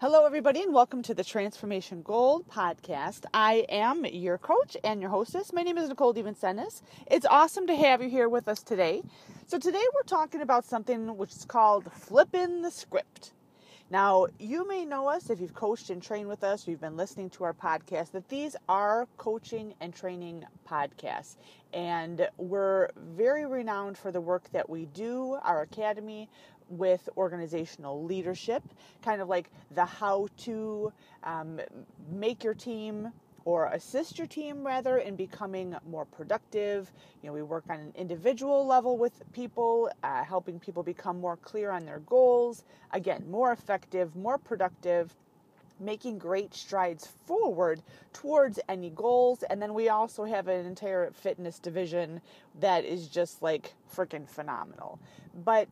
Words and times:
Hello, 0.00 0.24
everybody, 0.24 0.62
and 0.62 0.72
welcome 0.72 1.02
to 1.02 1.12
the 1.12 1.22
Transformation 1.22 2.00
Gold 2.00 2.48
podcast. 2.48 3.26
I 3.34 3.66
am 3.68 4.06
your 4.06 4.38
coach 4.38 4.74
and 4.82 4.98
your 4.98 5.10
hostess. 5.10 5.52
My 5.52 5.62
name 5.62 5.76
is 5.76 5.90
Nicole 5.90 6.14
DeVincentis. 6.14 6.80
It's 7.10 7.26
awesome 7.26 7.66
to 7.66 7.76
have 7.76 8.00
you 8.00 8.08
here 8.08 8.30
with 8.30 8.48
us 8.48 8.62
today. 8.62 9.02
So, 9.46 9.58
today 9.58 9.84
we're 9.94 10.04
talking 10.04 10.40
about 10.40 10.64
something 10.64 11.18
which 11.18 11.32
is 11.32 11.44
called 11.44 11.92
flipping 11.92 12.62
the 12.62 12.70
script. 12.70 13.32
Now, 13.90 14.28
you 14.38 14.66
may 14.66 14.86
know 14.86 15.06
us 15.06 15.28
if 15.28 15.38
you've 15.38 15.52
coached 15.52 15.90
and 15.90 16.02
trained 16.02 16.28
with 16.28 16.44
us, 16.44 16.66
you've 16.66 16.80
been 16.80 16.96
listening 16.96 17.28
to 17.30 17.44
our 17.44 17.52
podcast, 17.52 18.12
that 18.12 18.28
these 18.30 18.56
are 18.70 19.06
coaching 19.18 19.74
and 19.82 19.94
training 19.94 20.44
podcasts. 20.66 21.36
And 21.74 22.26
we're 22.38 22.88
very 22.96 23.44
renowned 23.44 23.98
for 23.98 24.10
the 24.10 24.20
work 24.20 24.50
that 24.52 24.70
we 24.70 24.86
do, 24.86 25.38
our 25.42 25.60
academy 25.60 26.30
with 26.70 27.08
organizational 27.16 28.02
leadership, 28.04 28.62
kind 29.02 29.20
of 29.20 29.28
like 29.28 29.50
the 29.74 29.84
how 29.84 30.28
to 30.38 30.92
um, 31.24 31.60
make 32.10 32.42
your 32.42 32.54
team 32.54 33.12
or 33.44 33.66
assist 33.66 34.18
your 34.18 34.26
team 34.26 34.64
rather 34.66 34.98
in 34.98 35.16
becoming 35.16 35.74
more 35.88 36.04
productive. 36.04 36.92
You 37.22 37.28
know, 37.28 37.32
we 37.32 37.42
work 37.42 37.64
on 37.68 37.80
an 37.80 37.92
individual 37.96 38.66
level 38.66 38.96
with 38.96 39.22
people, 39.32 39.90
uh, 40.02 40.22
helping 40.24 40.60
people 40.60 40.82
become 40.82 41.20
more 41.20 41.36
clear 41.36 41.70
on 41.70 41.84
their 41.84 42.00
goals. 42.00 42.64
Again, 42.92 43.24
more 43.30 43.52
effective, 43.52 44.14
more 44.14 44.38
productive 44.38 45.14
making 45.80 46.18
great 46.18 46.54
strides 46.54 47.06
forward 47.26 47.82
towards 48.12 48.60
any 48.68 48.90
goals. 48.90 49.42
And 49.44 49.60
then 49.60 49.74
we 49.74 49.88
also 49.88 50.24
have 50.24 50.46
an 50.48 50.66
entire 50.66 51.10
fitness 51.10 51.58
division 51.58 52.20
that 52.60 52.84
is 52.84 53.08
just 53.08 53.42
like 53.42 53.72
freaking 53.94 54.28
phenomenal. 54.28 54.98
But 55.44 55.68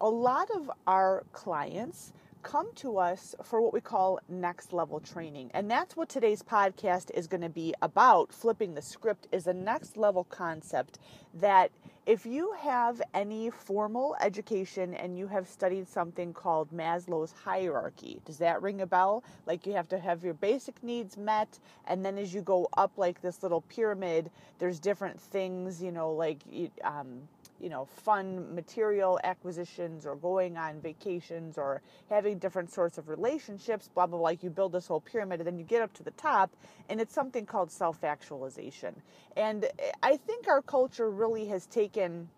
a 0.00 0.08
lot 0.08 0.50
of 0.50 0.70
our 0.86 1.24
clients 1.32 2.12
come 2.42 2.68
to 2.76 2.96
us 2.96 3.34
for 3.42 3.60
what 3.60 3.72
we 3.72 3.80
call 3.80 4.20
next 4.28 4.72
level 4.72 5.00
training. 5.00 5.50
And 5.52 5.68
that's 5.68 5.96
what 5.96 6.08
today's 6.08 6.42
podcast 6.42 7.10
is 7.12 7.26
going 7.26 7.40
to 7.40 7.48
be 7.48 7.74
about. 7.82 8.32
Flipping 8.32 8.74
the 8.74 8.82
script 8.82 9.26
is 9.32 9.48
a 9.48 9.52
next 9.52 9.96
level 9.96 10.22
concept 10.24 11.00
that 11.34 11.72
if 12.06 12.24
you 12.24 12.54
have 12.60 13.02
any 13.14 13.50
formal 13.50 14.14
education 14.20 14.94
and 14.94 15.18
you 15.18 15.26
have 15.26 15.48
studied 15.48 15.88
something 15.88 16.32
called 16.32 16.70
Maslow's 16.70 17.32
hierarchy, 17.32 18.20
does 18.24 18.38
that 18.38 18.62
ring 18.62 18.80
a 18.80 18.86
bell? 18.86 19.24
Like 19.44 19.66
you 19.66 19.72
have 19.72 19.88
to 19.88 19.98
have 19.98 20.22
your 20.22 20.34
basic 20.34 20.80
needs 20.84 21.16
met, 21.16 21.58
and 21.88 22.04
then 22.06 22.16
as 22.16 22.32
you 22.32 22.42
go 22.42 22.68
up 22.76 22.92
like 22.96 23.22
this 23.22 23.42
little 23.42 23.62
pyramid, 23.62 24.30
there's 24.60 24.78
different 24.78 25.20
things, 25.20 25.82
you 25.82 25.90
know, 25.90 26.12
like 26.12 26.42
um, 26.84 27.22
you 27.60 27.68
know, 27.68 27.84
fun 27.84 28.54
material 28.54 29.18
acquisitions 29.24 30.06
or 30.06 30.16
going 30.16 30.56
on 30.56 30.80
vacations 30.80 31.58
or 31.58 31.82
having 32.10 32.38
different 32.38 32.70
sorts 32.70 32.98
of 32.98 33.08
relationships, 33.08 33.88
blah, 33.94 34.06
blah, 34.06 34.18
blah. 34.18 34.24
Like 34.24 34.42
you 34.42 34.50
build 34.50 34.72
this 34.72 34.86
whole 34.86 35.00
pyramid 35.00 35.40
and 35.40 35.46
then 35.46 35.58
you 35.58 35.64
get 35.64 35.82
up 35.82 35.92
to 35.94 36.02
the 36.02 36.10
top 36.12 36.54
and 36.88 37.00
it's 37.00 37.14
something 37.14 37.46
called 37.46 37.70
self 37.70 38.04
actualization. 38.04 38.94
And 39.36 39.66
I 40.02 40.16
think 40.16 40.48
our 40.48 40.62
culture 40.62 41.10
really 41.10 41.46
has 41.46 41.66
taken 41.66 42.28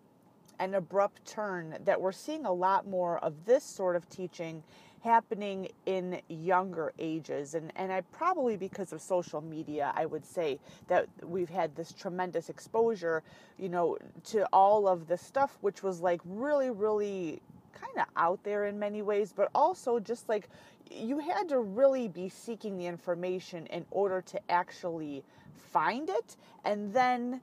an 0.59 0.75
abrupt 0.75 1.25
turn 1.25 1.77
that 1.85 1.99
we're 1.99 2.11
seeing 2.11 2.45
a 2.45 2.51
lot 2.51 2.85
more 2.87 3.17
of 3.19 3.45
this 3.45 3.63
sort 3.63 3.95
of 3.95 4.07
teaching 4.09 4.61
happening 5.03 5.69
in 5.85 6.21
younger 6.27 6.93
ages. 6.99 7.55
And, 7.55 7.71
and 7.75 7.91
I 7.91 8.01
probably 8.01 8.57
because 8.57 8.93
of 8.93 9.01
social 9.01 9.41
media, 9.41 9.93
I 9.95 10.05
would 10.05 10.25
say 10.25 10.59
that 10.87 11.07
we've 11.23 11.49
had 11.49 11.75
this 11.75 11.91
tremendous 11.93 12.49
exposure, 12.49 13.23
you 13.57 13.69
know, 13.69 13.97
to 14.25 14.47
all 14.51 14.87
of 14.87 15.07
the 15.07 15.17
stuff, 15.17 15.57
which 15.61 15.83
was 15.83 16.01
like 16.01 16.21
really, 16.25 16.69
really 16.69 17.41
kind 17.73 17.97
of 17.97 18.05
out 18.17 18.43
there 18.43 18.65
in 18.65 18.77
many 18.77 19.01
ways, 19.01 19.33
but 19.35 19.49
also 19.55 19.99
just 19.99 20.27
like 20.27 20.49
you 20.91 21.19
had 21.19 21.47
to 21.49 21.59
really 21.59 22.07
be 22.07 22.29
seeking 22.29 22.77
the 22.77 22.85
information 22.85 23.67
in 23.67 23.85
order 23.91 24.21
to 24.21 24.39
actually 24.49 25.23
find 25.71 26.09
it 26.09 26.35
and 26.65 26.93
then 26.93 27.41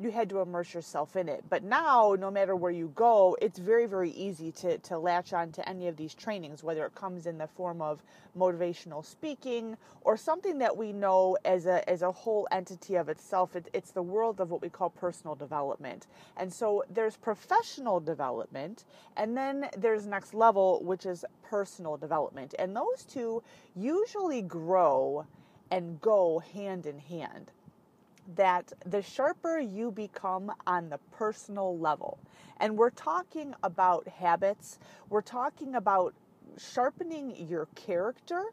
you 0.00 0.10
had 0.10 0.28
to 0.28 0.40
immerse 0.40 0.74
yourself 0.74 1.14
in 1.14 1.28
it. 1.28 1.44
But 1.48 1.62
now, 1.62 2.16
no 2.18 2.30
matter 2.30 2.56
where 2.56 2.72
you 2.72 2.90
go, 2.96 3.36
it's 3.40 3.58
very, 3.58 3.86
very 3.86 4.10
easy 4.10 4.50
to, 4.52 4.78
to 4.78 4.98
latch 4.98 5.32
on 5.32 5.52
to 5.52 5.68
any 5.68 5.86
of 5.86 5.96
these 5.96 6.14
trainings, 6.14 6.64
whether 6.64 6.84
it 6.84 6.94
comes 6.94 7.26
in 7.26 7.38
the 7.38 7.46
form 7.46 7.80
of 7.80 8.02
motivational 8.36 9.04
speaking 9.04 9.76
or 10.00 10.16
something 10.16 10.58
that 10.58 10.76
we 10.76 10.92
know 10.92 11.38
as 11.44 11.66
a, 11.66 11.88
as 11.88 12.02
a 12.02 12.10
whole 12.10 12.48
entity 12.50 12.96
of 12.96 13.08
itself. 13.08 13.54
It, 13.54 13.68
it's 13.72 13.92
the 13.92 14.02
world 14.02 14.40
of 14.40 14.50
what 14.50 14.60
we 14.60 14.68
call 14.68 14.90
personal 14.90 15.36
development. 15.36 16.08
And 16.36 16.52
so 16.52 16.82
there's 16.90 17.16
professional 17.16 18.00
development, 18.00 18.84
and 19.16 19.36
then 19.36 19.68
there's 19.78 20.06
next 20.06 20.34
level, 20.34 20.82
which 20.82 21.06
is 21.06 21.24
personal 21.48 21.96
development. 21.96 22.54
And 22.58 22.74
those 22.74 23.04
two 23.04 23.44
usually 23.76 24.42
grow 24.42 25.26
and 25.70 26.00
go 26.00 26.40
hand 26.52 26.86
in 26.86 26.98
hand 26.98 27.52
that 28.36 28.72
the 28.86 29.02
sharper 29.02 29.58
you 29.58 29.90
become 29.90 30.52
on 30.66 30.90
the 30.90 30.98
personal 31.12 31.78
level, 31.78 32.18
and 32.58 32.76
we're 32.76 32.90
talking 32.90 33.54
about 33.62 34.08
habits, 34.08 34.78
we're 35.10 35.22
talking 35.22 35.74
about 35.74 36.14
sharpening 36.58 37.46
your 37.48 37.66
character, 37.74 38.44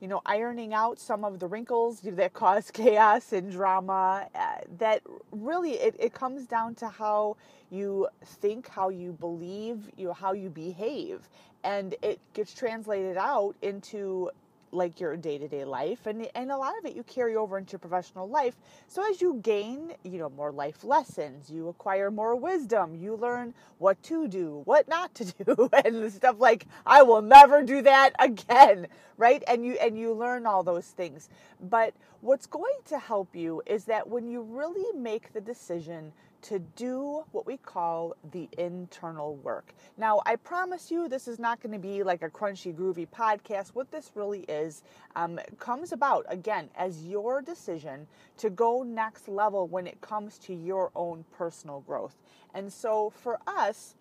you 0.00 0.08
know, 0.08 0.20
ironing 0.26 0.74
out 0.74 0.98
some 0.98 1.24
of 1.24 1.38
the 1.38 1.46
wrinkles 1.46 2.00
that 2.02 2.32
cause 2.32 2.70
chaos 2.74 3.32
and 3.32 3.52
drama, 3.52 4.26
uh, 4.34 4.56
that 4.78 5.02
really 5.32 5.72
it, 5.72 5.94
it 5.98 6.14
comes 6.14 6.46
down 6.46 6.74
to 6.76 6.88
how 6.88 7.36
you 7.70 8.08
think, 8.24 8.68
how 8.68 8.88
you 8.88 9.12
believe, 9.12 9.90
you 9.96 10.06
know, 10.06 10.12
how 10.12 10.32
you 10.32 10.48
behave. 10.50 11.28
And 11.64 11.94
it 12.02 12.20
gets 12.32 12.54
translated 12.54 13.16
out 13.18 13.54
into 13.62 14.30
like 14.72 15.00
your 15.00 15.16
day-to-day 15.16 15.64
life 15.64 16.06
and 16.06 16.28
and 16.34 16.50
a 16.50 16.56
lot 16.56 16.78
of 16.78 16.84
it 16.84 16.94
you 16.96 17.02
carry 17.04 17.36
over 17.36 17.58
into 17.58 17.72
your 17.72 17.78
professional 17.80 18.28
life. 18.28 18.56
So 18.88 19.08
as 19.08 19.20
you 19.20 19.40
gain 19.42 19.94
you 20.04 20.18
know 20.18 20.30
more 20.30 20.52
life 20.52 20.84
lessons 20.84 21.50
you 21.50 21.68
acquire 21.68 22.10
more 22.10 22.36
wisdom 22.36 22.94
you 22.94 23.16
learn 23.16 23.54
what 23.78 24.02
to 24.04 24.28
do 24.28 24.62
what 24.64 24.88
not 24.88 25.14
to 25.14 25.24
do 25.44 25.68
and 25.84 26.12
stuff 26.12 26.36
like 26.38 26.66
i 26.86 27.02
will 27.02 27.22
never 27.22 27.62
do 27.62 27.82
that 27.82 28.12
again 28.18 28.86
right? 29.20 29.42
And 29.46 29.64
you 29.64 29.74
and 29.74 29.96
you 29.98 30.12
learn 30.14 30.46
all 30.46 30.62
those 30.62 30.86
things. 30.86 31.28
But 31.60 31.94
what's 32.22 32.46
going 32.46 32.78
to 32.86 32.98
help 32.98 33.36
you 33.36 33.62
is 33.66 33.84
that 33.84 34.08
when 34.08 34.26
you 34.26 34.40
really 34.40 34.98
make 34.98 35.32
the 35.32 35.40
decision 35.40 36.12
to 36.42 36.58
do 36.58 37.24
what 37.32 37.46
we 37.46 37.56
call 37.56 38.16
the 38.32 38.48
internal 38.58 39.36
work. 39.36 39.74
Now, 39.96 40.22
I 40.26 40.36
promise 40.36 40.90
you, 40.90 41.08
this 41.08 41.28
is 41.28 41.38
not 41.38 41.60
going 41.60 41.72
to 41.72 41.78
be 41.78 42.02
like 42.02 42.22
a 42.22 42.30
crunchy, 42.30 42.74
groovy 42.74 43.06
podcast. 43.08 43.70
What 43.74 43.90
this 43.90 44.10
really 44.14 44.40
is 44.42 44.82
um, 45.16 45.38
comes 45.58 45.92
about, 45.92 46.26
again, 46.28 46.70
as 46.76 47.04
your 47.04 47.42
decision 47.42 48.06
to 48.38 48.50
go 48.50 48.82
next 48.82 49.28
level 49.28 49.66
when 49.68 49.86
it 49.86 50.00
comes 50.00 50.38
to 50.38 50.54
your 50.54 50.90
own 50.94 51.24
personal 51.36 51.80
growth. 51.80 52.16
And 52.54 52.72
so 52.72 53.10
for 53.10 53.38
us, 53.46 53.94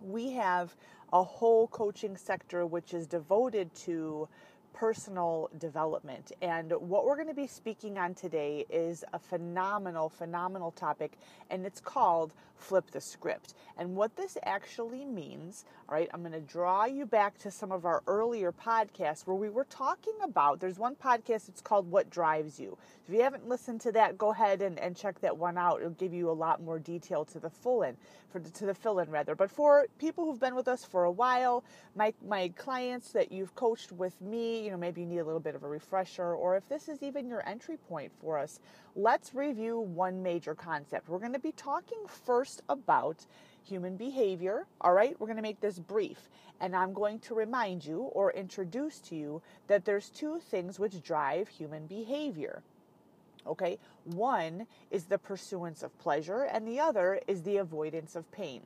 we 0.00 0.32
have 0.32 0.74
a 1.12 1.22
whole 1.22 1.68
coaching 1.68 2.16
sector 2.16 2.66
which 2.66 2.92
is 2.92 3.06
devoted 3.06 3.74
to 3.74 4.28
personal 4.72 5.50
development. 5.58 6.32
And 6.42 6.72
what 6.72 7.04
we're 7.04 7.16
going 7.16 7.28
to 7.28 7.34
be 7.34 7.46
speaking 7.46 7.98
on 7.98 8.14
today 8.14 8.64
is 8.70 9.04
a 9.12 9.18
phenomenal, 9.18 10.08
phenomenal 10.08 10.70
topic, 10.70 11.18
and 11.50 11.66
it's 11.66 11.80
called 11.80 12.32
Flip 12.56 12.90
the 12.90 13.00
Script. 13.00 13.54
And 13.76 13.94
what 13.94 14.16
this 14.16 14.36
actually 14.42 15.04
means, 15.04 15.64
all 15.88 15.94
right, 15.94 16.08
I'm 16.12 16.20
going 16.20 16.32
to 16.32 16.40
draw 16.40 16.84
you 16.86 17.06
back 17.06 17.38
to 17.38 17.50
some 17.50 17.70
of 17.70 17.84
our 17.84 18.02
earlier 18.06 18.52
podcasts 18.52 19.26
where 19.26 19.36
we 19.36 19.48
were 19.48 19.66
talking 19.70 20.14
about, 20.22 20.60
there's 20.60 20.78
one 20.78 20.96
podcast, 20.96 21.48
it's 21.48 21.60
called 21.60 21.90
What 21.90 22.10
Drives 22.10 22.58
You. 22.58 22.76
If 23.06 23.14
you 23.14 23.22
haven't 23.22 23.48
listened 23.48 23.80
to 23.82 23.92
that, 23.92 24.18
go 24.18 24.32
ahead 24.32 24.60
and, 24.60 24.78
and 24.78 24.96
check 24.96 25.20
that 25.20 25.36
one 25.36 25.56
out. 25.56 25.80
It'll 25.80 25.90
give 25.90 26.12
you 26.12 26.30
a 26.30 26.32
lot 26.32 26.62
more 26.62 26.78
detail 26.78 27.24
to 27.26 27.38
the 27.38 27.48
full 27.48 27.82
in, 27.82 27.96
for 28.30 28.38
the, 28.38 28.50
to 28.50 28.66
the 28.66 28.74
fill 28.74 28.98
in 28.98 29.10
rather. 29.10 29.34
But 29.34 29.50
for 29.50 29.86
people 29.98 30.24
who've 30.24 30.40
been 30.40 30.54
with 30.54 30.68
us 30.68 30.84
for 30.84 31.04
a 31.04 31.10
while, 31.10 31.64
my 31.96 32.12
my 32.26 32.48
clients 32.56 33.12
that 33.12 33.32
you've 33.32 33.54
coached 33.54 33.92
with 33.92 34.20
me, 34.20 34.67
you 34.68 34.72
know, 34.72 34.78
maybe 34.78 35.00
you 35.00 35.06
need 35.06 35.20
a 35.20 35.24
little 35.24 35.40
bit 35.40 35.54
of 35.54 35.62
a 35.62 35.66
refresher, 35.66 36.34
or 36.34 36.54
if 36.54 36.68
this 36.68 36.90
is 36.90 37.02
even 37.02 37.26
your 37.26 37.42
entry 37.48 37.78
point 37.88 38.12
for 38.20 38.36
us, 38.36 38.60
let's 38.94 39.34
review 39.34 39.80
one 39.80 40.22
major 40.22 40.54
concept. 40.54 41.08
We're 41.08 41.20
going 41.20 41.32
to 41.32 41.38
be 41.38 41.52
talking 41.52 42.00
first 42.06 42.60
about 42.68 43.24
human 43.66 43.96
behavior. 43.96 44.66
All 44.82 44.92
right, 44.92 45.18
we're 45.18 45.26
going 45.26 45.38
to 45.38 45.42
make 45.42 45.62
this 45.62 45.78
brief. 45.78 46.28
And 46.60 46.76
I'm 46.76 46.92
going 46.92 47.18
to 47.20 47.34
remind 47.34 47.82
you 47.86 48.00
or 48.12 48.30
introduce 48.30 48.98
to 49.08 49.16
you 49.16 49.40
that 49.68 49.86
there's 49.86 50.10
two 50.10 50.38
things 50.38 50.78
which 50.78 51.02
drive 51.02 51.48
human 51.48 51.86
behavior. 51.86 52.62
Okay, 53.46 53.78
one 54.04 54.66
is 54.90 55.04
the 55.04 55.16
pursuance 55.16 55.82
of 55.82 55.98
pleasure, 55.98 56.42
and 56.42 56.68
the 56.68 56.78
other 56.78 57.22
is 57.26 57.40
the 57.40 57.56
avoidance 57.56 58.14
of 58.14 58.30
pain. 58.32 58.60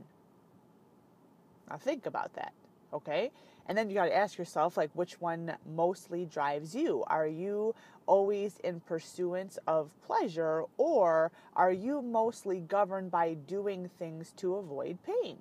Now, 1.71 1.77
think 1.77 2.07
about 2.07 2.35
that. 2.35 2.55
Okay, 2.93 3.31
and 3.67 3.77
then 3.77 3.89
you 3.89 3.95
got 3.95 4.07
to 4.07 4.17
ask 4.17 4.39
yourself, 4.39 4.77
like, 4.77 4.91
which 4.95 5.21
one 5.21 5.55
mostly 5.75 6.27
drives 6.27 6.75
you? 6.75 7.05
Are 7.07 7.27
you 7.27 7.75
always 8.07 8.59
in 8.65 8.81
pursuance 8.81 9.59
of 9.67 9.91
pleasure, 10.07 10.65
or 10.77 11.31
are 11.55 11.73
you 11.73 12.03
mostly 12.03 12.61
governed 12.61 13.11
by 13.11 13.35
doing 13.35 13.89
things 13.99 14.33
to 14.39 14.57
avoid 14.57 14.99
pain? 15.05 15.39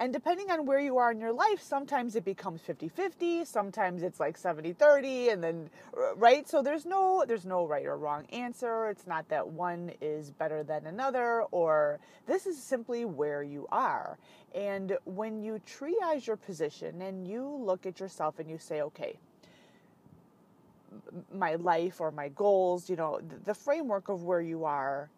And 0.00 0.12
depending 0.12 0.50
on 0.50 0.64
where 0.64 0.78
you 0.78 0.98
are 0.98 1.10
in 1.10 1.18
your 1.18 1.32
life, 1.32 1.60
sometimes 1.60 2.14
it 2.14 2.24
becomes 2.24 2.60
50-50, 2.62 3.44
sometimes 3.44 4.04
it's 4.04 4.20
like 4.20 4.38
70-30 4.40 5.32
and 5.32 5.42
then 5.42 5.70
right? 6.16 6.48
So 6.48 6.62
there's 6.62 6.86
no 6.86 7.24
there's 7.26 7.44
no 7.44 7.66
right 7.66 7.84
or 7.84 7.96
wrong 7.96 8.24
answer. 8.26 8.88
It's 8.90 9.06
not 9.08 9.28
that 9.28 9.48
one 9.48 9.90
is 10.00 10.30
better 10.30 10.62
than 10.62 10.86
another 10.86 11.42
or 11.50 11.98
this 12.26 12.46
is 12.46 12.62
simply 12.62 13.04
where 13.04 13.42
you 13.42 13.66
are. 13.72 14.18
And 14.54 14.96
when 15.04 15.42
you 15.42 15.60
triage 15.66 16.26
your 16.26 16.36
position 16.36 17.02
and 17.02 17.26
you 17.26 17.44
look 17.48 17.84
at 17.84 17.98
yourself 17.98 18.38
and 18.38 18.48
you 18.48 18.58
say, 18.58 18.82
"Okay, 18.82 19.18
my 21.34 21.56
life 21.56 22.00
or 22.00 22.10
my 22.10 22.28
goals, 22.28 22.88
you 22.88 22.96
know, 22.96 23.20
the 23.44 23.54
framework 23.54 24.08
of 24.08 24.22
where 24.24 24.40
you 24.40 24.64
are, 24.64 25.10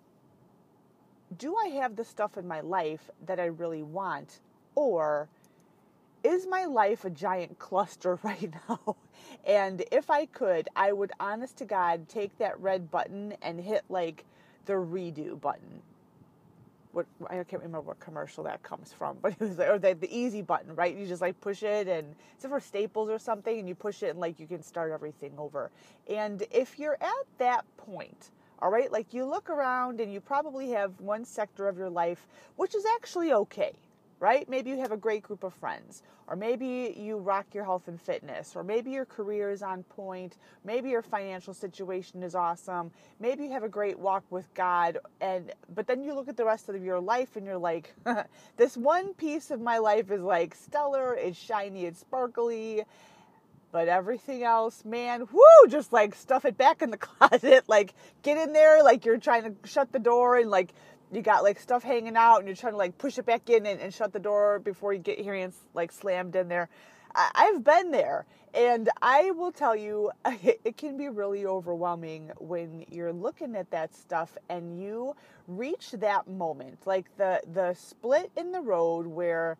do 1.37 1.55
I 1.57 1.69
have 1.69 1.97
the 1.97 2.05
stuff 2.05 2.37
in 2.39 2.49
my 2.49 2.61
life 2.61 3.11
that 3.27 3.39
I 3.39 3.47
really 3.47 3.83
want? 3.83 4.41
Or 4.75 5.29
is 6.23 6.47
my 6.47 6.65
life 6.67 7.05
a 7.05 7.11
giant 7.11 7.59
cluster 7.59 8.19
right 8.23 8.53
now? 8.69 8.97
And 9.47 9.85
if 9.91 10.11
I 10.11 10.27
could, 10.27 10.69
I 10.77 10.93
would 10.93 11.13
honest 11.21 11.57
to 11.59 11.65
God 11.65 12.09
take 12.09 12.37
that 12.39 12.59
red 12.61 12.91
button 12.91 13.35
and 13.43 13.61
hit 13.61 13.85
like 13.89 14.25
the 14.67 14.75
redo 14.75 15.41
button. 15.41 15.83
What 16.93 17.07
I 17.29 17.35
can't 17.45 17.63
remember 17.63 17.83
what 17.83 18.01
commercial 18.01 18.43
that 18.45 18.63
comes 18.63 18.93
from, 18.93 19.19
but 19.23 19.33
it 19.41 19.41
was 19.41 19.59
like, 19.59 19.69
or 19.69 19.79
the, 19.79 19.95
the 19.95 20.17
easy 20.17 20.43
button, 20.43 20.75
right? 20.75 20.95
You 20.95 21.07
just 21.07 21.23
like 21.23 21.41
push 21.41 21.63
it 21.63 21.87
and 21.89 22.15
it's 22.35 22.45
for 22.45 22.61
Staples 22.61 23.09
or 23.09 23.19
something, 23.19 23.59
and 23.59 23.69
you 23.69 23.75
push 23.75 24.03
it 24.03 24.09
and 24.09 24.19
like 24.19 24.41
you 24.41 24.47
can 24.47 24.63
start 24.63 24.91
everything 24.91 25.33
over. 25.39 25.71
And 26.09 26.43
if 26.51 26.79
you're 26.79 26.99
at 27.01 27.27
that 27.39 27.65
point, 27.77 28.31
all 28.61 28.71
right, 28.71 28.91
like 28.91 29.15
you 29.15 29.25
look 29.25 29.49
around 29.49 30.01
and 30.01 30.13
you 30.13 30.21
probably 30.21 30.71
have 30.71 31.01
one 31.01 31.25
sector 31.25 31.69
of 31.69 31.79
your 31.79 31.91
life 31.91 32.27
which 32.57 32.75
is 32.75 32.85
actually 32.97 33.33
okay 33.33 33.73
right? 34.21 34.47
Maybe 34.49 34.71
you 34.71 34.79
have 34.79 34.93
a 34.93 34.99
great 34.99 35.23
group 35.23 35.43
of 35.43 35.55
friends, 35.55 36.03
or 36.29 36.37
maybe 36.37 36.95
you 36.97 37.17
rock 37.17 37.47
your 37.55 37.65
health 37.65 37.89
and 37.89 38.01
fitness, 38.01 38.55
or 38.55 38.63
maybe 38.63 38.91
your 38.91 39.07
career 39.07 39.51
is 39.51 39.63
on 39.63 39.83
point, 39.83 40.37
maybe 40.63 40.91
your 40.91 41.03
financial 41.03 41.55
situation 41.55 42.23
is 42.23 42.35
awesome, 42.35 42.91
maybe 43.19 43.45
you 43.45 43.51
have 43.51 43.65
a 43.65 43.69
great 43.69 43.99
walk 43.99 44.23
with 44.31 44.53
God, 44.53 44.99
and 45.23 45.51
but 45.75 45.87
then 45.87 46.05
you 46.05 46.15
look 46.15 46.29
at 46.29 46.37
the 46.37 46.45
rest 46.45 46.69
of 46.69 46.85
your 46.85 47.01
life 47.01 47.37
and 47.37 47.47
you're 47.47 47.57
like, 47.57 47.95
this 48.59 48.77
one 48.77 49.15
piece 49.15 49.51
of 49.51 49.61
my 49.61 49.79
life 49.79 50.11
is 50.11 50.21
like 50.21 50.55
stellar, 50.55 51.15
it's 51.15 51.39
shiny, 51.39 51.87
it's 51.87 51.99
sparkly. 52.01 52.85
But 53.73 53.87
everything 53.87 54.43
else, 54.43 54.85
man, 54.85 55.29
whoo, 55.33 55.69
just 55.69 55.93
like 55.93 56.17
stuff 56.17 56.45
it 56.45 56.59
back 56.59 56.83
in 56.83 56.91
the 56.91 56.97
closet. 56.99 57.69
Like 57.69 57.95
get 58.23 58.37
in 58.37 58.53
there, 58.53 58.83
like 58.83 59.05
you're 59.05 59.17
trying 59.17 59.45
to 59.45 59.69
shut 59.69 59.93
the 59.93 60.01
door 60.01 60.37
and 60.39 60.51
like 60.51 60.75
you 61.13 61.23
got 61.23 61.43
like 61.43 61.59
stuff 61.59 61.83
hanging 61.83 62.17
out 62.17 62.39
and 62.39 62.47
you're 62.47 62.57
trying 62.57 62.73
to 62.73 62.79
like 62.79 62.97
push 62.99 63.19
it 63.19 63.27
back 63.27 63.51
in 63.51 63.67
and, 63.67 63.81
and 63.81 63.93
shut 63.93 64.13
the 64.13 64.19
door 64.19 64.59
before 64.59 64.93
you 64.93 65.01
get 65.01 65.19
here 65.19 65.35
and 65.35 65.53
like 65.75 65.93
slammed 65.93 66.37
in 66.37 66.49
there. 66.49 66.69
I, 67.15 67.31
I've 67.35 67.65
been 67.65 67.91
there 67.91 68.27
and 68.55 68.89
I 69.03 69.31
will 69.33 69.53
tell 69.53 69.77
you, 69.77 70.11
it 70.25 70.77
can 70.77 70.97
be 70.97 71.09
really 71.09 71.47
overwhelming 71.47 72.31
when 72.39 72.85
you're 72.91 73.13
looking 73.13 73.57
at 73.57 73.71
that 73.71 73.95
stuff 73.95 74.37
and 74.49 74.81
you 74.81 75.17
reach 75.49 75.93
that 75.93 76.29
moment, 76.29 76.79
like 76.87 77.17
the, 77.17 77.41
the 77.53 77.75
split 77.75 78.31
in 78.37 78.53
the 78.53 78.61
road 78.61 79.07
where, 79.07 79.57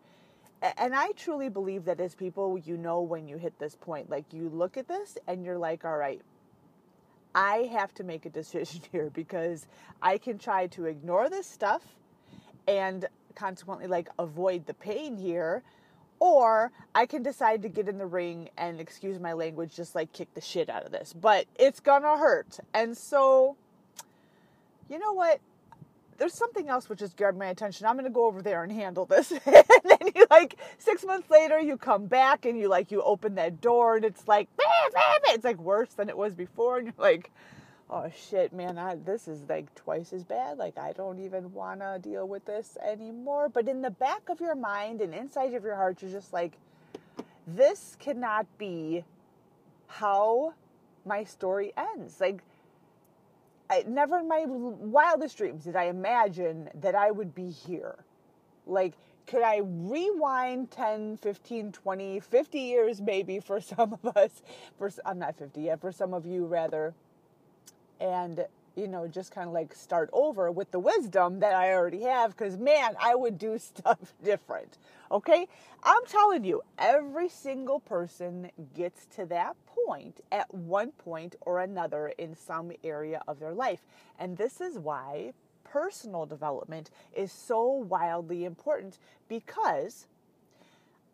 and 0.77 0.93
I 0.93 1.11
truly 1.13 1.49
believe 1.49 1.85
that 1.85 1.99
as 1.99 2.15
people, 2.15 2.57
you 2.57 2.77
know, 2.77 3.01
when 3.01 3.27
you 3.27 3.37
hit 3.37 3.57
this 3.59 3.75
point, 3.75 4.09
like 4.09 4.25
you 4.31 4.49
look 4.49 4.77
at 4.77 4.87
this 4.87 5.17
and 5.27 5.43
you're 5.43 5.57
like, 5.57 5.83
all 5.83 5.97
right, 5.97 6.21
I 7.33 7.69
have 7.71 7.93
to 7.95 8.03
make 8.03 8.25
a 8.25 8.29
decision 8.29 8.81
here 8.91 9.09
because 9.13 9.67
I 10.01 10.17
can 10.17 10.37
try 10.37 10.67
to 10.67 10.85
ignore 10.85 11.29
this 11.29 11.47
stuff 11.47 11.83
and 12.67 13.05
consequently 13.35 13.87
like 13.87 14.09
avoid 14.19 14.65
the 14.65 14.73
pain 14.73 15.17
here 15.17 15.63
or 16.19 16.71
I 16.93 17.07
can 17.07 17.23
decide 17.23 17.63
to 17.63 17.69
get 17.69 17.87
in 17.87 17.97
the 17.97 18.05
ring 18.05 18.49
and 18.57 18.79
excuse 18.79 19.19
my 19.19 19.33
language 19.33 19.75
just 19.75 19.95
like 19.95 20.13
kick 20.13 20.33
the 20.35 20.41
shit 20.41 20.69
out 20.69 20.85
of 20.85 20.91
this. 20.91 21.13
But 21.13 21.47
it's 21.55 21.79
gonna 21.79 22.17
hurt. 22.17 22.59
And 22.73 22.95
so 22.95 23.55
you 24.89 24.99
know 24.99 25.13
what 25.13 25.39
there's 26.21 26.35
something 26.35 26.69
else 26.69 26.87
which 26.87 26.99
has 26.99 27.15
grabbed 27.15 27.39
my 27.39 27.47
attention. 27.47 27.87
I'm 27.87 27.95
going 27.95 28.05
to 28.05 28.11
go 28.11 28.27
over 28.27 28.43
there 28.43 28.61
and 28.61 28.71
handle 28.71 29.07
this. 29.07 29.31
and 29.31 29.41
then 29.43 30.11
you 30.13 30.27
like 30.29 30.55
six 30.77 31.03
months 31.03 31.31
later, 31.31 31.59
you 31.59 31.77
come 31.77 32.05
back 32.05 32.45
and 32.45 32.59
you 32.59 32.67
like 32.67 32.91
you 32.91 33.01
open 33.01 33.33
that 33.35 33.59
door 33.59 33.95
and 33.95 34.05
it's 34.05 34.27
like 34.27 34.47
it's 35.29 35.43
like 35.43 35.57
worse 35.57 35.89
than 35.93 36.09
it 36.09 36.17
was 36.17 36.35
before, 36.35 36.77
and 36.77 36.85
you're 36.85 36.93
like, 36.99 37.31
oh 37.89 38.07
shit, 38.15 38.53
man, 38.53 38.77
I, 38.77 38.97
this 38.97 39.27
is 39.27 39.49
like 39.49 39.73
twice 39.73 40.13
as 40.13 40.23
bad. 40.23 40.59
Like 40.59 40.77
I 40.77 40.93
don't 40.93 41.17
even 41.17 41.51
want 41.53 41.79
to 41.79 41.97
deal 41.99 42.27
with 42.27 42.45
this 42.45 42.77
anymore. 42.87 43.49
But 43.49 43.67
in 43.67 43.81
the 43.81 43.89
back 43.89 44.29
of 44.29 44.39
your 44.39 44.55
mind 44.55 45.01
and 45.01 45.15
inside 45.15 45.55
of 45.55 45.63
your 45.63 45.75
heart, 45.75 46.03
you're 46.03 46.11
just 46.11 46.33
like, 46.33 46.53
this 47.47 47.97
cannot 47.99 48.45
be 48.59 49.03
how 49.87 50.53
my 51.03 51.23
story 51.23 51.73
ends. 51.75 52.21
Like 52.21 52.43
I, 53.71 53.85
never 53.87 54.19
in 54.19 54.27
my 54.27 54.43
wildest 54.47 55.37
dreams 55.37 55.63
did 55.63 55.77
I 55.77 55.85
imagine 55.85 56.69
that 56.75 56.93
I 56.93 57.09
would 57.09 57.33
be 57.33 57.49
here. 57.49 57.95
Like, 58.67 58.93
could 59.27 59.43
I 59.43 59.61
rewind 59.63 60.71
10, 60.71 61.17
15, 61.21 61.71
20, 61.71 62.19
50 62.19 62.59
years 62.59 63.01
maybe 63.01 63.39
for 63.39 63.61
some 63.61 63.97
of 64.03 64.17
us? 64.17 64.43
For 64.77 64.91
I'm 65.05 65.19
not 65.19 65.37
50 65.37 65.61
yet, 65.61 65.79
for 65.79 65.91
some 65.91 66.13
of 66.13 66.25
you 66.25 66.45
rather. 66.45 66.93
And 68.01 68.45
you 68.75 68.87
know, 68.87 69.07
just 69.07 69.31
kind 69.31 69.47
of 69.47 69.53
like 69.53 69.73
start 69.73 70.09
over 70.13 70.51
with 70.51 70.71
the 70.71 70.79
wisdom 70.79 71.39
that 71.39 71.53
I 71.53 71.73
already 71.73 72.01
have 72.03 72.35
because 72.35 72.57
man, 72.57 72.95
I 72.99 73.15
would 73.15 73.37
do 73.37 73.57
stuff 73.57 74.13
different. 74.23 74.77
Okay? 75.11 75.47
I'm 75.83 76.05
telling 76.07 76.43
you, 76.43 76.61
every 76.77 77.29
single 77.29 77.79
person 77.79 78.49
gets 78.75 79.05
to 79.17 79.25
that 79.27 79.55
point 79.85 80.21
at 80.31 80.53
one 80.53 80.91
point 80.91 81.35
or 81.41 81.59
another 81.59 82.13
in 82.17 82.35
some 82.35 82.71
area 82.83 83.21
of 83.27 83.39
their 83.39 83.53
life. 83.53 83.81
And 84.19 84.37
this 84.37 84.61
is 84.61 84.77
why 84.77 85.33
personal 85.63 86.25
development 86.25 86.91
is 87.13 87.31
so 87.31 87.65
wildly 87.65 88.45
important 88.45 88.99
because 89.27 90.07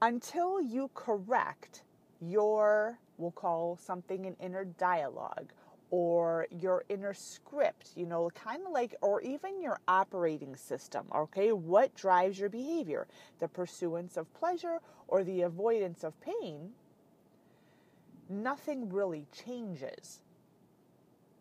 until 0.01 0.61
you 0.61 0.89
correct 0.93 1.81
your, 2.21 2.99
we'll 3.17 3.31
call 3.31 3.77
something 3.77 4.25
an 4.25 4.35
inner 4.39 4.65
dialogue 4.65 5.51
or 5.89 6.47
your 6.51 6.83
inner 6.89 7.13
script, 7.13 7.91
you 7.95 8.05
know, 8.05 8.29
kind 8.31 8.65
of 8.65 8.71
like, 8.71 8.95
or 9.01 9.21
even 9.21 9.61
your 9.61 9.79
operating 9.87 10.55
system, 10.55 11.05
okay? 11.15 11.51
What 11.51 11.95
drives 11.95 12.39
your 12.39 12.49
behavior? 12.49 13.07
The 13.39 13.47
pursuance 13.47 14.17
of 14.17 14.31
pleasure 14.33 14.79
or 15.07 15.23
the 15.23 15.43
avoidance 15.43 16.03
of 16.03 16.19
pain? 16.21 16.71
Nothing 18.29 18.89
really 18.89 19.25
changes. 19.31 20.21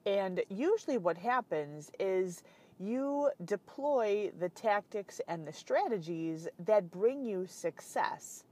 And 0.04 0.42
usually, 0.48 0.98
what 0.98 1.18
happens 1.18 1.90
is 1.98 2.44
you 2.78 3.30
deploy 3.44 4.30
the 4.38 4.50
tactics 4.50 5.20
and 5.26 5.46
the 5.46 5.52
strategies 5.52 6.46
that 6.64 6.92
bring 6.92 7.24
you 7.24 7.46
success 7.48 8.44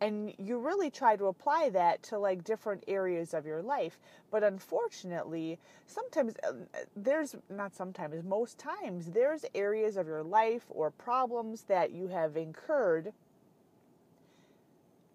and 0.00 0.32
you 0.38 0.58
really 0.58 0.90
try 0.90 1.16
to 1.16 1.26
apply 1.26 1.70
that 1.70 2.02
to 2.04 2.18
like 2.18 2.44
different 2.44 2.82
areas 2.88 3.34
of 3.34 3.44
your 3.46 3.62
life. 3.62 3.98
But 4.30 4.42
unfortunately 4.42 5.58
sometimes 5.86 6.34
uh, 6.46 6.52
there's 6.96 7.36
not 7.48 7.74
sometimes 7.74 8.22
most 8.24 8.58
times 8.58 9.06
there's 9.06 9.44
areas 9.54 9.96
of 9.96 10.06
your 10.06 10.22
life 10.22 10.64
or 10.70 10.90
problems 10.90 11.62
that 11.62 11.92
you 11.92 12.08
have 12.08 12.36
incurred 12.36 13.12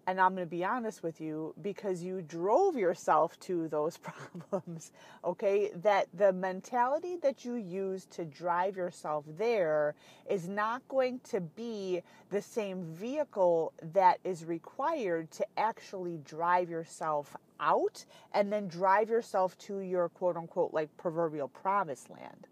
and 0.06 0.20
I'm 0.20 0.34
going 0.34 0.46
to 0.46 0.50
be 0.50 0.64
honest 0.64 1.02
with 1.02 1.20
you 1.20 1.54
because 1.62 2.02
you 2.02 2.22
drove 2.22 2.76
yourself 2.76 3.38
to 3.40 3.68
those 3.68 3.96
problems, 4.50 4.92
okay? 5.24 5.70
That 5.82 6.06
the 6.14 6.32
mentality 6.32 7.16
that 7.22 7.44
you 7.44 7.54
use 7.54 8.06
to 8.06 8.24
drive 8.24 8.76
yourself 8.76 9.24
there 9.36 9.94
is 10.28 10.48
not 10.48 10.86
going 10.88 11.20
to 11.30 11.40
be 11.40 12.02
the 12.30 12.42
same 12.42 12.84
vehicle 12.84 13.72
that 13.92 14.18
is 14.24 14.44
required 14.44 15.30
to 15.32 15.46
actually 15.56 16.18
drive 16.24 16.70
yourself 16.70 17.36
out 17.58 18.04
and 18.32 18.52
then 18.52 18.68
drive 18.68 19.08
yourself 19.08 19.56
to 19.58 19.80
your 19.80 20.08
quote 20.10 20.36
unquote 20.36 20.72
like 20.72 20.94
proverbial 20.96 21.48
promised 21.48 22.10
land. 22.10 22.46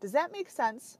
Does 0.00 0.12
that 0.12 0.32
make 0.32 0.50
sense? 0.50 0.98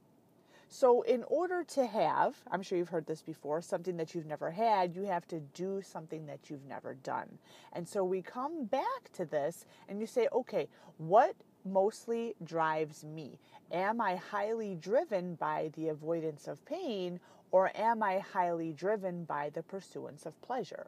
So, 0.69 1.01
in 1.03 1.23
order 1.23 1.63
to 1.63 1.85
have, 1.85 2.35
I'm 2.51 2.61
sure 2.61 2.77
you've 2.77 2.89
heard 2.89 3.05
this 3.07 3.21
before, 3.21 3.61
something 3.61 3.95
that 3.97 4.13
you've 4.13 4.25
never 4.25 4.51
had, 4.51 4.95
you 4.95 5.03
have 5.03 5.27
to 5.29 5.39
do 5.39 5.81
something 5.81 6.25
that 6.25 6.49
you've 6.49 6.65
never 6.65 6.93
done. 6.93 7.39
And 7.73 7.87
so 7.87 8.03
we 8.03 8.21
come 8.21 8.65
back 8.65 9.11
to 9.13 9.25
this 9.25 9.65
and 9.87 9.99
you 9.99 10.05
say, 10.05 10.27
okay, 10.33 10.67
what 10.97 11.35
mostly 11.63 12.35
drives 12.43 13.05
me? 13.05 13.39
Am 13.71 14.01
I 14.01 14.15
highly 14.15 14.75
driven 14.75 15.35
by 15.35 15.71
the 15.75 15.89
avoidance 15.89 16.47
of 16.47 16.63
pain 16.65 17.19
or 17.51 17.71
am 17.75 18.03
I 18.03 18.19
highly 18.19 18.73
driven 18.73 19.23
by 19.23 19.49
the 19.49 19.63
pursuance 19.63 20.25
of 20.25 20.39
pleasure? 20.41 20.87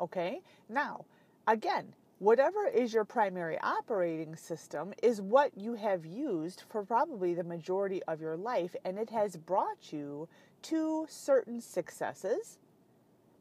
Okay, 0.00 0.40
now, 0.68 1.04
again, 1.48 1.92
whatever 2.18 2.66
is 2.66 2.92
your 2.92 3.04
primary 3.04 3.58
operating 3.62 4.34
system 4.34 4.92
is 5.02 5.20
what 5.20 5.56
you 5.56 5.74
have 5.74 6.04
used 6.04 6.64
for 6.68 6.82
probably 6.82 7.34
the 7.34 7.44
majority 7.44 8.02
of 8.04 8.20
your 8.20 8.36
life, 8.36 8.74
and 8.84 8.98
it 8.98 9.10
has 9.10 9.36
brought 9.36 9.92
you 9.92 10.28
to 10.62 11.06
certain 11.08 11.60
successes, 11.60 12.58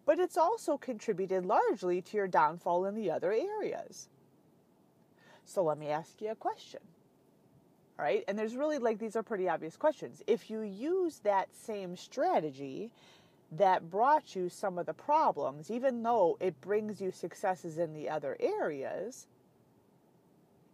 but 0.05 0.19
it's 0.19 0.37
also 0.37 0.77
contributed 0.77 1.45
largely 1.45 2.01
to 2.01 2.17
your 2.17 2.27
downfall 2.27 2.85
in 2.85 2.95
the 2.95 3.09
other 3.09 3.33
areas. 3.33 4.09
So 5.43 5.63
let 5.63 5.77
me 5.77 5.87
ask 5.87 6.21
you 6.21 6.31
a 6.31 6.35
question. 6.35 6.81
All 7.97 8.05
right, 8.05 8.23
and 8.27 8.37
there's 8.37 8.55
really 8.55 8.77
like 8.77 8.99
these 8.99 9.15
are 9.15 9.23
pretty 9.23 9.49
obvious 9.49 9.75
questions. 9.75 10.21
If 10.27 10.51
you 10.51 10.61
use 10.61 11.19
that 11.23 11.47
same 11.55 11.95
strategy 11.95 12.91
that 13.51 13.89
brought 13.89 14.35
you 14.35 14.49
some 14.49 14.77
of 14.77 14.85
the 14.85 14.93
problems, 14.93 15.71
even 15.71 16.03
though 16.03 16.37
it 16.39 16.59
brings 16.61 16.99
you 16.99 17.11
successes 17.11 17.77
in 17.77 17.93
the 17.93 18.09
other 18.09 18.35
areas, 18.39 19.27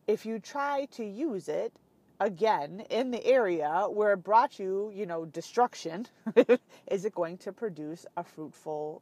if 0.07 0.25
you 0.25 0.39
try 0.39 0.85
to 0.91 1.05
use 1.05 1.47
it 1.47 1.73
again 2.19 2.83
in 2.89 3.11
the 3.11 3.23
area 3.25 3.85
where 3.89 4.13
it 4.13 4.23
brought 4.23 4.59
you, 4.59 4.91
you 4.93 5.05
know, 5.05 5.25
destruction, 5.25 6.07
is 6.87 7.05
it 7.05 7.13
going 7.13 7.37
to 7.37 7.51
produce 7.51 8.05
a 8.17 8.23
fruitful 8.23 9.01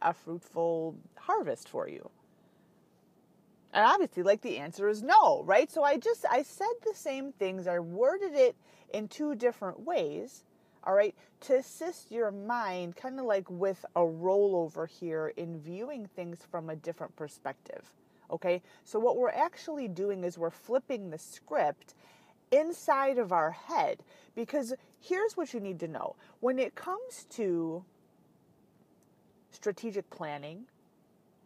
a 0.00 0.12
fruitful 0.12 0.94
harvest 1.16 1.68
for 1.68 1.88
you? 1.88 2.08
And 3.72 3.84
obviously 3.84 4.22
like 4.22 4.42
the 4.42 4.58
answer 4.58 4.88
is 4.88 5.02
no, 5.02 5.42
right? 5.44 5.70
So 5.70 5.82
I 5.82 5.96
just 5.96 6.24
I 6.30 6.42
said 6.42 6.68
the 6.84 6.94
same 6.94 7.32
things, 7.32 7.66
I 7.66 7.78
worded 7.78 8.34
it 8.34 8.56
in 8.92 9.08
two 9.08 9.34
different 9.34 9.80
ways 9.80 10.44
all 10.84 10.94
right, 10.94 11.14
to 11.42 11.56
assist 11.56 12.10
your 12.10 12.30
mind 12.30 12.96
kind 12.96 13.18
of 13.18 13.26
like 13.26 13.48
with 13.50 13.84
a 13.96 14.00
rollover 14.00 14.88
here 14.88 15.32
in 15.36 15.58
viewing 15.60 16.06
things 16.06 16.46
from 16.50 16.70
a 16.70 16.76
different 16.76 17.14
perspective. 17.16 17.84
Okay, 18.30 18.62
so 18.84 18.98
what 18.98 19.16
we're 19.16 19.30
actually 19.30 19.88
doing 19.88 20.24
is 20.24 20.38
we're 20.38 20.50
flipping 20.50 21.10
the 21.10 21.18
script 21.18 21.94
inside 22.50 23.18
of 23.18 23.32
our 23.32 23.50
head 23.50 24.02
because 24.34 24.74
here's 25.00 25.36
what 25.36 25.52
you 25.52 25.60
need 25.60 25.80
to 25.80 25.88
know 25.88 26.16
when 26.40 26.58
it 26.58 26.74
comes 26.74 27.26
to 27.30 27.84
strategic 29.50 30.08
planning, 30.10 30.64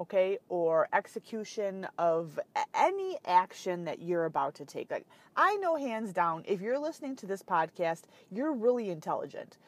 okay, 0.01 0.39
or 0.49 0.89
execution 0.93 1.87
of 1.99 2.39
any 2.75 3.17
action 3.27 3.85
that 3.85 4.03
you're 4.03 4.27
about 4.27 4.55
to 4.57 4.65
take. 4.65 4.91
Like, 4.91 5.07
I 5.37 5.57
know 5.57 5.77
hands 5.77 6.13
down, 6.13 6.45
if 6.47 6.61
you're 6.61 6.79
listening 6.79 7.17
to 7.17 7.27
this 7.27 7.43
podcast, 7.43 8.03
you're 8.31 8.53
really 8.53 8.91
intelligent. 8.91 9.59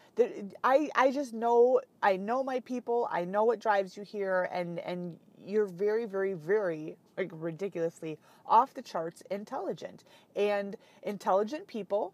I, 0.65 0.91
I 0.95 1.13
just 1.13 1.33
know, 1.33 1.81
I 2.03 2.17
know 2.17 2.43
my 2.43 2.61
people, 2.61 3.09
I 3.11 3.25
know 3.25 3.45
what 3.45 3.61
drives 3.61 3.97
you 3.97 4.03
here, 4.03 4.49
and, 4.53 4.79
and 4.81 5.19
you're 5.47 5.67
very, 5.67 6.05
very, 6.05 6.35
very, 6.35 6.97
like, 7.17 7.31
ridiculously 7.33 8.19
off 8.45 8.75
the 8.75 8.83
charts 8.83 9.23
intelligent. 9.31 10.05
And 10.37 10.77
intelligent 11.03 11.67
people, 11.67 12.13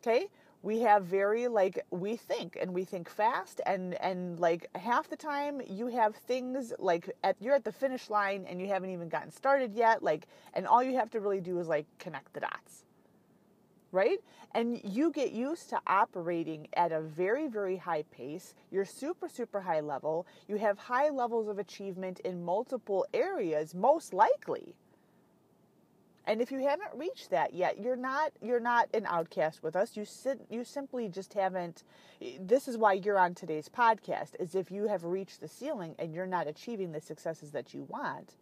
okay, 0.00 0.28
we 0.62 0.80
have 0.80 1.04
very 1.04 1.48
like 1.48 1.84
we 1.90 2.16
think 2.16 2.56
and 2.60 2.72
we 2.72 2.84
think 2.84 3.08
fast 3.08 3.60
and 3.66 3.94
and 3.94 4.38
like 4.38 4.68
half 4.76 5.08
the 5.08 5.16
time 5.16 5.60
you 5.68 5.88
have 5.88 6.14
things 6.14 6.72
like 6.78 7.10
at 7.24 7.36
you're 7.40 7.54
at 7.54 7.64
the 7.64 7.72
finish 7.72 8.08
line 8.08 8.46
and 8.48 8.60
you 8.60 8.68
haven't 8.68 8.90
even 8.90 9.08
gotten 9.08 9.30
started 9.30 9.74
yet 9.74 10.02
like 10.02 10.26
and 10.54 10.66
all 10.66 10.82
you 10.82 10.94
have 10.96 11.10
to 11.10 11.20
really 11.20 11.40
do 11.40 11.58
is 11.58 11.68
like 11.68 11.86
connect 11.98 12.32
the 12.32 12.40
dots. 12.40 12.84
Right? 13.90 14.20
And 14.54 14.80
you 14.84 15.10
get 15.10 15.32
used 15.32 15.68
to 15.68 15.80
operating 15.86 16.66
at 16.74 16.92
a 16.92 17.00
very 17.02 17.46
very 17.46 17.76
high 17.76 18.04
pace. 18.04 18.54
You're 18.70 18.86
super 18.86 19.28
super 19.28 19.60
high 19.60 19.80
level. 19.80 20.26
You 20.48 20.56
have 20.56 20.78
high 20.78 21.10
levels 21.10 21.48
of 21.48 21.58
achievement 21.58 22.20
in 22.20 22.42
multiple 22.42 23.04
areas 23.12 23.74
most 23.74 24.14
likely 24.14 24.76
and 26.26 26.40
if 26.40 26.52
you 26.52 26.60
haven't 26.60 26.90
reached 26.94 27.30
that 27.30 27.52
yet, 27.52 27.80
you're 27.80 27.96
not 27.96 28.32
you're 28.40 28.60
not 28.60 28.88
an 28.94 29.06
outcast 29.06 29.62
with 29.62 29.74
us. 29.74 29.96
You 29.96 30.04
sit 30.04 30.40
you 30.50 30.64
simply 30.64 31.08
just 31.08 31.34
haven't 31.34 31.82
this 32.40 32.68
is 32.68 32.76
why 32.76 32.94
you're 32.94 33.18
on 33.18 33.34
today's 33.34 33.68
podcast 33.68 34.30
is 34.38 34.54
if 34.54 34.70
you 34.70 34.86
have 34.86 35.04
reached 35.04 35.40
the 35.40 35.48
ceiling 35.48 35.94
and 35.98 36.14
you're 36.14 36.26
not 36.26 36.46
achieving 36.46 36.92
the 36.92 37.00
successes 37.00 37.50
that 37.50 37.74
you 37.74 37.82
want, 37.88 38.36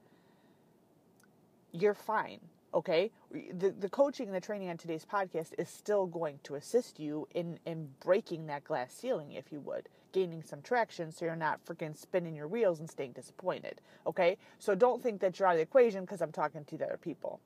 you're 1.73 1.95
fine. 1.95 2.41
Okay? 2.75 3.11
The 3.31 3.71
the 3.71 3.89
coaching 3.89 4.27
and 4.27 4.37
the 4.37 4.41
training 4.41 4.69
on 4.69 4.77
today's 4.77 5.07
podcast 5.11 5.53
is 5.57 5.69
still 5.69 6.07
going 6.07 6.39
to 6.45 6.57
assist 6.57 7.01
you 7.01 7.29
in 7.35 7.59
in 7.65 7.89
breaking 8.05 8.47
that 8.49 8.65
glass 8.65 8.93
ceiling 8.93 9.33
if 9.33 9.51
you 9.51 9.61
would 9.61 9.89
gaining 10.13 10.43
some 10.43 10.61
traction 10.61 11.13
so 11.13 11.25
you're 11.25 11.37
not 11.37 11.65
freaking 11.65 11.97
spinning 11.97 12.35
your 12.35 12.49
wheels 12.49 12.81
and 12.81 12.91
staying 12.91 13.13
disappointed. 13.13 13.81
Okay? 14.07 14.37
So 14.59 14.75
don't 14.75 15.03
think 15.03 15.21
that 15.21 15.39
you're 15.39 15.49
out 15.49 15.53
of 15.53 15.59
the 15.59 15.63
equation 15.63 16.03
because 16.03 16.21
I'm 16.21 16.33
talking 16.33 16.65
to 16.65 16.77
the 16.77 16.87
other 16.87 16.99
people. 17.01 17.41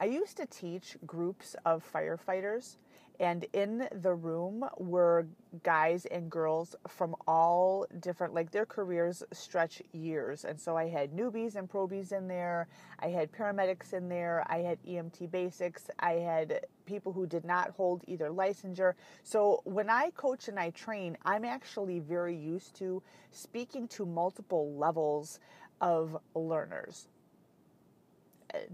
I 0.00 0.04
used 0.04 0.36
to 0.36 0.46
teach 0.46 0.96
groups 1.04 1.56
of 1.66 1.84
firefighters, 1.92 2.76
and 3.18 3.44
in 3.52 3.88
the 3.90 4.14
room 4.14 4.64
were 4.78 5.26
guys 5.64 6.06
and 6.06 6.30
girls 6.30 6.76
from 6.86 7.16
all 7.26 7.84
different, 7.98 8.32
like 8.32 8.52
their 8.52 8.64
careers 8.64 9.24
stretch 9.32 9.82
years. 9.92 10.44
And 10.44 10.60
so 10.60 10.76
I 10.76 10.88
had 10.88 11.10
newbies 11.10 11.56
and 11.56 11.68
probies 11.68 12.12
in 12.12 12.28
there, 12.28 12.68
I 13.00 13.08
had 13.08 13.32
paramedics 13.32 13.92
in 13.92 14.08
there, 14.08 14.44
I 14.46 14.58
had 14.58 14.78
EMT 14.84 15.32
basics, 15.32 15.90
I 15.98 16.12
had 16.12 16.64
people 16.86 17.12
who 17.12 17.26
did 17.26 17.44
not 17.44 17.70
hold 17.70 18.04
either 18.06 18.28
licensure. 18.28 18.94
So 19.24 19.62
when 19.64 19.90
I 19.90 20.10
coach 20.10 20.46
and 20.46 20.60
I 20.60 20.70
train, 20.70 21.18
I'm 21.24 21.44
actually 21.44 21.98
very 21.98 22.36
used 22.36 22.76
to 22.76 23.02
speaking 23.32 23.88
to 23.88 24.06
multiple 24.06 24.76
levels 24.76 25.40
of 25.80 26.16
learners 26.36 27.08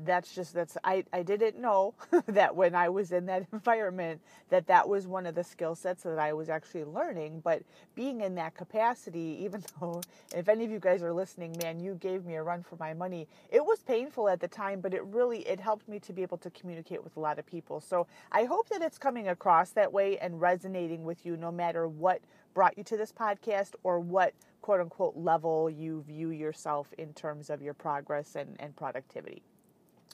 that's 0.04 0.34
just 0.34 0.54
that's 0.54 0.76
I, 0.84 1.04
I 1.12 1.22
didn't 1.22 1.60
know 1.60 1.94
that 2.26 2.54
when 2.54 2.74
I 2.74 2.88
was 2.88 3.12
in 3.12 3.26
that 3.26 3.46
environment 3.52 4.20
that 4.50 4.66
that 4.68 4.88
was 4.88 5.06
one 5.06 5.26
of 5.26 5.34
the 5.34 5.44
skill 5.44 5.74
sets 5.74 6.02
that 6.04 6.18
I 6.18 6.32
was 6.32 6.48
actually 6.48 6.84
learning 6.84 7.40
but 7.42 7.62
being 7.94 8.20
in 8.20 8.34
that 8.36 8.54
capacity 8.54 9.38
even 9.42 9.62
though 9.80 10.00
if 10.34 10.48
any 10.48 10.64
of 10.64 10.70
you 10.70 10.78
guys 10.78 11.02
are 11.02 11.12
listening 11.12 11.56
man 11.62 11.80
you 11.80 11.94
gave 11.94 12.24
me 12.24 12.34
a 12.34 12.42
run 12.42 12.62
for 12.62 12.76
my 12.76 12.94
money 12.94 13.26
it 13.50 13.64
was 13.64 13.80
painful 13.82 14.28
at 14.28 14.40
the 14.40 14.48
time 14.48 14.80
but 14.80 14.94
it 14.94 15.04
really 15.06 15.40
it 15.40 15.58
helped 15.58 15.88
me 15.88 15.98
to 16.00 16.12
be 16.12 16.22
able 16.22 16.38
to 16.38 16.50
communicate 16.50 17.02
with 17.02 17.16
a 17.16 17.20
lot 17.20 17.38
of 17.38 17.46
people 17.46 17.80
so 17.80 18.06
I 18.30 18.44
hope 18.44 18.68
that 18.68 18.82
it's 18.82 18.98
coming 18.98 19.28
across 19.28 19.70
that 19.70 19.92
way 19.92 20.18
and 20.18 20.40
resonating 20.40 21.04
with 21.04 21.26
you 21.26 21.36
no 21.36 21.50
matter 21.50 21.88
what 21.88 22.20
brought 22.54 22.78
you 22.78 22.84
to 22.84 22.96
this 22.96 23.12
podcast 23.12 23.72
or 23.82 23.98
what 23.98 24.32
quote 24.62 24.80
unquote 24.80 25.16
level 25.16 25.68
you 25.68 26.02
view 26.02 26.30
yourself 26.30 26.92
in 26.96 27.12
terms 27.12 27.50
of 27.50 27.60
your 27.60 27.74
progress 27.74 28.36
and, 28.36 28.56
and 28.60 28.74
productivity. 28.76 29.42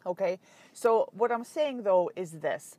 Okay, 0.06 0.38
so 0.72 1.08
what 1.12 1.30
I'm 1.30 1.44
saying 1.44 1.82
though 1.82 2.10
is 2.16 2.32
this 2.32 2.76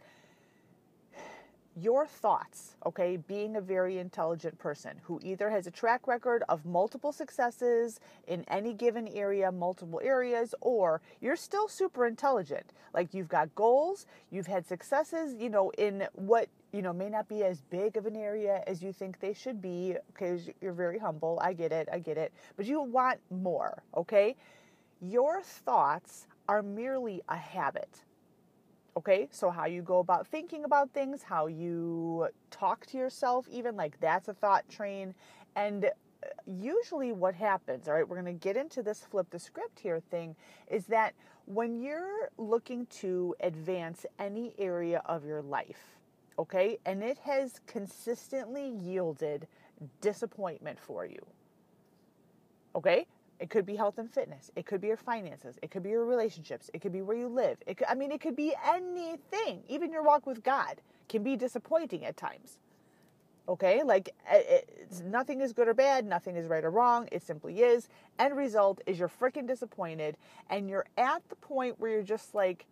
your 1.77 2.05
thoughts, 2.05 2.75
okay, 2.85 3.15
being 3.15 3.55
a 3.55 3.61
very 3.61 3.97
intelligent 3.97 4.57
person 4.59 4.99
who 5.03 5.21
either 5.23 5.49
has 5.49 5.67
a 5.67 5.71
track 5.71 6.05
record 6.05 6.43
of 6.49 6.65
multiple 6.65 7.13
successes 7.13 8.01
in 8.27 8.43
any 8.49 8.73
given 8.73 9.07
area, 9.07 9.51
multiple 9.51 10.01
areas, 10.03 10.53
or 10.59 11.01
you're 11.21 11.37
still 11.37 11.69
super 11.69 12.05
intelligent. 12.05 12.73
Like 12.93 13.13
you've 13.13 13.29
got 13.29 13.55
goals, 13.55 14.05
you've 14.31 14.47
had 14.47 14.67
successes, 14.67 15.35
you 15.39 15.49
know, 15.49 15.71
in 15.77 16.07
what, 16.13 16.49
you 16.73 16.81
know, 16.81 16.91
may 16.91 17.09
not 17.09 17.29
be 17.29 17.43
as 17.43 17.61
big 17.61 17.95
of 17.95 18.05
an 18.05 18.17
area 18.17 18.61
as 18.67 18.83
you 18.83 18.91
think 18.91 19.21
they 19.21 19.33
should 19.33 19.61
be. 19.61 19.95
Okay, 20.11 20.41
you're 20.59 20.73
very 20.73 20.99
humble. 20.99 21.39
I 21.41 21.53
get 21.53 21.71
it. 21.71 21.87
I 21.91 21.99
get 21.99 22.17
it. 22.17 22.33
But 22.57 22.65
you 22.65 22.81
want 22.81 23.19
more, 23.29 23.81
okay? 23.95 24.35
Your 24.99 25.41
thoughts 25.41 26.27
are 26.51 26.61
merely 26.61 27.21
a 27.29 27.37
habit. 27.37 28.03
Okay, 28.97 29.29
so 29.31 29.49
how 29.49 29.67
you 29.67 29.81
go 29.81 29.99
about 29.99 30.27
thinking 30.27 30.65
about 30.65 30.91
things, 30.91 31.23
how 31.23 31.47
you 31.47 32.27
talk 32.49 32.85
to 32.87 32.97
yourself, 32.97 33.47
even 33.49 33.77
like 33.77 33.97
that's 34.01 34.27
a 34.27 34.33
thought 34.33 34.67
train. 34.67 35.15
And 35.55 35.85
uh, 35.85 35.89
usually, 36.45 37.13
what 37.13 37.35
happens, 37.35 37.87
all 37.87 37.93
right, 37.93 38.05
we're 38.05 38.21
going 38.21 38.37
to 38.37 38.47
get 38.47 38.57
into 38.57 38.83
this 38.83 38.99
flip 38.99 39.27
the 39.29 39.39
script 39.39 39.79
here 39.79 40.01
thing, 40.01 40.35
is 40.69 40.87
that 40.87 41.13
when 41.45 41.81
you're 41.81 42.29
looking 42.37 42.85
to 42.87 43.33
advance 43.39 44.05
any 44.19 44.53
area 44.59 45.01
of 45.05 45.23
your 45.23 45.41
life, 45.41 45.95
okay, 46.37 46.77
and 46.85 47.01
it 47.01 47.17
has 47.19 47.61
consistently 47.65 48.67
yielded 48.67 49.47
disappointment 50.01 50.77
for 50.77 51.05
you, 51.05 51.25
okay, 52.75 53.05
it 53.41 53.49
could 53.49 53.65
be 53.65 53.75
health 53.75 53.97
and 53.97 54.09
fitness. 54.09 54.51
It 54.55 54.67
could 54.67 54.79
be 54.79 54.87
your 54.87 54.97
finances. 54.97 55.57
It 55.63 55.71
could 55.71 55.81
be 55.81 55.89
your 55.89 56.05
relationships. 56.05 56.69
It 56.75 56.79
could 56.79 56.93
be 56.93 57.01
where 57.01 57.17
you 57.17 57.27
live. 57.27 57.57
It 57.65 57.77
could, 57.77 57.87
I 57.89 57.95
mean, 57.95 58.11
it 58.11 58.21
could 58.21 58.35
be 58.35 58.53
anything. 58.71 59.63
Even 59.67 59.91
your 59.91 60.03
walk 60.03 60.27
with 60.27 60.43
God 60.43 60.79
can 61.09 61.23
be 61.23 61.35
disappointing 61.35 62.05
at 62.05 62.15
times. 62.15 62.59
Okay? 63.49 63.81
Like, 63.81 64.13
eh, 64.29 64.43
eh, 64.47 64.59
nothing 65.03 65.41
is 65.41 65.53
good 65.53 65.67
or 65.67 65.73
bad. 65.73 66.05
Nothing 66.05 66.35
is 66.35 66.45
right 66.47 66.63
or 66.63 66.69
wrong. 66.69 67.09
It 67.11 67.23
simply 67.23 67.61
is. 67.61 67.89
End 68.19 68.37
result 68.37 68.79
is 68.85 68.99
you're 68.99 69.09
freaking 69.09 69.47
disappointed 69.47 70.17
and 70.47 70.69
you're 70.69 70.85
at 70.95 71.27
the 71.29 71.35
point 71.35 71.79
where 71.79 71.89
you're 71.89 72.03
just 72.03 72.35
like, 72.35 72.67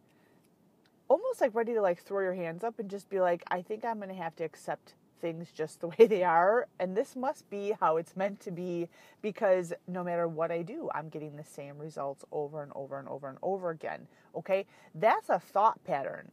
almost 1.08 1.42
like 1.42 1.56
ready 1.56 1.74
to 1.74 1.82
like 1.82 2.00
throw 2.00 2.22
your 2.22 2.36
hands 2.36 2.64
up 2.64 2.78
and 2.78 2.92
just 2.92 3.10
be 3.10 3.20
like, 3.20 3.44
I 3.50 3.64
think 3.64 3.84
I'm 3.84 3.98
going 3.98 4.10
to 4.10 4.16
have 4.16 4.36
to 4.36 4.44
accept 4.44 4.94
things 5.20 5.52
just 5.52 5.82
the 5.82 5.88
way 6.00 6.08
they 6.08 6.24
are. 6.24 6.68
And 6.80 6.96
this 6.96 7.16
must 7.16 7.50
be 7.50 7.74
how 7.80 7.98
it's 7.98 8.16
meant 8.16 8.40
to 8.42 8.52
be 8.52 8.90
because 9.22 9.74
no 9.88 10.04
matter 10.04 10.28
what 10.28 10.52
I 10.52 10.62
do, 10.62 10.90
I'm 10.94 11.10
getting 11.10 11.36
the 11.36 11.44
same 11.44 11.78
results 11.78 12.26
over 12.32 12.64
and 12.64 12.72
over 12.76 13.00
and 13.00 13.08
over 13.08 13.30
and 13.30 13.38
over 13.42 13.70
again. 13.70 14.08
Okay? 14.36 14.66
That's 14.96 15.30
a 15.30 15.40
thought 15.40 15.84
pattern, 15.84 16.32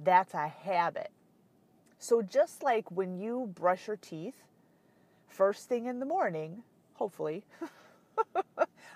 that's 0.00 0.34
a 0.34 0.48
habit. 0.48 1.10
So, 1.98 2.20
just 2.20 2.62
like 2.62 2.90
when 2.90 3.18
you 3.18 3.50
brush 3.54 3.86
your 3.86 3.96
teeth 3.96 4.42
first 5.28 5.68
thing 5.68 5.86
in 5.86 5.98
the 5.98 6.06
morning, 6.06 6.62
hopefully, 6.94 7.44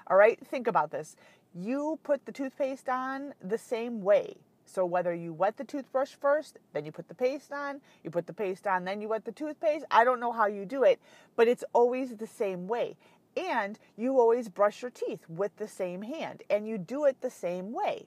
all 0.07 0.17
right, 0.17 0.39
think 0.47 0.67
about 0.67 0.91
this. 0.91 1.17
You 1.55 1.99
put 2.03 2.27
the 2.27 2.33
toothpaste 2.33 2.89
on 2.89 3.35
the 3.43 3.59
same 3.59 4.03
way 4.03 4.37
so 4.73 4.85
whether 4.85 5.13
you 5.13 5.33
wet 5.33 5.57
the 5.57 5.65
toothbrush 5.65 6.15
first, 6.21 6.59
then 6.73 6.85
you 6.85 6.93
put 6.93 7.09
the 7.09 7.15
paste 7.15 7.53
on, 7.53 7.81
you 8.05 8.11
put 8.11 8.27
the 8.27 8.33
paste 8.33 8.67
on, 8.67 8.85
then 8.85 9.01
you 9.01 9.09
wet 9.09 9.25
the 9.25 9.33
toothpaste. 9.33 9.85
I 9.91 10.05
don't 10.05 10.21
know 10.21 10.33
how 10.33 10.47
you 10.47 10.65
do 10.65 10.85
it, 10.85 11.01
but 11.37 11.49
it's 11.49 11.65
always 11.73 12.17
the 12.17 12.27
same 12.27 12.69
way. 12.69 12.97
And 13.37 13.79
you 13.97 14.19
always 14.19 14.49
brush 14.49 14.83
your 14.83 14.91
teeth 14.91 15.25
with 15.29 15.57
the 15.57 15.69
same 15.69 16.03
hand 16.03 16.43
and 16.49 16.69
you 16.69 16.79
do 16.79 17.05
it 17.05 17.21
the 17.21 17.31
same 17.31 17.73
way. 17.73 18.07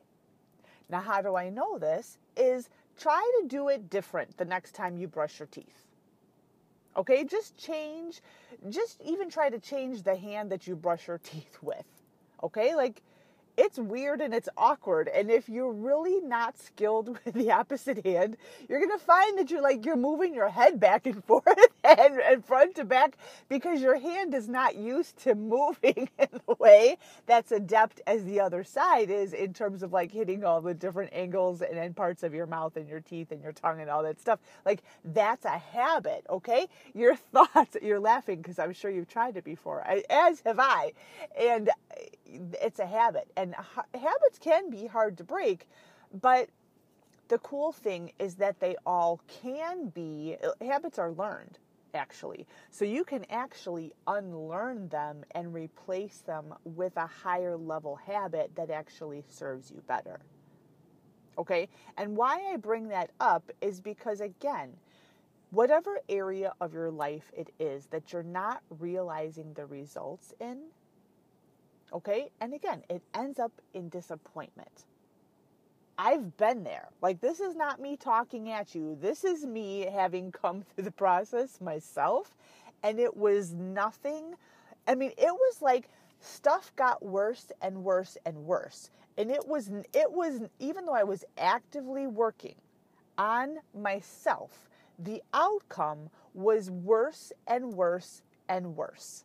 Now, 0.90 1.02
how 1.02 1.22
do 1.22 1.36
I 1.36 1.50
know 1.50 1.78
this? 1.78 2.18
Is 2.38 2.70
try 2.98 3.22
to 3.42 3.48
do 3.48 3.70
it 3.70 3.90
different 3.90 4.38
the 4.38 4.46
next 4.46 4.74
time 4.74 4.98
you 4.98 5.08
brush 5.08 5.40
your 5.40 5.48
teeth. 5.48 5.88
Okay, 6.96 7.24
just 7.24 7.58
change, 7.58 8.22
just 8.70 9.02
even 9.02 9.30
try 9.30 9.50
to 9.50 9.60
change 9.60 10.04
the 10.04 10.16
hand 10.16 10.52
that 10.52 10.68
you 10.68 10.76
brush 10.76 11.08
your 11.08 11.18
teeth 11.18 11.58
with. 11.62 11.86
Okay, 12.44 12.76
like 12.76 13.02
it's 13.58 13.78
weird 13.78 14.22
and 14.22 14.34
it's 14.34 14.50
awkward. 14.58 15.08
And 15.10 15.30
if 15.30 15.50
you're 15.50 15.72
really 15.72 16.22
not 16.22 16.58
skilled 16.58 17.10
with 17.26 17.34
the 17.34 17.52
opposite 17.52 18.06
hand, 18.06 18.38
you're 18.70 18.80
to 18.94 19.04
find 19.06 19.38
that 19.38 19.50
you're 19.52 19.62
like, 19.62 19.86
you're 19.86 19.96
moving 19.96 20.34
your 20.34 20.50
head 20.50 20.80
back 20.80 21.06
and 21.06 21.24
forth 21.26 21.44
and, 21.84 22.20
and 22.20 22.46
front 22.46 22.76
to 22.76 22.86
back 22.86 23.18
because 23.50 23.82
your 23.82 24.00
hand 24.00 24.34
is 24.34 24.48
not 24.48 24.76
used 24.76 25.18
to 25.24 25.36
moving 25.44 26.10
in 26.18 26.28
the 26.32 26.56
way 26.60 26.98
that's 27.26 27.52
adept 27.52 28.02
as 28.08 28.24
the 28.26 28.40
other 28.40 28.64
side 28.64 29.10
is 29.10 29.34
in 29.34 29.54
terms 29.54 29.84
of 29.84 29.94
like 29.94 30.12
hitting 30.12 30.44
all 30.44 30.62
the 30.62 30.74
different 30.74 31.12
angles 31.14 31.62
and, 31.62 31.78
and 31.78 31.96
parts 31.96 32.24
of 32.24 32.34
your 32.34 32.46
mouth 32.46 32.76
and 32.78 32.88
your 32.88 33.02
teeth 33.02 33.32
and 33.32 33.42
your 33.42 33.52
tongue 33.52 33.82
and 33.82 33.90
all 33.90 34.04
that 34.04 34.20
stuff. 34.20 34.40
Like 34.66 34.82
that's 35.04 35.46
a 35.46 35.58
habit, 35.58 36.26
okay? 36.30 36.68
Your 36.94 37.16
thoughts, 37.16 37.78
you're 37.82 38.00
laughing 38.00 38.42
because 38.42 38.60
I'm 38.60 38.74
sure 38.74 38.92
you've 38.92 39.08
tried 39.08 39.38
it 39.38 39.44
before, 39.44 39.84
as 40.10 40.42
have 40.42 40.60
I. 40.60 40.94
And 41.40 41.70
it's 42.62 42.80
a 42.80 42.86
habit. 42.86 43.32
And 43.38 43.56
ha- 43.56 43.86
habits 43.94 44.40
can 44.40 44.70
be 44.70 44.88
hard 44.88 45.18
to 45.20 45.24
break 45.24 45.68
but 46.22 46.50
the 47.30 47.40
cool 47.40 47.72
thing 47.72 48.12
is 48.20 48.36
that 48.36 48.60
they 48.60 48.76
all 48.86 49.22
can 49.42 49.90
be 49.90 50.38
habits 50.62 51.00
are 51.00 51.12
learned 51.12 51.60
actually. 51.96 52.48
So 52.72 52.86
you 52.86 53.04
can 53.04 53.24
actually 53.30 53.94
unlearn 54.08 54.90
them 54.90 55.24
and 55.32 55.54
replace 55.54 56.20
them 56.20 56.54
with 56.66 56.98
a 56.98 57.06
higher 57.08 57.56
level 57.56 57.96
habit 57.96 58.52
that 58.56 58.72
actually 58.72 59.24
serves 59.30 59.72
you 59.72 59.82
better. 59.88 60.20
Okay? 61.38 61.70
And 61.98 62.16
why 62.16 62.52
i 62.52 62.58
bring 62.58 62.90
that 62.90 63.12
up 63.20 63.52
is 63.62 63.80
because 63.82 64.22
again 64.22 64.72
whatever 65.52 66.00
area 66.10 66.54
of 66.62 66.74
your 66.74 66.92
life 66.92 67.32
it 67.36 67.52
is 67.60 67.88
that 67.88 68.12
you're 68.12 68.24
not 68.24 68.62
realizing 68.80 69.54
the 69.54 69.66
results 69.66 70.34
in 70.40 70.60
Okay? 71.94 72.30
And 72.42 72.54
again, 72.54 72.84
it 72.90 73.02
ends 73.14 73.40
up 73.40 73.52
in 73.74 73.90
disappointment. 73.90 74.86
I've 75.98 76.36
been 76.38 76.64
there. 76.64 76.90
Like, 77.02 77.22
this 77.22 77.40
is 77.40 77.56
not 77.56 77.80
me 77.80 77.98
talking 77.98 78.50
at 78.50 78.74
you. 78.74 78.98
This 79.00 79.24
is 79.24 79.46
me 79.46 79.88
having 79.94 80.32
come 80.32 80.64
through 80.76 80.86
the 80.86 80.92
process 80.92 81.62
myself. 81.62 82.36
And 82.82 83.00
it 83.00 83.16
was 83.16 83.54
nothing. 83.54 84.34
I 84.88 84.96
mean, 84.96 85.12
it 85.18 85.32
was 85.32 85.62
like 85.62 85.90
stuff 86.20 86.72
got 86.76 87.04
worse 87.04 87.52
and 87.62 87.84
worse 87.84 88.18
and 88.26 88.36
worse. 88.46 88.90
And 89.18 89.30
it 89.30 89.48
was, 89.48 89.70
it 89.94 90.12
was, 90.12 90.42
even 90.60 90.86
though 90.86 90.96
I 90.96 91.04
was 91.04 91.24
actively 91.38 92.08
working 92.08 92.56
on 93.18 93.58
myself, 93.80 94.70
the 94.98 95.22
outcome 95.34 96.10
was 96.34 96.72
worse 96.72 97.32
and 97.48 97.74
worse 97.74 98.24
and 98.50 98.76
worse. 98.76 99.24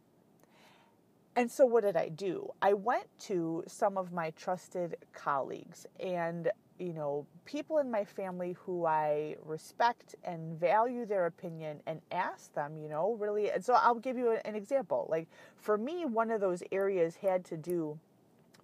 And 1.39 1.53
so, 1.53 1.67
what 1.67 1.85
did 1.85 1.97
I 1.97 2.11
do? 2.11 2.53
I 2.63 2.75
went 2.75 3.07
to 3.21 3.65
some 3.69 3.99
of 3.99 4.13
my 4.13 4.33
trusted 4.33 4.99
colleagues 5.15 5.87
and, 6.01 6.51
you 6.81 6.93
know, 6.95 7.27
people 7.47 7.79
in 7.79 7.91
my 7.93 8.05
family 8.05 8.57
who 8.67 8.87
I 8.87 9.37
respect 9.47 10.17
and 10.25 10.61
value 10.61 11.07
their 11.07 11.27
opinion 11.27 11.81
and 11.87 12.03
asked 12.13 12.57
them, 12.57 12.79
you 12.79 12.91
know, 12.91 13.15
really. 13.21 13.53
And 13.53 13.65
so, 13.65 13.75
I'll 13.75 13.97
give 14.01 14.19
you 14.19 14.39
an 14.45 14.57
example. 14.57 15.07
Like, 15.11 15.29
for 15.57 15.79
me, 15.79 16.07
one 16.07 16.33
of 16.33 16.43
those 16.43 16.65
areas 16.73 17.17
had 17.17 17.47
to 17.47 17.59
do 17.59 18.01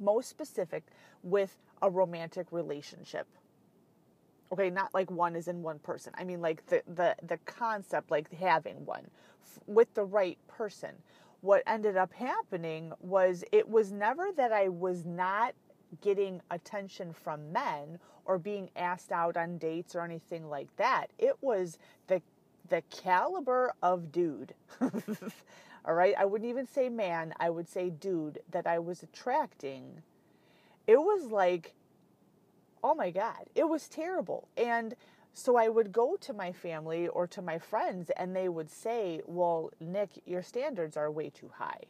most 0.00 0.28
specific 0.30 0.84
with 1.24 1.56
a 1.82 1.90
romantic 1.90 2.48
relationship 2.52 3.28
okay 4.52 4.70
not 4.70 4.94
like 4.94 5.10
one 5.10 5.36
is 5.36 5.48
in 5.48 5.62
one 5.62 5.78
person 5.80 6.12
i 6.16 6.24
mean 6.24 6.40
like 6.40 6.66
the 6.68 6.82
the 6.94 7.16
the 7.24 7.38
concept 7.46 8.10
like 8.10 8.32
having 8.34 8.84
one 8.86 9.06
f- 9.42 9.60
with 9.66 9.92
the 9.94 10.04
right 10.04 10.38
person 10.48 10.90
what 11.44 11.62
ended 11.66 11.94
up 11.94 12.12
happening 12.14 12.90
was 13.00 13.44
it 13.52 13.68
was 13.68 13.92
never 13.92 14.28
that 14.34 14.50
I 14.50 14.68
was 14.70 15.04
not 15.04 15.54
getting 16.00 16.40
attention 16.50 17.12
from 17.12 17.52
men 17.52 17.98
or 18.24 18.38
being 18.38 18.70
asked 18.76 19.12
out 19.12 19.36
on 19.36 19.58
dates 19.58 19.94
or 19.94 20.00
anything 20.00 20.48
like 20.48 20.74
that. 20.76 21.08
It 21.18 21.36
was 21.42 21.78
the 22.06 22.22
the 22.70 22.82
caliber 22.90 23.74
of 23.82 24.10
dude. 24.10 24.54
All 24.80 25.92
right, 25.92 26.14
I 26.18 26.24
wouldn't 26.24 26.48
even 26.48 26.66
say 26.66 26.88
man, 26.88 27.34
I 27.38 27.50
would 27.50 27.68
say 27.68 27.90
dude 27.90 28.38
that 28.50 28.66
I 28.66 28.78
was 28.78 29.02
attracting. 29.02 30.02
It 30.86 30.96
was 30.96 31.30
like 31.30 31.74
oh 32.82 32.94
my 32.94 33.10
god, 33.10 33.50
it 33.54 33.68
was 33.68 33.86
terrible. 33.86 34.48
And 34.56 34.94
so 35.34 35.56
I 35.56 35.68
would 35.68 35.92
go 35.92 36.16
to 36.22 36.34
my 36.34 36.52
family 36.52 37.08
or 37.08 37.26
to 37.28 37.42
my 37.42 37.58
friends 37.58 38.10
and 38.16 38.36
they 38.36 38.48
would 38.50 38.70
say, 38.70 39.22
Well, 39.26 39.72
Nick, 39.80 40.10
your 40.26 40.42
standards 40.42 40.96
are 40.96 41.10
way 41.10 41.30
too 41.30 41.50
high. 41.54 41.82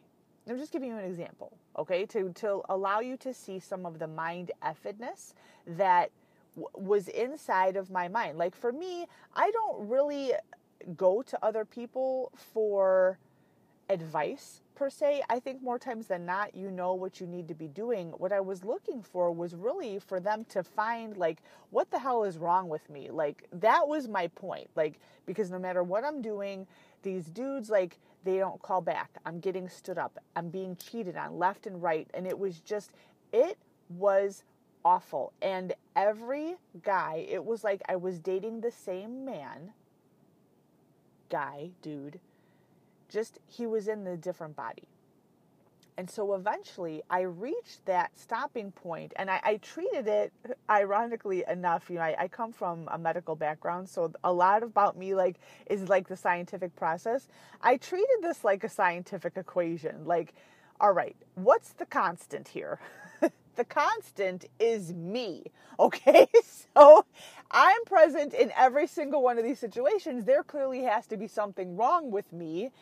I'm 0.49 0.59
just 0.59 0.73
giving 0.73 0.91
you 0.91 0.99
an 0.99 1.07
example, 1.07 1.59
okay, 1.79 2.07
to, 2.09 2.31
to 2.35 2.63
allow 2.71 3.01
you 3.01 3.17
to 3.19 3.35
see 3.35 3.61
some 3.61 3.87
of 3.87 4.01
the 4.01 4.09
mind 4.09 4.53
effedness 4.65 5.35
that 5.67 6.11
w- 6.57 6.69
was 6.75 7.09
inside 7.09 7.77
of 7.77 7.91
my 7.91 8.09
mind. 8.09 8.39
Like 8.39 8.57
for 8.57 8.73
me, 8.73 9.07
I 9.37 9.51
don't 9.53 9.89
really 9.89 10.35
go 10.97 11.23
to 11.23 11.39
other 11.45 11.65
people 11.65 12.33
for 12.37 13.19
advice 13.89 14.61
per 14.75 14.91
se. 14.91 15.23
I 15.29 15.39
think 15.39 15.63
more 15.63 15.79
times 15.79 16.07
than 16.07 16.27
not, 16.27 16.55
you 16.55 16.71
know 16.71 16.95
what 16.95 17.21
you 17.21 17.27
need 17.27 17.49
to 17.49 17.55
be 17.55 17.69
doing. 17.69 18.09
What 18.19 18.33
I 18.33 18.41
was 18.41 18.65
looking 18.65 19.03
for 19.03 19.31
was 19.31 19.55
really 19.55 19.99
for 19.99 20.21
them 20.21 20.45
to 20.47 20.63
find, 20.63 21.17
like, 21.17 21.39
what 21.71 21.91
the 21.91 21.99
hell 21.99 22.25
is 22.25 22.39
wrong 22.39 22.69
with 22.69 22.89
me? 22.91 23.11
Like, 23.11 23.47
that 23.53 23.87
was 23.87 24.09
my 24.09 24.29
point. 24.29 24.69
Like, 24.75 24.99
because 25.27 25.51
no 25.51 25.59
matter 25.59 25.83
what 25.83 26.05
I'm 26.05 26.21
doing, 26.23 26.67
these 27.03 27.27
dudes, 27.27 27.71
like, 27.71 27.99
they 28.25 28.39
don't 28.39 28.61
call 28.63 28.81
back. 28.81 29.11
I'm 29.25 29.39
getting 29.39 29.69
stood 29.69 29.99
up. 29.99 30.19
I'm 30.35 30.49
being 30.49 30.77
cheated 30.77 31.17
on 31.17 31.39
left 31.39 31.67
and 31.67 31.83
right. 31.83 32.09
And 32.15 32.27
it 32.27 32.39
was 32.39 32.61
just, 32.61 32.93
it 33.33 33.59
was 33.91 34.45
awful. 34.85 35.33
And 35.43 35.75
every 35.95 36.57
guy, 36.83 37.27
it 37.29 37.45
was 37.45 37.63
like 37.63 37.83
I 37.89 37.97
was 37.97 38.19
dating 38.19 38.61
the 38.61 38.71
same 38.71 39.25
man, 39.25 39.73
guy, 41.29 41.71
dude 41.83 42.19
just 43.15 43.39
he 43.47 43.65
was 43.65 43.87
in 43.89 44.05
the 44.05 44.17
different 44.17 44.57
body. 44.57 44.89
And 45.97 46.11
so 46.11 46.35
eventually 46.35 47.03
I 47.09 47.21
reached 47.21 47.87
that 47.87 48.19
stopping 48.19 48.73
point 48.73 49.13
and 49.15 49.31
I, 49.31 49.41
I 49.45 49.57
treated 49.59 50.09
it 50.09 50.33
ironically 50.69 51.45
enough, 51.49 51.89
you 51.89 51.97
know, 51.97 52.03
I, 52.03 52.17
I, 52.19 52.29
come 52.29 52.53
from 52.53 52.89
a 52.91 52.99
medical 52.99 53.37
background, 53.37 53.89
so 53.89 54.13
a 54.25 54.33
lot 54.33 54.65
about 54.65 54.99
me 54.99 55.15
like 55.15 55.37
is 55.67 55.89
like 55.89 56.09
the 56.09 56.17
scientific 56.17 56.75
process. 56.75 57.29
I 57.63 57.77
treated 57.77 58.17
this 58.23 58.43
like 58.43 58.65
a 58.65 58.69
scientific 58.69 59.37
equation. 59.37 60.05
Like, 60.05 60.35
all 60.81 60.93
right, 60.93 61.15
what's 61.37 61.75
the 61.75 61.87
constant 61.87 62.49
here? 62.49 62.81
the 63.55 63.65
constant 63.65 64.47
is 64.59 64.93
me. 64.93 65.45
Okay. 65.79 66.27
So 66.77 67.07
I'm 67.53 67.85
present 67.85 68.35
in 68.35 68.51
every 68.57 68.89
single 68.89 69.23
one 69.23 69.39
of 69.39 69.45
these 69.45 69.61
situations. 69.61 70.25
There 70.25 70.43
clearly 70.43 70.83
has 70.83 71.07
to 71.07 71.17
be 71.17 71.29
something 71.29 71.77
wrong 71.77 72.11
with 72.11 72.33
me 72.33 72.73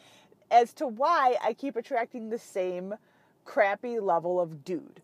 as 0.52 0.72
to 0.74 0.86
why 0.86 1.36
I 1.42 1.54
keep 1.54 1.74
attracting 1.74 2.28
the 2.28 2.38
same 2.38 2.94
crappy 3.44 3.98
level 3.98 4.38
of 4.38 4.64
dude. 4.64 5.00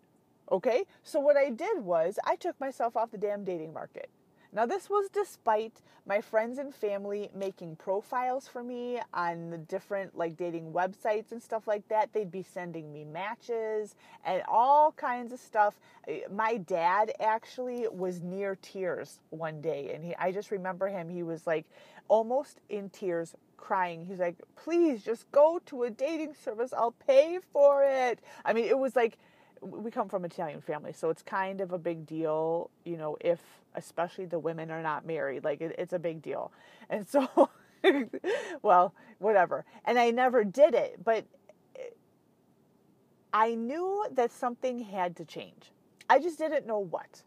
Okay? 0.52 0.84
So 1.02 1.18
what 1.18 1.36
I 1.36 1.50
did 1.50 1.78
was 1.78 2.18
I 2.24 2.36
took 2.36 2.60
myself 2.60 2.96
off 2.96 3.10
the 3.10 3.18
damn 3.18 3.44
dating 3.44 3.72
market. 3.72 4.10
Now, 4.50 4.64
this 4.64 4.88
was 4.88 5.10
despite 5.12 5.82
my 6.06 6.22
friends 6.22 6.58
and 6.58 6.74
family 6.74 7.28
making 7.34 7.76
profiles 7.76 8.48
for 8.48 8.62
me 8.62 8.98
on 9.12 9.50
the 9.50 9.58
different 9.58 10.16
like 10.16 10.38
dating 10.38 10.72
websites 10.72 11.32
and 11.32 11.42
stuff 11.42 11.66
like 11.66 11.86
that. 11.88 12.14
They'd 12.14 12.32
be 12.32 12.42
sending 12.42 12.90
me 12.90 13.04
matches 13.04 13.94
and 14.24 14.42
all 14.48 14.92
kinds 14.92 15.34
of 15.34 15.38
stuff. 15.38 15.78
Uh, 16.08 16.32
my 16.32 16.56
dad 16.56 17.12
actually 17.20 17.88
was 17.88 18.22
near 18.22 18.56
tears 18.62 19.20
one 19.28 19.60
day, 19.60 19.92
and 19.94 20.02
he, 20.02 20.14
I 20.16 20.32
just 20.32 20.50
remember 20.50 20.88
him. 20.88 21.10
He 21.10 21.22
was 21.22 21.46
like 21.46 21.66
almost 22.08 22.60
in 22.70 22.88
tears 22.88 23.34
crying. 23.58 24.06
He's 24.06 24.18
like, 24.18 24.36
please 24.56 25.04
just 25.04 25.30
go 25.32 25.60
to 25.66 25.82
a 25.82 25.90
dating 25.90 26.34
service. 26.34 26.72
I'll 26.72 26.92
pay 27.06 27.38
for 27.52 27.84
it. 27.84 28.20
I 28.44 28.54
mean, 28.54 28.64
it 28.64 28.78
was 28.78 28.96
like, 28.96 29.18
we 29.60 29.90
come 29.90 30.08
from 30.08 30.24
Italian 30.24 30.62
family, 30.62 30.92
so 30.92 31.10
it's 31.10 31.22
kind 31.22 31.60
of 31.60 31.72
a 31.72 31.78
big 31.78 32.06
deal, 32.06 32.70
you 32.84 32.96
know, 32.96 33.16
if 33.20 33.40
especially 33.74 34.24
the 34.24 34.38
women 34.38 34.70
are 34.70 34.82
not 34.82 35.04
married. 35.04 35.44
Like, 35.44 35.60
it, 35.60 35.74
it's 35.78 35.92
a 35.92 35.98
big 35.98 36.22
deal. 36.22 36.52
And 36.88 37.06
so, 37.06 37.50
well, 38.62 38.94
whatever. 39.18 39.66
And 39.84 39.98
I 39.98 40.10
never 40.10 40.44
did 40.44 40.74
it, 40.74 41.04
but 41.04 41.26
eh, 41.76 41.90
I 43.32 43.54
knew 43.54 44.06
that 44.12 44.32
something 44.32 44.78
had 44.78 45.16
to 45.16 45.24
change. 45.24 45.72
I 46.08 46.20
just 46.20 46.38
didn't 46.38 46.66
know 46.66 46.78
what. 46.78 47.22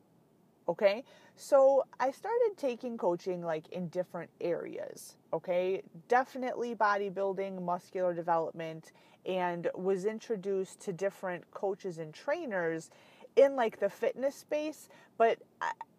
Okay. 0.67 1.03
So 1.35 1.85
I 1.99 2.11
started 2.11 2.51
taking 2.57 2.97
coaching 2.97 3.41
like 3.41 3.67
in 3.69 3.87
different 3.89 4.29
areas. 4.39 5.17
Okay. 5.33 5.81
Definitely 6.07 6.75
bodybuilding, 6.75 7.61
muscular 7.61 8.13
development, 8.13 8.91
and 9.25 9.67
was 9.75 10.05
introduced 10.05 10.79
to 10.81 10.93
different 10.93 11.49
coaches 11.51 11.97
and 11.97 12.13
trainers 12.13 12.91
in 13.35 13.55
like 13.55 13.79
the 13.79 13.89
fitness 13.89 14.35
space. 14.35 14.89
But 15.17 15.39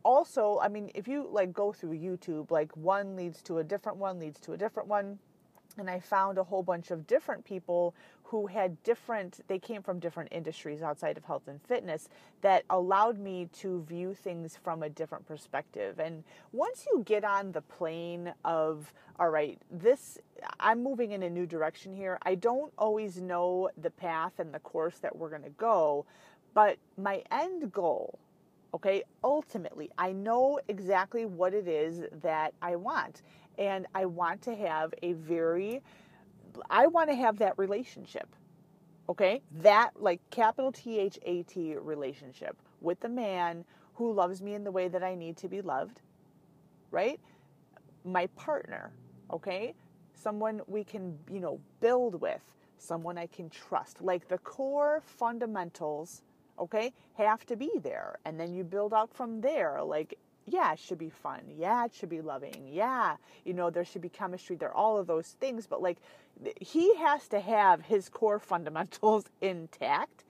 also, 0.04 0.58
I 0.60 0.68
mean, 0.68 0.90
if 0.94 1.08
you 1.08 1.28
like 1.30 1.52
go 1.52 1.72
through 1.72 1.98
YouTube, 1.98 2.50
like 2.50 2.76
one 2.76 3.16
leads 3.16 3.42
to 3.42 3.58
a 3.58 3.64
different 3.64 3.98
one, 3.98 4.18
leads 4.18 4.40
to 4.40 4.52
a 4.52 4.56
different 4.56 4.88
one 4.88 5.18
and 5.78 5.90
I 5.90 6.00
found 6.00 6.38
a 6.38 6.44
whole 6.44 6.62
bunch 6.62 6.90
of 6.90 7.06
different 7.06 7.44
people 7.44 7.94
who 8.24 8.46
had 8.46 8.82
different, 8.82 9.40
they 9.46 9.58
came 9.58 9.82
from 9.82 9.98
different 9.98 10.32
industries 10.32 10.80
outside 10.80 11.18
of 11.18 11.24
health 11.24 11.48
and 11.48 11.60
fitness 11.62 12.08
that 12.40 12.64
allowed 12.70 13.18
me 13.18 13.48
to 13.58 13.82
view 13.82 14.14
things 14.14 14.56
from 14.56 14.82
a 14.82 14.88
different 14.88 15.26
perspective. 15.26 15.98
And 15.98 16.24
once 16.50 16.86
you 16.90 17.02
get 17.04 17.24
on 17.24 17.52
the 17.52 17.60
plane 17.60 18.32
of, 18.44 18.92
all 19.20 19.28
right, 19.28 19.58
this, 19.70 20.18
I'm 20.58 20.82
moving 20.82 21.12
in 21.12 21.22
a 21.22 21.28
new 21.28 21.44
direction 21.44 21.94
here, 21.94 22.18
I 22.22 22.34
don't 22.36 22.72
always 22.78 23.20
know 23.20 23.68
the 23.76 23.90
path 23.90 24.32
and 24.38 24.54
the 24.54 24.60
course 24.60 24.98
that 25.00 25.14
we're 25.14 25.28
going 25.28 25.42
to 25.42 25.50
go, 25.50 26.06
but 26.54 26.78
my 26.96 27.22
end 27.30 27.70
goal, 27.70 28.18
okay, 28.74 29.02
ultimately, 29.22 29.90
I 29.98 30.12
know 30.12 30.58
exactly 30.68 31.26
what 31.26 31.52
it 31.52 31.68
is 31.68 32.04
that 32.22 32.54
I 32.62 32.76
want 32.76 33.20
and 33.58 33.86
I 33.94 34.06
want 34.06 34.42
to 34.42 34.54
have 34.54 34.94
a 35.02 35.12
very 35.14 35.82
I 36.70 36.86
want 36.86 37.08
to 37.08 37.16
have 37.16 37.38
that 37.38 37.54
relationship. 37.56 38.28
Okay? 39.08 39.42
That 39.62 39.90
like 39.98 40.20
capital 40.30 40.72
T 40.72 40.98
H 40.98 41.18
A 41.24 41.42
T 41.44 41.76
relationship 41.76 42.56
with 42.80 43.00
the 43.00 43.08
man 43.08 43.64
who 43.94 44.12
loves 44.12 44.42
me 44.42 44.54
in 44.54 44.64
the 44.64 44.70
way 44.70 44.88
that 44.88 45.02
I 45.02 45.14
need 45.14 45.36
to 45.38 45.48
be 45.48 45.60
loved. 45.60 46.00
Right? 46.90 47.18
My 48.04 48.26
partner, 48.28 48.92
okay? 49.32 49.74
Someone 50.14 50.60
we 50.66 50.84
can, 50.84 51.18
you 51.30 51.40
know, 51.40 51.60
build 51.80 52.20
with, 52.20 52.42
someone 52.78 53.16
I 53.16 53.26
can 53.26 53.48
trust. 53.48 54.02
Like 54.02 54.28
the 54.28 54.38
core 54.38 55.02
fundamentals, 55.04 56.22
okay, 56.58 56.92
have 57.14 57.46
to 57.46 57.56
be 57.56 57.70
there. 57.82 58.18
And 58.24 58.38
then 58.38 58.52
you 58.52 58.64
build 58.64 58.92
out 58.92 59.12
from 59.14 59.40
there. 59.40 59.80
Like 59.82 60.18
yeah, 60.46 60.72
it 60.72 60.78
should 60.78 60.98
be 60.98 61.10
fun. 61.10 61.40
Yeah, 61.56 61.84
it 61.84 61.94
should 61.94 62.08
be 62.08 62.20
loving. 62.20 62.68
Yeah, 62.68 63.16
you 63.44 63.54
know, 63.54 63.70
there 63.70 63.84
should 63.84 64.02
be 64.02 64.08
chemistry. 64.08 64.56
There, 64.56 64.72
all 64.72 64.98
of 64.98 65.06
those 65.06 65.36
things. 65.40 65.66
But 65.66 65.82
like, 65.82 65.98
he 66.60 66.94
has 66.96 67.28
to 67.28 67.40
have 67.40 67.82
his 67.82 68.08
core 68.08 68.38
fundamentals 68.40 69.24
intact. 69.40 70.24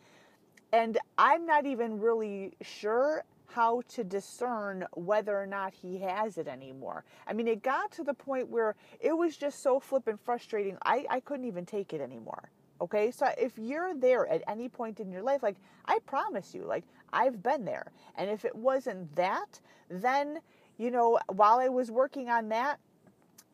And 0.72 0.98
I'm 1.18 1.46
not 1.46 1.66
even 1.66 2.00
really 2.00 2.54
sure 2.62 3.24
how 3.46 3.82
to 3.86 4.02
discern 4.02 4.86
whether 4.94 5.38
or 5.38 5.46
not 5.46 5.74
he 5.74 5.98
has 5.98 6.38
it 6.38 6.48
anymore. 6.48 7.04
I 7.26 7.34
mean, 7.34 7.46
it 7.46 7.62
got 7.62 7.92
to 7.92 8.04
the 8.04 8.14
point 8.14 8.48
where 8.48 8.74
it 9.00 9.12
was 9.12 9.36
just 9.36 9.62
so 9.62 9.78
flippant 9.78 10.20
frustrating. 10.24 10.78
I, 10.82 11.04
I 11.10 11.20
couldn't 11.20 11.44
even 11.44 11.66
take 11.66 11.92
it 11.92 12.00
anymore. 12.00 12.50
Okay, 12.82 13.12
so 13.12 13.28
if 13.38 13.56
you're 13.56 13.94
there 13.94 14.26
at 14.26 14.42
any 14.48 14.68
point 14.68 14.98
in 14.98 15.12
your 15.12 15.22
life, 15.22 15.40
like 15.40 15.54
I 15.86 16.00
promise 16.04 16.52
you, 16.52 16.64
like 16.64 16.82
I've 17.12 17.40
been 17.40 17.64
there. 17.64 17.92
And 18.16 18.28
if 18.28 18.44
it 18.44 18.56
wasn't 18.56 19.14
that, 19.14 19.60
then, 19.88 20.40
you 20.78 20.90
know, 20.90 21.20
while 21.28 21.60
I 21.60 21.68
was 21.68 21.92
working 21.92 22.28
on 22.28 22.48
that, 22.48 22.80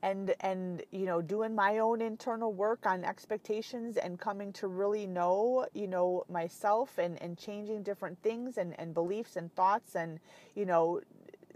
and 0.02 0.32
and 0.40 0.82
you 0.92 1.06
know 1.06 1.20
doing 1.20 1.54
my 1.54 1.78
own 1.78 2.00
internal 2.00 2.52
work 2.52 2.86
on 2.86 3.04
expectations 3.04 3.96
and 3.96 4.18
coming 4.18 4.52
to 4.52 4.68
really 4.68 5.08
know 5.08 5.66
you 5.74 5.88
know 5.88 6.24
myself 6.30 6.98
and 6.98 7.20
and 7.20 7.36
changing 7.36 7.82
different 7.82 8.16
things 8.22 8.58
and 8.58 8.78
and 8.78 8.94
beliefs 8.94 9.34
and 9.34 9.52
thoughts 9.56 9.96
and 9.96 10.20
you 10.54 10.64
know 10.64 11.00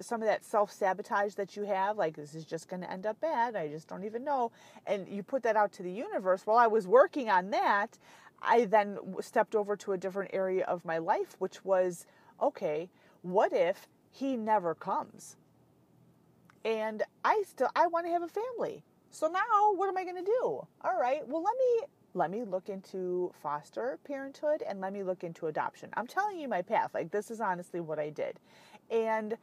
some 0.00 0.22
of 0.22 0.28
that 0.28 0.44
self 0.44 0.72
sabotage 0.72 1.34
that 1.34 1.56
you 1.56 1.64
have, 1.64 1.96
like 1.96 2.16
this 2.16 2.34
is 2.34 2.44
just 2.44 2.68
going 2.68 2.82
to 2.82 2.90
end 2.90 3.06
up 3.06 3.20
bad. 3.20 3.56
I 3.56 3.68
just 3.68 3.88
don't 3.88 4.04
even 4.04 4.24
know. 4.24 4.52
And 4.86 5.08
you 5.08 5.22
put 5.22 5.42
that 5.44 5.56
out 5.56 5.72
to 5.72 5.82
the 5.82 5.92
universe. 5.92 6.42
While 6.44 6.58
I 6.58 6.66
was 6.66 6.86
working 6.86 7.28
on 7.28 7.50
that, 7.50 7.98
I 8.40 8.64
then 8.64 8.98
stepped 9.20 9.54
over 9.54 9.76
to 9.76 9.92
a 9.92 9.98
different 9.98 10.30
area 10.32 10.64
of 10.64 10.84
my 10.84 10.98
life, 10.98 11.36
which 11.38 11.64
was 11.64 12.06
okay, 12.40 12.90
what 13.22 13.52
if 13.52 13.88
he 14.10 14.36
never 14.36 14.74
comes? 14.74 15.36
And 16.64 17.02
I 17.24 17.42
still 17.46 17.68
I 17.76 17.86
want 17.86 18.06
to 18.06 18.12
have 18.12 18.22
a 18.22 18.28
family. 18.28 18.84
So 19.10 19.28
now 19.28 19.72
what 19.74 19.88
am 19.88 19.96
I 19.96 20.04
going 20.04 20.16
to 20.16 20.22
do? 20.22 20.66
All 20.82 20.98
right, 21.00 21.26
well 21.26 21.42
let 21.42 21.54
me 21.56 21.86
let 22.14 22.30
me 22.30 22.44
look 22.44 22.68
into 22.68 23.32
foster 23.42 23.98
parenthood 24.04 24.62
and 24.66 24.80
let 24.80 24.92
me 24.92 25.02
look 25.02 25.24
into 25.24 25.46
adoption. 25.46 25.90
I'm 25.94 26.06
telling 26.06 26.38
you 26.38 26.48
my 26.48 26.62
path. 26.62 26.90
Like 26.94 27.10
this 27.10 27.30
is 27.30 27.40
honestly 27.40 27.80
what 27.80 27.98
I 27.98 28.10
did. 28.10 28.38
And 28.90 29.36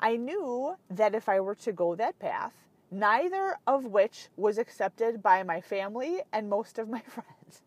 I 0.00 0.16
knew 0.16 0.76
that 0.90 1.14
if 1.14 1.28
I 1.28 1.40
were 1.40 1.54
to 1.56 1.72
go 1.72 1.94
that 1.94 2.18
path, 2.18 2.54
neither 2.90 3.56
of 3.66 3.84
which 3.84 4.28
was 4.36 4.58
accepted 4.58 5.22
by 5.22 5.42
my 5.42 5.60
family 5.60 6.20
and 6.32 6.48
most 6.48 6.78
of 6.78 6.88
my 6.88 7.00
friends. 7.06 7.62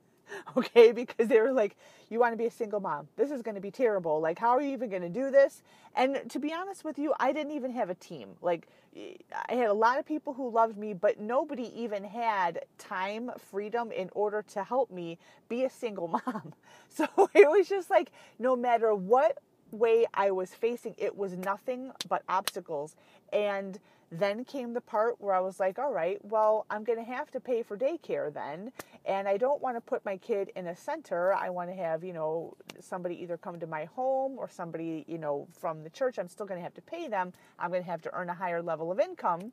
Okay, 0.58 0.92
because 0.92 1.28
they 1.28 1.40
were 1.40 1.52
like, 1.52 1.76
You 2.10 2.20
want 2.20 2.34
to 2.34 2.38
be 2.38 2.46
a 2.46 2.52
single 2.52 2.80
mom. 2.80 3.08
This 3.18 3.30
is 3.30 3.44
going 3.44 3.54
to 3.54 3.62
be 3.62 3.70
terrible. 3.70 4.20
Like, 4.20 4.40
how 4.40 4.50
are 4.50 4.62
you 4.62 4.74
even 4.74 4.90
going 4.90 5.04
to 5.04 5.10
do 5.10 5.30
this? 5.30 5.62
And 5.96 6.28
to 6.30 6.40
be 6.40 6.52
honest 6.52 6.84
with 6.84 6.98
you, 6.98 7.14
I 7.20 7.32
didn't 7.34 7.52
even 7.52 7.72
have 7.72 7.92
a 7.92 7.96
team. 7.96 8.30
Like, 8.42 8.68
I 8.96 9.54
had 9.54 9.70
a 9.70 9.74
lot 9.74 10.00
of 10.00 10.06
people 10.06 10.34
who 10.34 10.50
loved 10.50 10.78
me, 10.78 10.94
but 10.94 11.20
nobody 11.20 11.72
even 11.80 12.04
had 12.04 12.66
time, 12.80 13.32
freedom 13.38 13.92
in 13.92 14.10
order 14.14 14.44
to 14.54 14.64
help 14.64 14.90
me 14.90 15.20
be 15.50 15.66
a 15.66 15.70
single 15.70 16.08
mom. 16.26 16.54
So 16.90 17.06
it 17.34 17.50
was 17.50 17.70
just 17.70 17.90
like, 17.92 18.12
no 18.40 18.56
matter 18.56 18.96
what 18.96 19.38
way 19.74 20.06
I 20.14 20.32
was 20.32 20.54
facing, 20.54 20.96
it 20.98 21.18
was 21.18 21.34
nothing 21.34 21.92
but 22.08 22.24
obstacles. 22.30 22.96
And 23.32 23.80
then 24.12 24.46
came 24.46 24.74
the 24.74 24.82
part 24.82 25.20
where 25.20 25.34
I 25.34 25.40
was 25.40 25.60
like, 25.60 25.80
all 25.80 25.92
right, 25.92 26.24
well, 26.24 26.68
I'm 26.70 26.84
going 26.84 27.00
to 27.00 27.12
have 27.12 27.32
to 27.32 27.40
pay 27.40 27.64
for 27.64 27.76
daycare 27.76 28.32
then. 28.32 28.72
And 29.06 29.28
I 29.28 29.38
don't 29.38 29.60
want 29.60 29.76
to 29.76 29.82
put 29.82 30.06
my 30.06 30.18
kid 30.18 30.52
in 30.56 30.68
a 30.68 30.76
center. 30.76 31.34
I 31.34 31.50
want 31.50 31.72
to 31.72 31.76
have, 31.76 32.04
you 32.04 32.14
know, 32.14 32.56
somebody 32.80 33.22
either 33.24 33.38
come 33.38 33.60
to 33.60 33.68
my 33.68 33.86
home 33.86 34.38
or 34.38 34.48
somebody, 34.48 35.04
you 35.08 35.18
know, 35.18 35.48
from 35.52 35.84
the 35.84 35.90
church. 35.90 36.20
I'm 36.20 36.30
still 36.30 36.46
going 36.46 36.60
to 36.60 36.64
have 36.64 36.76
to 36.76 36.82
pay 36.82 37.08
them. 37.08 37.34
I'm 37.58 37.72
going 37.72 37.84
to 37.84 37.90
have 37.90 38.04
to 38.04 38.14
earn 38.14 38.30
a 38.30 38.36
higher 38.36 38.62
level 38.62 38.92
of 38.92 39.00
income. 39.00 39.52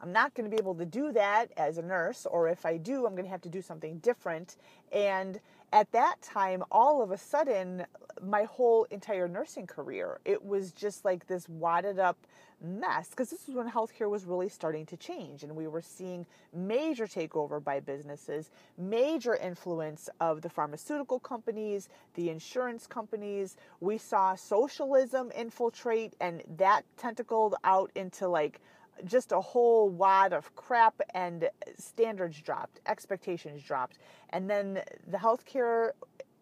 I'm 0.00 0.12
not 0.12 0.34
going 0.34 0.48
to 0.48 0.56
be 0.56 0.60
able 0.60 0.76
to 0.76 0.86
do 0.86 1.10
that 1.12 1.50
as 1.56 1.78
a 1.78 1.82
nurse, 1.82 2.24
or 2.24 2.48
if 2.48 2.64
I 2.64 2.76
do, 2.76 3.04
I'm 3.04 3.12
going 3.12 3.24
to 3.24 3.30
have 3.30 3.42
to 3.42 3.48
do 3.48 3.60
something 3.60 3.98
different. 3.98 4.56
And 4.92 5.40
at 5.72 5.90
that 5.92 6.20
time, 6.22 6.62
all 6.70 7.02
of 7.02 7.10
a 7.10 7.18
sudden, 7.18 7.84
my 8.22 8.44
whole 8.44 8.84
entire 8.90 9.28
nursing 9.28 9.66
career, 9.66 10.20
it 10.24 10.44
was 10.44 10.72
just 10.72 11.04
like 11.04 11.26
this 11.26 11.48
wadded 11.48 11.98
up 11.98 12.16
mess 12.60 13.10
because 13.10 13.30
this 13.30 13.46
was 13.46 13.54
when 13.54 13.70
healthcare 13.70 14.10
was 14.10 14.24
really 14.24 14.48
starting 14.48 14.84
to 14.86 14.96
change 14.96 15.44
and 15.44 15.54
we 15.54 15.68
were 15.68 15.82
seeing 15.82 16.26
major 16.52 17.06
takeover 17.06 17.62
by 17.62 17.78
businesses, 17.78 18.50
major 18.76 19.36
influence 19.36 20.08
of 20.20 20.42
the 20.42 20.48
pharmaceutical 20.48 21.20
companies, 21.20 21.88
the 22.14 22.30
insurance 22.30 22.86
companies. 22.86 23.56
We 23.80 23.98
saw 23.98 24.34
socialism 24.34 25.30
infiltrate 25.36 26.14
and 26.20 26.42
that 26.56 26.82
tentacled 26.96 27.54
out 27.62 27.90
into 27.94 28.28
like 28.28 28.60
just 29.04 29.32
a 29.32 29.40
whole 29.40 29.88
wad 29.88 30.32
of 30.32 30.54
crap 30.56 31.00
and 31.14 31.48
standards 31.78 32.40
dropped, 32.40 32.80
expectations 32.86 33.62
dropped. 33.62 33.98
And 34.30 34.48
then 34.48 34.82
the 35.06 35.18
healthcare 35.18 35.92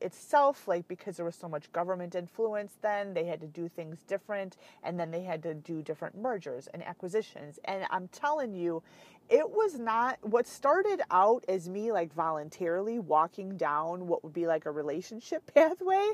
itself, 0.00 0.68
like 0.68 0.86
because 0.88 1.16
there 1.16 1.24
was 1.24 1.36
so 1.36 1.48
much 1.48 1.72
government 1.72 2.14
influence 2.14 2.76
then, 2.82 3.14
they 3.14 3.24
had 3.24 3.40
to 3.40 3.46
do 3.46 3.68
things 3.68 3.98
different. 4.06 4.56
And 4.82 4.98
then 4.98 5.10
they 5.10 5.22
had 5.22 5.42
to 5.44 5.54
do 5.54 5.82
different 5.82 6.16
mergers 6.16 6.68
and 6.72 6.82
acquisitions. 6.82 7.58
And 7.64 7.84
I'm 7.90 8.08
telling 8.08 8.54
you, 8.54 8.82
it 9.28 9.50
was 9.50 9.78
not 9.78 10.18
what 10.22 10.46
started 10.46 11.02
out 11.10 11.44
as 11.48 11.68
me 11.68 11.90
like 11.90 12.12
voluntarily 12.14 12.98
walking 12.98 13.56
down 13.56 14.06
what 14.06 14.22
would 14.22 14.32
be 14.32 14.46
like 14.46 14.66
a 14.66 14.70
relationship 14.70 15.42
pathway. 15.54 16.10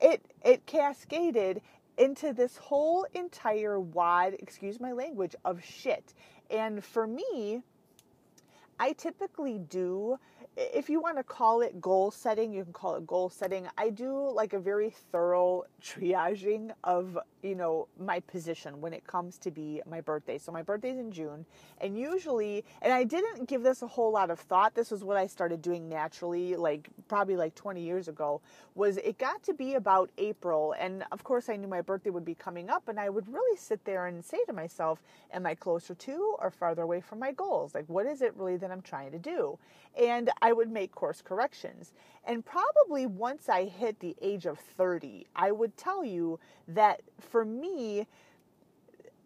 It 0.00 0.24
it 0.44 0.66
cascaded 0.66 1.60
into 1.98 2.32
this 2.32 2.56
whole 2.56 3.06
entire 3.14 3.80
wad, 3.80 4.34
excuse 4.38 4.80
my 4.80 4.92
language, 4.92 5.34
of 5.44 5.64
shit. 5.64 6.14
And 6.50 6.84
for 6.84 7.06
me, 7.06 7.62
I 8.78 8.92
typically 8.92 9.58
do, 9.58 10.18
if 10.56 10.88
you 10.88 11.00
want 11.00 11.16
to 11.16 11.22
call 11.22 11.62
it 11.62 11.80
goal 11.80 12.10
setting, 12.10 12.52
you 12.52 12.64
can 12.64 12.72
call 12.72 12.96
it 12.96 13.06
goal 13.06 13.30
setting. 13.30 13.68
I 13.78 13.90
do 13.90 14.30
like 14.30 14.52
a 14.52 14.58
very 14.58 14.90
thorough 15.12 15.64
triaging 15.82 16.70
of, 16.82 17.18
you 17.44 17.54
know, 17.54 17.86
my 18.00 18.20
position 18.20 18.80
when 18.80 18.94
it 18.94 19.06
comes 19.06 19.36
to 19.38 19.50
be 19.50 19.82
my 19.88 20.00
birthday. 20.00 20.38
So 20.38 20.50
my 20.50 20.62
birthday's 20.62 20.98
in 20.98 21.12
June, 21.12 21.44
and 21.80 21.96
usually, 21.96 22.64
and 22.80 22.92
I 22.92 23.04
didn't 23.04 23.46
give 23.46 23.62
this 23.62 23.82
a 23.82 23.86
whole 23.86 24.10
lot 24.10 24.30
of 24.30 24.40
thought. 24.40 24.74
This 24.74 24.90
was 24.90 25.04
what 25.04 25.18
I 25.18 25.26
started 25.26 25.60
doing 25.60 25.88
naturally, 25.88 26.56
like 26.56 26.88
probably 27.06 27.36
like 27.36 27.54
20 27.54 27.82
years 27.82 28.08
ago. 28.08 28.40
Was 28.74 28.96
it 28.96 29.18
got 29.18 29.42
to 29.44 29.52
be 29.52 29.74
about 29.74 30.10
April, 30.16 30.74
and 30.78 31.04
of 31.12 31.22
course 31.22 31.50
I 31.50 31.56
knew 31.56 31.68
my 31.68 31.82
birthday 31.82 32.10
would 32.10 32.24
be 32.24 32.34
coming 32.34 32.70
up, 32.70 32.88
and 32.88 32.98
I 32.98 33.10
would 33.10 33.28
really 33.28 33.56
sit 33.58 33.84
there 33.84 34.06
and 34.06 34.24
say 34.24 34.42
to 34.46 34.52
myself, 34.54 35.02
"Am 35.32 35.44
I 35.44 35.54
closer 35.54 35.94
to 35.94 36.36
or 36.38 36.50
farther 36.50 36.82
away 36.82 37.02
from 37.02 37.18
my 37.18 37.32
goals? 37.32 37.74
Like, 37.74 37.88
what 37.88 38.06
is 38.06 38.22
it 38.22 38.34
really 38.36 38.56
that 38.56 38.70
I'm 38.70 38.82
trying 38.82 39.12
to 39.12 39.18
do?" 39.18 39.58
And 40.00 40.30
I 40.40 40.52
would 40.54 40.70
make 40.70 40.92
course 40.92 41.20
corrections. 41.20 41.92
And 42.26 42.44
probably 42.44 43.06
once 43.06 43.48
I 43.48 43.64
hit 43.64 44.00
the 44.00 44.16
age 44.22 44.46
of 44.46 44.58
30, 44.58 45.26
I 45.36 45.52
would 45.52 45.76
tell 45.76 46.04
you 46.04 46.40
that 46.68 47.02
for 47.20 47.44
me, 47.44 48.06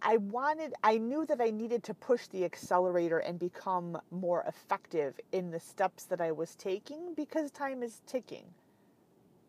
I 0.02 0.16
wanted, 0.16 0.74
I 0.82 0.98
knew 0.98 1.26
that 1.26 1.40
I 1.40 1.50
needed 1.50 1.82
to 1.84 1.94
push 1.94 2.26
the 2.28 2.44
accelerator 2.44 3.18
and 3.18 3.38
become 3.38 4.00
more 4.10 4.44
effective 4.46 5.18
in 5.32 5.50
the 5.50 5.60
steps 5.60 6.04
that 6.04 6.20
I 6.20 6.32
was 6.32 6.54
taking 6.54 7.14
because 7.14 7.50
time 7.50 7.82
is 7.82 8.00
ticking 8.06 8.44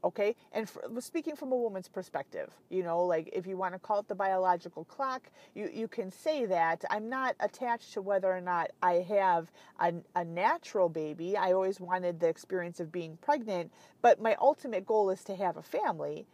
okay? 0.03 0.35
And 0.51 0.69
for, 0.69 0.83
speaking 0.99 1.35
from 1.35 1.51
a 1.51 1.55
woman's 1.55 1.87
perspective 1.87 2.51
you 2.69 2.83
know 2.83 3.03
like 3.05 3.29
if 3.33 3.47
you 3.47 3.57
want 3.57 3.73
to 3.73 3.79
call 3.79 3.99
it 3.99 4.07
the 4.07 4.15
biological 4.15 4.85
clock 4.85 5.31
you, 5.55 5.69
you 5.73 5.87
can 5.87 6.11
say 6.11 6.45
that. 6.45 6.83
I'm 6.89 7.09
not 7.09 7.35
attached 7.39 7.93
to 7.93 8.01
whether 8.01 8.31
or 8.31 8.41
not 8.41 8.71
i 8.81 8.93
have 9.09 9.51
a, 9.79 9.93
a 10.15 10.23
natural 10.25 10.89
baby. 10.89 11.37
I 11.37 11.53
always 11.53 11.79
wanted 11.79 12.19
the 12.19 12.27
experience 12.27 12.79
of 12.79 12.91
being 12.91 13.17
pregnant 13.21 13.71
but 14.01 14.21
my 14.21 14.35
ultimate 14.41 14.85
goal 14.85 15.09
is 15.09 15.23
to 15.25 15.35
have 15.35 15.57
a 15.57 15.63
family 15.63 16.25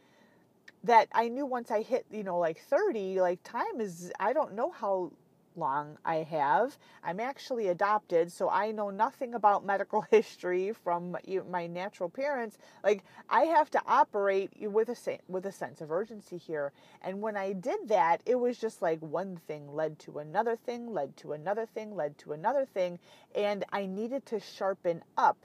that 0.84 1.08
i 1.14 1.28
knew 1.28 1.46
once 1.46 1.72
i 1.72 1.82
hit 1.82 2.06
you 2.12 2.24
know 2.24 2.38
like 2.38 2.60
30 2.60 3.22
like 3.22 3.42
time 3.44 3.80
is 3.80 4.12
i 4.20 4.34
don't 4.34 4.54
know 4.54 4.72
how 4.72 5.12
long 5.58 5.98
I 6.06 6.18
have. 6.18 6.78
I'm 7.04 7.20
actually 7.20 7.68
adopted, 7.68 8.32
so 8.32 8.50
I 8.50 8.72
know 8.72 8.90
nothing 8.90 9.34
about 9.34 9.66
medical 9.74 10.02
history 10.02 10.74
from 10.84 11.18
my 11.50 11.68
natural 11.68 12.10
parents. 12.10 12.58
Like 12.84 13.04
I 13.30 13.42
have 13.42 13.70
to 13.72 13.82
operate 13.88 14.52
with 14.60 14.90
a 14.90 15.20
with 15.28 15.46
a 15.46 15.52
sense 15.52 15.82
of 15.82 15.92
urgency 15.92 16.38
here. 16.38 16.72
And 17.02 17.22
when 17.22 17.38
I 17.38 17.54
did 17.54 17.88
that, 17.88 18.22
it 18.26 18.36
was 18.36 18.58
just 18.58 18.82
like 18.82 19.00
one 19.00 19.38
thing 19.48 19.74
led 19.74 20.00
to 20.00 20.20
another 20.20 20.56
thing, 20.56 20.94
led 20.94 21.16
to 21.18 21.34
another 21.34 21.66
thing, 21.66 21.96
led 21.96 22.18
to 22.20 22.34
another 22.34 22.66
thing, 22.66 23.00
and 23.36 23.64
I 23.72 23.86
needed 23.86 24.26
to 24.28 24.40
sharpen 24.40 25.04
up 25.18 25.38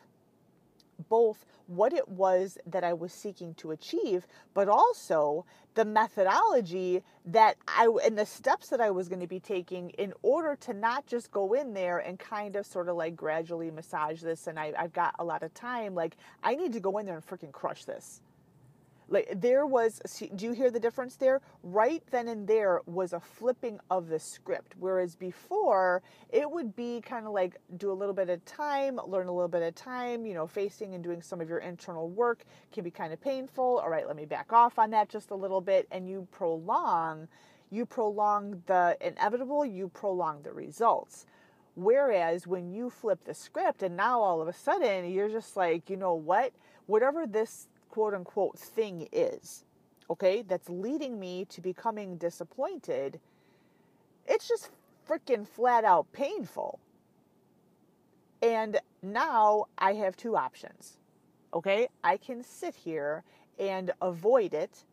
both 1.08 1.44
what 1.66 1.92
it 1.92 2.08
was 2.08 2.58
that 2.66 2.84
I 2.84 2.92
was 2.92 3.12
seeking 3.12 3.54
to 3.54 3.70
achieve, 3.70 4.26
but 4.54 4.68
also 4.68 5.44
the 5.74 5.84
methodology 5.84 7.02
that 7.26 7.56
I 7.68 7.88
and 8.04 8.18
the 8.18 8.26
steps 8.26 8.68
that 8.70 8.80
I 8.80 8.90
was 8.90 9.08
going 9.08 9.20
to 9.20 9.26
be 9.26 9.40
taking 9.40 9.90
in 9.90 10.12
order 10.22 10.56
to 10.62 10.74
not 10.74 11.06
just 11.06 11.30
go 11.30 11.54
in 11.54 11.74
there 11.74 11.98
and 11.98 12.18
kind 12.18 12.56
of 12.56 12.66
sort 12.66 12.88
of 12.88 12.96
like 12.96 13.14
gradually 13.14 13.70
massage 13.70 14.20
this. 14.20 14.46
And 14.46 14.58
I, 14.58 14.72
I've 14.78 14.92
got 14.92 15.14
a 15.18 15.24
lot 15.24 15.42
of 15.42 15.54
time. 15.54 15.94
Like 15.94 16.16
I 16.42 16.56
need 16.56 16.72
to 16.72 16.80
go 16.80 16.98
in 16.98 17.06
there 17.06 17.16
and 17.16 17.26
freaking 17.26 17.52
crush 17.52 17.84
this. 17.84 18.20
Like 19.10 19.40
there 19.40 19.66
was, 19.66 20.00
do 20.36 20.46
you 20.46 20.52
hear 20.52 20.70
the 20.70 20.78
difference 20.78 21.16
there? 21.16 21.40
Right 21.64 22.02
then 22.12 22.28
and 22.28 22.46
there 22.46 22.80
was 22.86 23.12
a 23.12 23.18
flipping 23.18 23.80
of 23.90 24.08
the 24.08 24.20
script. 24.20 24.76
Whereas 24.78 25.16
before, 25.16 26.02
it 26.30 26.48
would 26.48 26.76
be 26.76 27.00
kind 27.00 27.26
of 27.26 27.32
like 27.32 27.56
do 27.76 27.90
a 27.90 27.92
little 27.92 28.14
bit 28.14 28.30
of 28.30 28.44
time, 28.44 29.00
learn 29.04 29.26
a 29.26 29.32
little 29.32 29.48
bit 29.48 29.62
of 29.62 29.74
time, 29.74 30.24
you 30.24 30.34
know, 30.34 30.46
facing 30.46 30.94
and 30.94 31.02
doing 31.02 31.20
some 31.22 31.40
of 31.40 31.48
your 31.48 31.58
internal 31.58 32.08
work 32.08 32.44
can 32.72 32.84
be 32.84 32.90
kind 32.92 33.12
of 33.12 33.20
painful. 33.20 33.80
All 33.82 33.90
right, 33.90 34.06
let 34.06 34.14
me 34.14 34.26
back 34.26 34.52
off 34.52 34.78
on 34.78 34.90
that 34.90 35.08
just 35.08 35.32
a 35.32 35.36
little 35.36 35.60
bit. 35.60 35.88
And 35.90 36.08
you 36.08 36.28
prolong, 36.30 37.26
you 37.68 37.86
prolong 37.86 38.62
the 38.66 38.96
inevitable, 39.00 39.66
you 39.66 39.88
prolong 39.88 40.42
the 40.42 40.52
results. 40.52 41.26
Whereas 41.74 42.46
when 42.46 42.70
you 42.70 42.90
flip 42.90 43.24
the 43.24 43.34
script 43.34 43.82
and 43.82 43.96
now 43.96 44.20
all 44.20 44.40
of 44.40 44.46
a 44.46 44.52
sudden 44.52 45.10
you're 45.10 45.28
just 45.28 45.56
like, 45.56 45.90
you 45.90 45.96
know 45.96 46.14
what? 46.14 46.52
Whatever 46.86 47.26
this 47.26 47.68
quote 47.90 48.14
unquote 48.14 48.58
thing 48.58 49.08
is, 49.12 49.64
okay, 50.08 50.42
that's 50.42 50.68
leading 50.68 51.18
me 51.18 51.44
to 51.46 51.60
becoming 51.60 52.16
disappointed, 52.16 53.20
it's 54.26 54.48
just 54.48 54.70
freaking 55.08 55.46
flat 55.46 55.84
out 55.84 56.10
painful. 56.12 56.78
And 58.42 58.78
now 59.02 59.66
I 59.76 59.94
have 59.94 60.16
two 60.16 60.36
options. 60.36 60.98
Okay, 61.52 61.88
I 62.04 62.16
can 62.16 62.42
sit 62.44 62.74
here 62.74 63.24
and 63.58 63.90
avoid 64.00 64.54
it 64.54 64.84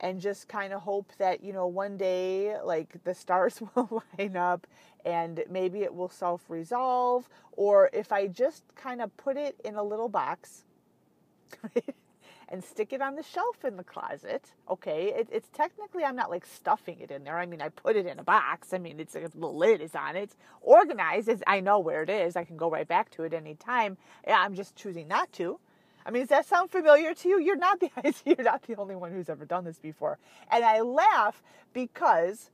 and 0.00 0.20
just 0.20 0.48
kind 0.48 0.72
of 0.72 0.82
hope 0.82 1.10
that, 1.18 1.42
you 1.42 1.52
know, 1.52 1.66
one 1.66 1.96
day 1.96 2.56
like 2.62 3.02
the 3.04 3.14
stars 3.14 3.60
will 3.74 4.02
line 4.18 4.36
up 4.36 4.66
and 5.04 5.42
maybe 5.50 5.82
it 5.82 5.94
will 5.94 6.08
self 6.08 6.48
resolve. 6.48 7.28
Or 7.52 7.90
if 7.92 8.12
I 8.12 8.26
just 8.28 8.62
kind 8.76 9.00
of 9.00 9.16
put 9.16 9.36
it 9.36 9.56
in 9.64 9.74
a 9.76 9.82
little 9.82 10.08
box, 10.08 10.64
and 12.50 12.64
stick 12.64 12.92
it 12.92 13.02
on 13.02 13.14
the 13.14 13.22
shelf 13.22 13.64
in 13.64 13.76
the 13.76 13.84
closet. 13.84 14.52
Okay, 14.70 15.12
it, 15.14 15.28
it's 15.30 15.48
technically 15.48 16.04
I'm 16.04 16.16
not 16.16 16.30
like 16.30 16.46
stuffing 16.46 16.98
it 17.00 17.10
in 17.10 17.24
there. 17.24 17.38
I 17.38 17.46
mean, 17.46 17.60
I 17.60 17.68
put 17.68 17.96
it 17.96 18.06
in 18.06 18.18
a 18.18 18.22
box. 18.22 18.72
I 18.72 18.78
mean, 18.78 18.98
it's 19.00 19.14
the 19.14 19.46
lid 19.46 19.80
is 19.80 19.94
on 19.94 20.16
it, 20.16 20.22
it's 20.24 20.36
organized. 20.62 21.30
I 21.46 21.60
know 21.60 21.78
where 21.78 22.02
it 22.02 22.10
is. 22.10 22.36
I 22.36 22.44
can 22.44 22.56
go 22.56 22.70
right 22.70 22.88
back 22.88 23.10
to 23.12 23.24
it 23.24 23.34
anytime. 23.34 23.96
Yeah, 24.26 24.40
I'm 24.40 24.54
just 24.54 24.76
choosing 24.76 25.08
not 25.08 25.32
to. 25.34 25.58
I 26.06 26.10
mean, 26.10 26.22
does 26.22 26.30
that 26.30 26.46
sound 26.46 26.70
familiar 26.70 27.12
to 27.12 27.28
you? 27.28 27.38
You're 27.38 27.56
not 27.56 27.80
the 27.80 27.90
you're 28.24 28.42
not 28.42 28.62
the 28.62 28.76
only 28.76 28.96
one 28.96 29.12
who's 29.12 29.28
ever 29.28 29.44
done 29.44 29.64
this 29.64 29.78
before. 29.78 30.18
And 30.50 30.64
I 30.64 30.80
laugh 30.80 31.42
because 31.72 32.50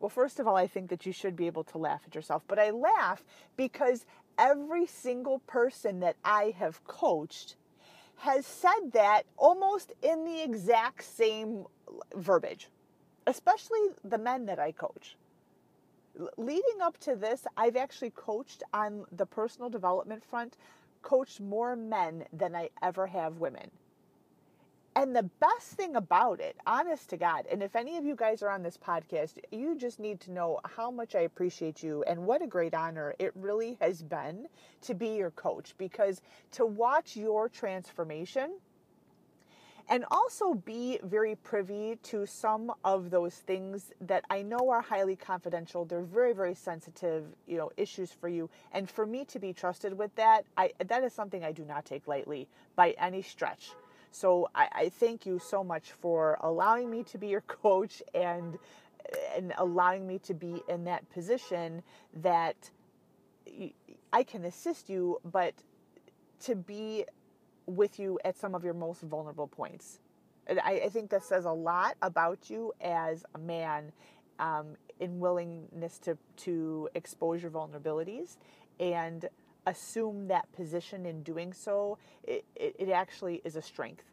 well, 0.00 0.10
first 0.10 0.38
of 0.38 0.46
all, 0.46 0.56
I 0.56 0.66
think 0.66 0.90
that 0.90 1.06
you 1.06 1.12
should 1.12 1.34
be 1.34 1.46
able 1.46 1.64
to 1.64 1.78
laugh 1.78 2.02
at 2.06 2.14
yourself, 2.14 2.42
but 2.46 2.58
I 2.58 2.70
laugh 2.70 3.24
because 3.56 4.04
every 4.36 4.86
single 4.86 5.38
person 5.46 6.00
that 6.00 6.16
I 6.22 6.54
have 6.58 6.84
coached 6.84 7.56
has 8.16 8.46
said 8.46 8.92
that 8.92 9.24
almost 9.36 9.92
in 10.02 10.24
the 10.24 10.42
exact 10.42 11.04
same 11.04 11.66
verbiage, 12.14 12.68
especially 13.26 13.80
the 14.04 14.18
men 14.18 14.46
that 14.46 14.58
I 14.58 14.72
coach. 14.72 15.16
Leading 16.36 16.80
up 16.80 16.98
to 16.98 17.16
this, 17.16 17.46
I've 17.56 17.76
actually 17.76 18.10
coached 18.10 18.62
on 18.72 19.04
the 19.12 19.26
personal 19.26 19.68
development 19.68 20.24
front, 20.24 20.56
coached 21.02 21.40
more 21.40 21.74
men 21.74 22.24
than 22.32 22.54
I 22.54 22.70
ever 22.82 23.06
have 23.06 23.38
women. 23.38 23.70
And 24.96 25.14
the 25.14 25.24
best 25.24 25.72
thing 25.72 25.96
about 25.96 26.38
it, 26.38 26.56
honest 26.68 27.10
to 27.10 27.16
God, 27.16 27.46
and 27.50 27.64
if 27.64 27.74
any 27.74 27.96
of 27.96 28.04
you 28.04 28.14
guys 28.14 28.42
are 28.42 28.48
on 28.48 28.62
this 28.62 28.76
podcast, 28.76 29.38
you 29.50 29.76
just 29.76 29.98
need 29.98 30.20
to 30.20 30.30
know 30.30 30.60
how 30.64 30.88
much 30.88 31.16
I 31.16 31.20
appreciate 31.20 31.82
you 31.82 32.04
and 32.04 32.24
what 32.24 32.42
a 32.42 32.46
great 32.46 32.74
honor 32.74 33.12
it 33.18 33.32
really 33.34 33.76
has 33.80 34.04
been 34.04 34.46
to 34.82 34.94
be 34.94 35.08
your 35.16 35.32
coach 35.32 35.74
because 35.78 36.22
to 36.52 36.64
watch 36.64 37.16
your 37.16 37.48
transformation 37.48 38.52
and 39.88 40.04
also 40.12 40.54
be 40.54 41.00
very 41.02 41.34
privy 41.34 41.98
to 42.04 42.24
some 42.24 42.72
of 42.84 43.10
those 43.10 43.34
things 43.34 43.92
that 44.00 44.24
I 44.30 44.42
know 44.42 44.70
are 44.70 44.80
highly 44.80 45.16
confidential. 45.16 45.84
They're 45.84 46.02
very, 46.02 46.32
very 46.32 46.54
sensitive, 46.54 47.24
you 47.46 47.56
know, 47.56 47.70
issues 47.76 48.12
for 48.12 48.28
you. 48.28 48.48
And 48.72 48.88
for 48.88 49.06
me 49.06 49.24
to 49.26 49.38
be 49.40 49.52
trusted 49.52 49.98
with 49.98 50.14
that, 50.14 50.44
I 50.56 50.70
that 50.86 51.02
is 51.02 51.12
something 51.12 51.44
I 51.44 51.52
do 51.52 51.64
not 51.64 51.84
take 51.84 52.06
lightly 52.06 52.48
by 52.76 52.92
any 52.92 53.22
stretch. 53.22 53.72
So 54.14 54.48
I, 54.54 54.68
I 54.72 54.88
thank 54.90 55.26
you 55.26 55.40
so 55.40 55.64
much 55.64 55.90
for 55.90 56.38
allowing 56.40 56.88
me 56.88 57.02
to 57.04 57.18
be 57.18 57.26
your 57.26 57.40
coach 57.62 58.02
and 58.14 58.58
and 59.36 59.52
allowing 59.58 60.06
me 60.06 60.18
to 60.20 60.32
be 60.32 60.62
in 60.66 60.84
that 60.84 61.08
position 61.10 61.82
that 62.14 62.70
I 64.12 64.22
can 64.22 64.44
assist 64.44 64.88
you, 64.88 65.20
but 65.24 65.52
to 66.44 66.54
be 66.54 67.04
with 67.66 67.98
you 67.98 68.18
at 68.24 68.38
some 68.38 68.54
of 68.54 68.64
your 68.64 68.72
most 68.72 69.02
vulnerable 69.02 69.46
points. 69.46 69.98
I, 70.48 70.82
I 70.84 70.88
think 70.88 71.10
that 71.10 71.22
says 71.22 71.44
a 71.44 71.52
lot 71.52 71.96
about 72.00 72.48
you 72.48 72.72
as 72.80 73.24
a 73.34 73.38
man 73.38 73.92
um, 74.38 74.76
in 75.00 75.18
willingness 75.18 75.98
to, 76.00 76.16
to 76.38 76.88
expose 76.94 77.42
your 77.42 77.50
vulnerabilities 77.50 78.36
and 78.80 79.28
assume 79.66 80.28
that 80.28 80.50
position 80.52 81.06
in 81.06 81.22
doing 81.22 81.52
so, 81.52 81.98
it, 82.22 82.44
it, 82.54 82.88
actually 82.90 83.40
is 83.44 83.56
a 83.56 83.62
strength. 83.62 84.04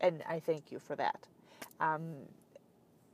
And 0.00 0.22
I 0.28 0.40
thank 0.40 0.72
you 0.72 0.78
for 0.78 0.96
that. 0.96 1.26
Um, 1.80 2.14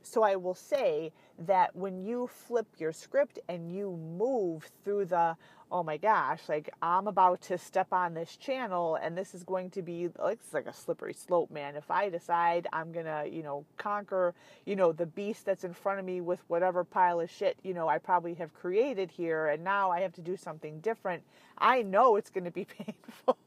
so 0.03 0.23
I 0.23 0.35
will 0.35 0.55
say 0.55 1.11
that 1.39 1.75
when 1.75 2.03
you 2.03 2.27
flip 2.27 2.67
your 2.77 2.93
script 2.93 3.39
and 3.49 3.71
you 3.71 3.97
move 4.17 4.69
through 4.83 5.05
the, 5.05 5.35
oh 5.71 5.83
my 5.83 5.97
gosh, 5.97 6.41
like 6.47 6.69
I'm 6.81 7.07
about 7.07 7.41
to 7.43 7.57
step 7.57 7.91
on 7.91 8.13
this 8.13 8.37
channel 8.37 8.95
and 8.95 9.17
this 9.17 9.35
is 9.35 9.43
going 9.43 9.69
to 9.71 9.81
be 9.81 10.09
like 10.17 10.39
it's 10.41 10.53
like 10.53 10.67
a 10.67 10.73
slippery 10.73 11.13
slope, 11.13 11.51
man. 11.51 11.75
If 11.75 11.91
I 11.91 12.09
decide 12.09 12.67
I'm 12.71 12.91
gonna, 12.91 13.25
you 13.29 13.43
know, 13.43 13.65
conquer, 13.77 14.33
you 14.65 14.75
know, 14.75 14.91
the 14.91 15.05
beast 15.05 15.45
that's 15.45 15.63
in 15.63 15.73
front 15.73 15.99
of 15.99 16.05
me 16.05 16.21
with 16.21 16.39
whatever 16.47 16.83
pile 16.83 17.19
of 17.19 17.29
shit, 17.29 17.57
you 17.63 17.73
know, 17.73 17.87
I 17.87 17.97
probably 17.97 18.35
have 18.35 18.53
created 18.53 19.11
here 19.11 19.47
and 19.47 19.63
now 19.63 19.91
I 19.91 20.01
have 20.01 20.13
to 20.13 20.21
do 20.21 20.37
something 20.37 20.79
different, 20.79 21.23
I 21.57 21.81
know 21.81 22.15
it's 22.15 22.29
gonna 22.29 22.51
be 22.51 22.65
painful. 22.85 23.37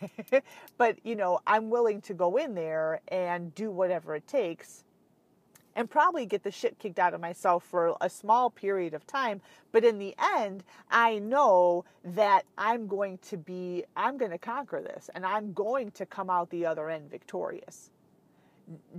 but 0.78 0.98
you 1.04 1.14
know, 1.14 1.40
I'm 1.46 1.68
willing 1.68 2.00
to 2.02 2.14
go 2.14 2.36
in 2.36 2.54
there 2.54 3.00
and 3.08 3.54
do 3.54 3.70
whatever 3.70 4.14
it 4.14 4.26
takes 4.26 4.84
and 5.78 5.88
probably 5.88 6.26
get 6.26 6.42
the 6.42 6.50
shit 6.50 6.76
kicked 6.80 6.98
out 6.98 7.14
of 7.14 7.20
myself 7.20 7.62
for 7.62 7.96
a 8.00 8.10
small 8.10 8.50
period 8.50 8.94
of 8.94 9.06
time. 9.06 9.40
But 9.70 9.84
in 9.84 10.00
the 10.00 10.12
end, 10.36 10.64
I 10.90 11.20
know 11.20 11.84
that 12.02 12.42
I'm 12.58 12.88
going 12.88 13.18
to 13.28 13.36
be, 13.36 13.84
I'm 13.96 14.18
going 14.18 14.32
to 14.32 14.38
conquer 14.38 14.82
this 14.82 15.08
and 15.14 15.24
I'm 15.24 15.52
going 15.52 15.92
to 15.92 16.04
come 16.04 16.30
out 16.30 16.50
the 16.50 16.66
other 16.66 16.90
end 16.90 17.08
victorious. 17.08 17.90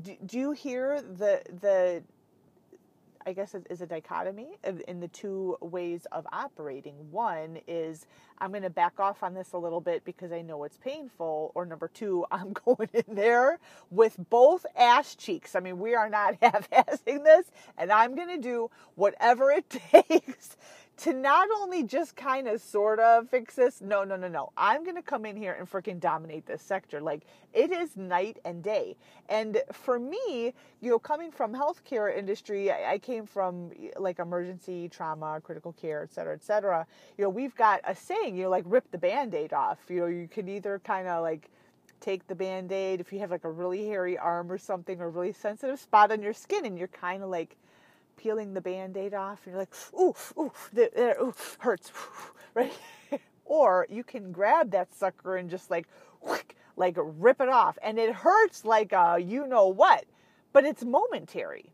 Do, 0.01 0.15
do 0.25 0.39
you 0.39 0.51
hear 0.53 1.01
the, 1.01 1.41
the, 1.59 2.01
I 3.29 3.33
guess 3.33 3.55
is 3.69 3.81
a 3.81 3.85
dichotomy 3.85 4.57
in 4.87 4.99
the 4.99 5.07
two 5.07 5.55
ways 5.61 6.07
of 6.11 6.25
operating. 6.31 6.95
One 7.11 7.59
is 7.67 8.07
I'm 8.39 8.49
going 8.49 8.63
to 8.63 8.71
back 8.71 8.99
off 8.99 9.21
on 9.21 9.35
this 9.35 9.53
a 9.53 9.57
little 9.57 9.81
bit 9.81 10.03
because 10.03 10.31
I 10.31 10.41
know 10.41 10.63
it's 10.63 10.77
painful, 10.77 11.51
or 11.53 11.65
number 11.65 11.87
two, 11.87 12.25
I'm 12.31 12.53
going 12.53 12.89
in 12.93 13.15
there 13.15 13.59
with 13.91 14.15
both 14.29 14.65
ass 14.75 15.13
cheeks. 15.15 15.55
I 15.55 15.59
mean, 15.59 15.77
we 15.77 15.93
are 15.93 16.09
not 16.09 16.37
half-assing 16.41 17.23
this, 17.23 17.51
and 17.77 17.91
I'm 17.91 18.15
going 18.15 18.29
to 18.29 18.41
do 18.41 18.71
whatever 18.95 19.51
it 19.51 19.69
takes 19.91 20.57
to 20.99 21.13
not 21.13 21.47
only 21.61 21.83
just 21.83 22.15
kind 22.15 22.47
of 22.47 22.61
sort 22.61 22.99
of 22.99 23.29
fix 23.29 23.55
this, 23.55 23.79
no, 23.79 24.03
no, 24.03 24.17
no, 24.17 24.27
no. 24.27 24.51
I'm 24.57 24.83
going 24.83 24.97
to 24.97 25.01
come 25.01 25.25
in 25.25 25.37
here 25.37 25.55
and 25.57 25.69
freaking 25.69 25.99
dominate 25.99 26.45
this 26.45 26.61
sector. 26.61 26.99
Like 26.99 27.21
it 27.53 27.71
is 27.71 27.95
night 27.95 28.37
and 28.43 28.61
day. 28.61 28.97
And 29.29 29.61
for 29.71 29.97
me, 29.97 30.53
you 30.81 30.89
know, 30.89 30.99
coming 30.99 31.31
from 31.31 31.53
healthcare 31.53 32.15
industry, 32.15 32.69
I, 32.69 32.93
I 32.93 32.97
came 32.97 33.25
from 33.25 33.71
like 33.97 34.19
emergency 34.19 34.89
trauma, 34.89 35.39
critical 35.41 35.71
care, 35.73 36.03
et 36.03 36.11
cetera, 36.11 36.33
et 36.33 36.43
cetera. 36.43 36.85
You 37.17 37.23
know, 37.23 37.29
we've 37.29 37.55
got 37.55 37.79
a 37.85 37.95
saying, 37.95 38.35
you 38.35 38.43
know, 38.43 38.49
like 38.49 38.65
rip 38.67 38.91
the 38.91 38.97
band-aid 38.97 39.53
off. 39.53 39.79
You 39.87 40.01
know, 40.01 40.07
you 40.07 40.27
can 40.27 40.49
either 40.49 40.79
kind 40.83 41.07
of 41.07 41.21
like 41.21 41.49
take 42.01 42.27
the 42.27 42.35
band-aid 42.35 42.99
if 42.99 43.13
you 43.13 43.19
have 43.19 43.31
like 43.31 43.45
a 43.45 43.51
really 43.51 43.85
hairy 43.85 44.17
arm 44.17 44.51
or 44.51 44.57
something 44.57 44.99
or 44.99 45.09
really 45.09 45.33
sensitive 45.33 45.79
spot 45.79 46.11
on 46.11 46.21
your 46.21 46.33
skin 46.33 46.65
and 46.65 46.77
you're 46.77 46.87
kind 46.89 47.23
of 47.23 47.29
like 47.29 47.55
peeling 48.19 48.53
the 48.53 48.61
band-aid 48.61 49.13
off 49.15 49.41
and 49.45 49.53
you're 49.53 49.61
like 49.61 49.73
oof 49.99 50.33
oof 50.39 50.69
there, 50.73 50.89
uh, 51.19 51.25
oof 51.25 51.57
hurts 51.61 51.91
right? 52.55 52.73
Or 53.45 53.87
you 53.89 54.03
can 54.03 54.31
grab 54.31 54.71
that 54.71 54.93
sucker 54.93 55.37
and 55.37 55.49
just 55.49 55.71
like 55.71 55.87
like 56.77 56.95
rip 56.97 57.41
it 57.41 57.49
off 57.49 57.77
and 57.83 57.99
it 57.99 58.13
hurts 58.13 58.65
like 58.65 58.93
a 58.93 59.17
you 59.19 59.47
know 59.47 59.67
what 59.67 60.05
but 60.53 60.65
it's 60.65 60.83
momentary 60.85 61.73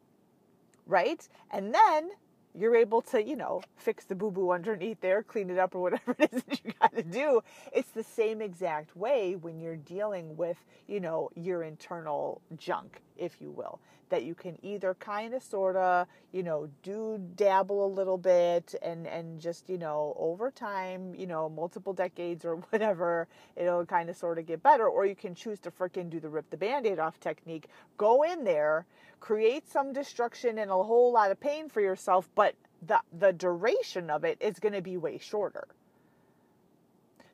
right? 0.88 1.28
And 1.52 1.74
then 1.74 2.12
you're 2.58 2.76
able 2.76 3.02
to, 3.04 3.24
you 3.24 3.36
know, 3.38 3.62
fix 3.78 4.06
the 4.06 4.16
boo 4.16 4.32
boo 4.32 4.52
underneath 4.52 5.02
there, 5.02 5.24
clean 5.24 5.50
it 5.50 5.60
up, 5.60 5.76
or 5.76 5.82
whatever 5.82 6.16
it 6.20 6.34
is 6.34 6.44
that 6.44 6.62
you 6.66 6.74
got 6.82 6.96
to 6.96 7.04
do. 7.04 7.42
It's 7.74 7.92
the 7.92 8.04
same 8.04 8.42
exact 8.42 8.96
way 8.96 9.36
when 9.36 9.60
you're 9.60 9.78
dealing 9.78 10.38
with, 10.38 10.58
you 10.88 11.02
know, 11.02 11.32
your 11.36 11.64
internal 11.64 12.42
junk, 12.58 13.02
if 13.18 13.42
you 13.42 13.52
will, 13.52 13.80
that 14.10 14.24
you 14.24 14.36
can 14.36 14.58
either 14.64 14.96
kind 14.96 15.34
of, 15.34 15.44
sort 15.44 15.76
of, 15.76 16.08
you 16.32 16.44
know, 16.44 16.70
do 16.84 17.20
dabble 17.36 17.86
a 17.86 17.92
little 17.94 18.18
bit 18.18 18.76
and, 18.82 19.08
and 19.08 19.40
just, 19.40 19.70
you 19.70 19.78
know, 19.78 20.16
over 20.18 20.52
time, 20.52 21.16
you 21.16 21.28
know, 21.28 21.50
multiple 21.50 21.94
decades 21.94 22.46
or 22.46 22.56
whatever, 22.70 23.28
it'll 23.56 23.86
kind 23.86 24.10
of 24.10 24.18
sort 24.18 24.38
of 24.38 24.46
get 24.46 24.64
better. 24.64 24.88
Or 24.88 25.06
you 25.06 25.16
can 25.16 25.36
choose 25.36 25.60
to 25.62 25.72
freaking 25.72 26.10
do 26.10 26.20
the 26.20 26.30
rip 26.30 26.50
the 26.50 26.58
band 26.58 26.86
aid 26.86 27.00
off 27.00 27.20
technique, 27.20 27.68
go 27.98 28.24
in 28.24 28.44
there 28.44 28.86
create 29.20 29.68
some 29.68 29.94
destruction 29.94 30.60
and 30.60 30.70
a 30.70 30.74
whole 30.74 31.12
lot 31.12 31.32
of 31.32 31.40
pain 31.40 31.68
for 31.70 31.82
yourself, 31.82 32.30
but 32.36 32.54
the, 32.86 33.00
the 33.18 33.34
duration 33.34 34.10
of 34.10 34.24
it 34.24 34.38
is 34.40 34.60
going 34.60 34.74
to 34.74 34.82
be 34.82 34.98
way 34.98 35.18
shorter. 35.18 35.68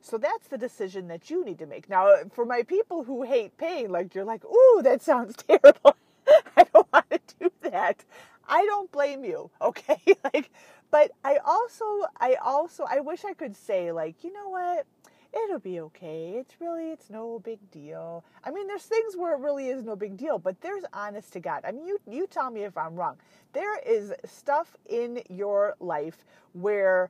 So 0.01 0.17
that's 0.17 0.47
the 0.47 0.57
decision 0.57 1.07
that 1.09 1.29
you 1.29 1.45
need 1.45 1.59
to 1.59 1.65
make. 1.65 1.89
Now, 1.89 2.09
for 2.33 2.45
my 2.45 2.63
people 2.63 3.03
who 3.03 3.23
hate 3.23 3.57
pain, 3.57 3.91
like 3.91 4.15
you're 4.15 4.25
like, 4.25 4.43
ooh, 4.45 4.81
that 4.83 5.01
sounds 5.01 5.35
terrible. 5.47 5.95
I 6.57 6.63
don't 6.73 6.87
want 6.91 7.09
to 7.09 7.19
do 7.39 7.51
that. 7.69 8.03
I 8.47 8.65
don't 8.65 8.91
blame 8.91 9.23
you, 9.23 9.49
okay? 9.61 9.99
like, 10.23 10.51
but 10.91 11.11
I 11.23 11.37
also, 11.45 11.85
I 12.19 12.35
also, 12.43 12.85
I 12.89 12.99
wish 12.99 13.23
I 13.25 13.33
could 13.33 13.55
say, 13.55 13.91
like, 13.91 14.23
you 14.23 14.33
know 14.33 14.49
what? 14.49 14.85
it'll 15.33 15.59
be 15.59 15.79
okay. 15.79 16.33
It's 16.37 16.55
really, 16.59 16.91
it's 16.91 17.09
no 17.09 17.39
big 17.39 17.59
deal. 17.71 18.23
I 18.43 18.51
mean, 18.51 18.67
there's 18.67 18.83
things 18.83 19.15
where 19.15 19.33
it 19.33 19.39
really 19.39 19.69
is 19.69 19.83
no 19.83 19.95
big 19.95 20.17
deal, 20.17 20.37
but 20.37 20.59
there's 20.61 20.83
honest 20.93 21.33
to 21.33 21.39
God. 21.39 21.61
I 21.65 21.71
mean, 21.71 21.85
you, 21.85 21.99
you 22.09 22.27
tell 22.27 22.51
me 22.51 22.63
if 22.63 22.77
I'm 22.77 22.95
wrong. 22.95 23.17
There 23.53 23.79
is 23.79 24.13
stuff 24.25 24.75
in 24.89 25.21
your 25.29 25.75
life 25.79 26.25
where 26.53 27.09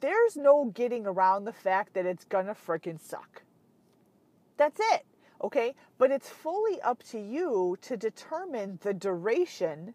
there's 0.00 0.36
no 0.36 0.66
getting 0.66 1.06
around 1.06 1.44
the 1.44 1.52
fact 1.52 1.94
that 1.94 2.06
it's 2.06 2.24
gonna 2.24 2.54
freaking 2.54 3.00
suck. 3.00 3.42
That's 4.56 4.80
it. 4.92 5.04
Okay. 5.42 5.74
But 5.98 6.10
it's 6.10 6.28
fully 6.28 6.80
up 6.82 7.02
to 7.10 7.18
you 7.18 7.78
to 7.82 7.96
determine 7.96 8.78
the 8.82 8.94
duration 8.94 9.94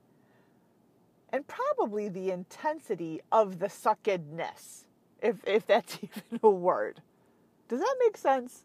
and 1.31 1.45
probably 1.47 2.09
the 2.09 2.31
intensity 2.31 3.19
of 3.31 3.59
the 3.59 3.67
suckedness, 3.69 4.85
if, 5.21 5.37
if 5.47 5.65
that's 5.65 5.97
even 6.03 6.39
a 6.43 6.49
word. 6.49 7.01
Does 7.67 7.79
that 7.79 7.95
make 7.99 8.17
sense? 8.17 8.63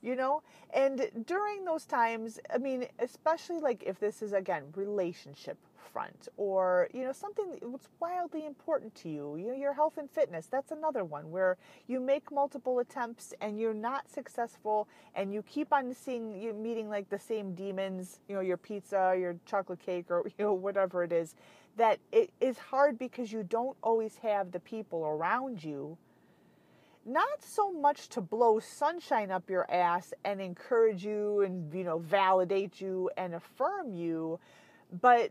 You 0.00 0.14
know? 0.14 0.42
And 0.72 1.10
during 1.26 1.64
those 1.64 1.84
times, 1.84 2.38
I 2.52 2.58
mean, 2.58 2.86
especially 3.00 3.58
like 3.58 3.82
if 3.84 3.98
this 3.98 4.22
is 4.22 4.32
again 4.32 4.64
relationship 4.76 5.58
front 5.84 6.28
or, 6.36 6.88
you 6.92 7.04
know, 7.04 7.12
something 7.12 7.58
that's 7.62 7.88
wildly 8.00 8.46
important 8.46 8.94
to 8.94 9.08
you, 9.08 9.36
you 9.36 9.48
know, 9.48 9.54
your 9.54 9.72
health 9.72 9.98
and 9.98 10.10
fitness, 10.10 10.46
that's 10.46 10.72
another 10.72 11.04
one 11.04 11.30
where 11.30 11.56
you 11.86 12.00
make 12.00 12.32
multiple 12.32 12.78
attempts 12.78 13.34
and 13.40 13.58
you're 13.58 13.74
not 13.74 14.08
successful 14.10 14.88
and 15.14 15.32
you 15.32 15.42
keep 15.42 15.72
on 15.72 15.94
seeing 15.94 16.40
you 16.40 16.52
meeting 16.52 16.88
like 16.88 17.08
the 17.10 17.18
same 17.18 17.54
demons, 17.54 18.20
you 18.28 18.34
know, 18.34 18.40
your 18.40 18.56
pizza, 18.56 19.14
your 19.18 19.36
chocolate 19.46 19.80
cake 19.80 20.06
or 20.10 20.24
you 20.38 20.44
know 20.44 20.54
whatever 20.54 21.04
it 21.04 21.12
is, 21.12 21.34
that 21.76 21.98
it 22.12 22.30
is 22.40 22.58
hard 22.58 22.98
because 22.98 23.32
you 23.32 23.42
don't 23.42 23.76
always 23.82 24.16
have 24.16 24.52
the 24.52 24.60
people 24.60 25.04
around 25.04 25.62
you. 25.62 25.96
Not 27.06 27.42
so 27.42 27.70
much 27.70 28.08
to 28.10 28.22
blow 28.22 28.58
sunshine 28.60 29.30
up 29.30 29.50
your 29.50 29.70
ass 29.70 30.14
and 30.24 30.40
encourage 30.40 31.04
you 31.04 31.42
and 31.42 31.72
you 31.74 31.84
know 31.84 31.98
validate 31.98 32.80
you 32.80 33.10
and 33.16 33.34
affirm 33.34 33.92
you 33.92 34.40
but 35.00 35.30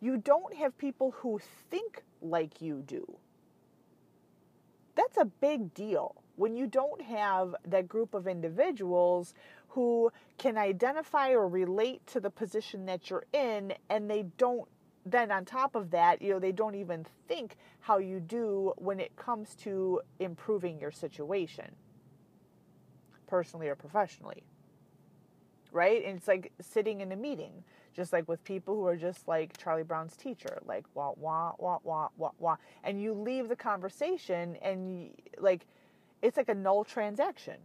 you 0.00 0.16
don't 0.16 0.54
have 0.54 0.76
people 0.78 1.12
who 1.18 1.40
think 1.70 2.02
like 2.20 2.60
you 2.60 2.82
do 2.86 3.16
that's 4.94 5.16
a 5.16 5.24
big 5.24 5.72
deal 5.74 6.22
when 6.36 6.56
you 6.56 6.66
don't 6.66 7.02
have 7.02 7.54
that 7.64 7.88
group 7.88 8.14
of 8.14 8.26
individuals 8.26 9.34
who 9.68 10.10
can 10.38 10.56
identify 10.56 11.30
or 11.30 11.48
relate 11.48 12.04
to 12.06 12.20
the 12.20 12.30
position 12.30 12.86
that 12.86 13.10
you're 13.10 13.26
in 13.32 13.72
and 13.90 14.10
they 14.10 14.24
don't 14.38 14.68
then 15.10 15.30
on 15.30 15.44
top 15.44 15.74
of 15.74 15.90
that, 15.90 16.20
you 16.20 16.32
know, 16.32 16.38
they 16.38 16.52
don't 16.52 16.74
even 16.74 17.06
think 17.26 17.56
how 17.80 17.98
you 17.98 18.20
do 18.20 18.72
when 18.76 19.00
it 19.00 19.14
comes 19.16 19.54
to 19.54 20.00
improving 20.18 20.78
your 20.78 20.90
situation, 20.90 21.74
personally 23.26 23.68
or 23.68 23.74
professionally. 23.74 24.42
Right? 25.72 26.04
And 26.04 26.18
it's 26.18 26.28
like 26.28 26.52
sitting 26.60 27.00
in 27.00 27.12
a 27.12 27.16
meeting, 27.16 27.64
just 27.98 28.12
like 28.12 28.28
with 28.28 28.42
people 28.44 28.76
who 28.76 28.86
are 28.86 28.96
just 28.96 29.26
like 29.26 29.58
Charlie 29.58 29.82
Brown's 29.82 30.16
teacher, 30.16 30.60
like 30.64 30.86
wah, 30.94 31.14
wah, 31.16 31.52
wah, 31.58 31.80
wah, 31.82 32.08
wah, 32.16 32.30
wah. 32.38 32.56
And 32.84 33.02
you 33.02 33.12
leave 33.12 33.48
the 33.48 33.56
conversation 33.56 34.56
and 34.62 35.10
like, 35.38 35.66
it's 36.22 36.36
like 36.36 36.48
a 36.48 36.54
null 36.54 36.84
transaction 36.84 37.58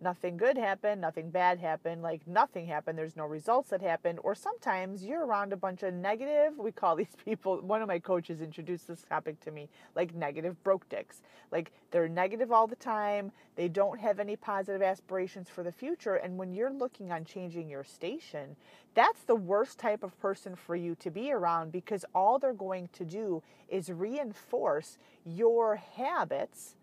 nothing 0.00 0.36
good 0.36 0.56
happened, 0.56 1.00
nothing 1.00 1.30
bad 1.30 1.58
happened, 1.58 2.02
like 2.02 2.26
nothing 2.26 2.66
happened, 2.66 2.98
there's 2.98 3.16
no 3.16 3.26
results 3.26 3.70
that 3.70 3.82
happened. 3.82 4.18
Or 4.22 4.34
sometimes 4.34 5.04
you're 5.04 5.26
around 5.26 5.52
a 5.52 5.56
bunch 5.56 5.82
of 5.82 5.94
negative, 5.94 6.58
we 6.58 6.72
call 6.72 6.96
these 7.00 7.16
people, 7.24 7.60
one 7.60 7.82
of 7.82 7.88
my 7.88 7.98
coaches 7.98 8.40
introduced 8.40 8.88
this 8.88 9.02
topic 9.02 9.40
to 9.40 9.50
me, 9.50 9.68
like 9.94 10.14
negative 10.14 10.62
broke 10.62 10.88
dicks. 10.88 11.22
Like 11.50 11.72
they're 11.90 12.08
negative 12.08 12.52
all 12.52 12.66
the 12.66 12.76
time, 12.76 13.32
they 13.56 13.68
don't 13.68 14.00
have 14.00 14.20
any 14.20 14.36
positive 14.36 14.82
aspirations 14.82 15.48
for 15.48 15.62
the 15.62 15.72
future. 15.72 16.14
And 16.14 16.38
when 16.38 16.52
you're 16.52 16.72
looking 16.72 17.12
on 17.12 17.24
changing 17.24 17.68
your 17.68 17.84
station, 17.84 18.56
that's 18.94 19.22
the 19.22 19.34
worst 19.34 19.78
type 19.78 20.02
of 20.02 20.18
person 20.20 20.56
for 20.56 20.74
you 20.74 20.94
to 20.96 21.10
be 21.10 21.32
around 21.32 21.72
because 21.72 22.04
all 22.14 22.38
they're 22.38 22.52
going 22.52 22.88
to 22.94 23.04
do 23.04 23.42
is 23.68 23.90
reinforce 23.90 24.98
your 25.24 25.76
habits 25.76 26.74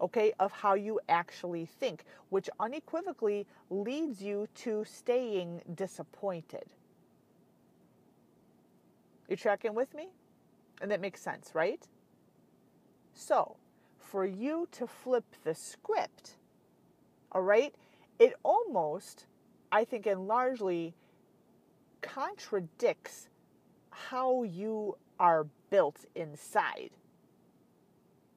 okay, 0.00 0.32
of 0.38 0.52
how 0.52 0.74
you 0.74 1.00
actually 1.08 1.66
think, 1.66 2.04
which 2.30 2.48
unequivocally 2.60 3.46
leads 3.70 4.22
you 4.22 4.48
to 4.54 4.84
staying 4.84 5.62
disappointed. 5.74 6.64
You 9.28 9.36
tracking 9.36 9.74
with 9.74 9.94
me? 9.94 10.08
And 10.80 10.90
that 10.90 11.00
makes 11.00 11.20
sense, 11.20 11.50
right? 11.54 11.86
So, 13.14 13.56
for 13.98 14.24
you 14.24 14.68
to 14.72 14.86
flip 14.86 15.24
the 15.44 15.54
script, 15.54 16.36
all 17.32 17.42
right, 17.42 17.74
it 18.18 18.34
almost, 18.42 19.26
I 19.70 19.84
think, 19.84 20.06
and 20.06 20.26
largely 20.26 20.94
contradicts 22.00 23.28
how 23.90 24.44
you 24.44 24.96
are 25.18 25.46
built 25.70 26.06
inside. 26.14 26.90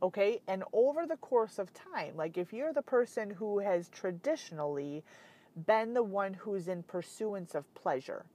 Okay. 0.02 0.42
And 0.48 0.64
over 0.74 1.06
the 1.06 1.18
course 1.18 1.60
of 1.60 1.72
time, 1.74 2.16
like 2.16 2.38
if 2.38 2.54
you're 2.54 2.74
the 2.74 2.82
person 2.82 3.30
who 3.32 3.60
has 3.60 3.90
traditionally 3.90 5.04
been 5.68 5.94
the 5.94 6.04
one 6.04 6.34
who's 6.34 6.68
in 6.68 6.84
pursuance 6.84 7.56
of 7.56 7.74
pleasure, 7.76 8.26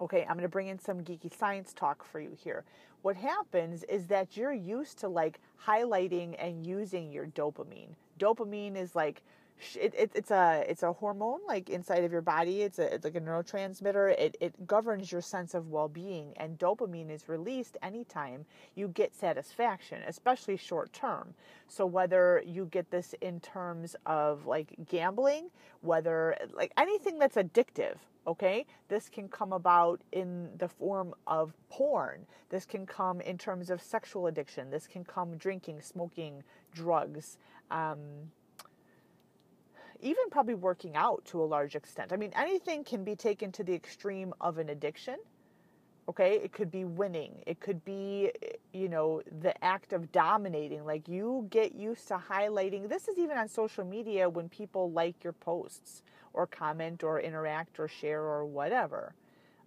Okay, 0.00 0.22
I'm 0.22 0.34
going 0.34 0.42
to 0.42 0.48
bring 0.48 0.66
in 0.66 0.78
some 0.80 1.02
geeky 1.02 1.32
science 1.32 1.72
talk 1.72 2.04
for 2.04 2.18
you 2.18 2.36
here. 2.36 2.64
What 3.02 3.14
happens 3.16 3.84
is 3.84 4.08
that 4.08 4.36
you're 4.36 4.52
used 4.52 4.98
to 4.98 5.08
like 5.08 5.38
highlighting 5.66 6.34
and 6.38 6.66
using 6.66 7.12
your 7.12 7.26
dopamine. 7.26 7.90
Dopamine 8.18 8.76
is 8.76 8.96
like 8.96 9.22
it, 9.80 9.94
it, 9.96 10.10
it's 10.14 10.30
a 10.30 10.64
it's 10.68 10.82
a 10.82 10.92
hormone 10.92 11.40
like 11.46 11.70
inside 11.70 12.04
of 12.04 12.12
your 12.12 12.20
body. 12.20 12.62
It's 12.62 12.78
a 12.78 12.94
it's 12.94 13.04
like 13.04 13.14
a 13.14 13.20
neurotransmitter. 13.20 14.18
It 14.18 14.36
it 14.40 14.66
governs 14.66 15.10
your 15.10 15.20
sense 15.20 15.54
of 15.54 15.68
well 15.68 15.88
being, 15.88 16.32
and 16.36 16.58
dopamine 16.58 17.10
is 17.10 17.28
released 17.28 17.76
anytime 17.82 18.44
you 18.74 18.88
get 18.88 19.14
satisfaction, 19.14 20.02
especially 20.06 20.56
short 20.56 20.92
term. 20.92 21.34
So 21.68 21.86
whether 21.86 22.42
you 22.46 22.66
get 22.66 22.90
this 22.90 23.14
in 23.20 23.40
terms 23.40 23.96
of 24.06 24.46
like 24.46 24.74
gambling, 24.88 25.50
whether 25.80 26.36
like 26.52 26.72
anything 26.76 27.18
that's 27.18 27.36
addictive, 27.36 27.96
okay 28.26 28.64
this 28.88 29.08
can 29.08 29.28
come 29.28 29.52
about 29.52 30.00
in 30.12 30.48
the 30.56 30.68
form 30.68 31.14
of 31.26 31.52
porn 31.68 32.24
this 32.48 32.64
can 32.64 32.86
come 32.86 33.20
in 33.20 33.36
terms 33.36 33.68
of 33.68 33.82
sexual 33.82 34.28
addiction 34.28 34.70
this 34.70 34.86
can 34.86 35.04
come 35.04 35.36
drinking 35.36 35.80
smoking 35.80 36.42
drugs 36.72 37.36
um, 37.70 37.98
even 40.00 40.30
probably 40.30 40.54
working 40.54 40.96
out 40.96 41.24
to 41.26 41.42
a 41.42 41.44
large 41.44 41.74
extent. 41.74 42.12
I 42.12 42.16
mean, 42.16 42.32
anything 42.36 42.84
can 42.84 43.04
be 43.04 43.16
taken 43.16 43.52
to 43.52 43.64
the 43.64 43.74
extreme 43.74 44.34
of 44.40 44.58
an 44.58 44.68
addiction. 44.68 45.16
Okay, 46.06 46.34
it 46.34 46.52
could 46.52 46.70
be 46.70 46.84
winning. 46.84 47.42
It 47.46 47.60
could 47.60 47.82
be, 47.84 48.30
you 48.74 48.90
know, 48.90 49.22
the 49.40 49.64
act 49.64 49.94
of 49.94 50.12
dominating. 50.12 50.84
Like 50.84 51.08
you 51.08 51.46
get 51.48 51.74
used 51.74 52.08
to 52.08 52.18
highlighting. 52.18 52.88
This 52.88 53.08
is 53.08 53.16
even 53.18 53.38
on 53.38 53.48
social 53.48 53.84
media 53.84 54.28
when 54.28 54.50
people 54.50 54.90
like 54.90 55.24
your 55.24 55.32
posts 55.32 56.02
or 56.34 56.46
comment 56.46 57.02
or 57.02 57.20
interact 57.20 57.80
or 57.80 57.88
share 57.88 58.20
or 58.20 58.44
whatever. 58.44 59.14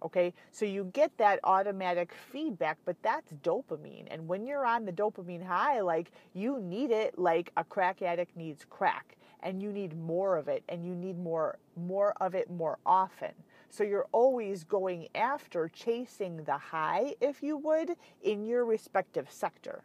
Okay, 0.00 0.32
so 0.52 0.64
you 0.64 0.84
get 0.92 1.10
that 1.18 1.40
automatic 1.42 2.12
feedback, 2.30 2.78
but 2.84 2.94
that's 3.02 3.32
dopamine. 3.42 4.06
And 4.12 4.28
when 4.28 4.46
you're 4.46 4.64
on 4.64 4.84
the 4.84 4.92
dopamine 4.92 5.44
high, 5.44 5.80
like 5.80 6.12
you 6.34 6.60
need 6.60 6.92
it 6.92 7.18
like 7.18 7.50
a 7.56 7.64
crack 7.64 8.00
addict 8.00 8.36
needs 8.36 8.64
crack 8.70 9.16
and 9.42 9.62
you 9.62 9.72
need 9.72 9.96
more 9.96 10.36
of 10.36 10.48
it 10.48 10.62
and 10.68 10.84
you 10.84 10.94
need 10.94 11.18
more 11.18 11.58
more 11.76 12.14
of 12.20 12.34
it 12.34 12.50
more 12.50 12.78
often. 12.84 13.32
So 13.70 13.84
you're 13.84 14.08
always 14.12 14.64
going 14.64 15.08
after 15.14 15.68
chasing 15.68 16.44
the 16.44 16.56
high, 16.56 17.14
if 17.20 17.42
you 17.42 17.56
would, 17.58 17.96
in 18.22 18.44
your 18.44 18.64
respective 18.64 19.30
sector. 19.30 19.82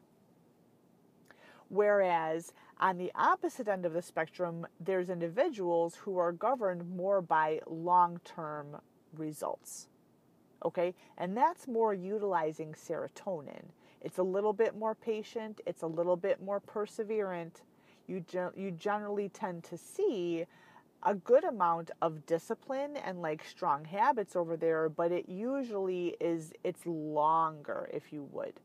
Whereas 1.69 2.53
on 2.79 2.97
the 2.97 3.11
opposite 3.15 3.67
end 3.67 3.85
of 3.85 3.93
the 3.93 4.01
spectrum, 4.01 4.65
there's 4.79 5.09
individuals 5.09 5.95
who 5.95 6.17
are 6.17 6.31
governed 6.31 6.89
more 6.95 7.21
by 7.21 7.59
long 7.67 8.19
term 8.23 8.77
results. 9.15 9.87
Okay? 10.65 10.95
And 11.17 11.35
that's 11.35 11.67
more 11.67 11.93
utilizing 11.93 12.73
serotonin. 12.73 13.65
It's 14.01 14.17
a 14.17 14.23
little 14.23 14.53
bit 14.53 14.75
more 14.75 14.95
patient, 14.95 15.61
it's 15.65 15.81
a 15.81 15.87
little 15.87 16.17
bit 16.17 16.41
more 16.41 16.59
perseverant, 16.59 17.61
you, 18.07 18.21
ge- 18.21 18.55
you 18.55 18.71
generally 18.71 19.29
tend 19.29 19.63
to 19.65 19.77
see 19.77 20.45
a 21.03 21.15
good 21.15 21.43
amount 21.43 21.91
of 22.01 22.25
discipline 22.25 22.97
and 22.97 23.21
like 23.21 23.43
strong 23.43 23.85
habits 23.85 24.35
over 24.35 24.55
there, 24.55 24.89
but 24.89 25.11
it 25.11 25.27
usually 25.27 26.15
is, 26.19 26.53
it's 26.63 26.85
longer, 26.85 27.89
if 27.93 28.13
you 28.13 28.27
would. 28.31 28.59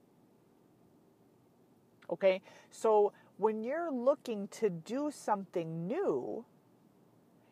Okay, 2.11 2.41
so 2.71 3.13
when 3.37 3.63
you're 3.63 3.91
looking 3.91 4.49
to 4.49 4.71
do 4.71 5.11
something 5.13 5.87
new, 5.87 6.45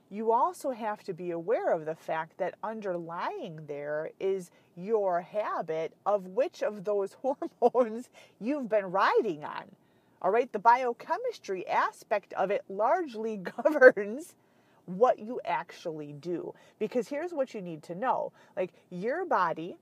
you 0.08 0.32
also 0.32 0.70
have 0.70 1.02
to 1.04 1.12
be 1.12 1.32
aware 1.32 1.72
of 1.72 1.84
the 1.84 1.94
fact 1.94 2.38
that 2.38 2.54
underlying 2.62 3.60
there 3.66 4.10
is 4.20 4.50
your 4.76 5.20
habit 5.20 5.92
of 6.06 6.28
which 6.28 6.62
of 6.62 6.84
those 6.84 7.16
hormones 7.60 8.08
you've 8.40 8.68
been 8.68 8.86
riding 8.86 9.44
on. 9.44 9.64
All 10.22 10.30
right, 10.30 10.52
the 10.52 10.58
biochemistry 10.58 11.66
aspect 11.68 12.32
of 12.34 12.50
it 12.50 12.64
largely 12.68 13.36
governs 13.64 14.34
what 14.86 15.18
you 15.18 15.40
actually 15.44 16.12
do. 16.14 16.54
Because 16.78 17.08
here's 17.08 17.32
what 17.32 17.54
you 17.54 17.60
need 17.60 17.82
to 17.84 17.94
know 17.94 18.32
like, 18.56 18.72
your 18.90 19.24
body 19.26 19.76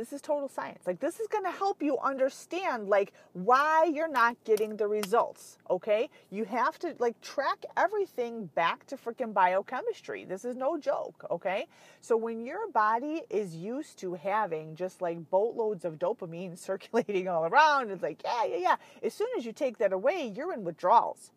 this 0.00 0.14
is 0.14 0.22
total 0.22 0.48
science. 0.48 0.86
Like 0.86 0.98
this 0.98 1.20
is 1.20 1.28
going 1.28 1.44
to 1.44 1.50
help 1.50 1.82
you 1.82 1.98
understand 1.98 2.88
like 2.88 3.12
why 3.34 3.84
you're 3.84 4.08
not 4.10 4.34
getting 4.44 4.74
the 4.76 4.88
results, 4.88 5.58
okay? 5.68 6.08
You 6.30 6.46
have 6.46 6.78
to 6.78 6.94
like 6.98 7.20
track 7.20 7.66
everything 7.76 8.46
back 8.54 8.86
to 8.86 8.96
freaking 8.96 9.34
biochemistry. 9.34 10.24
This 10.24 10.46
is 10.46 10.56
no 10.56 10.78
joke, 10.78 11.26
okay? 11.30 11.66
So 12.00 12.16
when 12.16 12.46
your 12.46 12.66
body 12.70 13.24
is 13.28 13.54
used 13.54 13.98
to 13.98 14.14
having 14.14 14.74
just 14.74 15.02
like 15.02 15.28
boatloads 15.28 15.84
of 15.84 15.98
dopamine 15.98 16.58
circulating 16.70 17.28
all 17.28 17.44
around, 17.44 17.90
it's 17.90 18.02
like, 18.02 18.22
yeah, 18.24 18.46
yeah, 18.46 18.56
yeah. 18.56 18.76
As 19.02 19.12
soon 19.12 19.28
as 19.36 19.44
you 19.44 19.52
take 19.52 19.76
that 19.78 19.92
away, 19.92 20.32
you're 20.34 20.54
in 20.54 20.64
withdrawals 20.64 21.30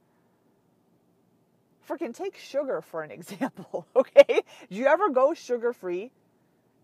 freaking 1.86 2.16
take 2.16 2.38
sugar 2.38 2.82
for 2.82 3.04
an 3.04 3.12
example, 3.20 3.86
okay? 3.94 4.42
Do 4.70 4.78
you 4.78 4.86
ever 4.86 5.10
go 5.10 5.34
sugar 5.34 5.74
free? 5.74 6.14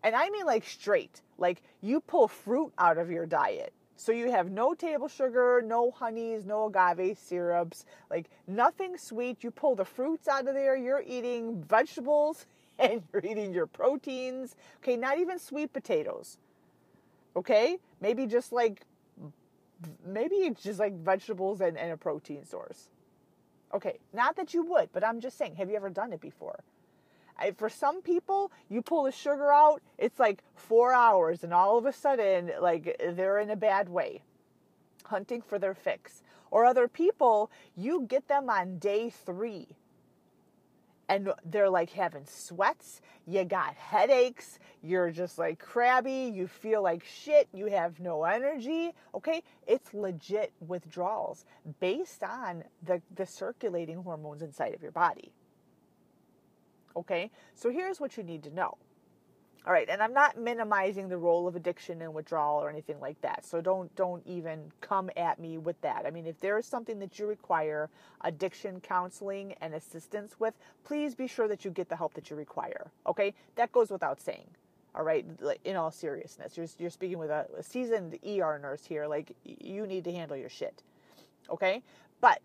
And 0.02 0.14
I 0.14 0.30
mean 0.30 0.46
like 0.46 0.64
straight. 0.64 1.22
Like 1.40 1.62
you 1.80 2.00
pull 2.00 2.28
fruit 2.28 2.72
out 2.78 2.98
of 2.98 3.10
your 3.10 3.26
diet. 3.26 3.72
So 3.96 4.12
you 4.12 4.30
have 4.30 4.50
no 4.50 4.72
table 4.72 5.08
sugar, 5.08 5.62
no 5.64 5.90
honeys, 5.90 6.46
no 6.46 6.66
agave 6.66 7.18
syrups, 7.18 7.84
like 8.10 8.30
nothing 8.46 8.96
sweet. 8.96 9.44
You 9.44 9.50
pull 9.50 9.74
the 9.74 9.84
fruits 9.84 10.28
out 10.28 10.48
of 10.48 10.54
there. 10.54 10.76
You're 10.76 11.04
eating 11.06 11.62
vegetables 11.64 12.46
and 12.78 13.02
you're 13.12 13.24
eating 13.24 13.52
your 13.52 13.66
proteins. 13.66 14.56
Okay, 14.82 14.96
not 14.96 15.18
even 15.18 15.38
sweet 15.38 15.72
potatoes. 15.72 16.38
Okay? 17.36 17.78
Maybe 18.00 18.26
just 18.26 18.52
like 18.52 18.86
maybe 20.06 20.36
it's 20.36 20.62
just 20.62 20.78
like 20.78 20.94
vegetables 20.94 21.60
and, 21.60 21.78
and 21.78 21.92
a 21.92 21.96
protein 21.96 22.44
source. 22.44 22.88
Okay, 23.74 23.98
not 24.12 24.36
that 24.36 24.52
you 24.52 24.62
would, 24.64 24.90
but 24.92 25.04
I'm 25.04 25.20
just 25.20 25.38
saying, 25.38 25.56
have 25.56 25.70
you 25.70 25.76
ever 25.76 25.90
done 25.90 26.12
it 26.12 26.20
before? 26.20 26.60
For 27.56 27.68
some 27.68 28.02
people, 28.02 28.52
you 28.68 28.82
pull 28.82 29.04
the 29.04 29.12
sugar 29.12 29.52
out, 29.52 29.82
it's 29.98 30.18
like 30.18 30.42
four 30.54 30.92
hours, 30.92 31.44
and 31.44 31.52
all 31.52 31.78
of 31.78 31.86
a 31.86 31.92
sudden, 31.92 32.50
like 32.60 33.00
they're 33.14 33.38
in 33.38 33.50
a 33.50 33.56
bad 33.56 33.88
way, 33.88 34.22
hunting 35.04 35.42
for 35.42 35.58
their 35.58 35.74
fix. 35.74 36.22
Or 36.50 36.64
other 36.64 36.88
people, 36.88 37.50
you 37.76 38.06
get 38.08 38.28
them 38.28 38.50
on 38.50 38.78
day 38.78 39.10
three 39.10 39.68
and 41.10 41.32
they're 41.44 41.68
like 41.68 41.90
having 41.90 42.24
sweats, 42.24 43.00
you 43.26 43.42
got 43.42 43.74
headaches, 43.74 44.60
you're 44.80 45.10
just 45.10 45.38
like 45.38 45.58
crabby, 45.58 46.30
you 46.32 46.46
feel 46.46 46.84
like 46.84 47.04
shit, 47.04 47.48
you 47.52 47.66
have 47.66 47.98
no 47.98 48.22
energy. 48.22 48.92
Okay, 49.12 49.42
it's 49.66 49.92
legit 49.92 50.52
withdrawals 50.68 51.44
based 51.80 52.22
on 52.22 52.62
the, 52.84 53.02
the 53.16 53.26
circulating 53.26 54.04
hormones 54.04 54.40
inside 54.40 54.72
of 54.72 54.82
your 54.82 54.92
body. 54.92 55.32
Okay, 56.96 57.30
so 57.54 57.70
here's 57.70 58.00
what 58.00 58.16
you 58.16 58.22
need 58.22 58.42
to 58.44 58.50
know. 58.50 58.76
All 59.66 59.74
right, 59.74 59.88
and 59.90 60.02
I'm 60.02 60.14
not 60.14 60.38
minimizing 60.38 61.08
the 61.08 61.18
role 61.18 61.46
of 61.46 61.54
addiction 61.54 62.00
and 62.00 62.14
withdrawal 62.14 62.62
or 62.62 62.70
anything 62.70 62.98
like 62.98 63.20
that. 63.20 63.44
So 63.44 63.60
don't 63.60 63.94
don't 63.94 64.26
even 64.26 64.72
come 64.80 65.10
at 65.18 65.38
me 65.38 65.58
with 65.58 65.78
that. 65.82 66.06
I 66.06 66.10
mean, 66.10 66.26
if 66.26 66.40
there 66.40 66.58
is 66.58 66.64
something 66.64 66.98
that 67.00 67.18
you 67.18 67.26
require 67.26 67.90
addiction 68.22 68.80
counseling 68.80 69.54
and 69.60 69.74
assistance 69.74 70.40
with, 70.40 70.54
please 70.84 71.14
be 71.14 71.26
sure 71.26 71.46
that 71.46 71.62
you 71.62 71.70
get 71.70 71.90
the 71.90 71.96
help 71.96 72.14
that 72.14 72.30
you 72.30 72.36
require. 72.36 72.90
Okay? 73.06 73.34
That 73.56 73.70
goes 73.70 73.90
without 73.90 74.18
saying. 74.20 74.48
All 74.94 75.04
right, 75.04 75.24
in 75.64 75.76
all 75.76 75.90
seriousness, 75.90 76.56
you're 76.56 76.66
you're 76.78 76.90
speaking 76.90 77.18
with 77.18 77.30
a, 77.30 77.46
a 77.56 77.62
seasoned 77.62 78.18
ER 78.26 78.58
nurse 78.60 78.84
here. 78.86 79.06
Like 79.06 79.36
you 79.44 79.86
need 79.86 80.04
to 80.04 80.12
handle 80.12 80.38
your 80.38 80.48
shit. 80.48 80.82
Okay? 81.50 81.82
But 82.22 82.40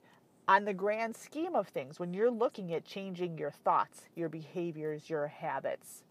on 0.47 0.65
the 0.65 0.73
grand 0.73 1.15
scheme 1.15 1.55
of 1.55 1.67
things, 1.67 1.99
when 1.99 2.13
you're 2.13 2.31
looking 2.31 2.73
at 2.73 2.85
changing 2.85 3.37
your 3.37 3.51
thoughts, 3.51 4.03
your 4.15 4.29
behaviors, 4.29 5.09
your 5.09 5.27
habits, 5.27 6.03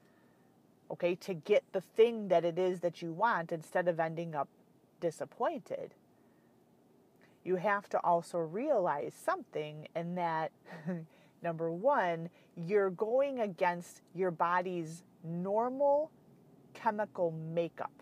okay, 0.90 1.14
to 1.16 1.34
get 1.34 1.64
the 1.72 1.80
thing 1.80 2.28
that 2.28 2.44
it 2.44 2.58
is 2.58 2.80
that 2.80 3.00
you 3.00 3.12
want 3.12 3.52
instead 3.52 3.88
of 3.88 4.00
ending 4.00 4.34
up 4.34 4.48
disappointed, 5.00 5.94
you 7.44 7.56
have 7.56 7.88
to 7.90 7.98
also 7.98 8.38
realize 8.38 9.14
something, 9.14 9.86
and 9.94 10.16
that 10.16 10.50
number 11.42 11.70
one, 11.70 12.30
you're 12.56 12.90
going 12.90 13.40
against 13.40 14.00
your 14.14 14.30
body's 14.30 15.02
normal 15.22 16.10
chemical 16.72 17.30
makeup. 17.30 17.92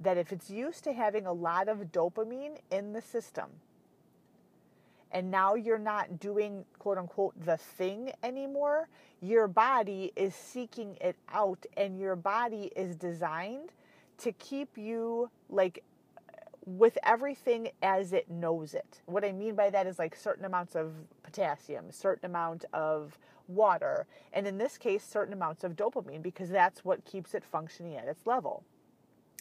That 0.00 0.18
if 0.18 0.32
it's 0.32 0.50
used 0.50 0.84
to 0.84 0.92
having 0.92 1.26
a 1.26 1.32
lot 1.32 1.68
of 1.68 1.92
dopamine 1.92 2.58
in 2.70 2.92
the 2.92 3.00
system, 3.00 3.46
and 5.12 5.30
now 5.30 5.54
you're 5.54 5.78
not 5.78 6.18
doing 6.18 6.64
quote 6.78 6.98
unquote 6.98 7.34
the 7.44 7.56
thing 7.56 8.12
anymore, 8.22 8.88
your 9.20 9.46
body 9.46 10.12
is 10.16 10.34
seeking 10.34 10.96
it 11.00 11.16
out 11.32 11.64
and 11.76 11.98
your 11.98 12.16
body 12.16 12.72
is 12.74 12.96
designed 12.96 13.70
to 14.18 14.32
keep 14.32 14.76
you 14.76 15.30
like 15.48 15.84
with 16.64 16.96
everything 17.02 17.70
as 17.82 18.12
it 18.12 18.30
knows 18.30 18.74
it. 18.74 19.00
What 19.06 19.24
I 19.24 19.32
mean 19.32 19.54
by 19.54 19.70
that 19.70 19.86
is 19.86 19.98
like 19.98 20.14
certain 20.16 20.44
amounts 20.44 20.76
of 20.76 20.92
potassium, 21.22 21.90
certain 21.90 22.26
amount 22.26 22.64
of 22.72 23.18
water, 23.48 24.06
and 24.32 24.46
in 24.46 24.58
this 24.58 24.78
case, 24.78 25.04
certain 25.04 25.32
amounts 25.32 25.64
of 25.64 25.74
dopamine 25.74 26.22
because 26.22 26.48
that's 26.48 26.84
what 26.84 27.04
keeps 27.04 27.34
it 27.34 27.44
functioning 27.44 27.96
at 27.96 28.06
its 28.06 28.26
level. 28.26 28.64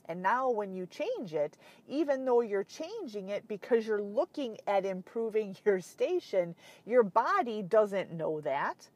And 0.05 0.21
now, 0.21 0.49
when 0.49 0.73
you 0.73 0.87
change 0.87 1.33
it, 1.33 1.57
even 1.87 2.25
though 2.25 2.41
you're 2.41 2.63
changing 2.63 3.29
it 3.29 3.47
because 3.47 3.85
you're 3.85 4.01
looking 4.01 4.57
at 4.67 4.85
improving 4.85 5.55
your 5.65 5.79
station, 5.79 6.55
your 6.85 7.03
body 7.03 7.61
doesn't 7.61 8.11
know 8.11 8.41
that 8.41 8.89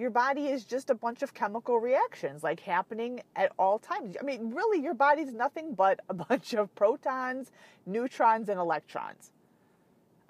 your 0.00 0.10
body 0.10 0.46
is 0.46 0.64
just 0.64 0.88
a 0.88 0.94
bunch 0.94 1.22
of 1.22 1.34
chemical 1.34 1.78
reactions 1.78 2.42
like 2.42 2.60
happening 2.60 3.20
at 3.36 3.52
all 3.58 3.78
times. 3.78 4.16
I 4.18 4.24
mean, 4.24 4.54
really, 4.54 4.82
your 4.82 4.94
body's 4.94 5.32
nothing 5.32 5.74
but 5.74 6.00
a 6.08 6.14
bunch 6.28 6.54
of 6.54 6.74
protons, 6.74 7.50
neutrons, 7.86 8.48
and 8.48 8.58
electrons. 8.58 9.30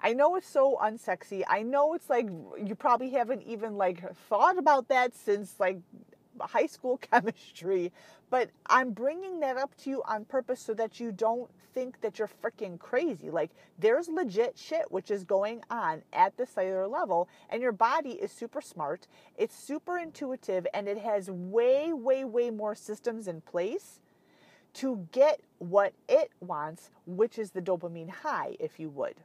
I 0.01 0.13
know 0.13 0.35
it's 0.35 0.49
so 0.49 0.77
unsexy. 0.81 1.43
I 1.47 1.61
know 1.61 1.93
it's 1.93 2.09
like 2.09 2.27
you 2.61 2.75
probably 2.75 3.11
haven't 3.11 3.43
even 3.43 3.77
like 3.77 4.03
thought 4.27 4.57
about 4.57 4.87
that 4.89 5.13
since 5.15 5.55
like 5.59 5.77
high 6.47 6.65
school 6.65 6.97
chemistry, 7.11 7.91
but 8.29 8.49
I'm 8.67 8.91
bringing 8.91 9.39
that 9.41 9.57
up 9.57 9.75
to 9.83 9.89
you 9.89 10.03
on 10.07 10.25
purpose 10.25 10.61
so 10.61 10.73
that 10.75 10.99
you 10.99 11.11
don't 11.11 11.49
think 11.73 12.01
that 12.01 12.19
you're 12.19 12.29
freaking 12.43 12.79
crazy. 12.79 13.29
Like, 13.29 13.51
there's 13.79 14.07
legit 14.07 14.57
shit 14.57 14.91
which 14.91 15.11
is 15.11 15.23
going 15.23 15.61
on 15.69 16.01
at 16.13 16.35
the 16.37 16.45
cellular 16.45 16.87
level, 16.87 17.27
and 17.49 17.61
your 17.61 17.71
body 17.71 18.11
is 18.11 18.31
super 18.31 18.61
smart, 18.61 19.07
it's 19.37 19.55
super 19.55 19.97
intuitive, 19.97 20.67
and 20.73 20.87
it 20.87 20.97
has 20.97 21.29
way, 21.29 21.93
way, 21.93 22.23
way 22.23 22.49
more 22.49 22.75
systems 22.75 23.27
in 23.27 23.41
place 23.41 23.99
to 24.73 25.07
get 25.11 25.41
what 25.59 25.93
it 26.07 26.31
wants, 26.39 26.89
which 27.05 27.37
is 27.37 27.51
the 27.51 27.61
dopamine 27.61 28.09
high, 28.09 28.55
if 28.59 28.79
you 28.79 28.89
would. 28.89 29.15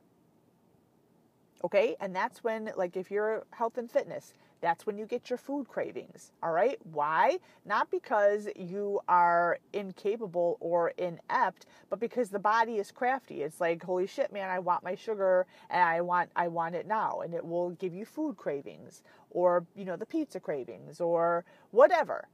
Okay, 1.64 1.96
and 2.00 2.14
that's 2.14 2.44
when, 2.44 2.70
like, 2.76 2.96
if 2.96 3.10
you're 3.10 3.44
health 3.50 3.78
and 3.78 3.90
fitness, 3.90 4.34
that's 4.66 4.84
when 4.84 4.98
you 4.98 5.06
get 5.06 5.30
your 5.30 5.36
food 5.36 5.68
cravings. 5.68 6.32
All 6.42 6.50
right, 6.50 6.76
why? 6.92 7.38
Not 7.64 7.88
because 7.88 8.48
you 8.56 9.00
are 9.06 9.60
incapable 9.72 10.56
or 10.58 10.92
inept, 10.98 11.66
but 11.88 12.00
because 12.00 12.30
the 12.30 12.40
body 12.40 12.78
is 12.78 12.90
crafty. 12.90 13.42
It's 13.42 13.60
like, 13.60 13.84
holy 13.84 14.08
shit, 14.08 14.32
man, 14.32 14.50
I 14.50 14.58
want 14.58 14.82
my 14.82 14.96
sugar 14.96 15.46
and 15.70 15.82
I 15.82 16.00
want 16.00 16.30
I 16.34 16.48
want 16.48 16.74
it 16.74 16.88
now, 16.88 17.20
and 17.20 17.32
it 17.32 17.44
will 17.46 17.70
give 17.70 17.94
you 17.94 18.04
food 18.04 18.36
cravings 18.36 19.04
or 19.30 19.64
you 19.76 19.84
know 19.84 19.94
the 19.96 20.04
pizza 20.04 20.40
cravings 20.40 21.00
or 21.00 21.44
whatever. 21.70 22.26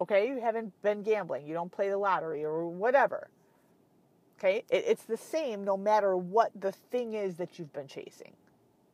Okay, 0.00 0.28
you 0.28 0.40
haven't 0.40 0.72
been 0.82 1.02
gambling, 1.02 1.46
you 1.46 1.52
don't 1.52 1.70
play 1.70 1.90
the 1.90 1.98
lottery 1.98 2.44
or 2.44 2.66
whatever. 2.66 3.28
Okay, 4.38 4.64
it, 4.70 4.84
it's 4.86 5.04
the 5.04 5.18
same 5.18 5.64
no 5.64 5.76
matter 5.76 6.16
what 6.16 6.50
the 6.58 6.72
thing 6.72 7.12
is 7.12 7.36
that 7.36 7.58
you've 7.58 7.74
been 7.74 7.88
chasing. 7.88 8.32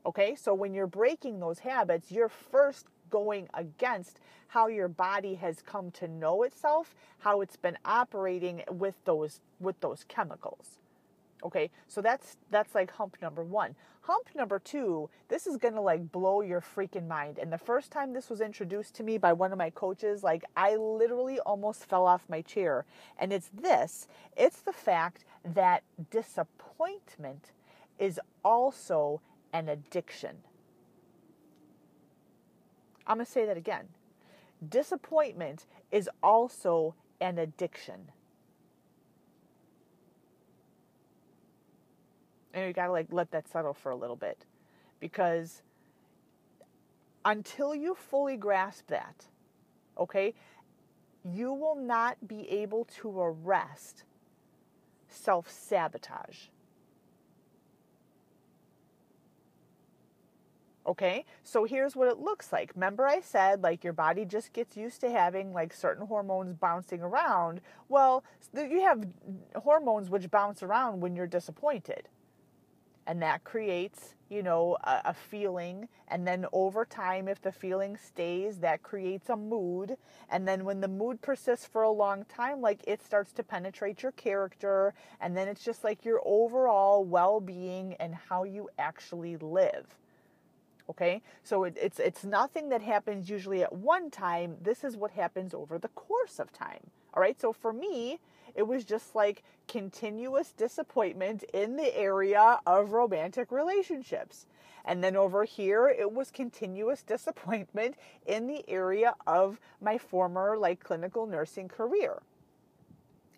Okay, 0.04 0.34
so 0.34 0.52
when 0.52 0.74
you're 0.74 0.86
breaking 0.86 1.38
those 1.38 1.60
habits, 1.60 2.10
you're 2.10 2.28
first 2.28 2.86
going 3.10 3.48
against 3.54 4.18
how 4.48 4.66
your 4.66 4.88
body 4.88 5.34
has 5.36 5.62
come 5.62 5.90
to 5.92 6.08
know 6.08 6.42
itself, 6.42 6.94
how 7.18 7.40
it's 7.40 7.56
been 7.56 7.78
operating 7.84 8.62
with 8.70 8.94
those 9.04 9.40
with 9.60 9.78
those 9.80 10.04
chemicals. 10.08 10.78
Okay, 11.44 11.70
so 11.86 12.00
that's 12.00 12.36
that's 12.50 12.74
like 12.74 12.90
hump 12.90 13.16
number 13.22 13.44
one. 13.44 13.76
Hump 14.02 14.28
number 14.34 14.58
two, 14.58 15.08
this 15.28 15.46
is 15.46 15.56
gonna 15.56 15.80
like 15.80 16.10
blow 16.10 16.40
your 16.40 16.60
freaking 16.60 17.06
mind. 17.06 17.38
And 17.38 17.52
the 17.52 17.58
first 17.58 17.92
time 17.92 18.12
this 18.12 18.28
was 18.28 18.40
introduced 18.40 18.94
to 18.96 19.04
me 19.04 19.18
by 19.18 19.32
one 19.32 19.52
of 19.52 19.58
my 19.58 19.70
coaches, 19.70 20.24
like 20.24 20.44
I 20.56 20.74
literally 20.76 21.38
almost 21.40 21.84
fell 21.84 22.06
off 22.06 22.28
my 22.28 22.42
chair. 22.42 22.84
And 23.18 23.32
it's 23.32 23.50
this 23.54 24.08
it's 24.36 24.60
the 24.60 24.72
fact 24.72 25.24
that 25.44 25.84
disappointment 26.10 27.52
is 27.98 28.18
also 28.44 29.20
an 29.52 29.68
addiction. 29.68 30.36
I'm 33.06 33.16
going 33.16 33.26
to 33.26 33.32
say 33.32 33.46
that 33.46 33.56
again. 33.56 33.88
Disappointment 34.68 35.66
is 35.90 36.08
also 36.22 36.94
an 37.20 37.38
addiction. 37.38 38.10
And 42.54 42.66
you 42.66 42.72
got 42.72 42.86
to 42.86 42.92
like 42.92 43.08
let 43.10 43.30
that 43.32 43.48
settle 43.48 43.74
for 43.74 43.90
a 43.90 43.96
little 43.96 44.16
bit 44.16 44.44
because 45.00 45.62
until 47.24 47.74
you 47.74 47.94
fully 47.94 48.36
grasp 48.36 48.88
that, 48.88 49.26
okay, 49.98 50.34
you 51.24 51.52
will 51.52 51.76
not 51.76 52.28
be 52.28 52.48
able 52.50 52.84
to 53.00 53.20
arrest 53.20 54.04
self 55.08 55.50
sabotage. 55.50 56.48
Okay, 60.84 61.24
so 61.44 61.64
here's 61.64 61.94
what 61.94 62.08
it 62.08 62.18
looks 62.18 62.52
like. 62.52 62.72
Remember, 62.74 63.06
I 63.06 63.20
said 63.20 63.62
like 63.62 63.84
your 63.84 63.92
body 63.92 64.24
just 64.24 64.52
gets 64.52 64.76
used 64.76 65.00
to 65.02 65.10
having 65.10 65.52
like 65.52 65.72
certain 65.72 66.06
hormones 66.06 66.54
bouncing 66.54 67.00
around. 67.02 67.60
Well, 67.88 68.24
you 68.52 68.82
have 68.82 69.06
hormones 69.54 70.10
which 70.10 70.28
bounce 70.30 70.60
around 70.62 71.00
when 71.00 71.14
you're 71.14 71.28
disappointed. 71.28 72.08
And 73.06 73.22
that 73.22 73.44
creates, 73.44 74.14
you 74.28 74.42
know, 74.42 74.76
a, 74.84 75.02
a 75.06 75.14
feeling. 75.14 75.88
And 76.08 76.26
then 76.26 76.46
over 76.52 76.84
time, 76.84 77.28
if 77.28 77.40
the 77.40 77.52
feeling 77.52 77.96
stays, 77.96 78.58
that 78.58 78.82
creates 78.82 79.28
a 79.28 79.36
mood. 79.36 79.96
And 80.30 80.46
then 80.46 80.64
when 80.64 80.80
the 80.80 80.88
mood 80.88 81.20
persists 81.20 81.66
for 81.66 81.82
a 81.82 81.90
long 81.90 82.24
time, 82.24 82.60
like 82.60 82.82
it 82.86 83.02
starts 83.04 83.32
to 83.34 83.44
penetrate 83.44 84.02
your 84.02 84.12
character. 84.12 84.94
And 85.20 85.36
then 85.36 85.48
it's 85.48 85.64
just 85.64 85.84
like 85.84 86.04
your 86.04 86.20
overall 86.24 87.04
well 87.04 87.40
being 87.40 87.94
and 87.94 88.14
how 88.14 88.44
you 88.44 88.68
actually 88.78 89.36
live. 89.36 89.86
Okay, 90.90 91.22
so 91.42 91.64
it, 91.64 91.76
it's 91.80 91.98
it's 91.98 92.24
nothing 92.24 92.68
that 92.70 92.82
happens 92.82 93.30
usually 93.30 93.62
at 93.62 93.72
one 93.72 94.10
time. 94.10 94.56
This 94.60 94.84
is 94.84 94.96
what 94.96 95.12
happens 95.12 95.54
over 95.54 95.78
the 95.78 95.88
course 95.88 96.38
of 96.38 96.52
time. 96.52 96.80
All 97.14 97.22
right, 97.22 97.40
so 97.40 97.52
for 97.52 97.72
me, 97.72 98.18
it 98.54 98.66
was 98.66 98.84
just 98.84 99.14
like 99.14 99.42
continuous 99.68 100.52
disappointment 100.52 101.44
in 101.54 101.76
the 101.76 101.96
area 101.96 102.58
of 102.66 102.92
romantic 102.92 103.52
relationships. 103.52 104.46
And 104.84 105.02
then 105.04 105.16
over 105.16 105.44
here, 105.44 105.88
it 105.88 106.12
was 106.12 106.30
continuous 106.30 107.02
disappointment 107.06 107.96
in 108.26 108.46
the 108.46 108.68
area 108.68 109.14
of 109.26 109.60
my 109.80 109.98
former 109.98 110.56
like 110.56 110.80
clinical 110.80 111.26
nursing 111.26 111.68
career 111.68 112.22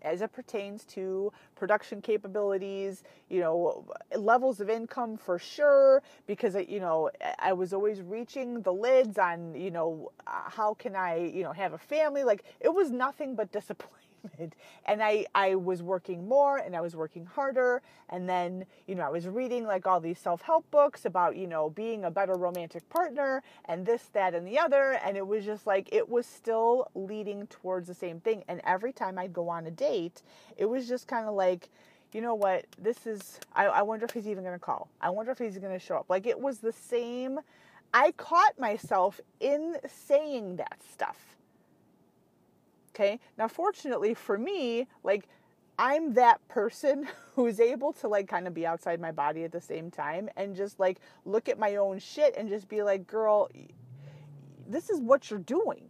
as 0.05 0.22
it 0.22 0.32
pertains 0.32 0.84
to 0.84 1.32
production 1.57 2.00
capabilities, 2.00 3.02
you 3.28 3.40
know, 3.40 3.84
levels 4.16 4.61
of 4.61 4.70
income 4.70 5.16
for 5.16 5.38
sure, 5.38 6.02
because, 6.26 6.55
you 6.68 6.80
know, 6.80 7.11
I 7.38 7.52
was 7.52 7.72
always 7.72 8.00
reaching 8.00 8.62
the 8.62 8.72
lids 8.72 9.18
on, 9.18 9.55
you 9.55 9.70
know, 9.70 10.12
how 10.26 10.74
can 10.74 10.94
I, 10.94 11.16
you 11.16 11.42
know, 11.42 11.52
have 11.52 11.72
a 11.72 11.78
family? 11.78 12.22
Like 12.24 12.44
it 12.61 12.72
was 12.72 12.90
nothing 12.90 13.34
but 13.34 13.50
disappointment 13.50 14.03
and 14.86 15.02
I, 15.02 15.26
I 15.34 15.54
was 15.54 15.82
working 15.82 16.28
more 16.28 16.58
and 16.58 16.74
I 16.76 16.80
was 16.80 16.96
working 16.96 17.26
harder. 17.26 17.82
And 18.08 18.28
then, 18.28 18.64
you 18.86 18.94
know, 18.94 19.02
I 19.02 19.10
was 19.10 19.26
reading 19.26 19.64
like 19.64 19.86
all 19.86 20.00
these 20.00 20.18
self 20.18 20.42
help 20.42 20.70
books 20.70 21.04
about, 21.04 21.36
you 21.36 21.46
know, 21.46 21.70
being 21.70 22.04
a 22.04 22.10
better 22.10 22.34
romantic 22.34 22.88
partner 22.88 23.42
and 23.66 23.84
this, 23.86 24.04
that, 24.12 24.34
and 24.34 24.46
the 24.46 24.58
other. 24.58 24.98
And 25.04 25.16
it 25.16 25.26
was 25.26 25.44
just 25.44 25.66
like, 25.66 25.88
it 25.92 26.08
was 26.08 26.26
still 26.26 26.90
leading 26.94 27.46
towards 27.48 27.88
the 27.88 27.94
same 27.94 28.20
thing. 28.20 28.44
And 28.48 28.60
every 28.64 28.92
time 28.92 29.18
I'd 29.18 29.32
go 29.32 29.48
on 29.48 29.66
a 29.66 29.70
date, 29.70 30.22
it 30.56 30.66
was 30.66 30.88
just 30.88 31.06
kind 31.06 31.26
of 31.26 31.34
like, 31.34 31.70
you 32.12 32.20
know 32.20 32.34
what, 32.34 32.66
this 32.80 33.06
is, 33.06 33.40
I, 33.54 33.66
I 33.66 33.82
wonder 33.82 34.04
if 34.04 34.12
he's 34.12 34.28
even 34.28 34.44
going 34.44 34.54
to 34.54 34.64
call. 34.64 34.88
I 35.00 35.10
wonder 35.10 35.32
if 35.32 35.38
he's 35.38 35.58
going 35.58 35.72
to 35.72 35.84
show 35.84 35.96
up. 35.96 36.06
Like 36.08 36.26
it 36.26 36.38
was 36.38 36.58
the 36.58 36.72
same. 36.72 37.40
I 37.92 38.12
caught 38.12 38.58
myself 38.58 39.20
in 39.40 39.76
saying 39.86 40.56
that 40.56 40.78
stuff 40.92 41.34
Okay. 42.95 43.18
Now, 43.36 43.49
fortunately 43.49 44.14
for 44.14 44.38
me, 44.38 44.86
like, 45.03 45.28
I'm 45.78 46.14
that 46.14 46.47
person 46.47 47.09
who's 47.34 47.59
able 47.59 47.92
to 47.95 48.09
like 48.09 48.28
kind 48.28 48.47
of 48.47 48.55
be 48.55 48.66
outside 48.66 49.01
my 49.01 49.11
body 49.11 49.42
at 49.42 49.51
the 49.51 49.61
same 49.61 49.90
time 49.90 50.28
and 50.36 50.55
just 50.55 50.78
like 50.78 51.01
look 51.24 51.49
at 51.49 51.59
my 51.59 51.76
own 51.76 51.99
shit 51.99 52.36
and 52.36 52.49
just 52.49 52.68
be 52.68 52.82
like, 52.82 53.07
girl, 53.07 53.51
this 54.68 54.90
is 54.90 55.01
what 55.01 55.30
you're 55.30 55.40
doing. 55.40 55.82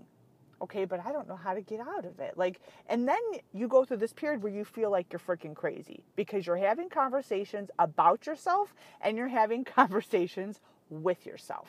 Okay, 0.63 0.87
but 0.87 1.05
I 1.05 1.13
don't 1.13 1.29
know 1.29 1.37
how 1.37 1.53
to 1.53 1.61
get 1.61 1.81
out 1.81 2.07
of 2.07 2.19
it. 2.21 2.39
Like, 2.39 2.61
and 2.87 3.07
then 3.07 3.21
you 3.53 3.69
go 3.69 3.85
through 3.85 3.99
this 3.99 4.15
period 4.15 4.43
where 4.43 4.53
you 4.53 4.65
feel 4.65 4.91
like 4.91 5.13
you're 5.13 5.21
freaking 5.21 5.55
crazy 5.55 6.03
because 6.17 6.47
you're 6.47 6.57
having 6.57 6.89
conversations 6.89 7.71
about 7.79 8.27
yourself 8.27 8.75
and 9.03 9.19
you're 9.19 9.29
having 9.29 9.65
conversations 9.65 10.61
with 10.89 11.27
yourself. 11.27 11.69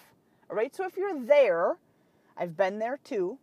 All 0.49 0.55
right, 0.55 0.73
so 0.73 0.85
if 0.85 0.95
you're 0.95 1.25
there, 1.25 1.75
I've 2.37 2.55
been 2.55 2.79
there 2.79 2.99
too 3.03 3.37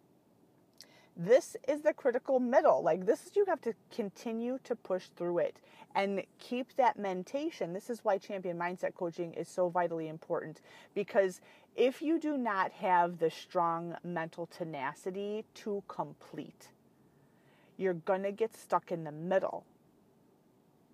this 1.17 1.57
is 1.69 1.83
the 1.83 1.93
critical 1.93 2.41
middle. 2.41 2.83
Like 2.83 3.07
this 3.07 3.27
is 3.27 3.37
you 3.37 3.45
have 3.47 3.61
to 3.63 3.75
continue 3.95 4.59
to 4.65 4.75
push 4.75 5.05
through 5.17 5.39
it 5.39 5.59
and 5.95 6.23
keep 6.39 6.75
that 6.77 6.99
mentation. 6.99 7.73
This 7.73 7.91
is 7.91 8.01
why 8.03 8.19
champion 8.19 8.59
mindset 8.59 8.95
coaching 8.95 9.35
is 9.35 9.49
so 9.49 9.69
vitally 9.69 10.09
important 10.09 10.61
because 10.95 11.41
if 11.77 12.03
you 12.03 12.19
do 12.19 12.37
not 12.37 12.73
have 12.73 13.19
the 13.19 13.31
strong 13.31 13.97
mental 14.05 14.47
tenacity 14.47 15.45
to 15.55 15.83
complete, 15.89 16.69
you're 17.77 17.95
going 17.95 18.23
to 18.23 18.33
get 18.33 18.55
stuck 18.55 18.93
in 18.93 19.05
the 19.05 19.13
middle. 19.13 19.65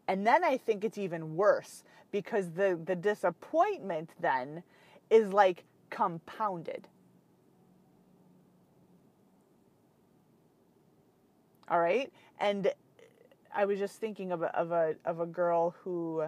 And 0.07 0.27
then 0.27 0.43
I 0.43 0.57
think 0.57 0.85
it's 0.85 0.99
even 0.99 1.37
worse 1.37 1.85
because 2.11 2.51
the, 2.53 2.79
the 2.85 2.97
disappointment 2.97 4.11
then 4.21 4.63
is 5.11 5.33
like 5.33 5.65
compounded. 5.91 6.89
All 11.71 11.79
right? 11.79 12.13
And 12.39 12.73
I 13.55 13.65
was 13.65 13.79
just 13.79 14.01
thinking 14.01 14.33
of 14.33 14.43
a, 14.43 14.57
of 14.57 14.73
a, 14.73 14.95
of 15.05 15.21
a 15.21 15.27
girl 15.27 15.75
who 15.83 16.25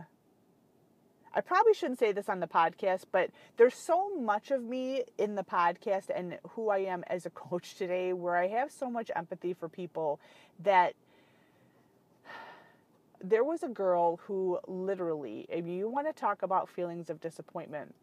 I 1.33 1.41
probably 1.41 1.75
shouldn't 1.75 2.01
say 2.01 2.11
this 2.11 2.29
on 2.29 2.41
the 2.41 2.49
podcast, 2.49 3.05
but 3.13 3.31
there's 3.57 3.75
so 3.75 4.11
much 4.17 4.51
of 4.51 4.65
me 4.65 5.05
in 5.17 5.37
the 5.37 5.45
podcast 5.45 6.11
and 6.13 6.39
who 6.51 6.71
I 6.71 6.79
am 6.79 7.05
as 7.07 7.25
a 7.25 7.31
coach 7.31 7.77
today 7.77 8.13
where 8.13 8.37
I 8.37 8.49
have 8.49 8.73
so 8.73 8.91
much 8.91 9.11
empathy 9.15 9.55
for 9.55 9.69
people 9.69 10.19
that 10.65 10.95
there 13.23 13.45
was 13.45 13.63
a 13.63 13.69
girl 13.69 14.19
who 14.25 14.59
literally, 14.67 15.47
if 15.49 15.67
you 15.67 15.89
want 15.89 16.07
to 16.07 16.13
talk 16.13 16.43
about 16.43 16.69
feelings 16.69 17.11
of 17.11 17.21
disappointment, 17.21 17.95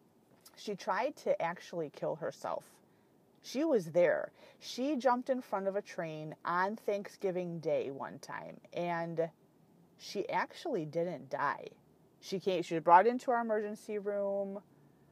she 0.56 0.74
tried 0.74 1.16
to 1.16 1.40
actually 1.42 1.90
kill 1.94 2.16
herself. 2.16 2.64
She 3.42 3.64
was 3.64 3.86
there. 3.86 4.32
She 4.60 4.96
jumped 4.96 5.30
in 5.30 5.40
front 5.40 5.68
of 5.68 5.76
a 5.76 5.82
train 5.82 6.34
on 6.44 6.76
Thanksgiving 6.76 7.60
Day 7.60 7.90
one 7.90 8.18
time 8.18 8.58
and 8.72 9.30
she 9.98 10.28
actually 10.28 10.84
didn't 10.84 11.30
die. 11.30 11.68
She 12.20 12.40
came 12.40 12.62
she 12.62 12.74
was 12.74 12.82
brought 12.82 13.06
into 13.06 13.30
our 13.30 13.40
emergency 13.40 13.98
room. 13.98 14.60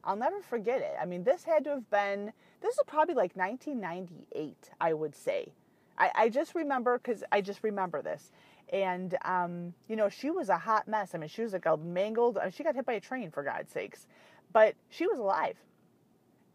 I'll 0.03 0.15
never 0.15 0.41
forget 0.41 0.81
it. 0.81 0.95
I 1.01 1.05
mean, 1.05 1.23
this 1.23 1.43
had 1.43 1.63
to 1.65 1.71
have 1.71 1.89
been 1.89 2.33
this 2.61 2.75
is 2.75 2.81
probably 2.87 3.13
like 3.13 3.35
1998, 3.35 4.71
I 4.81 4.93
would 4.93 5.15
say. 5.15 5.53
I, 5.97 6.11
I 6.15 6.29
just 6.29 6.55
remember 6.55 6.97
because 6.97 7.23
I 7.31 7.41
just 7.41 7.63
remember 7.63 8.01
this. 8.01 8.31
And, 8.71 9.17
um, 9.23 9.73
you 9.87 9.95
know, 9.95 10.09
she 10.09 10.29
was 10.29 10.49
a 10.49 10.57
hot 10.57 10.87
mess. 10.87 11.15
I 11.15 11.17
mean, 11.17 11.29
she 11.29 11.41
was 11.41 11.53
like 11.53 11.65
a 11.65 11.77
mangled, 11.77 12.37
uh, 12.37 12.49
she 12.49 12.63
got 12.63 12.75
hit 12.75 12.85
by 12.85 12.93
a 12.93 12.99
train, 12.99 13.31
for 13.31 13.43
God's 13.43 13.71
sakes. 13.71 14.07
But 14.51 14.75
she 14.89 15.07
was 15.07 15.19
alive. 15.19 15.57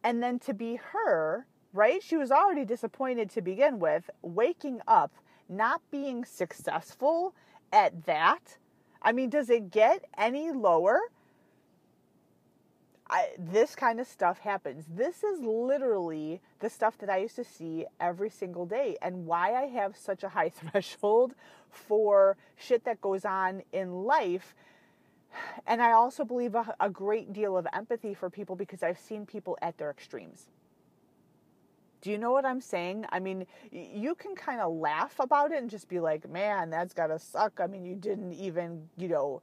And 0.05 0.23
then 0.23 0.39
to 0.41 0.55
be 0.55 0.77
her, 0.77 1.47
right? 1.73 2.03
She 2.03 2.17
was 2.17 2.31
already 2.31 2.65
disappointed 2.65 3.31
to 3.31 3.43
begin 3.43 3.79
with, 3.79 4.11
waking 4.23 4.81
up, 4.87 5.13
not 5.49 5.81
being 5.91 6.25
successful 6.25 7.35
at 7.73 8.05
that. 8.07 8.59
I 9.01 9.13
mean, 9.13 9.31
does 9.31 9.51
it 9.51 9.71
get 9.71 10.05
any 10.17 10.53
lower? 10.53 11.01
I, 13.11 13.31
this 13.39 13.75
kind 13.75 14.01
of 14.01 14.07
stuff 14.07 14.39
happens. 14.39 14.87
This 14.89 15.23
is 15.23 15.41
literally 15.41 16.41
the 16.61 16.71
stuff 16.71 16.97
that 16.99 17.11
I 17.11 17.19
used 17.19 17.37
to 17.37 17.45
see 17.45 17.85
every 18.01 18.31
single 18.31 18.65
day, 18.65 18.97
and 19.03 19.27
why 19.27 19.53
I 19.55 19.67
have 19.67 19.97
such 19.97 20.23
a 20.23 20.31
high 20.31 20.49
threshold 20.71 21.35
for 21.69 22.37
shit 22.57 22.85
that 22.85 23.01
goes 23.01 23.25
on 23.25 23.63
in 23.73 23.93
life. 24.05 24.55
And 25.67 25.83
I 25.83 25.93
also 25.93 26.25
believe 26.25 26.55
a, 26.55 26.75
a 26.81 26.89
great 26.91 27.33
deal 27.33 27.57
of 27.57 27.67
empathy 27.73 28.15
for 28.15 28.31
people 28.31 28.57
because 28.57 28.83
I've 28.83 28.99
seen 28.99 29.27
people 29.27 29.59
at 29.61 29.77
their 29.79 29.91
extremes. 29.91 30.47
Do 32.03 32.11
you 32.11 32.19
know 32.19 32.33
what 32.33 32.45
I'm 32.45 32.61
saying? 32.61 33.07
I 33.11 33.21
mean, 33.21 33.47
you 33.71 34.17
can 34.17 34.35
kind 34.35 34.61
of 34.61 34.75
laugh 34.75 35.15
about 35.21 35.53
it 35.53 35.59
and 35.59 35.71
just 35.71 35.89
be 35.89 36.01
like, 36.01 36.29
man, 36.29 36.69
that's 36.69 36.93
got 36.93 37.07
to 37.07 37.19
suck. 37.19 37.61
I 37.63 37.69
mean, 37.69 37.85
you 37.85 37.95
didn't 37.95 38.33
even, 38.35 38.89
you 38.97 39.09
know, 39.09 39.41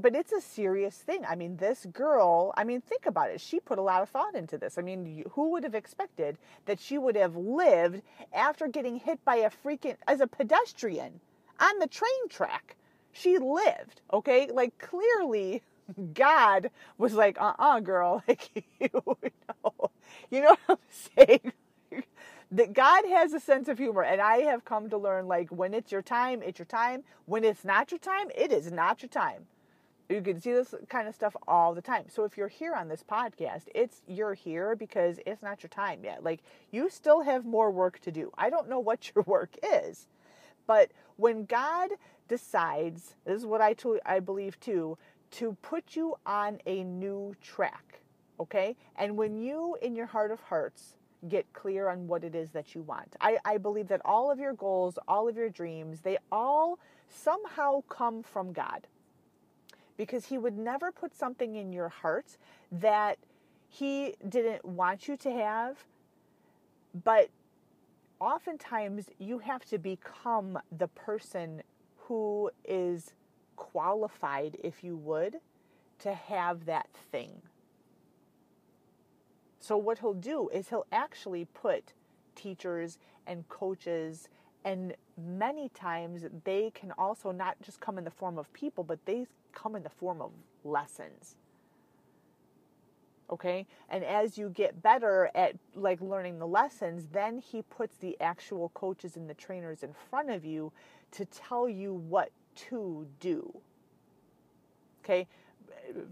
but 0.00 0.14
it's 0.14 0.32
a 0.32 0.40
serious 0.40 0.96
thing. 0.96 1.24
I 1.28 1.34
mean, 1.34 1.58
this 1.58 1.86
girl, 1.92 2.54
I 2.56 2.64
mean, 2.64 2.80
think 2.80 3.04
about 3.04 3.30
it. 3.30 3.40
She 3.40 3.60
put 3.60 3.78
a 3.78 3.82
lot 3.82 4.02
of 4.02 4.08
thought 4.08 4.34
into 4.34 4.56
this. 4.56 4.78
I 4.78 4.82
mean, 4.82 5.24
who 5.32 5.50
would 5.50 5.62
have 5.62 5.74
expected 5.74 6.38
that 6.64 6.80
she 6.80 6.96
would 6.96 7.16
have 7.16 7.36
lived 7.36 8.00
after 8.32 8.66
getting 8.66 8.96
hit 8.96 9.22
by 9.24 9.36
a 9.36 9.50
freaking, 9.50 9.96
as 10.08 10.20
a 10.20 10.26
pedestrian 10.26 11.20
on 11.60 11.78
the 11.80 11.86
train 11.86 12.28
track? 12.30 12.76
She 13.12 13.36
lived, 13.38 14.00
okay? 14.12 14.48
Like, 14.50 14.78
clearly, 14.78 15.62
God 16.14 16.70
was 16.96 17.12
like, 17.14 17.38
uh 17.38 17.52
uh-uh, 17.58 17.76
uh 17.76 17.80
girl. 17.80 18.22
Like, 18.28 18.50
you 18.80 18.88
know, 18.94 19.90
you 20.30 20.40
know 20.40 20.56
what 20.66 20.78
I'm 20.78 21.26
saying? 21.26 21.52
That 22.54 22.72
God 22.72 23.04
has 23.08 23.32
a 23.32 23.40
sense 23.40 23.66
of 23.66 23.78
humor, 23.78 24.04
and 24.04 24.20
I 24.20 24.38
have 24.42 24.64
come 24.64 24.88
to 24.90 24.96
learn 24.96 25.26
like 25.26 25.50
when 25.50 25.74
it's 25.74 25.90
your 25.90 26.02
time, 26.02 26.40
it's 26.40 26.60
your 26.60 26.66
time. 26.66 27.02
When 27.26 27.42
it's 27.42 27.64
not 27.64 27.90
your 27.90 27.98
time, 27.98 28.28
it 28.32 28.52
is 28.52 28.70
not 28.70 29.02
your 29.02 29.08
time. 29.08 29.46
You 30.08 30.20
can 30.22 30.40
see 30.40 30.52
this 30.52 30.72
kind 30.88 31.08
of 31.08 31.16
stuff 31.16 31.34
all 31.48 31.74
the 31.74 31.82
time. 31.82 32.04
So 32.08 32.22
if 32.22 32.36
you're 32.36 32.46
here 32.46 32.74
on 32.74 32.86
this 32.86 33.02
podcast, 33.02 33.62
it's 33.74 34.02
you're 34.06 34.34
here 34.34 34.76
because 34.76 35.18
it's 35.26 35.42
not 35.42 35.64
your 35.64 35.70
time 35.70 36.04
yet. 36.04 36.22
Like 36.22 36.42
you 36.70 36.88
still 36.90 37.22
have 37.22 37.44
more 37.44 37.72
work 37.72 37.98
to 38.00 38.12
do. 38.12 38.30
I 38.38 38.50
don't 38.50 38.68
know 38.68 38.78
what 38.78 39.10
your 39.14 39.24
work 39.24 39.56
is. 39.60 40.06
But 40.68 40.92
when 41.16 41.46
God 41.46 41.90
decides, 42.28 43.16
this 43.24 43.38
is 43.38 43.46
what 43.46 43.62
I 43.62 43.72
to, 43.74 43.98
I 44.06 44.20
believe 44.20 44.60
too, 44.60 44.96
to 45.32 45.56
put 45.60 45.96
you 45.96 46.14
on 46.24 46.60
a 46.66 46.84
new 46.84 47.34
track, 47.42 48.00
okay? 48.38 48.76
And 48.94 49.16
when 49.16 49.36
you 49.36 49.76
in 49.82 49.96
your 49.96 50.06
heart 50.06 50.30
of 50.30 50.40
hearts 50.42 50.94
get 51.28 51.52
clear 51.52 51.88
on 51.88 52.06
what 52.06 52.24
it 52.24 52.34
is 52.34 52.50
that 52.50 52.74
you 52.74 52.82
want. 52.82 53.16
I, 53.20 53.38
I 53.44 53.58
believe 53.58 53.88
that 53.88 54.00
all 54.04 54.30
of 54.30 54.38
your 54.38 54.52
goals, 54.52 54.98
all 55.08 55.28
of 55.28 55.36
your 55.36 55.48
dreams, 55.48 56.00
they 56.00 56.18
all 56.30 56.78
somehow 57.08 57.82
come 57.88 58.22
from 58.22 58.52
God 58.52 58.86
because 59.96 60.26
he 60.26 60.38
would 60.38 60.58
never 60.58 60.90
put 60.90 61.14
something 61.14 61.54
in 61.54 61.72
your 61.72 61.88
heart 61.88 62.36
that 62.72 63.18
he 63.68 64.14
didn't 64.28 64.64
want 64.64 65.08
you 65.08 65.16
to 65.18 65.30
have. 65.30 65.84
But 67.04 67.30
oftentimes 68.20 69.06
you 69.18 69.38
have 69.38 69.64
to 69.66 69.78
become 69.78 70.58
the 70.76 70.88
person 70.88 71.62
who 71.96 72.50
is 72.64 73.12
qualified, 73.56 74.56
if 74.62 74.84
you 74.84 74.96
would, 74.96 75.36
to 76.00 76.14
have 76.14 76.66
that 76.66 76.88
thing. 77.10 77.30
So, 79.66 79.78
what 79.78 80.00
he'll 80.00 80.12
do 80.12 80.50
is 80.50 80.68
he'll 80.68 80.84
actually 80.92 81.46
put 81.46 81.94
teachers 82.36 82.98
and 83.26 83.48
coaches 83.48 84.28
and 84.62 84.92
many 85.16 85.70
times 85.70 86.26
they 86.44 86.70
can 86.74 86.92
also 86.98 87.32
not 87.32 87.56
just 87.62 87.80
come 87.80 87.96
in 87.96 88.04
the 88.04 88.10
form 88.10 88.36
of 88.36 88.52
people, 88.52 88.84
but 88.84 88.98
they 89.06 89.26
come 89.54 89.74
in 89.74 89.82
the 89.82 89.88
form 89.88 90.20
of 90.20 90.32
lessons. 90.64 91.36
Okay? 93.30 93.66
And 93.88 94.04
as 94.04 94.36
you 94.36 94.50
get 94.50 94.82
better 94.82 95.30
at 95.34 95.56
like 95.74 96.02
learning 96.02 96.40
the 96.40 96.46
lessons, 96.46 97.06
then 97.12 97.38
he 97.38 97.62
puts 97.62 97.96
the 97.96 98.20
actual 98.20 98.70
coaches 98.74 99.16
and 99.16 99.30
the 99.30 99.34
trainers 99.34 99.82
in 99.82 99.94
front 100.10 100.28
of 100.28 100.44
you 100.44 100.72
to 101.12 101.24
tell 101.24 101.70
you 101.70 101.94
what 101.94 102.28
to 102.68 103.06
do. 103.18 103.50
Okay? 105.02 105.26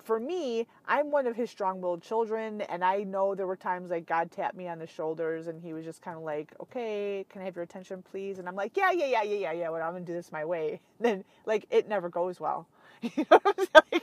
For 0.02 0.20
me, 0.20 0.66
I'm 0.86 1.10
one 1.10 1.26
of 1.26 1.36
his 1.36 1.50
strong-willed 1.50 2.02
children, 2.02 2.62
and 2.62 2.84
I 2.84 3.04
know 3.04 3.34
there 3.34 3.46
were 3.46 3.56
times 3.56 3.90
like 3.90 4.06
God 4.06 4.30
tapped 4.30 4.56
me 4.56 4.68
on 4.68 4.78
the 4.78 4.86
shoulders, 4.86 5.46
and 5.48 5.60
He 5.62 5.72
was 5.72 5.84
just 5.84 6.02
kind 6.02 6.16
of 6.16 6.22
like, 6.24 6.52
"Okay, 6.60 7.26
can 7.28 7.42
I 7.42 7.44
have 7.46 7.56
your 7.56 7.64
attention, 7.64 8.02
please?" 8.02 8.38
And 8.38 8.48
I'm 8.48 8.56
like, 8.56 8.76
"Yeah, 8.76 8.90
yeah, 8.92 9.06
yeah, 9.06 9.22
yeah, 9.22 9.36
yeah, 9.36 9.52
yeah. 9.52 9.68
Well, 9.70 9.82
I'm 9.82 9.92
gonna 9.94 10.04
do 10.04 10.12
this 10.12 10.32
my 10.32 10.44
way." 10.44 10.80
Then, 11.00 11.24
like, 11.46 11.66
it 11.70 11.88
never 11.88 12.08
goes 12.08 12.40
well. 12.40 12.68
You 13.02 13.26
know 13.30 13.40
what 13.42 13.58
I'm 13.74 13.82
saying? 13.92 14.02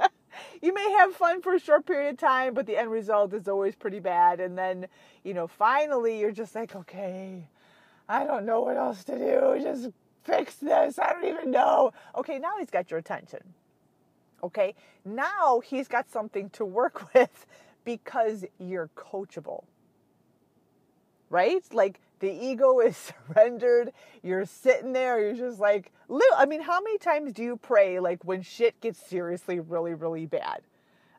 you 0.62 0.74
may 0.74 0.90
have 0.92 1.14
fun 1.14 1.42
for 1.42 1.54
a 1.54 1.60
short 1.60 1.86
period 1.86 2.10
of 2.14 2.18
time, 2.18 2.54
but 2.54 2.66
the 2.66 2.76
end 2.78 2.90
result 2.90 3.34
is 3.34 3.48
always 3.48 3.76
pretty 3.76 4.00
bad. 4.00 4.40
And 4.40 4.56
then, 4.58 4.86
you 5.24 5.34
know, 5.34 5.46
finally, 5.46 6.18
you're 6.20 6.32
just 6.32 6.54
like, 6.54 6.74
"Okay, 6.76 7.48
I 8.08 8.24
don't 8.24 8.46
know 8.46 8.60
what 8.62 8.76
else 8.76 9.04
to 9.04 9.18
do. 9.18 9.62
Just 9.62 9.90
fix 10.24 10.56
this. 10.56 10.98
I 10.98 11.12
don't 11.12 11.26
even 11.26 11.50
know." 11.50 11.92
Okay, 12.16 12.38
now 12.38 12.54
He's 12.58 12.70
got 12.70 12.90
your 12.90 12.98
attention. 13.00 13.54
Okay, 14.42 14.74
now 15.04 15.60
he's 15.60 15.88
got 15.88 16.10
something 16.10 16.50
to 16.50 16.64
work 16.64 17.12
with 17.14 17.46
because 17.84 18.44
you're 18.58 18.90
coachable. 18.96 19.64
Right? 21.30 21.62
Like 21.72 22.00
the 22.20 22.30
ego 22.30 22.80
is 22.86 22.96
surrendered. 22.96 23.92
You're 24.22 24.46
sitting 24.46 24.92
there, 24.92 25.20
you're 25.20 25.34
just 25.34 25.60
like, 25.60 25.92
I 26.36 26.46
mean, 26.46 26.62
how 26.62 26.80
many 26.80 26.98
times 26.98 27.32
do 27.32 27.42
you 27.42 27.56
pray 27.56 28.00
like 28.00 28.24
when 28.24 28.42
shit 28.42 28.80
gets 28.80 28.98
seriously 28.98 29.60
really, 29.60 29.94
really 29.94 30.26
bad? 30.26 30.62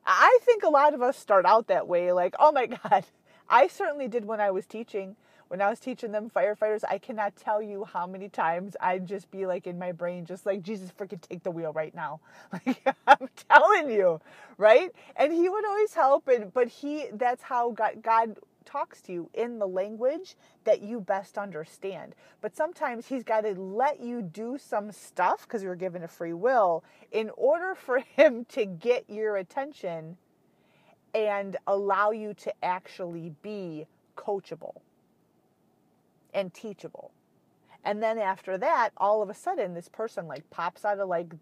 I 0.05 0.39
think 0.43 0.63
a 0.63 0.69
lot 0.69 0.93
of 0.93 1.01
us 1.01 1.17
start 1.17 1.45
out 1.45 1.67
that 1.67 1.87
way, 1.87 2.11
like, 2.11 2.35
oh 2.39 2.51
my 2.51 2.65
God. 2.83 3.05
I 3.49 3.67
certainly 3.67 4.07
did 4.07 4.25
when 4.25 4.39
I 4.39 4.51
was 4.51 4.65
teaching 4.65 5.15
when 5.49 5.61
I 5.61 5.69
was 5.69 5.79
teaching 5.79 6.11
them 6.11 6.29
firefighters, 6.29 6.83
I 6.87 6.99
cannot 6.99 7.35
tell 7.35 7.61
you 7.61 7.83
how 7.83 8.05
many 8.05 8.29
times 8.29 8.77
I'd 8.79 9.07
just 9.07 9.31
be 9.31 9.47
like 9.47 9.65
in 9.65 9.79
my 9.79 9.91
brain, 9.91 10.23
just 10.23 10.45
like, 10.45 10.61
Jesus, 10.61 10.91
freaking 10.97 11.19
take 11.21 11.43
the 11.43 11.51
wheel 11.51 11.73
right 11.73 11.93
now. 11.93 12.21
Like, 12.65 12.81
I'm 13.07 13.29
telling 13.49 13.89
you, 13.89 14.21
right? 14.57 14.91
And 15.15 15.33
he 15.33 15.49
would 15.49 15.65
always 15.65 15.93
help. 15.93 16.27
And, 16.27 16.53
but 16.53 16.67
he, 16.67 17.07
that's 17.13 17.43
how 17.43 17.71
God, 17.71 18.01
God 18.03 18.37
talks 18.65 19.01
to 19.03 19.11
you 19.11 19.29
in 19.33 19.57
the 19.59 19.67
language 19.67 20.35
that 20.65 20.81
you 20.81 20.99
best 20.99 21.37
understand. 21.37 22.15
But 22.41 22.55
sometimes 22.55 23.07
he's 23.07 23.23
got 23.23 23.41
to 23.41 23.53
let 23.59 23.99
you 23.99 24.21
do 24.21 24.57
some 24.57 24.91
stuff 24.91 25.43
because 25.43 25.63
you're 25.63 25.75
given 25.75 26.03
a 26.03 26.07
free 26.07 26.33
will 26.33 26.83
in 27.11 27.31
order 27.35 27.75
for 27.75 27.99
him 28.15 28.45
to 28.49 28.65
get 28.65 29.09
your 29.09 29.37
attention 29.37 30.17
and 31.15 31.57
allow 31.65 32.11
you 32.11 32.35
to 32.35 32.53
actually 32.63 33.31
be 33.41 33.87
coachable 34.15 34.75
and 36.33 36.53
teachable. 36.53 37.11
And 37.83 38.03
then 38.03 38.17
after 38.17 38.57
that, 38.57 38.89
all 38.97 39.21
of 39.21 39.29
a 39.29 39.33
sudden, 39.33 39.73
this 39.73 39.87
person 39.87 40.27
like 40.27 40.49
pops 40.49 40.83
out 40.83 40.99
of 40.99 41.07
like 41.07 41.33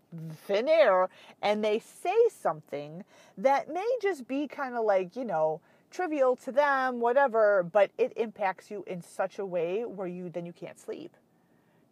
thin 0.46 0.68
air 0.68 1.10
and 1.42 1.64
they 1.64 1.80
say 1.80 2.16
something 2.30 3.04
that 3.38 3.74
may 3.74 3.88
just 4.02 4.28
be 4.28 4.48
kind 4.48 4.76
of 4.76 4.86
like, 4.86 5.16
you 5.16 5.26
know, 5.26 5.62
trivial 5.90 6.36
to 6.36 6.52
them, 6.52 7.00
whatever, 7.00 7.64
but 7.64 7.92
it 7.98 8.14
impacts 8.16 8.70
you 8.70 8.84
in 8.88 9.02
such 9.02 9.40
a 9.40 9.46
way 9.46 9.84
where 9.84 10.08
you 10.08 10.30
then 10.30 10.46
you 10.46 10.54
can't 10.54 10.80
sleep. 10.80 11.16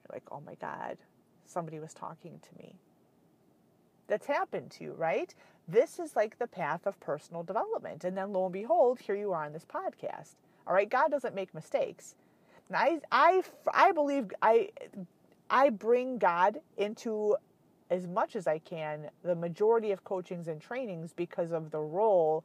You're 0.03 0.15
like, 0.15 0.23
oh 0.31 0.41
my 0.45 0.55
God, 0.55 0.97
somebody 1.45 1.79
was 1.79 1.93
talking 1.93 2.39
to 2.39 2.63
me. 2.63 2.75
That's 4.07 4.27
happened 4.27 4.69
to 4.71 4.83
you, 4.83 4.93
right? 4.93 5.33
This 5.67 5.97
is 5.97 6.15
like 6.15 6.37
the 6.37 6.45
path 6.45 6.85
of 6.85 6.99
personal 6.99 7.41
development. 7.41 8.03
And 8.03 8.15
then 8.15 8.31
lo 8.31 8.45
and 8.45 8.53
behold, 8.53 8.99
here 8.99 9.15
you 9.15 9.33
are 9.33 9.45
on 9.45 9.53
this 9.53 9.65
podcast. 9.65 10.35
All 10.67 10.75
right, 10.75 10.89
God 10.89 11.09
doesn't 11.09 11.33
make 11.33 11.53
mistakes. 11.55 12.13
And 12.69 12.77
I, 12.77 12.99
I, 13.11 13.43
I 13.73 13.91
believe 13.91 14.31
I, 14.41 14.69
I 15.49 15.69
bring 15.69 16.17
God 16.17 16.59
into 16.77 17.37
as 17.89 18.07
much 18.07 18.35
as 18.35 18.47
I 18.47 18.59
can 18.59 19.09
the 19.23 19.35
majority 19.35 19.91
of 19.91 20.03
coachings 20.03 20.47
and 20.47 20.61
trainings 20.61 21.13
because 21.13 21.51
of 21.51 21.71
the 21.71 21.79
role 21.79 22.43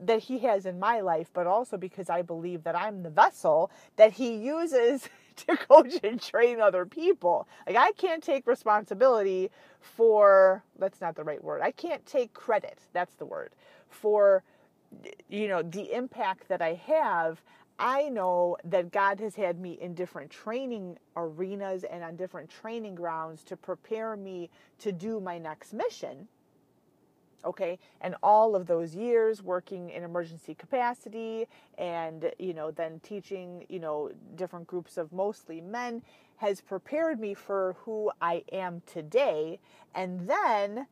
that 0.00 0.20
he 0.20 0.38
has 0.40 0.66
in 0.66 0.78
my 0.78 1.00
life, 1.00 1.28
but 1.34 1.46
also 1.46 1.76
because 1.76 2.08
I 2.08 2.22
believe 2.22 2.64
that 2.64 2.76
I'm 2.76 3.02
the 3.02 3.10
vessel 3.10 3.70
that 3.96 4.12
he 4.12 4.34
uses 4.36 5.08
to 5.36 5.56
coach 5.56 5.94
and 6.02 6.20
train 6.20 6.60
other 6.60 6.86
people. 6.86 7.48
Like 7.66 7.76
I 7.76 7.92
can't 7.92 8.22
take 8.22 8.46
responsibility 8.46 9.50
for 9.80 10.62
that's 10.78 11.00
not 11.00 11.16
the 11.16 11.24
right 11.24 11.42
word. 11.42 11.60
I 11.62 11.72
can't 11.72 12.04
take 12.06 12.32
credit, 12.32 12.78
that's 12.92 13.14
the 13.16 13.26
word, 13.26 13.52
for 13.88 14.42
you 15.28 15.48
know, 15.48 15.62
the 15.62 15.92
impact 15.92 16.48
that 16.48 16.62
I 16.62 16.74
have. 16.86 17.42
I 17.78 18.08
know 18.08 18.56
that 18.64 18.90
God 18.90 19.20
has 19.20 19.36
had 19.36 19.60
me 19.60 19.78
in 19.80 19.94
different 19.94 20.30
training 20.30 20.98
arenas 21.16 21.84
and 21.84 22.02
on 22.02 22.16
different 22.16 22.50
training 22.50 22.94
grounds 22.96 23.44
to 23.44 23.56
prepare 23.56 24.16
me 24.16 24.50
to 24.80 24.92
do 24.92 25.20
my 25.20 25.38
next 25.38 25.72
mission 25.72 26.28
okay? 27.44 27.78
And 28.00 28.14
all 28.22 28.54
of 28.54 28.66
those 28.66 28.94
years 28.94 29.42
working 29.42 29.90
in 29.90 30.02
emergency 30.02 30.54
capacity 30.54 31.46
and 31.76 32.30
you 32.38 32.52
know 32.52 32.70
then 32.70 33.00
teaching 33.00 33.64
you 33.68 33.78
know 33.78 34.10
different 34.34 34.66
groups 34.66 34.96
of 34.96 35.12
mostly 35.12 35.60
men 35.60 36.02
has 36.36 36.60
prepared 36.60 37.18
me 37.18 37.34
for 37.34 37.76
who 37.84 38.10
I 38.20 38.44
am 38.52 38.82
today. 38.86 39.58
And 39.94 40.28
then 40.28 40.86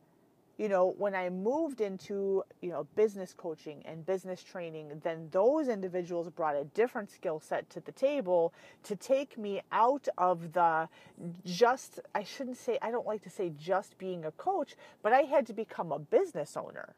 you 0.57 0.69
know, 0.69 0.95
when 0.97 1.13
I 1.13 1.29
moved 1.29 1.81
into, 1.81 2.43
you 2.61 2.71
know, 2.71 2.87
business 2.95 3.33
coaching 3.37 3.83
and 3.85 4.03
business 4.05 4.41
training, 4.41 4.99
then 5.03 5.27
those 5.31 5.67
individuals 5.67 6.29
brought 6.29 6.55
a 6.55 6.63
different 6.63 7.11
skill 7.11 7.39
set 7.39 7.69
to 7.71 7.79
the 7.79 7.91
table 7.91 8.53
to 8.83 8.95
take 8.95 9.37
me 9.37 9.61
out 9.71 10.07
of 10.17 10.53
the 10.53 10.89
just, 11.45 11.99
I 12.15 12.23
shouldn't 12.23 12.57
say, 12.57 12.79
I 12.81 12.89
don't 12.89 13.05
like 13.05 13.21
to 13.23 13.29
say 13.29 13.51
just 13.55 13.97
being 13.99 14.25
a 14.25 14.31
coach, 14.31 14.75
but 15.03 15.13
I 15.13 15.21
had 15.21 15.45
to 15.47 15.53
become 15.53 15.91
a 15.91 15.99
business 15.99 16.57
owner. 16.57 16.95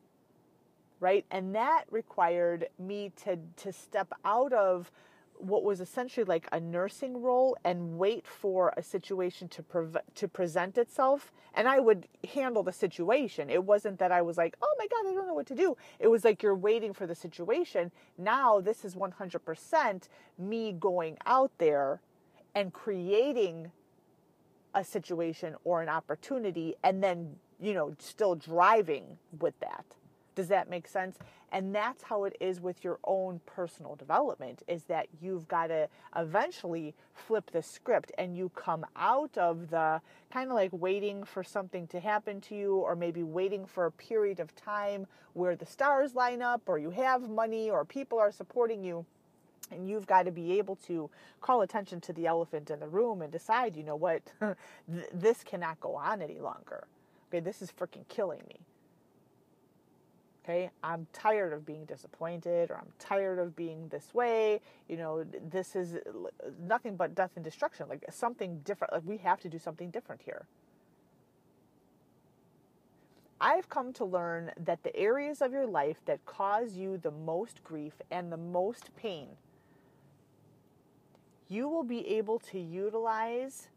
Right. 1.01 1.25
And 1.31 1.55
that 1.55 1.85
required 1.91 2.67
me 2.77 3.11
to, 3.23 3.39
to 3.57 3.71
step 3.71 4.11
out 4.25 4.51
of 4.51 4.91
what 5.39 5.63
was 5.63 5.79
essentially 5.79 6.25
like 6.25 6.47
a 6.51 6.59
nursing 6.59 7.21
role 7.21 7.57
and 7.63 7.97
wait 7.97 8.27
for 8.27 8.73
a 8.77 8.83
situation 8.83 9.47
to 9.47 9.63
pre- 9.63 10.01
to 10.15 10.27
present 10.27 10.77
itself 10.77 11.31
and 11.55 11.67
I 11.67 11.79
would 11.79 12.07
handle 12.33 12.61
the 12.61 12.71
situation. 12.71 13.49
It 13.49 13.63
wasn't 13.63 13.99
that 13.99 14.11
I 14.11 14.21
was 14.21 14.37
like, 14.37 14.55
"Oh 14.61 14.75
my 14.77 14.85
god, 14.87 15.09
I 15.09 15.13
don't 15.13 15.27
know 15.27 15.33
what 15.33 15.47
to 15.47 15.55
do." 15.55 15.75
It 15.97 16.07
was 16.07 16.23
like 16.23 16.43
you're 16.43 16.55
waiting 16.55 16.93
for 16.93 17.07
the 17.07 17.15
situation. 17.15 17.91
Now 18.17 18.59
this 18.61 18.85
is 18.85 18.95
100% 18.95 20.09
me 20.37 20.73
going 20.73 21.17
out 21.25 21.51
there 21.57 22.01
and 22.53 22.73
creating 22.73 23.71
a 24.73 24.83
situation 24.83 25.55
or 25.63 25.81
an 25.81 25.89
opportunity 25.89 26.75
and 26.83 27.03
then, 27.03 27.35
you 27.59 27.73
know, 27.73 27.95
still 27.99 28.35
driving 28.35 29.17
with 29.39 29.59
that. 29.59 29.85
Does 30.39 30.47
that 30.47 30.69
make 30.69 30.87
sense? 30.87 31.17
And 31.51 31.75
that's 31.75 32.01
how 32.01 32.23
it 32.23 32.37
is 32.39 32.61
with 32.61 32.81
your 32.81 32.97
own 33.03 33.41
personal 33.45 33.97
development 33.97 34.63
is 34.69 34.85
that 34.85 35.07
you've 35.19 35.49
got 35.49 35.67
to 35.67 35.89
eventually 36.15 36.95
flip 37.13 37.51
the 37.51 37.61
script 37.61 38.13
and 38.17 38.37
you 38.37 38.47
come 38.55 38.85
out 38.95 39.37
of 39.37 39.69
the 39.69 39.99
kind 40.31 40.49
of 40.49 40.55
like 40.55 40.69
waiting 40.71 41.25
for 41.25 41.43
something 41.43 41.87
to 41.87 41.99
happen 41.99 42.39
to 42.39 42.55
you 42.55 42.75
or 42.75 42.95
maybe 42.95 43.21
waiting 43.21 43.65
for 43.65 43.87
a 43.87 43.91
period 43.91 44.39
of 44.39 44.55
time 44.55 45.07
where 45.33 45.57
the 45.57 45.65
stars 45.65 46.15
line 46.15 46.41
up 46.41 46.61
or 46.67 46.77
you 46.77 46.91
have 46.91 47.29
money 47.29 47.69
or 47.69 47.83
people 47.83 48.17
are 48.17 48.31
supporting 48.31 48.81
you. 48.81 49.05
And 49.71 49.89
you've 49.89 50.07
got 50.07 50.23
to 50.23 50.31
be 50.31 50.57
able 50.57 50.77
to 50.87 51.09
call 51.41 51.63
attention 51.63 51.99
to 51.99 52.13
the 52.13 52.27
elephant 52.27 52.69
in 52.69 52.79
the 52.79 52.87
room 52.87 53.21
and 53.21 53.29
decide, 53.29 53.75
you 53.75 53.83
know 53.83 53.97
what, 53.97 54.21
this 55.13 55.43
cannot 55.43 55.81
go 55.81 55.97
on 55.97 56.21
any 56.21 56.39
longer. 56.39 56.87
Okay, 57.27 57.41
this 57.41 57.61
is 57.61 57.73
freaking 57.77 58.07
killing 58.07 58.43
me. 58.47 58.61
Okay, 60.49 60.71
I'm 60.83 61.05
tired 61.13 61.53
of 61.53 61.63
being 61.63 61.85
disappointed 61.85 62.71
or 62.71 62.77
I'm 62.77 62.91
tired 62.97 63.37
of 63.37 63.55
being 63.55 63.87
this 63.89 64.15
way. 64.15 64.61
You 64.87 64.97
know, 64.97 65.23
this 65.23 65.75
is 65.75 65.97
nothing 66.59 66.95
but 66.95 67.13
death 67.13 67.29
and 67.35 67.45
destruction. 67.45 67.87
Like 67.87 68.03
something 68.09 68.61
different. 68.61 68.93
Like 68.93 69.03
we 69.05 69.17
have 69.17 69.39
to 69.41 69.49
do 69.49 69.59
something 69.59 69.91
different 69.91 70.23
here. 70.23 70.47
I've 73.39 73.69
come 73.69 73.93
to 73.93 74.05
learn 74.05 74.51
that 74.59 74.81
the 74.81 74.95
areas 74.95 75.43
of 75.43 75.51
your 75.51 75.67
life 75.67 75.97
that 76.05 76.25
cause 76.25 76.73
you 76.73 76.97
the 76.97 77.11
most 77.11 77.63
grief 77.63 77.93
and 78.09 78.31
the 78.31 78.37
most 78.37 78.89
pain, 78.95 79.27
you 81.47 81.69
will 81.69 81.83
be 81.83 82.07
able 82.07 82.39
to 82.39 82.59
utilize 82.59 83.67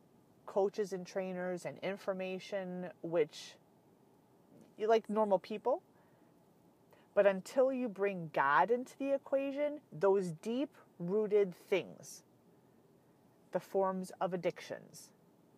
coaches 0.46 0.94
and 0.94 1.06
trainers 1.06 1.66
and 1.66 1.78
information 1.82 2.88
which 3.02 3.56
like 4.78 5.10
normal 5.10 5.38
people 5.38 5.82
but 7.14 7.26
until 7.26 7.72
you 7.72 7.88
bring 7.88 8.30
God 8.32 8.70
into 8.70 8.96
the 8.98 9.14
equation, 9.14 9.80
those 9.92 10.32
deep 10.42 10.70
rooted 10.98 11.54
things, 11.68 12.22
the 13.52 13.60
forms 13.60 14.12
of 14.20 14.32
addictions, 14.32 15.10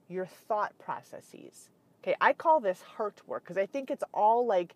your 0.08 0.26
thought 0.26 0.76
processes. 0.78 1.70
Okay, 2.02 2.16
I 2.20 2.32
call 2.32 2.60
this 2.60 2.82
heart 2.82 3.22
work 3.26 3.44
because 3.44 3.56
I 3.56 3.66
think 3.66 3.90
it's 3.90 4.04
all 4.12 4.46
like 4.46 4.74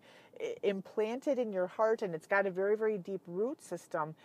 implanted 0.63 1.37
in 1.37 1.51
your 1.51 1.67
heart 1.67 2.01
and 2.01 2.15
it's 2.15 2.27
got 2.27 2.45
a 2.45 2.51
very, 2.51 2.77
very 2.77 2.97
deep 2.97 3.21
root 3.27 3.61
system. 3.61 4.15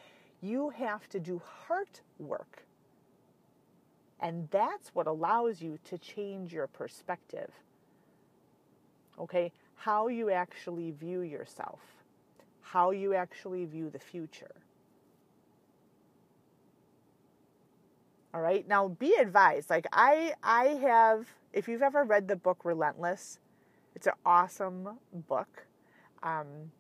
You 0.41 0.71
have 0.71 1.09
to 1.11 1.21
do 1.21 1.43
heart 1.67 2.03
work. 2.19 2.65
And 4.21 4.49
that's 4.51 4.95
what 4.95 5.07
allows 5.07 5.61
you 5.61 5.79
to 5.85 5.99
change 5.99 6.53
your 6.53 6.67
perspective. 6.67 7.51
Okay, 9.19 9.53
how 9.77 10.09
you 10.09 10.31
actually 10.31 10.93
view 10.93 11.21
yourself 11.21 11.81
how 12.75 12.91
you 12.91 13.15
actually 13.15 13.65
view 13.65 13.89
the 13.89 14.01
future. 14.01 14.57
All 18.35 18.41
right. 18.41 18.67
Now 18.67 18.89
be 18.89 19.15
advised. 19.15 19.71
Like 19.71 19.87
I 19.93 20.35
I 20.43 20.65
have 20.83 21.29
if 21.53 21.69
you've 21.69 21.83
ever 21.83 22.03
read 22.03 22.27
the 22.27 22.35
book 22.35 22.65
Relentless, 22.65 23.39
it's 23.95 24.09
an 24.09 24.15
awesome 24.27 24.99
book. 25.29 25.67
Um, 26.25 26.73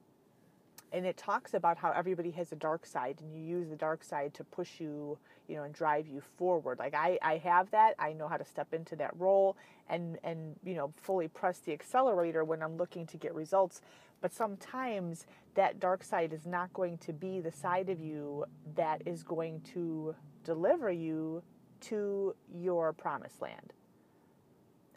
and 0.94 1.04
it 1.04 1.16
talks 1.16 1.54
about 1.54 1.76
how 1.76 1.90
everybody 1.90 2.30
has 2.30 2.52
a 2.52 2.56
dark 2.56 2.86
side 2.86 3.16
and 3.20 3.34
you 3.34 3.42
use 3.42 3.68
the 3.68 3.76
dark 3.76 4.04
side 4.04 4.32
to 4.32 4.44
push 4.44 4.78
you 4.78 5.18
you 5.48 5.56
know 5.56 5.64
and 5.64 5.74
drive 5.74 6.06
you 6.06 6.22
forward. 6.38 6.78
Like 6.78 6.94
i 6.94 7.18
i 7.20 7.36
have 7.38 7.70
that. 7.72 7.94
I 7.98 8.12
know 8.12 8.28
how 8.28 8.36
to 8.36 8.44
step 8.44 8.72
into 8.72 8.94
that 8.96 9.10
role 9.18 9.56
and 9.88 10.18
and 10.22 10.54
you 10.64 10.74
know 10.74 10.94
fully 10.96 11.26
press 11.26 11.58
the 11.58 11.72
accelerator 11.72 12.44
when 12.44 12.62
i'm 12.62 12.76
looking 12.76 13.06
to 13.08 13.16
get 13.16 13.34
results. 13.34 13.82
But 14.20 14.32
sometimes 14.32 15.26
that 15.54 15.80
dark 15.80 16.04
side 16.04 16.32
is 16.32 16.46
not 16.46 16.72
going 16.72 16.98
to 16.98 17.12
be 17.12 17.40
the 17.40 17.52
side 17.52 17.90
of 17.90 18.00
you 18.00 18.46
that 18.76 19.02
is 19.04 19.22
going 19.24 19.60
to 19.74 20.14
deliver 20.44 20.90
you 20.90 21.42
to 21.80 22.34
your 22.54 22.92
promised 22.92 23.42
land. 23.42 23.72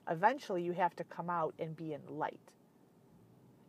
Eventually 0.09 0.61
you 0.61 0.73
have 0.73 0.95
to 0.95 1.03
come 1.03 1.29
out 1.29 1.55
and 1.59 1.75
be 1.75 1.91
in 1.93 2.01
light 2.07 2.53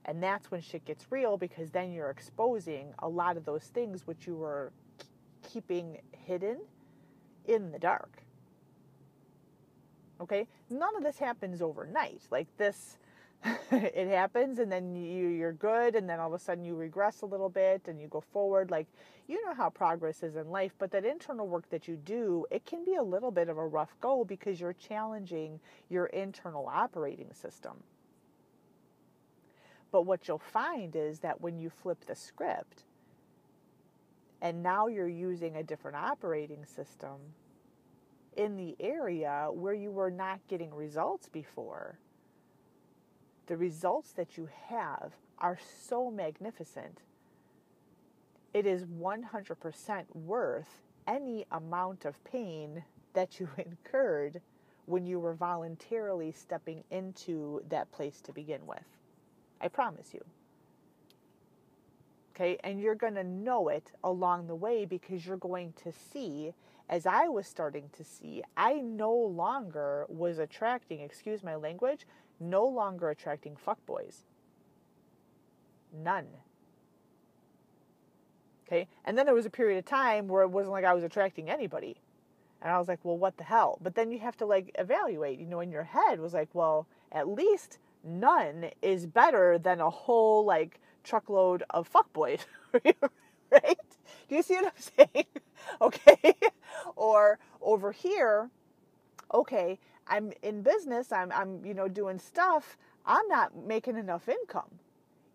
and 0.09 0.23
that's 0.23 0.51
when 0.51 0.63
shit 0.63 0.87
gets 0.87 1.05
real 1.11 1.37
because 1.37 1.71
then 1.71 1.93
you're 1.93 2.09
exposing 2.09 2.95
a 3.01 3.09
lot 3.09 3.37
of 3.37 3.45
those 3.45 3.65
things 3.65 4.07
which 4.07 4.27
you 4.27 4.35
were 4.35 4.73
keeping 5.43 5.99
hidden 6.13 6.59
in 7.45 7.71
the 7.71 7.79
dark. 7.79 8.23
Okay? 10.19 10.49
None 10.71 10.97
of 10.97 11.03
this 11.03 11.19
happens 11.19 11.61
overnight. 11.61 12.23
Like 12.31 12.47
this 12.57 12.97
it 13.71 14.09
happens 14.09 14.59
and 14.59 14.73
then 14.73 14.97
you 14.97 15.29
you're 15.29 15.53
good 15.53 15.95
and 15.95 16.09
then 16.09 16.19
all 16.19 16.35
of 16.35 16.41
a 16.41 16.43
sudden 16.43 16.65
you 16.65 16.75
regress 16.75 17.21
a 17.21 17.27
little 17.27 17.51
bit 17.51 17.83
and 17.87 18.01
you 18.01 18.09
go 18.09 18.21
forward 18.21 18.69
like 18.69 18.89
you 19.29 19.41
know 19.47 19.55
how 19.55 19.71
progress 19.71 20.25
is 20.25 20.35
in 20.35 20.51
life 20.51 20.73
but 20.81 20.91
that 20.91 21.05
internal 21.05 21.47
work 21.47 21.71
that 21.71 21.87
you 21.87 21.95
do 21.95 22.45
it 22.51 22.67
can 22.67 22.85
be 22.85 22.97
a 22.97 23.03
little 23.03 23.31
bit 23.31 23.49
of 23.49 23.57
a 23.57 23.65
rough 23.65 23.95
go 24.01 24.25
because 24.25 24.61
you're 24.61 24.73
challenging 24.73 25.61
your 25.89 26.07
internal 26.07 26.67
operating 26.67 27.33
system 27.33 27.75
but 29.91 30.03
what 30.03 30.29
you'll 30.29 30.39
find 30.39 30.95
is 30.97 31.21
that 31.21 31.41
when 31.41 31.59
you 31.59 31.71
flip 31.71 32.05
the 32.07 32.15
script 32.15 32.85
and 34.41 34.63
now 34.63 34.87
you're 34.87 35.09
using 35.09 35.57
a 35.57 35.63
different 35.63 35.97
operating 35.97 36.65
system, 36.65 37.19
in 38.39 38.57
the 38.57 38.77
area 38.79 39.49
where 39.53 39.75
you 39.75 39.91
were 39.91 40.13
not 40.13 40.39
getting 40.49 40.73
results 40.73 41.29
before, 41.29 41.99
the 43.49 43.57
results 43.57 44.13
that 44.13 44.37
you 44.37 44.49
have 44.69 45.13
are 45.39 45.59
so 45.87 46.11
magnificent. 46.11 47.01
It 48.55 48.65
is 48.65 48.85
100% 48.85 50.05
worth 50.15 50.69
any 51.07 51.47
amount 51.51 52.05
of 52.05 52.23
pain 52.25 52.85
that 53.15 53.41
you 53.41 53.49
incurred 53.59 54.41
when 54.87 55.05
you 55.05 55.19
were 55.19 55.35
voluntarily 55.35 56.31
stepping 56.31 56.85
into 56.91 57.63
that 57.69 57.91
place 57.91 58.21
to 58.23 58.33
begin 58.33 58.65
with. 58.67 58.98
I 59.61 59.69
promise 59.69 60.15
you. 60.15 60.25
Okay, 62.35 62.57
and 62.63 62.81
you're 62.81 62.95
going 62.95 63.17
to 63.17 63.25
know 63.25 63.69
it 63.69 63.91
along 64.05 64.47
the 64.47 64.55
way 64.55 64.85
because 64.85 65.27
you're 65.27 65.37
going 65.37 65.73
to 65.83 65.91
see, 65.91 66.53
as 66.89 67.05
I 67.05 67.27
was 67.27 67.49
starting 67.49 67.91
to 67.97 68.05
see, 68.05 68.45
I 68.57 68.75
no 68.75 69.13
longer 69.13 70.07
was 70.09 70.39
attracting, 70.39 71.01
excuse 71.01 71.43
my 71.43 71.57
language, 71.57 72.07
no 72.39 72.65
longer 72.65 73.11
attracting 73.11 73.57
fuckboys. 73.57 74.23
None. 75.93 76.29
Okay, 78.67 78.87
and 79.05 79.19
then 79.19 79.27
there 79.27 79.35
was 79.35 79.47
a 79.47 79.51
period 79.51 79.79
of 79.79 79.87
time 79.87 80.29
where 80.29 80.43
it 80.43 80.49
wasn't 80.49 80.73
like 80.73 80.85
I 80.85 80.95
was 80.95 81.03
attracting 81.03 81.51
anybody. 81.51 81.97
And 82.61 82.71
I 82.71 82.79
was 82.79 82.89
like, 82.89 82.99
well, 83.03 83.17
what 83.17 83.37
the 83.37 83.45
hell? 83.45 83.79
But 83.81 83.95
then 83.95 84.11
you 84.11 84.19
have 84.19 84.37
to 84.39 84.47
like 84.47 84.71
evaluate, 84.79 85.39
you 85.39 85.47
know, 85.47 85.61
in 85.61 85.71
your 85.73 85.85
head 85.85 86.21
was 86.21 86.35
like, 86.35 86.49
well, 86.53 86.87
at 87.13 87.29
least 87.29 87.79
none 88.05 88.71
is 88.83 89.07
better 89.07 89.59
than 89.59 89.81
a 89.81 89.91
whole 89.91 90.45
like 90.45 90.81
truckload 91.05 91.65
of 91.71 91.91
fuckboys, 91.93 92.41
right? 92.73 93.79
Do 94.29 94.35
you 94.37 94.43
see 94.43 94.55
what 94.57 94.67
I'm 94.67 95.09
saying? 95.15 95.27
okay. 95.81 96.35
or 96.97 97.39
over 97.63 97.93
here, 97.93 98.51
okay, 99.35 99.79
I'm 100.07 100.33
in 100.43 100.63
business, 100.63 101.13
I'm 101.13 101.33
I'm 101.33 101.65
you 101.65 101.75
know 101.75 101.89
doing 101.89 102.19
stuff, 102.19 102.77
I'm 103.07 103.27
not 103.29 103.57
making 103.57 103.97
enough 103.97 104.29
income. 104.29 104.79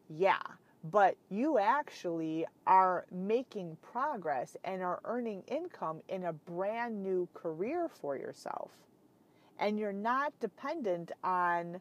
Yeah, 0.10 0.42
but 0.84 1.16
you 1.30 1.60
actually 1.60 2.46
are 2.68 3.06
making 3.12 3.78
progress 3.82 4.58
and 4.64 4.82
are 4.84 5.00
earning 5.06 5.44
income 5.48 6.02
in 6.10 6.26
a 6.26 6.34
brand 6.34 7.02
new 7.02 7.28
career 7.34 7.88
for 7.90 8.18
yourself. 8.18 8.72
And 9.60 9.80
you're 9.80 9.94
not 9.94 10.34
dependent 10.40 11.12
on 11.24 11.80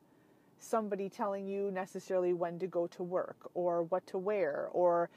somebody 0.62 1.08
telling 1.08 1.46
you 1.46 1.70
necessarily 1.70 2.32
when 2.32 2.58
to 2.58 2.66
go 2.66 2.86
to 2.86 3.02
work 3.02 3.50
or 3.54 3.82
what 3.84 4.06
to 4.06 4.18
wear 4.18 4.68
or 4.72 5.10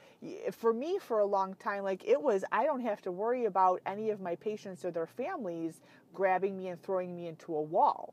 for 0.52 0.72
me 0.72 0.98
for 0.98 1.20
a 1.20 1.26
long 1.26 1.54
time 1.54 1.84
like 1.84 2.02
it 2.06 2.20
was 2.20 2.44
I 2.52 2.64
don't 2.64 2.80
have 2.80 3.00
to 3.02 3.12
worry 3.12 3.44
about 3.44 3.80
any 3.86 4.10
of 4.10 4.20
my 4.20 4.34
patients 4.36 4.84
or 4.84 4.90
their 4.90 5.06
families 5.06 5.80
grabbing 6.14 6.56
me 6.56 6.68
and 6.68 6.82
throwing 6.82 7.14
me 7.14 7.28
into 7.28 7.54
a 7.54 7.62
wall 7.62 8.12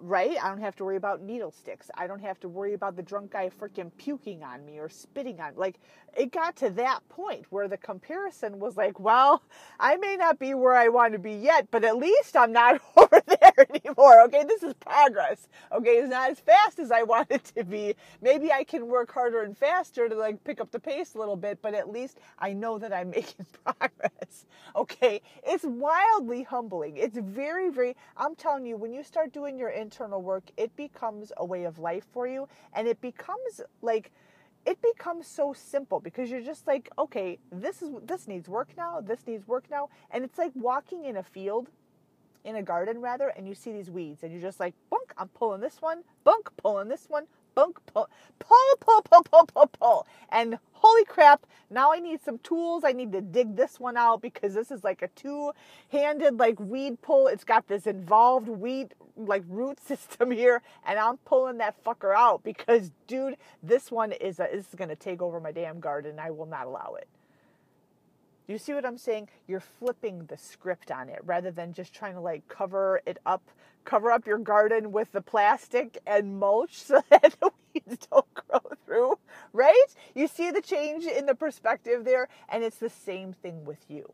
right? 0.00 0.36
I 0.42 0.48
don't 0.48 0.60
have 0.60 0.76
to 0.76 0.84
worry 0.84 0.96
about 0.96 1.22
needle 1.22 1.50
sticks. 1.50 1.90
I 1.96 2.06
don't 2.06 2.20
have 2.20 2.40
to 2.40 2.48
worry 2.48 2.74
about 2.74 2.96
the 2.96 3.02
drunk 3.02 3.32
guy 3.32 3.50
freaking 3.50 3.90
puking 3.98 4.42
on 4.42 4.64
me 4.64 4.78
or 4.78 4.88
spitting 4.88 5.40
on. 5.40 5.52
Me. 5.52 5.58
Like 5.58 5.76
it 6.16 6.32
got 6.32 6.56
to 6.56 6.70
that 6.70 7.00
point 7.08 7.46
where 7.50 7.68
the 7.68 7.76
comparison 7.76 8.58
was 8.58 8.76
like, 8.76 9.00
well, 9.00 9.42
I 9.80 9.96
may 9.96 10.16
not 10.16 10.38
be 10.38 10.54
where 10.54 10.74
I 10.74 10.88
want 10.88 11.12
to 11.12 11.18
be 11.18 11.32
yet, 11.32 11.68
but 11.70 11.84
at 11.84 11.96
least 11.96 12.36
I'm 12.36 12.52
not 12.52 12.80
over 12.96 13.20
there 13.26 13.66
anymore. 13.70 14.22
Okay, 14.22 14.44
this 14.44 14.62
is 14.62 14.74
progress. 14.74 15.48
Okay, 15.72 15.98
it's 15.98 16.10
not 16.10 16.30
as 16.30 16.40
fast 16.40 16.78
as 16.78 16.90
I 16.90 17.02
want 17.02 17.30
it 17.30 17.44
to 17.56 17.64
be. 17.64 17.94
Maybe 18.22 18.52
I 18.52 18.64
can 18.64 18.86
work 18.86 19.12
harder 19.12 19.42
and 19.42 19.56
faster 19.56 20.08
to 20.08 20.14
like 20.14 20.42
pick 20.44 20.60
up 20.60 20.70
the 20.70 20.80
pace 20.80 21.14
a 21.14 21.18
little 21.18 21.36
bit, 21.36 21.60
but 21.62 21.74
at 21.74 21.90
least 21.90 22.18
I 22.38 22.52
know 22.52 22.78
that 22.78 22.92
I'm 22.92 23.10
making 23.14 23.46
progress. 23.64 24.46
Okay, 24.76 25.20
it's 25.44 25.64
wildly 25.64 26.42
humbling. 26.42 26.96
It's 26.96 27.18
very, 27.18 27.70
very. 27.70 27.96
I'm 28.16 28.34
telling 28.34 28.66
you, 28.66 28.76
when 28.76 28.92
you 28.92 29.02
start 29.02 29.32
doing 29.32 29.58
your 29.58 29.63
your 29.64 29.72
internal 29.72 30.20
work, 30.20 30.44
it 30.58 30.74
becomes 30.76 31.32
a 31.38 31.44
way 31.44 31.64
of 31.64 31.78
life 31.78 32.04
for 32.12 32.26
you. 32.26 32.46
And 32.74 32.86
it 32.86 33.00
becomes 33.00 33.62
like, 33.80 34.12
it 34.66 34.78
becomes 34.82 35.26
so 35.26 35.54
simple 35.54 36.00
because 36.00 36.30
you're 36.30 36.42
just 36.42 36.66
like, 36.66 36.90
okay, 36.98 37.38
this 37.50 37.80
is 37.82 37.90
this 38.04 38.28
needs 38.28 38.48
work 38.48 38.68
now, 38.76 39.00
this 39.00 39.26
needs 39.26 39.46
work 39.48 39.64
now, 39.70 39.88
and 40.10 40.24
it's 40.24 40.38
like 40.38 40.52
walking 40.54 41.04
in 41.04 41.16
a 41.16 41.22
field, 41.22 41.68
in 42.44 42.56
a 42.56 42.62
garden 42.62 43.00
rather, 43.00 43.28
and 43.28 43.46
you 43.48 43.54
see 43.54 43.72
these 43.72 43.90
weeds, 43.90 44.22
and 44.22 44.32
you're 44.32 44.42
just 44.42 44.60
like, 44.60 44.74
bunk, 44.90 45.12
I'm 45.18 45.28
pulling 45.28 45.60
this 45.60 45.80
one, 45.80 46.02
bunk, 46.24 46.50
pulling 46.56 46.88
this 46.88 47.06
one, 47.08 47.24
bunk, 47.54 47.78
pull, 47.86 48.08
pull, 48.38 48.76
pull, 48.80 49.02
pull, 49.02 49.46
pull, 49.46 49.66
pull, 49.78 50.06
and 50.30 50.58
holy 50.84 51.04
crap, 51.04 51.46
now 51.70 51.92
I 51.92 51.98
need 51.98 52.22
some 52.22 52.38
tools. 52.38 52.84
I 52.84 52.92
need 52.92 53.12
to 53.12 53.20
dig 53.20 53.56
this 53.56 53.80
one 53.80 53.96
out 53.96 54.20
because 54.20 54.54
this 54.54 54.70
is 54.70 54.84
like 54.84 55.02
a 55.02 55.08
two-handed 55.08 56.38
like 56.38 56.60
weed 56.60 57.00
pull. 57.02 57.26
It's 57.26 57.44
got 57.44 57.66
this 57.68 57.86
involved 57.86 58.48
weed 58.48 58.94
like 59.16 59.44
root 59.48 59.80
system 59.86 60.30
here 60.30 60.62
and 60.86 60.98
I'm 60.98 61.16
pulling 61.18 61.58
that 61.58 61.82
fucker 61.84 62.14
out 62.14 62.42
because 62.44 62.90
dude, 63.06 63.36
this 63.62 63.90
one 63.90 64.12
is 64.12 64.38
a, 64.38 64.48
this 64.52 64.68
is 64.68 64.74
going 64.74 64.90
to 64.90 64.96
take 64.96 65.22
over 65.22 65.40
my 65.40 65.52
damn 65.52 65.80
garden. 65.80 66.18
I 66.18 66.30
will 66.30 66.46
not 66.46 66.66
allow 66.66 66.96
it. 66.98 67.08
Do 68.46 68.52
you 68.52 68.58
see 68.58 68.74
what 68.74 68.84
I'm 68.84 68.98
saying? 68.98 69.28
You're 69.46 69.60
flipping 69.60 70.26
the 70.26 70.36
script 70.36 70.90
on 70.90 71.08
it 71.08 71.20
rather 71.24 71.50
than 71.50 71.72
just 71.72 71.94
trying 71.94 72.12
to 72.12 72.20
like 72.20 72.46
cover 72.46 73.00
it 73.06 73.18
up, 73.24 73.42
cover 73.86 74.10
up 74.10 74.26
your 74.26 74.38
garden 74.38 74.92
with 74.92 75.12
the 75.12 75.22
plastic 75.22 75.96
and 76.06 76.38
mulch 76.38 76.82
so 76.82 77.02
that 77.10 77.34
the 77.40 77.50
weeds 77.72 78.06
don't 78.10 78.34
grow 78.34 78.60
through, 78.84 79.18
right? 79.54 79.86
You 80.14 80.28
see 80.28 80.50
the 80.50 80.60
change 80.60 81.06
in 81.06 81.24
the 81.24 81.34
perspective 81.34 82.04
there, 82.04 82.28
and 82.50 82.62
it's 82.62 82.76
the 82.76 82.90
same 82.90 83.32
thing 83.32 83.64
with 83.64 83.82
you. 83.88 84.12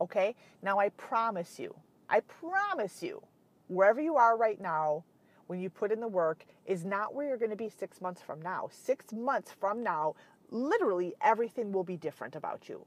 Okay? 0.00 0.36
Now 0.62 0.78
I 0.78 0.90
promise 0.90 1.58
you, 1.58 1.74
I 2.08 2.20
promise 2.20 3.02
you, 3.02 3.22
wherever 3.66 4.00
you 4.00 4.16
are 4.16 4.36
right 4.36 4.60
now, 4.60 5.02
when 5.48 5.58
you 5.58 5.68
put 5.68 5.90
in 5.90 5.98
the 5.98 6.06
work, 6.06 6.44
is 6.64 6.84
not 6.84 7.12
where 7.12 7.26
you're 7.26 7.36
going 7.36 7.50
to 7.50 7.56
be 7.56 7.68
six 7.68 8.00
months 8.00 8.22
from 8.22 8.40
now. 8.40 8.68
Six 8.70 9.12
months 9.12 9.50
from 9.58 9.82
now, 9.82 10.14
literally 10.48 11.14
everything 11.20 11.72
will 11.72 11.82
be 11.82 11.96
different 11.96 12.36
about 12.36 12.68
you 12.68 12.86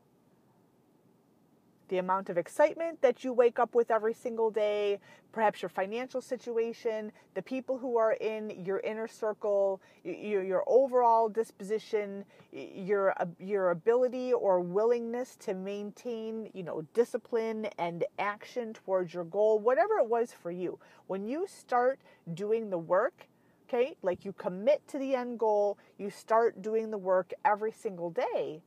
the 1.89 1.97
amount 1.97 2.29
of 2.29 2.37
excitement 2.37 3.01
that 3.01 3.23
you 3.23 3.33
wake 3.33 3.59
up 3.59 3.75
with 3.75 3.91
every 3.91 4.13
single 4.13 4.49
day, 4.49 4.99
perhaps 5.31 5.61
your 5.61 5.69
financial 5.69 6.21
situation, 6.21 7.11
the 7.33 7.41
people 7.41 7.77
who 7.77 7.97
are 7.97 8.13
in 8.13 8.63
your 8.65 8.79
inner 8.79 9.07
circle, 9.07 9.81
your, 10.03 10.43
your 10.43 10.63
overall 10.67 11.29
disposition, 11.29 12.23
your, 12.51 13.13
your 13.39 13.71
ability 13.71 14.33
or 14.33 14.59
willingness 14.59 15.35
to 15.37 15.53
maintain, 15.53 16.49
you 16.53 16.63
know, 16.63 16.85
discipline 16.93 17.67
and 17.77 18.05
action 18.19 18.73
towards 18.73 19.13
your 19.13 19.25
goal, 19.25 19.59
whatever 19.59 19.97
it 19.97 20.07
was 20.07 20.31
for 20.31 20.51
you. 20.51 20.79
When 21.07 21.25
you 21.25 21.45
start 21.47 21.99
doing 22.33 22.69
the 22.69 22.77
work, 22.77 23.27
okay, 23.67 23.95
like 24.01 24.23
you 24.23 24.33
commit 24.33 24.87
to 24.87 24.99
the 24.99 25.15
end 25.15 25.39
goal, 25.39 25.77
you 25.97 26.09
start 26.09 26.61
doing 26.61 26.91
the 26.91 26.97
work 26.97 27.33
every 27.43 27.71
single 27.71 28.09
day, 28.09 28.61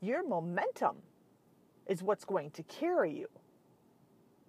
your 0.00 0.26
momentum 0.26 0.96
is 1.88 2.02
what's 2.02 2.24
going 2.24 2.50
to 2.52 2.62
carry 2.64 3.12
you. 3.16 3.28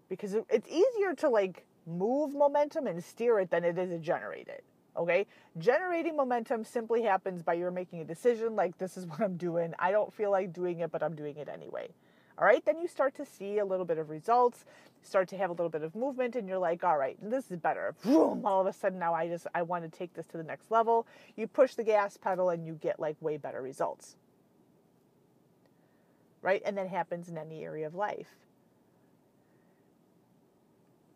Because 0.10 0.36
it's 0.50 0.68
easier 0.68 1.14
to 1.18 1.30
like 1.30 1.66
move 1.88 2.34
momentum 2.36 2.88
and 2.88 3.04
steer 3.04 3.40
it 3.40 3.50
than 3.50 3.64
it 3.64 3.78
is 3.78 3.90
to 3.90 4.00
generate 4.00 4.48
it. 4.48 4.64
Okay? 4.98 5.26
Generating 5.58 6.16
momentum 6.16 6.64
simply 6.64 7.02
happens 7.04 7.42
by 7.42 7.54
you're 7.54 7.72
making 7.72 8.02
a 8.02 8.06
decision 8.06 8.56
like, 8.56 8.78
this 8.78 8.98
is 8.98 9.06
what 9.08 9.22
I'm 9.22 9.38
doing. 9.38 9.74
I 9.80 9.92
don't 9.92 10.14
feel 10.14 10.32
like 10.32 10.54
doing 10.54 10.82
it, 10.82 10.92
but 10.92 11.02
I'm 11.02 11.16
doing 11.16 11.38
it 11.38 11.48
anyway. 11.48 11.90
All 12.38 12.46
right? 12.46 12.64
Then 12.64 12.78
you 12.80 12.88
start 12.88 13.16
to 13.16 13.26
see 13.26 13.60
a 13.60 13.66
little 13.66 13.86
bit 13.86 13.98
of 13.98 14.10
results, 14.10 14.66
start 15.02 15.28
to 15.30 15.38
have 15.38 15.50
a 15.50 15.54
little 15.54 15.70
bit 15.70 15.84
of 15.84 15.96
movement, 15.96 16.36
and 16.36 16.48
you're 16.48 16.58
like, 16.58 16.84
all 16.84 16.98
right, 16.98 17.18
this 17.22 17.52
is 17.52 17.58
better. 17.58 17.96
Boom! 18.04 18.46
All 18.46 18.62
of 18.62 18.68
a 18.68 18.74
sudden, 18.74 18.98
now 18.98 19.14
I 19.14 19.28
just, 19.28 19.48
I 19.54 19.62
want 19.62 19.84
to 19.84 19.98
take 19.98 20.14
this 20.14 20.26
to 20.28 20.38
the 20.38 20.44
next 20.44 20.72
level. 20.72 21.06
You 21.36 21.48
push 21.48 21.76
the 21.76 21.84
gas 21.84 22.18
pedal 22.18 22.50
and 22.50 22.66
you 22.66 22.74
get 22.74 23.00
like 23.00 23.18
way 23.22 23.38
better 23.38 23.62
results 23.62 24.16
right? 26.42 26.62
And 26.66 26.78
that 26.78 26.88
happens 26.88 27.30
in 27.30 27.38
any 27.38 27.64
area 27.64 27.88
of 27.88 27.96
life. 27.96 28.36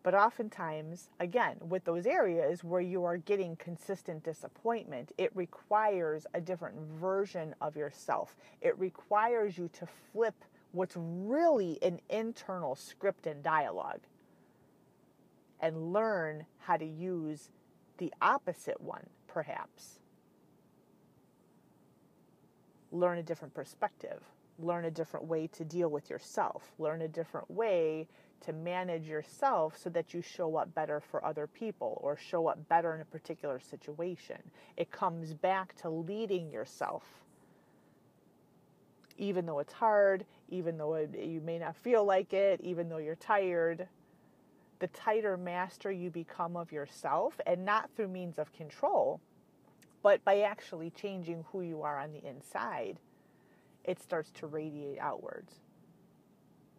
But 0.02 0.14
oftentimes, 0.14 1.08
again, 1.18 1.56
with 1.66 1.84
those 1.86 2.04
areas 2.04 2.62
where 2.62 2.82
you 2.82 3.04
are 3.04 3.16
getting 3.16 3.56
consistent 3.56 4.22
disappointment, 4.22 5.12
it 5.16 5.30
requires 5.34 6.26
a 6.34 6.42
different 6.42 6.76
version 7.00 7.54
of 7.62 7.74
yourself. 7.74 8.36
It 8.60 8.78
requires 8.78 9.56
you 9.56 9.70
to 9.72 9.88
flip 10.12 10.34
what's 10.72 10.94
really 10.96 11.78
an 11.80 12.00
internal 12.10 12.74
script 12.74 13.26
and 13.26 13.42
dialogue 13.42 14.00
and 15.60 15.94
learn 15.94 16.44
how 16.58 16.76
to 16.76 16.84
use 16.84 17.48
the 17.96 18.12
opposite 18.20 18.82
one, 18.82 19.06
perhaps. 19.26 20.00
Learn 22.92 23.16
a 23.16 23.22
different 23.22 23.54
perspective 23.54 24.20
learn 24.58 24.84
a 24.84 24.90
different 24.90 25.26
way 25.26 25.46
to 25.48 25.64
deal 25.64 25.88
with 25.88 26.10
yourself, 26.10 26.72
learn 26.78 27.02
a 27.02 27.08
different 27.08 27.50
way 27.50 28.06
to 28.40 28.52
manage 28.52 29.06
yourself 29.08 29.76
so 29.76 29.88
that 29.90 30.12
you 30.12 30.20
show 30.20 30.56
up 30.56 30.74
better 30.74 31.00
for 31.00 31.24
other 31.24 31.46
people 31.46 31.98
or 32.02 32.16
show 32.16 32.46
up 32.46 32.68
better 32.68 32.94
in 32.94 33.00
a 33.00 33.04
particular 33.06 33.58
situation. 33.58 34.36
It 34.76 34.90
comes 34.90 35.32
back 35.32 35.74
to 35.76 35.88
leading 35.88 36.50
yourself. 36.50 37.02
Even 39.16 39.46
though 39.46 39.60
it's 39.60 39.72
hard, 39.72 40.24
even 40.48 40.76
though 40.76 40.96
you 40.96 41.40
may 41.40 41.58
not 41.58 41.76
feel 41.76 42.04
like 42.04 42.32
it, 42.32 42.60
even 42.62 42.88
though 42.88 42.98
you're 42.98 43.14
tired, 43.14 43.88
the 44.80 44.88
tighter 44.88 45.36
master 45.36 45.90
you 45.90 46.10
become 46.10 46.56
of 46.56 46.72
yourself, 46.72 47.40
and 47.46 47.64
not 47.64 47.88
through 47.96 48.08
means 48.08 48.38
of 48.38 48.52
control, 48.52 49.20
but 50.02 50.22
by 50.24 50.40
actually 50.40 50.90
changing 50.90 51.44
who 51.50 51.62
you 51.62 51.82
are 51.82 51.98
on 51.98 52.12
the 52.12 52.26
inside, 52.26 52.98
it 53.84 54.00
starts 54.00 54.30
to 54.32 54.46
radiate 54.46 54.98
outwards. 54.98 55.54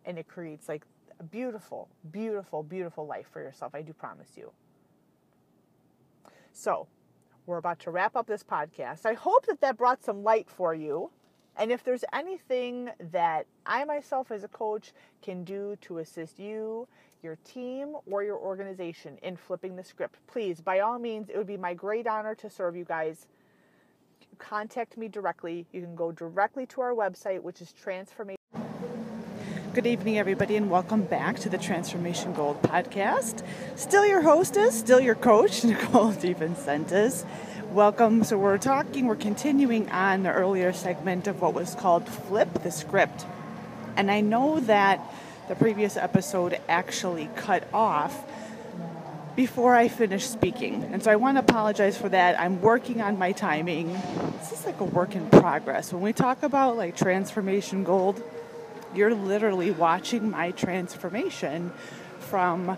And 0.06 0.18
it 0.18 0.28
creates 0.28 0.68
like 0.68 0.86
a 1.20 1.24
beautiful, 1.24 1.90
beautiful, 2.12 2.64
beautiful 2.64 3.06
life 3.06 3.28
for 3.32 3.42
yourself. 3.42 3.74
I 3.74 3.82
do 3.82 3.94
promise 3.94 4.32
you. 4.36 4.52
So, 6.52 6.88
we're 7.46 7.58
about 7.58 7.80
to 7.82 7.92
wrap 7.92 8.16
up 8.16 8.28
this 8.28 8.44
podcast. 8.44 9.06
I 9.06 9.14
hope 9.14 9.46
that 9.46 9.62
that 9.62 9.78
brought 9.78 10.04
some 10.04 10.24
light 10.24 10.50
for 10.50 10.74
you. 10.74 11.12
And 11.58 11.72
if 11.72 11.84
there's 11.84 12.04
anything 12.12 12.90
that 13.12 13.46
I 13.66 13.86
myself 13.86 14.32
as 14.32 14.44
a 14.44 14.48
coach 14.48 14.92
can 15.22 15.44
do 15.44 15.78
to 15.82 16.00
assist 16.00 16.40
you, 16.40 16.88
your 17.24 17.38
team, 17.46 17.96
or 18.10 18.24
your 18.24 18.38
organization 18.38 19.18
in 19.22 19.38
flipping 19.38 19.76
the 19.76 19.84
script, 19.84 20.20
please, 20.28 20.60
by 20.60 20.80
all 20.80 21.00
means, 21.00 21.30
it 21.30 21.38
would 21.38 21.48
be 21.48 21.58
my 21.58 21.74
great 21.74 22.08
honor 22.08 22.36
to 22.36 22.50
serve 22.50 22.76
you 22.76 22.84
guys. 22.84 23.28
Contact 24.36 24.98
me 24.98 25.08
directly. 25.08 25.66
You 25.72 25.82
can 25.82 25.96
go 25.96 26.12
directly 26.12 26.66
to 26.68 26.82
our 26.82 26.94
website, 26.94 27.42
which 27.42 27.62
is 27.62 27.72
transformation. 27.74 28.38
Good 29.74 29.88
evening, 29.88 30.18
everybody, 30.18 30.56
and 30.56 30.70
welcome 30.70 31.04
back 31.04 31.38
to 31.40 31.50
the 31.50 31.58
Transformation 31.58 32.34
Gold 32.34 32.62
podcast. 32.62 33.44
Still 33.76 34.06
your 34.06 34.22
hostess, 34.22 34.78
still 34.78 35.00
your 35.00 35.16
coach, 35.16 35.64
Nicole 35.66 36.14
DeVincentis 36.14 37.26
welcome. 37.76 38.24
So, 38.24 38.38
we're 38.38 38.58
talking, 38.58 39.06
we're 39.06 39.18
continuing 39.18 39.90
on 39.90 40.24
the 40.24 40.32
earlier 40.32 40.72
segment 40.72 41.28
of 41.28 41.42
what 41.42 41.54
was 41.54 41.76
called 41.76 42.08
Flip 42.08 42.64
the 42.64 42.72
Script. 42.72 43.26
And 43.98 44.10
I 44.10 44.22
know 44.22 44.62
that 44.62 45.02
the 45.50 45.56
previous 45.56 45.98
episode 45.98 46.58
actually 46.70 47.30
cut 47.36 47.68
off 47.74 48.24
before 49.36 49.76
I 49.76 49.88
finish 49.88 50.26
speaking. 50.26 50.84
And 50.92 51.04
so 51.04 51.12
I 51.12 51.18
want 51.18 51.36
to 51.38 51.40
apologize 51.40 51.98
for 51.98 52.10
that. 52.10 52.40
I'm 52.40 52.62
working 52.62 53.02
on 53.02 53.18
my 53.18 53.32
timing. 53.34 53.92
This 54.40 54.52
is 54.54 54.66
like 54.66 54.80
a 54.80 54.86
work 54.86 55.16
in 55.16 55.30
progress. 55.30 55.92
When 55.92 56.02
we 56.02 56.14
talk 56.14 56.44
about 56.44 56.78
like 56.78 56.96
transformation 56.96 57.84
gold, 57.84 58.24
you're 58.94 59.14
literally 59.14 59.72
watching 59.72 60.30
my 60.30 60.52
transformation 60.52 61.72
from 62.20 62.78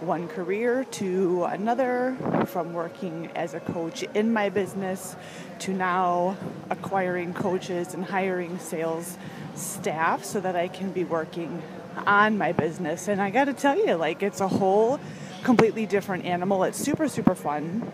one 0.00 0.28
career 0.28 0.84
to 0.84 1.44
another, 1.44 2.16
from 2.46 2.72
working 2.72 3.30
as 3.34 3.54
a 3.54 3.60
coach 3.60 4.02
in 4.14 4.32
my 4.32 4.48
business 4.48 5.14
to 5.60 5.72
now 5.72 6.36
acquiring 6.70 7.32
coaches 7.34 7.94
and 7.94 8.04
hiring 8.04 8.58
sales 8.58 9.16
staff 9.54 10.24
so 10.24 10.40
that 10.40 10.56
I 10.56 10.68
can 10.68 10.90
be 10.90 11.04
working 11.04 11.62
on 12.06 12.36
my 12.36 12.52
business. 12.52 13.06
And 13.06 13.20
I 13.20 13.30
got 13.30 13.44
to 13.44 13.52
tell 13.52 13.76
you, 13.76 13.94
like, 13.94 14.22
it's 14.22 14.40
a 14.40 14.48
whole 14.48 14.98
completely 15.42 15.86
different 15.86 16.24
animal. 16.24 16.64
It's 16.64 16.78
super, 16.78 17.08
super 17.08 17.34
fun. 17.34 17.90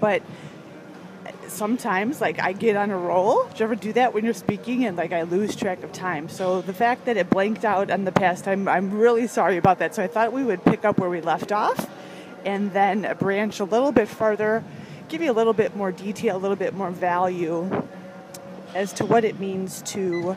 But 0.00 0.22
sometimes 1.48 2.20
like 2.20 2.40
I 2.40 2.52
get 2.52 2.76
on 2.76 2.90
a 2.90 2.98
roll. 2.98 3.44
Do 3.44 3.58
you 3.58 3.64
ever 3.64 3.74
do 3.74 3.92
that 3.94 4.12
when 4.14 4.24
you're 4.24 4.34
speaking 4.34 4.84
and 4.84 4.96
like 4.96 5.12
I 5.12 5.22
lose 5.22 5.56
track 5.56 5.82
of 5.82 5.92
time? 5.92 6.28
So 6.28 6.60
the 6.60 6.74
fact 6.74 7.04
that 7.06 7.16
it 7.16 7.30
blanked 7.30 7.64
out 7.64 7.90
on 7.90 8.04
the 8.04 8.12
past, 8.12 8.48
I'm 8.48 8.68
I'm 8.68 8.90
really 8.90 9.26
sorry 9.26 9.56
about 9.56 9.78
that. 9.78 9.94
So 9.94 10.02
I 10.02 10.06
thought 10.06 10.32
we 10.32 10.44
would 10.44 10.64
pick 10.64 10.84
up 10.84 10.98
where 10.98 11.10
we 11.10 11.20
left 11.20 11.52
off 11.52 11.88
and 12.44 12.72
then 12.72 13.14
branch 13.18 13.60
a 13.60 13.64
little 13.64 13.92
bit 13.92 14.08
further, 14.08 14.62
give 15.08 15.22
you 15.22 15.30
a 15.30 15.34
little 15.34 15.52
bit 15.52 15.76
more 15.76 15.92
detail, 15.92 16.36
a 16.36 16.38
little 16.38 16.56
bit 16.56 16.74
more 16.74 16.90
value 16.90 17.86
as 18.74 18.92
to 18.94 19.04
what 19.04 19.24
it 19.24 19.38
means 19.38 19.82
to 19.82 20.36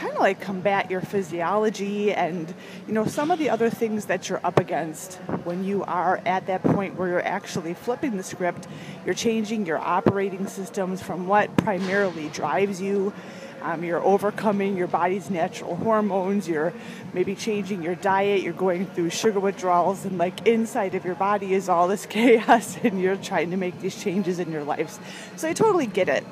kind 0.00 0.14
of 0.14 0.20
like 0.20 0.40
combat 0.40 0.90
your 0.90 1.02
physiology 1.02 2.10
and 2.10 2.54
you 2.86 2.94
know 2.94 3.04
some 3.04 3.30
of 3.30 3.38
the 3.38 3.50
other 3.50 3.68
things 3.68 4.06
that 4.06 4.30
you're 4.30 4.40
up 4.42 4.58
against 4.58 5.16
when 5.44 5.62
you 5.62 5.84
are 5.84 6.22
at 6.24 6.46
that 6.46 6.62
point 6.62 6.98
where 6.98 7.08
you're 7.08 7.26
actually 7.26 7.74
flipping 7.74 8.16
the 8.16 8.22
script. 8.22 8.66
You're 9.04 9.14
changing 9.14 9.66
your 9.66 9.76
operating 9.76 10.46
systems 10.46 11.02
from 11.02 11.26
what 11.26 11.54
primarily 11.58 12.30
drives 12.30 12.80
you. 12.80 13.12
Um, 13.60 13.84
you're 13.84 14.02
overcoming 14.02 14.74
your 14.74 14.86
body's 14.86 15.28
natural 15.28 15.76
hormones. 15.76 16.48
You're 16.48 16.72
maybe 17.12 17.34
changing 17.34 17.82
your 17.82 17.94
diet. 17.94 18.40
You're 18.40 18.54
going 18.54 18.86
through 18.86 19.10
sugar 19.10 19.38
withdrawals. 19.38 20.06
And 20.06 20.16
like 20.16 20.46
inside 20.46 20.94
of 20.94 21.04
your 21.04 21.14
body 21.14 21.52
is 21.52 21.68
all 21.68 21.88
this 21.88 22.06
chaos 22.16 22.78
and 22.82 23.02
you're 23.02 23.16
trying 23.16 23.50
to 23.50 23.58
make 23.58 23.78
these 23.82 24.02
changes 24.02 24.38
in 24.38 24.50
your 24.50 24.64
lives. 24.64 24.98
So 25.36 25.46
i 25.46 25.52
totally 25.52 25.86
get 25.86 26.08
it. 26.08 26.24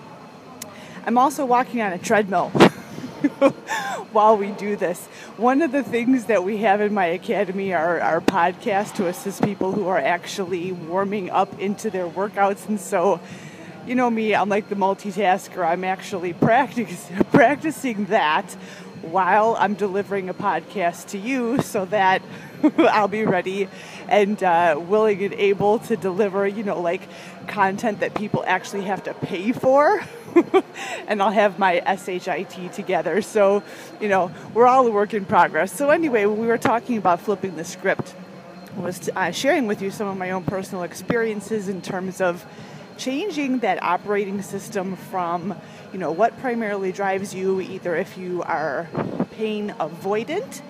I'm 1.04 1.18
also 1.18 1.44
walking 1.44 1.82
on 1.82 1.92
a 1.92 1.98
treadmill 1.98 2.50
while 4.12 4.36
we 4.36 4.50
do 4.52 4.76
this. 4.76 5.06
One 5.36 5.62
of 5.62 5.72
the 5.72 5.82
things 5.82 6.26
that 6.26 6.44
we 6.44 6.58
have 6.58 6.80
in 6.80 6.94
my 6.94 7.06
academy 7.06 7.72
are 7.72 8.00
our 8.00 8.20
podcast 8.20 8.94
to 8.96 9.06
assist 9.06 9.42
people 9.42 9.72
who 9.72 9.88
are 9.88 9.98
actually 9.98 10.72
warming 10.72 11.30
up 11.30 11.58
into 11.58 11.90
their 11.90 12.08
workouts. 12.08 12.68
And 12.68 12.80
so, 12.80 13.20
you 13.86 13.94
know 13.94 14.08
me, 14.08 14.34
I'm 14.34 14.48
like 14.48 14.68
the 14.68 14.76
multitasker. 14.76 15.66
I'm 15.66 15.84
actually 15.84 16.32
practice, 16.32 17.10
practicing 17.32 18.06
that 18.06 18.52
while 19.02 19.56
I'm 19.58 19.74
delivering 19.74 20.28
a 20.28 20.34
podcast 20.34 21.08
to 21.08 21.18
you 21.18 21.60
so 21.62 21.84
that 21.86 22.22
I'll 22.78 23.08
be 23.08 23.24
ready 23.24 23.68
and 24.08 24.42
uh, 24.42 24.80
willing 24.80 25.22
and 25.24 25.34
able 25.34 25.78
to 25.80 25.96
deliver, 25.96 26.46
you 26.46 26.62
know, 26.62 26.80
like 26.80 27.02
content 27.46 28.00
that 28.00 28.14
people 28.14 28.44
actually 28.46 28.84
have 28.84 29.04
to 29.04 29.14
pay 29.14 29.52
for. 29.52 30.02
and 31.08 31.22
I'll 31.22 31.30
have 31.30 31.58
my 31.58 31.80
SHIT 31.96 32.72
together. 32.72 33.22
So, 33.22 33.62
you 34.00 34.08
know, 34.08 34.30
we're 34.54 34.66
all 34.66 34.86
a 34.86 34.90
work 34.90 35.14
in 35.14 35.24
progress. 35.24 35.72
So, 35.72 35.90
anyway, 35.90 36.26
when 36.26 36.38
we 36.38 36.46
were 36.46 36.58
talking 36.58 36.96
about 36.98 37.20
flipping 37.20 37.56
the 37.56 37.64
script, 37.64 38.14
was 38.76 39.10
uh, 39.16 39.30
sharing 39.30 39.66
with 39.66 39.82
you 39.82 39.90
some 39.90 40.06
of 40.06 40.16
my 40.16 40.30
own 40.30 40.44
personal 40.44 40.84
experiences 40.84 41.68
in 41.68 41.82
terms 41.82 42.20
of 42.20 42.46
changing 42.96 43.60
that 43.60 43.82
operating 43.82 44.42
system 44.42 44.96
from, 44.96 45.58
you 45.92 45.98
know, 45.98 46.10
what 46.10 46.38
primarily 46.38 46.92
drives 46.92 47.34
you, 47.34 47.60
either 47.60 47.96
if 47.96 48.18
you 48.18 48.42
are 48.42 48.88
pain 49.32 49.74
avoidant 49.78 50.62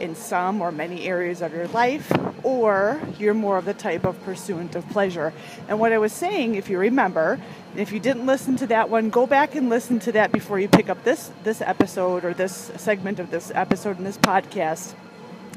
in 0.00 0.14
some 0.14 0.60
or 0.60 0.70
many 0.70 1.06
areas 1.06 1.42
of 1.42 1.52
your 1.52 1.68
life, 1.68 2.10
or 2.42 3.00
you're 3.18 3.34
more 3.34 3.58
of 3.58 3.64
the 3.64 3.74
type 3.74 4.04
of 4.04 4.22
pursuant 4.24 4.74
of 4.76 4.88
pleasure. 4.90 5.32
And 5.68 5.78
what 5.78 5.92
I 5.92 5.98
was 5.98 6.12
saying, 6.12 6.54
if 6.54 6.68
you 6.68 6.78
remember, 6.78 7.40
if 7.76 7.92
you 7.92 8.00
didn't 8.00 8.26
listen 8.26 8.56
to 8.56 8.66
that 8.68 8.90
one, 8.90 9.10
go 9.10 9.26
back 9.26 9.54
and 9.54 9.68
listen 9.68 9.98
to 10.00 10.12
that 10.12 10.32
before 10.32 10.60
you 10.60 10.68
pick 10.68 10.88
up 10.88 11.02
this 11.04 11.30
this 11.44 11.60
episode 11.60 12.24
or 12.24 12.34
this 12.34 12.70
segment 12.76 13.18
of 13.18 13.30
this 13.30 13.50
episode 13.54 13.98
in 13.98 14.04
this 14.04 14.18
podcast. 14.18 14.94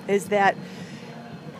Is 0.07 0.25
that 0.29 0.55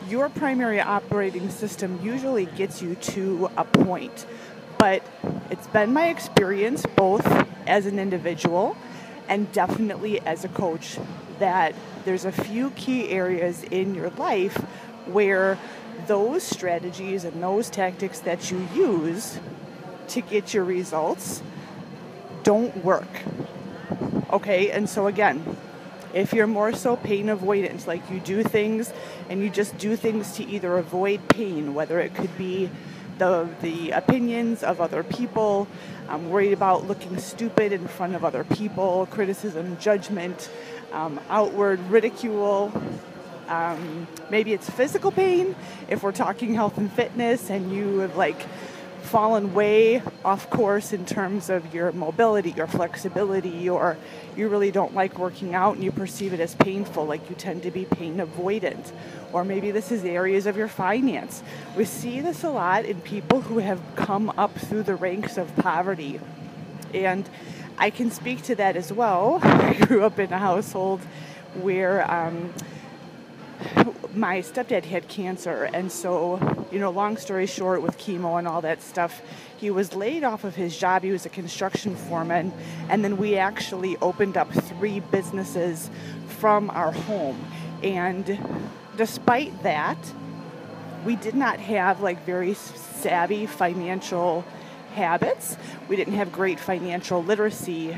your 0.09 0.29
primary 0.29 0.79
operating 0.79 1.49
system 1.49 1.99
usually 2.01 2.45
gets 2.45 2.81
you 2.81 2.95
to 2.95 3.49
a 3.57 3.63
point, 3.63 4.25
but 4.79 5.03
it's 5.51 5.67
been 5.67 5.93
my 5.93 6.07
experience 6.07 6.85
both 6.95 7.27
as 7.67 7.85
an 7.85 7.99
individual 7.99 8.75
and 9.27 9.51
definitely 9.51 10.19
as 10.21 10.43
a 10.43 10.47
coach 10.49 10.97
that 11.37 11.75
there's 12.09 12.25
a 12.25 12.31
few 12.31 12.71
key 12.71 13.07
areas 13.09 13.63
in 13.65 13.93
your 13.93 14.09
life 14.17 14.57
where 15.05 15.59
those 16.07 16.41
strategies 16.41 17.23
and 17.23 17.43
those 17.43 17.69
tactics 17.69 18.21
that 18.21 18.49
you 18.49 18.67
use 18.73 19.39
to 20.07 20.19
get 20.21 20.51
your 20.51 20.63
results 20.63 21.43
don't 22.41 22.83
work. 22.83 23.07
Okay, 24.33 24.71
and 24.71 24.89
so 24.89 25.05
again, 25.05 25.55
if 26.11 26.33
you're 26.33 26.47
more 26.47 26.73
so 26.73 26.95
pain 26.95 27.29
avoidance, 27.29 27.85
like 27.85 28.09
you 28.09 28.19
do 28.19 28.41
things 28.41 28.91
and 29.29 29.43
you 29.43 29.51
just 29.51 29.77
do 29.77 29.95
things 29.95 30.31
to 30.37 30.43
either 30.49 30.79
avoid 30.79 31.29
pain, 31.29 31.75
whether 31.75 31.99
it 31.99 32.15
could 32.15 32.35
be 32.39 32.71
the, 33.19 33.49
the 33.61 33.91
opinions 33.91 34.63
of 34.63 34.81
other 34.81 35.03
people, 35.03 35.67
I'm 36.07 36.29
worried 36.29 36.53
about 36.53 36.87
looking 36.87 37.19
stupid 37.19 37.71
in 37.71 37.87
front 37.87 38.15
of 38.15 38.25
other 38.25 38.43
people, 38.43 39.07
criticism, 39.11 39.77
judgment, 39.79 40.49
um, 40.91 41.19
outward 41.29 41.79
ridicule. 41.91 42.71
Um, 43.47 44.07
maybe 44.29 44.53
it's 44.53 44.69
physical 44.69 45.11
pain. 45.11 45.55
If 45.87 46.01
we're 46.01 46.11
talking 46.11 46.53
health 46.53 46.77
and 46.77 46.91
fitness 46.91 47.49
and 47.49 47.71
you 47.71 47.99
have 47.99 48.15
like 48.15 48.41
fallen 49.01 49.53
way 49.53 50.01
off 50.23 50.49
course 50.49 50.93
in 50.93 51.05
terms 51.05 51.49
of 51.49 51.73
your 51.73 51.91
mobility, 51.91 52.51
your 52.51 52.67
flexibility, 52.67 53.69
or 53.69 53.97
you 54.35 54.47
really 54.47 54.71
don't 54.71 54.93
like 54.93 55.17
working 55.17 55.55
out 55.55 55.75
and 55.75 55.83
you 55.83 55.91
perceive 55.91 56.33
it 56.33 56.39
as 56.39 56.55
painful, 56.55 57.05
like 57.05 57.29
you 57.29 57.35
tend 57.35 57.63
to 57.63 57.71
be 57.71 57.85
pain 57.85 58.17
avoidant. 58.17 58.91
Or 59.33 59.43
maybe 59.43 59.71
this 59.71 59.91
is 59.91 60.03
areas 60.05 60.45
of 60.45 60.57
your 60.57 60.67
finance. 60.67 61.43
We 61.75 61.85
see 61.85 62.21
this 62.21 62.43
a 62.43 62.49
lot 62.49 62.85
in 62.85 63.01
people 63.01 63.41
who 63.41 63.59
have 63.59 63.81
come 63.95 64.31
up 64.37 64.57
through 64.57 64.83
the 64.83 64.95
ranks 64.95 65.37
of 65.37 65.55
poverty. 65.55 66.19
And 66.93 67.29
I 67.77 67.89
can 67.89 68.11
speak 68.11 68.43
to 68.43 68.55
that 68.55 68.75
as 68.75 68.91
well. 68.91 69.39
I 69.43 69.73
grew 69.73 70.03
up 70.03 70.19
in 70.19 70.31
a 70.33 70.39
household 70.39 71.01
where 71.55 72.09
um, 72.11 72.53
my 74.13 74.39
stepdad 74.39 74.85
had 74.85 75.07
cancer, 75.07 75.69
and 75.73 75.91
so, 75.91 76.67
you 76.71 76.79
know, 76.79 76.89
long 76.89 77.17
story 77.17 77.45
short, 77.45 77.81
with 77.81 77.97
chemo 77.97 78.39
and 78.39 78.47
all 78.47 78.61
that 78.61 78.81
stuff, 78.81 79.21
he 79.57 79.69
was 79.69 79.93
laid 79.93 80.23
off 80.23 80.43
of 80.43 80.55
his 80.55 80.77
job. 80.77 81.03
He 81.03 81.11
was 81.11 81.25
a 81.25 81.29
construction 81.29 81.95
foreman, 81.95 82.53
and 82.89 83.03
then 83.03 83.17
we 83.17 83.37
actually 83.37 83.97
opened 83.97 84.37
up 84.37 84.51
three 84.51 84.99
businesses 84.99 85.89
from 86.27 86.69
our 86.69 86.91
home. 86.91 87.39
And 87.83 88.39
despite 88.97 89.63
that, 89.63 89.97
we 91.05 91.15
did 91.15 91.35
not 91.35 91.59
have 91.59 92.01
like 92.01 92.25
very 92.25 92.53
savvy 92.53 93.45
financial 93.45 94.43
habits. 94.93 95.57
We 95.87 95.95
didn't 95.95 96.15
have 96.15 96.31
great 96.31 96.59
financial 96.59 97.23
literacy. 97.23 97.91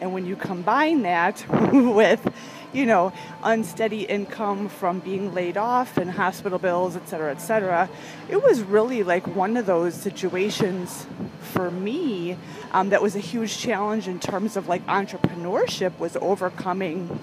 And 0.00 0.12
when 0.12 0.26
you 0.26 0.36
combine 0.36 1.02
that 1.02 1.44
with, 1.72 2.26
you 2.72 2.84
know, 2.84 3.12
unsteady 3.42 4.02
income 4.02 4.68
from 4.68 5.00
being 5.00 5.32
laid 5.32 5.56
off 5.56 5.96
and 5.96 6.10
hospital 6.10 6.58
bills, 6.58 6.96
et 6.96 7.08
cetera, 7.08 7.30
et 7.30 7.38
cetera, 7.38 7.88
it 8.28 8.42
was 8.42 8.60
really 8.60 9.02
like 9.02 9.26
one 9.34 9.56
of 9.56 9.66
those 9.66 9.94
situations 9.94 11.06
for 11.40 11.70
me 11.70 12.36
um, 12.72 12.90
that 12.90 13.02
was 13.02 13.16
a 13.16 13.20
huge 13.20 13.56
challenge 13.58 14.06
in 14.06 14.20
terms 14.20 14.56
of 14.56 14.68
like 14.68 14.84
entrepreneurship 14.86 15.98
was 15.98 16.16
overcoming 16.16 17.18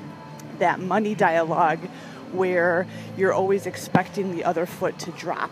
that 0.59 0.79
money 0.79 1.13
dialogue 1.13 1.79
where 2.31 2.87
you're 3.15 3.33
always 3.33 3.65
expecting 3.65 4.35
the 4.35 4.43
other 4.43 4.65
foot 4.65 4.97
to 4.99 5.11
drop 5.11 5.51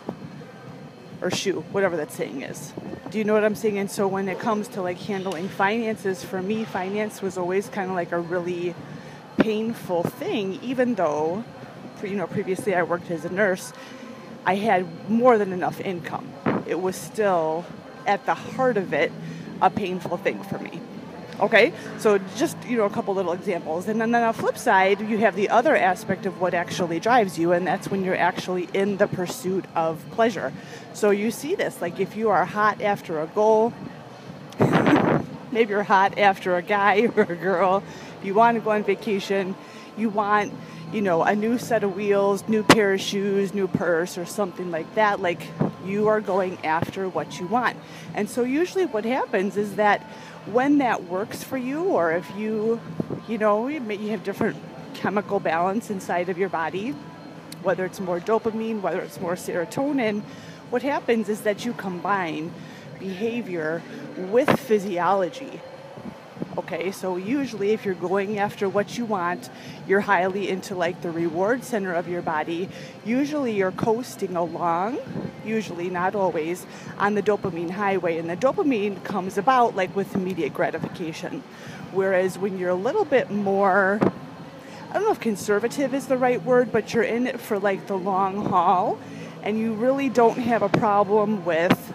or 1.21 1.31
shoe, 1.31 1.63
whatever 1.71 1.95
that 1.97 2.11
saying 2.11 2.41
is. 2.41 2.73
Do 3.09 3.17
you 3.17 3.23
know 3.23 3.33
what 3.33 3.45
I'm 3.45 3.55
saying? 3.55 3.77
And 3.77 3.89
so 3.89 4.07
when 4.07 4.27
it 4.27 4.39
comes 4.39 4.67
to 4.69 4.81
like 4.81 4.97
handling 4.97 5.47
finances, 5.47 6.23
for 6.23 6.41
me, 6.41 6.65
finance 6.65 7.21
was 7.21 7.37
always 7.37 7.69
kind 7.69 7.89
of 7.89 7.95
like 7.95 8.11
a 8.11 8.19
really 8.19 8.75
painful 9.43 10.03
thing, 10.03 10.57
even 10.63 10.95
though, 10.95 11.43
you 12.01 12.15
know, 12.15 12.27
previously 12.27 12.73
I 12.73 12.83
worked 12.83 13.11
as 13.11 13.25
a 13.25 13.29
nurse, 13.29 13.73
I 14.45 14.55
had 14.55 15.09
more 15.09 15.37
than 15.37 15.51
enough 15.51 15.81
income. 15.81 16.31
It 16.65 16.79
was 16.79 16.95
still, 16.95 17.65
at 18.07 18.25
the 18.25 18.35
heart 18.35 18.77
of 18.77 18.93
it, 18.93 19.11
a 19.61 19.69
painful 19.69 20.15
thing 20.15 20.41
for 20.43 20.59
me. 20.59 20.79
Okay, 21.41 21.73
so 21.97 22.19
just 22.37 22.55
you 22.65 22.77
know 22.77 22.85
a 22.85 22.89
couple 22.89 23.15
little 23.15 23.33
examples, 23.33 23.87
and 23.89 23.99
then 23.99 24.15
on 24.15 24.27
the 24.27 24.39
flip 24.39 24.57
side, 24.57 25.01
you 25.01 25.17
have 25.17 25.35
the 25.35 25.49
other 25.49 25.75
aspect 25.75 26.25
of 26.25 26.39
what 26.39 26.53
actually 26.53 26.99
drives 27.01 27.37
you, 27.37 27.51
and 27.51 27.67
that's 27.67 27.89
when 27.89 28.05
you're 28.05 28.15
actually 28.15 28.69
in 28.73 28.97
the 28.97 29.07
pursuit 29.07 29.65
of 29.75 30.05
pleasure. 30.11 30.53
So 30.93 31.09
you 31.09 31.31
see 31.31 31.55
this, 31.55 31.81
like 31.81 31.99
if 31.99 32.15
you 32.15 32.29
are 32.29 32.45
hot 32.45 32.81
after 32.81 33.19
a 33.19 33.27
goal, 33.27 33.73
maybe 35.51 35.71
you're 35.71 35.83
hot 35.83 36.17
after 36.17 36.55
a 36.55 36.61
guy 36.61 37.09
or 37.15 37.23
a 37.23 37.35
girl, 37.35 37.83
you 38.25 38.33
want 38.33 38.55
to 38.55 38.61
go 38.61 38.71
on 38.71 38.83
vacation, 38.83 39.55
you 39.97 40.09
want 40.09 40.53
you 40.91 41.01
know 41.01 41.23
a 41.23 41.35
new 41.35 41.57
set 41.57 41.83
of 41.83 41.95
wheels, 41.95 42.47
new 42.47 42.63
pair 42.63 42.93
of 42.93 43.01
shoes, 43.01 43.53
new 43.53 43.67
purse, 43.67 44.17
or 44.17 44.25
something 44.25 44.71
like 44.71 44.93
that. 44.95 45.19
Like 45.21 45.47
you 45.85 46.07
are 46.07 46.21
going 46.21 46.63
after 46.65 47.09
what 47.09 47.39
you 47.39 47.47
want, 47.47 47.77
and 48.13 48.29
so 48.29 48.43
usually 48.43 48.85
what 48.85 49.05
happens 49.05 49.57
is 49.57 49.75
that 49.75 50.01
when 50.45 50.79
that 50.79 51.05
works 51.05 51.43
for 51.43 51.57
you, 51.57 51.83
or 51.83 52.11
if 52.11 52.29
you, 52.35 52.79
you 53.27 53.37
know, 53.37 53.67
you 53.67 54.09
have 54.09 54.23
different 54.23 54.57
chemical 54.93 55.39
balance 55.39 55.89
inside 55.89 56.29
of 56.29 56.37
your 56.37 56.49
body, 56.49 56.91
whether 57.61 57.85
it's 57.85 57.99
more 57.99 58.19
dopamine, 58.19 58.81
whether 58.81 58.99
it's 59.01 59.19
more 59.19 59.35
serotonin, 59.35 60.21
what 60.69 60.81
happens 60.81 61.29
is 61.29 61.41
that 61.41 61.65
you 61.65 61.73
combine 61.73 62.51
behavior 62.99 63.81
with 64.17 64.59
physiology. 64.59 65.61
Okay, 66.57 66.91
so 66.91 67.17
usually 67.17 67.71
if 67.71 67.83
you're 67.83 67.95
going 67.95 68.37
after 68.37 68.69
what 68.69 68.97
you 68.97 69.05
want, 69.05 69.49
you're 69.87 70.01
highly 70.01 70.49
into 70.49 70.75
like 70.75 71.01
the 71.01 71.09
reward 71.09 71.63
center 71.63 71.93
of 71.93 72.07
your 72.07 72.21
body. 72.21 72.69
Usually 73.05 73.53
you're 73.53 73.71
coasting 73.71 74.35
along, 74.35 74.99
usually 75.45 75.89
not 75.89 76.15
always, 76.15 76.65
on 76.97 77.15
the 77.15 77.23
dopamine 77.23 77.71
highway. 77.71 78.17
And 78.17 78.29
the 78.29 78.37
dopamine 78.37 79.03
comes 79.03 79.37
about 79.37 79.75
like 79.75 79.95
with 79.95 80.13
immediate 80.15 80.53
gratification. 80.53 81.43
Whereas 81.91 82.37
when 82.37 82.57
you're 82.57 82.69
a 82.69 82.75
little 82.75 83.05
bit 83.05 83.31
more, 83.31 83.99
I 84.89 84.93
don't 84.93 85.03
know 85.03 85.11
if 85.11 85.19
conservative 85.19 85.93
is 85.93 86.07
the 86.07 86.17
right 86.17 86.43
word, 86.43 86.71
but 86.71 86.93
you're 86.93 87.03
in 87.03 87.25
it 87.25 87.39
for 87.39 87.57
like 87.57 87.87
the 87.87 87.97
long 87.97 88.45
haul 88.45 88.99
and 89.43 89.59
you 89.59 89.73
really 89.73 90.09
don't 90.09 90.37
have 90.37 90.61
a 90.61 90.69
problem 90.69 91.43
with 91.45 91.93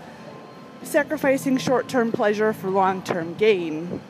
sacrificing 0.82 1.58
short 1.58 1.88
term 1.88 2.12
pleasure 2.12 2.52
for 2.52 2.70
long 2.70 3.02
term 3.02 3.34
gain 3.34 4.00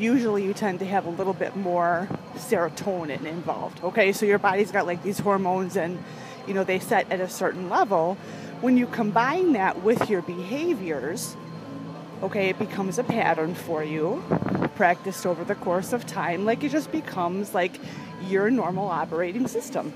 usually 0.00 0.44
you 0.44 0.54
tend 0.54 0.78
to 0.78 0.86
have 0.86 1.06
a 1.06 1.10
little 1.10 1.32
bit 1.32 1.54
more 1.56 2.08
serotonin 2.36 3.24
involved. 3.26 3.82
Okay, 3.84 4.12
so 4.12 4.26
your 4.26 4.38
body's 4.38 4.72
got 4.72 4.86
like 4.86 5.02
these 5.02 5.18
hormones 5.18 5.76
and 5.76 6.02
you 6.46 6.54
know 6.54 6.64
they 6.64 6.78
set 6.78 7.10
at 7.12 7.20
a 7.20 7.28
certain 7.28 7.68
level. 7.68 8.16
When 8.60 8.76
you 8.76 8.86
combine 8.86 9.52
that 9.52 9.82
with 9.82 10.10
your 10.10 10.22
behaviors, 10.22 11.36
okay, 12.22 12.50
it 12.50 12.58
becomes 12.58 12.98
a 12.98 13.04
pattern 13.04 13.54
for 13.54 13.82
you, 13.84 14.22
practiced 14.74 15.26
over 15.26 15.44
the 15.44 15.54
course 15.54 15.92
of 15.92 16.06
time. 16.06 16.44
Like 16.44 16.64
it 16.64 16.70
just 16.70 16.92
becomes 16.92 17.54
like 17.54 17.78
your 18.26 18.50
normal 18.50 18.88
operating 18.88 19.48
system. 19.48 19.92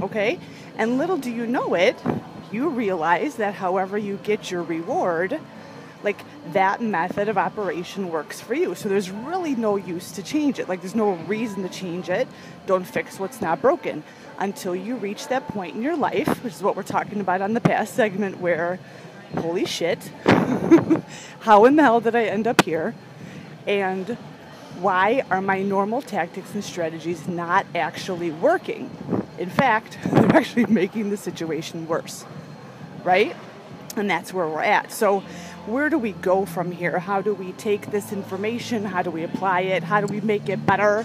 Okay? 0.00 0.38
And 0.76 0.98
little 0.98 1.16
do 1.16 1.30
you 1.30 1.46
know 1.46 1.74
it, 1.74 1.96
you 2.52 2.68
realize 2.68 3.36
that 3.36 3.54
however 3.54 3.98
you 3.98 4.18
get 4.22 4.50
your 4.50 4.62
reward, 4.62 5.40
like 6.02 6.22
that 6.52 6.80
method 6.80 7.28
of 7.28 7.36
operation 7.36 8.10
works 8.10 8.40
for 8.40 8.54
you. 8.54 8.74
So 8.74 8.88
there's 8.88 9.10
really 9.10 9.54
no 9.54 9.76
use 9.76 10.12
to 10.12 10.22
change 10.22 10.58
it. 10.58 10.68
Like 10.68 10.80
there's 10.80 10.94
no 10.94 11.12
reason 11.12 11.62
to 11.62 11.68
change 11.68 12.08
it. 12.08 12.28
Don't 12.66 12.84
fix 12.84 13.18
what's 13.18 13.40
not 13.40 13.60
broken 13.60 14.02
until 14.38 14.76
you 14.76 14.96
reach 14.96 15.28
that 15.28 15.48
point 15.48 15.74
in 15.74 15.82
your 15.82 15.96
life, 15.96 16.42
which 16.44 16.54
is 16.54 16.62
what 16.62 16.76
we're 16.76 16.82
talking 16.82 17.20
about 17.20 17.42
on 17.42 17.54
the 17.54 17.60
past 17.60 17.94
segment 17.94 18.40
where 18.40 18.78
holy 19.36 19.64
shit, 19.64 20.10
how 21.40 21.64
in 21.64 21.76
the 21.76 21.82
hell 21.82 22.00
did 22.00 22.14
I 22.14 22.24
end 22.24 22.46
up 22.46 22.62
here? 22.62 22.94
And 23.66 24.16
why 24.80 25.24
are 25.30 25.40
my 25.40 25.62
normal 25.62 26.00
tactics 26.02 26.54
and 26.54 26.64
strategies 26.64 27.26
not 27.26 27.66
actually 27.74 28.30
working? 28.30 28.90
In 29.38 29.50
fact, 29.50 29.98
they're 30.10 30.36
actually 30.36 30.66
making 30.66 31.10
the 31.10 31.16
situation 31.16 31.86
worse. 31.86 32.24
Right? 33.04 33.34
And 33.96 34.08
that's 34.08 34.32
where 34.32 34.46
we're 34.46 34.62
at. 34.62 34.92
So 34.92 35.22
where 35.68 35.90
do 35.90 35.98
we 35.98 36.12
go 36.12 36.44
from 36.44 36.72
here? 36.72 36.98
How 36.98 37.20
do 37.20 37.34
we 37.34 37.52
take 37.52 37.90
this 37.90 38.12
information? 38.12 38.84
How 38.84 39.02
do 39.02 39.10
we 39.10 39.22
apply 39.22 39.60
it? 39.60 39.82
How 39.82 40.00
do 40.00 40.06
we 40.12 40.20
make 40.20 40.48
it 40.48 40.64
better? 40.64 41.04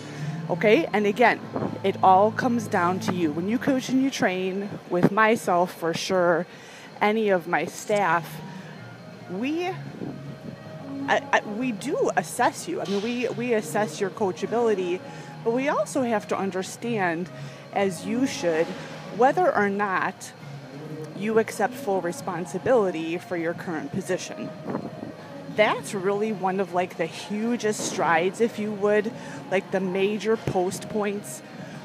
Okay, 0.49 0.88
and 0.93 1.05
again, 1.05 1.39
it 1.84 1.95
all 2.01 2.32
comes 2.32 2.68
down 2.68 2.99
to 3.01 3.14
you. 3.14 3.32
When 3.32 3.47
you 3.47 3.57
coach 3.57 3.89
and 3.89 4.01
you 4.01 4.09
train 4.09 4.70
with 4.89 5.11
myself 5.11 5.74
for 5.74 5.93
sure, 5.93 6.45
any 7.01 7.30
of 7.30 7.47
my 7.47 7.66
staff, 7.66 8.41
we 9.32 9.70
I, 11.07 11.22
I, 11.34 11.41
we 11.41 11.74
do 11.74 12.11
assess 12.16 12.68
you. 12.68 12.82
I 12.82 12.86
mean, 12.86 13.01
we, 13.01 13.28
we 13.30 13.53
assess 13.53 13.99
your 13.99 14.09
coachability, 14.09 15.01
but 15.43 15.51
we 15.51 15.68
also 15.68 16.01
have 16.03 16.28
to 16.30 16.38
understand, 16.38 17.30
as 17.74 18.05
you 18.05 18.26
should, 18.26 18.66
whether 19.18 19.53
or 19.53 19.70
not 19.70 20.32
you 21.24 21.39
accept 21.39 21.74
full 21.74 22.01
responsibility 22.01 23.17
for 23.17 23.38
your 23.38 23.53
current 23.53 23.91
position. 23.91 24.49
That's 25.55 25.93
really 25.93 26.34
one 26.34 26.59
of 26.59 26.74
like 26.74 26.97
the 26.97 27.05
hugest 27.05 27.80
strides, 27.80 28.41
if 28.41 28.59
you 28.59 28.71
would, 28.71 29.11
like 29.49 29.71
the 29.71 29.80
major 29.80 30.36
post 30.36 30.89
points 30.89 31.41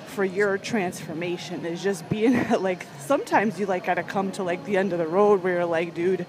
for 0.07 0.25
your 0.25 0.59
transformation 0.59 1.65
is 1.65 1.83
just 1.83 2.09
being 2.11 2.49
like 2.61 2.87
sometimes 2.99 3.61
you 3.61 3.67
like 3.67 3.85
gotta 3.85 4.03
come 4.03 4.33
to 4.33 4.43
like 4.43 4.65
the 4.65 4.77
end 4.77 4.93
of 4.93 4.99
the 4.99 5.07
road 5.07 5.43
where 5.43 5.55
you're 5.55 5.65
like, 5.65 5.95
dude, 5.95 6.27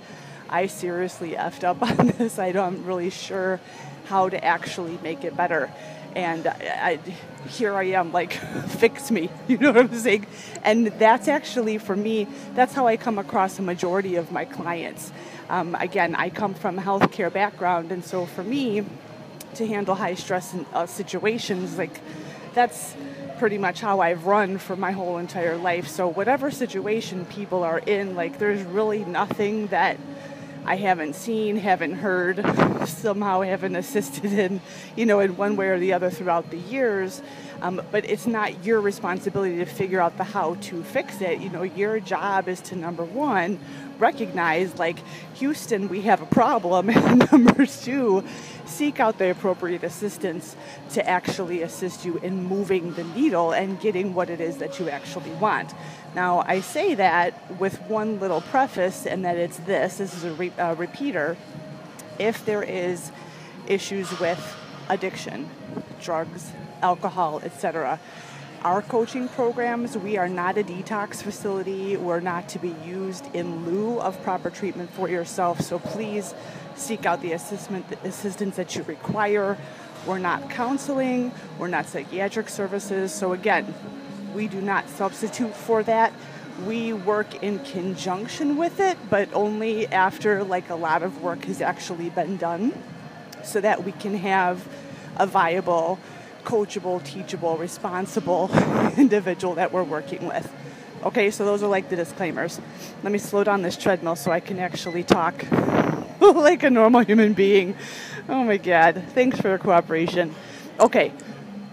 I 0.47 0.67
seriously 0.67 1.31
effed 1.31 1.63
up 1.63 1.81
on 1.99 2.07
this. 2.07 2.37
I 2.37 2.51
don't, 2.51 2.75
I'm 2.75 2.85
really 2.85 3.09
sure 3.09 3.59
how 4.05 4.29
to 4.29 4.43
actually 4.43 4.99
make 5.01 5.23
it 5.23 5.35
better 5.35 5.71
and 6.15 6.47
I, 6.47 6.99
I, 7.05 7.47
here 7.49 7.73
I 7.75 7.83
am, 7.85 8.11
like, 8.11 8.33
fix 8.67 9.11
me. 9.11 9.29
You 9.47 9.57
know 9.57 9.71
what 9.71 9.85
I'm 9.85 9.97
saying? 9.97 10.27
And 10.63 10.87
that's 10.87 11.27
actually, 11.27 11.77
for 11.77 11.95
me, 11.95 12.27
that's 12.53 12.73
how 12.73 12.87
I 12.87 12.97
come 12.97 13.17
across 13.17 13.59
a 13.59 13.61
majority 13.61 14.15
of 14.15 14.31
my 14.31 14.45
clients. 14.45 15.11
Um, 15.49 15.75
again, 15.75 16.15
I 16.15 16.29
come 16.29 16.53
from 16.53 16.77
a 16.77 16.81
healthcare 16.81 17.31
background, 17.31 17.91
and 17.91 18.03
so 18.03 18.25
for 18.25 18.43
me, 18.43 18.85
to 19.55 19.67
handle 19.67 19.95
high 19.95 20.13
stress 20.13 20.55
uh, 20.73 20.85
situations, 20.85 21.77
like, 21.77 21.99
that's 22.53 22.95
pretty 23.39 23.57
much 23.57 23.79
how 23.79 24.01
I've 24.01 24.25
run 24.25 24.57
for 24.57 24.75
my 24.75 24.91
whole 24.91 25.17
entire 25.17 25.57
life. 25.57 25.87
So, 25.87 26.07
whatever 26.07 26.51
situation 26.51 27.25
people 27.25 27.63
are 27.63 27.79
in, 27.79 28.15
like, 28.15 28.37
there's 28.37 28.61
really 28.61 29.05
nothing 29.05 29.67
that 29.67 29.97
I 30.69 30.75
haven't 30.75 31.15
seen, 31.15 31.55
haven't 31.55 31.95
heard, 31.95 32.45
somehow 32.87 33.41
haven't 33.41 33.75
assisted 33.75 34.31
in, 34.31 34.61
you 34.95 35.07
know, 35.07 35.19
in 35.19 35.35
one 35.35 35.55
way 35.55 35.69
or 35.69 35.79
the 35.79 35.93
other 35.93 36.11
throughout 36.11 36.51
the 36.51 36.59
years. 36.59 37.23
Um, 37.63 37.81
but 37.91 38.05
it's 38.07 38.27
not 38.27 38.63
your 38.63 38.79
responsibility 38.79 39.57
to 39.57 39.65
figure 39.65 39.99
out 39.99 40.17
the 40.17 40.23
how 40.23 40.55
to 40.61 40.83
fix 40.83 41.21
it. 41.21 41.39
You 41.39 41.49
know, 41.49 41.63
your 41.63 41.99
job 41.99 42.47
is 42.47 42.61
to 42.61 42.75
number 42.75 43.03
one, 43.03 43.59
recognize 43.97 44.77
like 44.77 44.99
Houston, 45.37 45.89
we 45.89 46.01
have 46.01 46.21
a 46.21 46.27
problem, 46.27 46.89
and 46.91 47.31
number 47.31 47.65
two, 47.65 48.23
seek 48.65 48.99
out 48.99 49.17
the 49.17 49.31
appropriate 49.31 49.83
assistance 49.83 50.55
to 50.91 51.09
actually 51.09 51.63
assist 51.63 52.05
you 52.05 52.17
in 52.19 52.43
moving 52.43 52.93
the 52.93 53.03
needle 53.03 53.51
and 53.53 53.79
getting 53.79 54.13
what 54.13 54.29
it 54.29 54.39
is 54.39 54.57
that 54.57 54.79
you 54.79 54.87
actually 54.87 55.31
want. 55.31 55.73
Now, 56.15 56.43
I 56.47 56.61
say 56.61 56.95
that 56.95 57.59
with 57.59 57.79
one 57.83 58.19
little 58.19 58.41
preface, 58.41 59.05
and 59.05 59.23
that 59.25 59.37
it's 59.37 59.57
this 59.57 59.97
this 59.97 60.13
is 60.15 60.23
a 60.23 60.33
re- 60.33 60.51
repeater. 60.75 61.37
If 62.17 62.45
there 62.45 62.63
is 62.63 63.11
issues 63.67 64.19
with 64.19 64.41
addiction, 64.89 65.49
drugs, 66.01 66.51
alcohol, 66.81 67.41
etc., 67.43 67.99
our 68.63 68.81
coaching 68.81 69.29
programs, 69.29 69.97
we 69.97 70.17
are 70.17 70.27
not 70.27 70.57
a 70.57 70.63
detox 70.63 71.23
facility. 71.23 71.95
We're 71.95 72.19
not 72.19 72.49
to 72.49 72.59
be 72.59 72.75
used 72.85 73.33
in 73.33 73.65
lieu 73.65 74.01
of 74.01 74.21
proper 74.21 74.49
treatment 74.49 74.89
for 74.89 75.07
yourself. 75.07 75.61
So 75.61 75.79
please 75.79 76.33
seek 76.75 77.05
out 77.05 77.21
the 77.21 77.31
assistance 77.31 78.57
that 78.57 78.75
you 78.75 78.83
require. 78.83 79.57
We're 80.05 80.19
not 80.19 80.49
counseling, 80.49 81.31
we're 81.57 81.67
not 81.67 81.87
psychiatric 81.87 82.49
services. 82.49 83.13
So 83.13 83.31
again, 83.31 83.73
we 84.33 84.47
do 84.47 84.61
not 84.61 84.89
substitute 84.89 85.55
for 85.55 85.83
that. 85.83 86.13
We 86.65 86.93
work 86.93 87.41
in 87.41 87.59
conjunction 87.59 88.57
with 88.57 88.79
it, 88.79 88.97
but 89.09 89.33
only 89.33 89.87
after 89.87 90.43
like 90.43 90.69
a 90.69 90.75
lot 90.75 91.03
of 91.03 91.21
work 91.21 91.45
has 91.45 91.61
actually 91.61 92.09
been 92.09 92.37
done 92.37 92.73
so 93.43 93.61
that 93.61 93.83
we 93.83 93.91
can 93.93 94.15
have 94.15 94.67
a 95.17 95.25
viable, 95.25 95.99
coachable, 96.43 97.03
teachable, 97.03 97.57
responsible 97.57 98.49
individual 98.97 99.55
that 99.55 99.71
we're 99.71 99.83
working 99.83 100.27
with. 100.27 100.51
Okay, 101.03 101.31
so 101.31 101.45
those 101.45 101.63
are 101.63 101.69
like 101.69 101.89
the 101.89 101.95
disclaimers. 101.95 102.59
Let 103.03 103.13
me 103.13 103.19
slow 103.19 103.45
down 103.45 103.61
this 103.61 103.77
treadmill 103.77 104.17
so 104.17 104.31
I 104.31 104.41
can 104.41 104.59
actually 104.59 105.03
talk 105.03 105.45
like 106.19 106.63
a 106.63 106.69
normal 106.69 107.01
human 107.01 107.33
being. 107.33 107.75
Oh 108.27 108.43
my 108.43 108.57
god. 108.57 109.03
Thanks 109.13 109.39
for 109.39 109.47
your 109.47 109.57
cooperation. 109.57 110.35
Okay, 110.79 111.13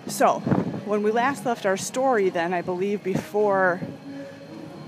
so 0.06 0.42
when 0.86 1.02
we 1.02 1.10
last 1.10 1.44
left 1.44 1.66
our 1.66 1.76
story, 1.76 2.30
then 2.30 2.54
I 2.54 2.62
believe 2.62 3.02
before 3.02 3.80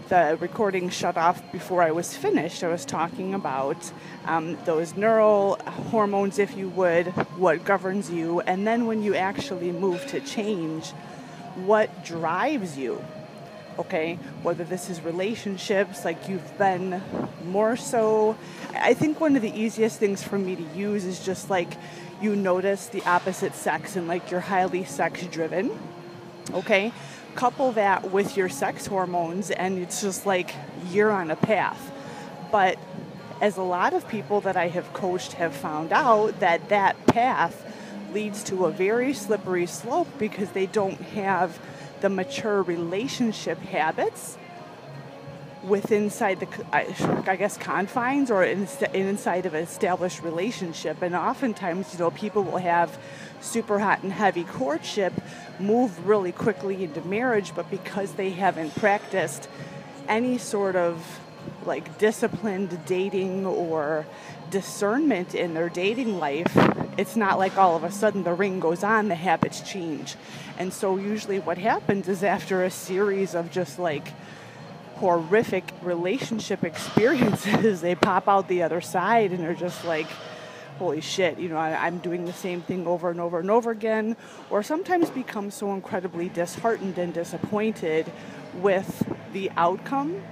the 0.08 0.38
recording 0.40 0.88
shut 0.90 1.16
off 1.16 1.42
before 1.50 1.82
I 1.82 1.90
was 1.90 2.16
finished, 2.16 2.62
I 2.62 2.68
was 2.68 2.84
talking 2.84 3.34
about 3.34 3.92
um, 4.24 4.56
those 4.64 4.96
neural 4.96 5.56
hormones, 5.90 6.38
if 6.38 6.56
you 6.56 6.68
would, 6.70 7.08
what 7.36 7.64
governs 7.64 8.10
you, 8.10 8.40
and 8.42 8.64
then 8.64 8.86
when 8.86 9.02
you 9.02 9.16
actually 9.16 9.72
move 9.72 10.06
to 10.06 10.20
change, 10.20 10.90
what 11.66 12.04
drives 12.04 12.78
you 12.78 13.04
okay? 13.78 14.18
Whether 14.42 14.64
this 14.64 14.90
is 14.90 15.00
relationships 15.02 16.04
like 16.04 16.28
you've 16.28 16.58
been 16.58 17.00
more 17.44 17.76
so. 17.76 18.36
I 18.74 18.94
think 18.94 19.20
one 19.20 19.36
of 19.36 19.42
the 19.42 19.56
easiest 19.56 19.98
things 19.98 20.22
for 20.22 20.36
me 20.36 20.56
to 20.56 20.62
use 20.76 21.04
is 21.04 21.24
just 21.24 21.48
like 21.48 21.72
you 22.20 22.34
notice 22.34 22.86
the 22.88 23.02
opposite 23.04 23.54
sex 23.54 23.96
and 23.96 24.08
like 24.08 24.30
you're 24.30 24.40
highly 24.40 24.84
sex 24.84 25.24
driven 25.26 25.78
okay? 26.52 26.92
Couple 27.34 27.72
that 27.72 28.10
with 28.10 28.36
your 28.36 28.48
sex 28.48 28.86
hormones 28.86 29.50
and 29.50 29.78
it's 29.78 30.00
just 30.00 30.26
like 30.26 30.54
you're 30.90 31.10
on 31.10 31.30
a 31.30 31.36
path. 31.36 31.92
But 32.50 32.78
as 33.40 33.56
a 33.56 33.62
lot 33.62 33.94
of 33.94 34.08
people 34.08 34.40
that 34.40 34.56
i 34.56 34.66
have 34.66 34.92
coached 34.92 35.34
have 35.34 35.54
found 35.54 35.92
out 35.92 36.40
that 36.40 36.68
that 36.70 37.06
path 37.06 37.64
leads 38.12 38.42
to 38.42 38.64
a 38.64 38.70
very 38.70 39.14
slippery 39.14 39.64
slope 39.64 40.08
because 40.18 40.50
they 40.50 40.66
don't 40.66 41.00
have 41.00 41.56
the 42.00 42.08
mature 42.08 42.62
relationship 42.62 43.58
habits 43.58 44.36
with 45.62 45.90
inside 45.90 46.40
the 46.40 46.48
I 46.72 47.36
guess 47.36 47.56
confines 47.56 48.30
or 48.30 48.44
inside 48.44 49.46
of 49.46 49.54
an 49.54 49.62
established 49.62 50.22
relationship 50.22 51.02
and 51.02 51.14
oftentimes 51.14 51.92
you 51.92 51.98
know 51.98 52.10
people 52.10 52.44
will 52.44 52.58
have 52.58 52.96
super 53.40 53.78
hot 53.78 54.02
and 54.02 54.12
heavy 54.12 54.44
courtship 54.44 55.12
move 55.58 56.06
really 56.06 56.32
quickly 56.32 56.84
into 56.84 57.00
marriage 57.02 57.54
but 57.54 57.70
because 57.70 58.12
they 58.12 58.30
haven't 58.30 58.74
practiced 58.76 59.48
any 60.08 60.38
sort 60.38 60.76
of 60.76 61.20
like 61.64 61.98
disciplined 61.98 62.78
dating 62.86 63.46
or 63.46 64.06
discernment 64.50 65.34
in 65.34 65.54
their 65.54 65.68
dating 65.68 66.18
life, 66.18 66.56
it's 66.96 67.16
not 67.16 67.38
like 67.38 67.56
all 67.56 67.76
of 67.76 67.84
a 67.84 67.90
sudden 67.90 68.24
the 68.24 68.32
ring 68.32 68.60
goes 68.60 68.82
on, 68.82 69.08
the 69.08 69.14
habits 69.14 69.60
change. 69.60 70.16
And 70.58 70.72
so, 70.72 70.96
usually, 70.96 71.38
what 71.38 71.58
happens 71.58 72.08
is 72.08 72.24
after 72.24 72.64
a 72.64 72.70
series 72.70 73.34
of 73.34 73.50
just 73.50 73.78
like 73.78 74.12
horrific 74.98 75.72
relationship 75.82 76.64
experiences, 76.72 77.80
they 77.80 77.94
pop 77.94 78.28
out 78.28 78.48
the 78.48 78.62
other 78.62 78.80
side 78.80 79.32
and 79.32 79.40
they're 79.40 79.54
just 79.54 79.84
like, 79.84 80.06
holy 80.78 81.00
shit, 81.00 81.38
you 81.38 81.48
know, 81.48 81.56
I, 81.56 81.88
am 81.88 81.98
doing 81.98 82.24
the 82.24 82.32
same 82.32 82.60
thing 82.62 82.86
over 82.86 83.10
and 83.10 83.20
over 83.20 83.40
and 83.40 83.50
over 83.50 83.70
again, 83.70 84.16
or 84.48 84.62
sometimes 84.62 85.10
become 85.10 85.50
so 85.50 85.74
incredibly 85.74 86.28
disheartened 86.28 86.98
and 86.98 87.12
disappointed 87.12 88.10
with 88.54 89.12
the 89.32 89.50
outcome 89.56 90.22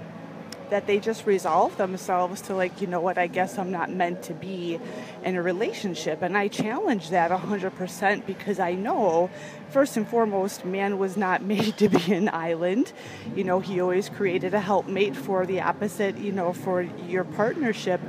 that 0.69 0.85
they 0.87 0.99
just 0.99 1.25
resolve 1.25 1.77
themselves 1.77 2.41
to 2.41 2.55
like 2.55 2.81
you 2.81 2.87
know 2.87 2.99
what 2.99 3.17
i 3.17 3.27
guess 3.27 3.57
i'm 3.57 3.71
not 3.71 3.89
meant 3.89 4.21
to 4.23 4.33
be 4.33 4.79
in 5.23 5.35
a 5.35 5.41
relationship. 5.41 6.21
And 6.21 6.37
i 6.37 6.47
challenge 6.47 7.09
that 7.09 7.31
100% 7.31 8.25
because 8.25 8.59
i 8.59 8.73
know 8.73 9.29
first 9.69 9.97
and 9.97 10.07
foremost 10.07 10.65
man 10.65 10.97
was 10.97 11.17
not 11.17 11.41
made 11.53 11.77
to 11.77 11.89
be 11.89 12.13
an 12.13 12.29
island. 12.29 12.91
You 13.35 13.43
know 13.43 13.59
he 13.59 13.79
always 13.81 14.09
created 14.09 14.53
a 14.53 14.59
helpmate 14.59 15.15
for 15.15 15.45
the 15.45 15.61
opposite 15.61 16.17
you 16.17 16.31
know 16.31 16.53
for 16.53 16.81
your 16.81 17.23
partnership. 17.23 18.01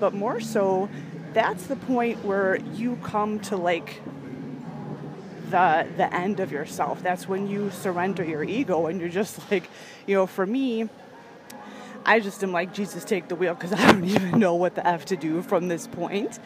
But 0.00 0.14
more 0.14 0.40
so 0.40 0.88
that's 1.32 1.66
the 1.66 1.76
point 1.76 2.24
where 2.24 2.56
you 2.74 2.98
come 3.02 3.40
to 3.40 3.56
like 3.56 4.02
the 5.50 5.86
the 5.96 6.12
end 6.12 6.40
of 6.40 6.50
yourself. 6.50 7.02
That's 7.02 7.28
when 7.28 7.46
you 7.46 7.70
surrender 7.70 8.24
your 8.24 8.42
ego 8.42 8.86
and 8.86 9.00
you're 9.00 9.08
just 9.08 9.50
like 9.50 9.68
you 10.06 10.16
know 10.16 10.26
for 10.26 10.46
me 10.46 10.88
I 12.04 12.20
just 12.20 12.42
am 12.42 12.52
like, 12.52 12.74
Jesus, 12.74 13.04
take 13.04 13.28
the 13.28 13.36
wheel 13.36 13.54
because 13.54 13.72
I 13.72 13.92
don't 13.92 14.04
even 14.08 14.38
know 14.38 14.54
what 14.54 14.74
the 14.74 14.86
F 14.86 15.04
to 15.06 15.16
do 15.16 15.42
from 15.42 15.68
this 15.68 15.86
point. 15.86 16.38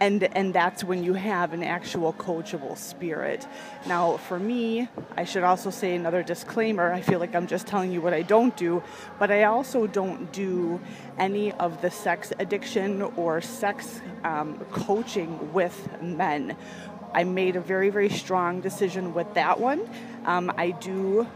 And, 0.00 0.22
and 0.34 0.54
that's 0.54 0.82
when 0.82 1.04
you 1.04 1.12
have 1.12 1.52
an 1.52 1.62
actual 1.62 2.14
coachable 2.14 2.78
spirit. 2.78 3.46
Now, 3.86 4.16
for 4.16 4.38
me, 4.38 4.88
I 5.14 5.24
should 5.24 5.42
also 5.42 5.68
say 5.68 5.94
another 5.94 6.22
disclaimer. 6.22 6.90
I 6.90 7.02
feel 7.02 7.20
like 7.20 7.34
I'm 7.34 7.46
just 7.46 7.66
telling 7.66 7.92
you 7.92 8.00
what 8.00 8.14
I 8.14 8.22
don't 8.22 8.56
do, 8.56 8.82
but 9.18 9.30
I 9.30 9.44
also 9.44 9.86
don't 9.86 10.32
do 10.32 10.80
any 11.18 11.52
of 11.52 11.82
the 11.82 11.90
sex 11.90 12.32
addiction 12.38 13.02
or 13.02 13.42
sex 13.42 14.00
um, 14.24 14.58
coaching 14.72 15.52
with 15.52 15.86
men. 16.00 16.56
I 17.12 17.24
made 17.24 17.56
a 17.56 17.60
very, 17.60 17.90
very 17.90 18.08
strong 18.08 18.62
decision 18.62 19.12
with 19.12 19.34
that 19.34 19.60
one. 19.60 19.86
Um, 20.24 20.50
I 20.56 20.70
do 20.70 21.26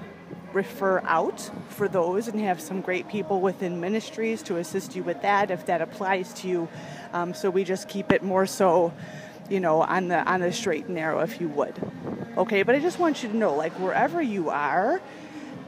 refer 0.54 1.00
out 1.00 1.50
for 1.68 1.88
those 1.88 2.28
and 2.28 2.40
have 2.40 2.60
some 2.60 2.80
great 2.80 3.08
people 3.08 3.40
within 3.40 3.80
ministries 3.80 4.42
to 4.44 4.56
assist 4.56 4.94
you 4.94 5.02
with 5.02 5.20
that 5.22 5.50
if 5.50 5.66
that 5.66 5.82
applies 5.82 6.32
to 6.34 6.48
you. 6.48 6.68
Um, 7.12 7.34
so 7.34 7.50
we 7.50 7.64
just 7.64 7.88
keep 7.88 8.12
it 8.12 8.22
more 8.22 8.46
so, 8.46 8.92
you 9.50 9.60
know, 9.60 9.82
on 9.82 10.08
the 10.08 10.18
on 10.30 10.40
the 10.40 10.52
straight 10.52 10.86
and 10.86 10.94
narrow, 10.94 11.20
if 11.20 11.40
you 11.40 11.48
would. 11.48 11.74
Okay, 12.36 12.62
but 12.62 12.74
I 12.74 12.80
just 12.80 12.98
want 12.98 13.22
you 13.22 13.28
to 13.28 13.36
know, 13.36 13.54
like 13.54 13.72
wherever 13.78 14.20
you 14.20 14.50
are, 14.50 15.00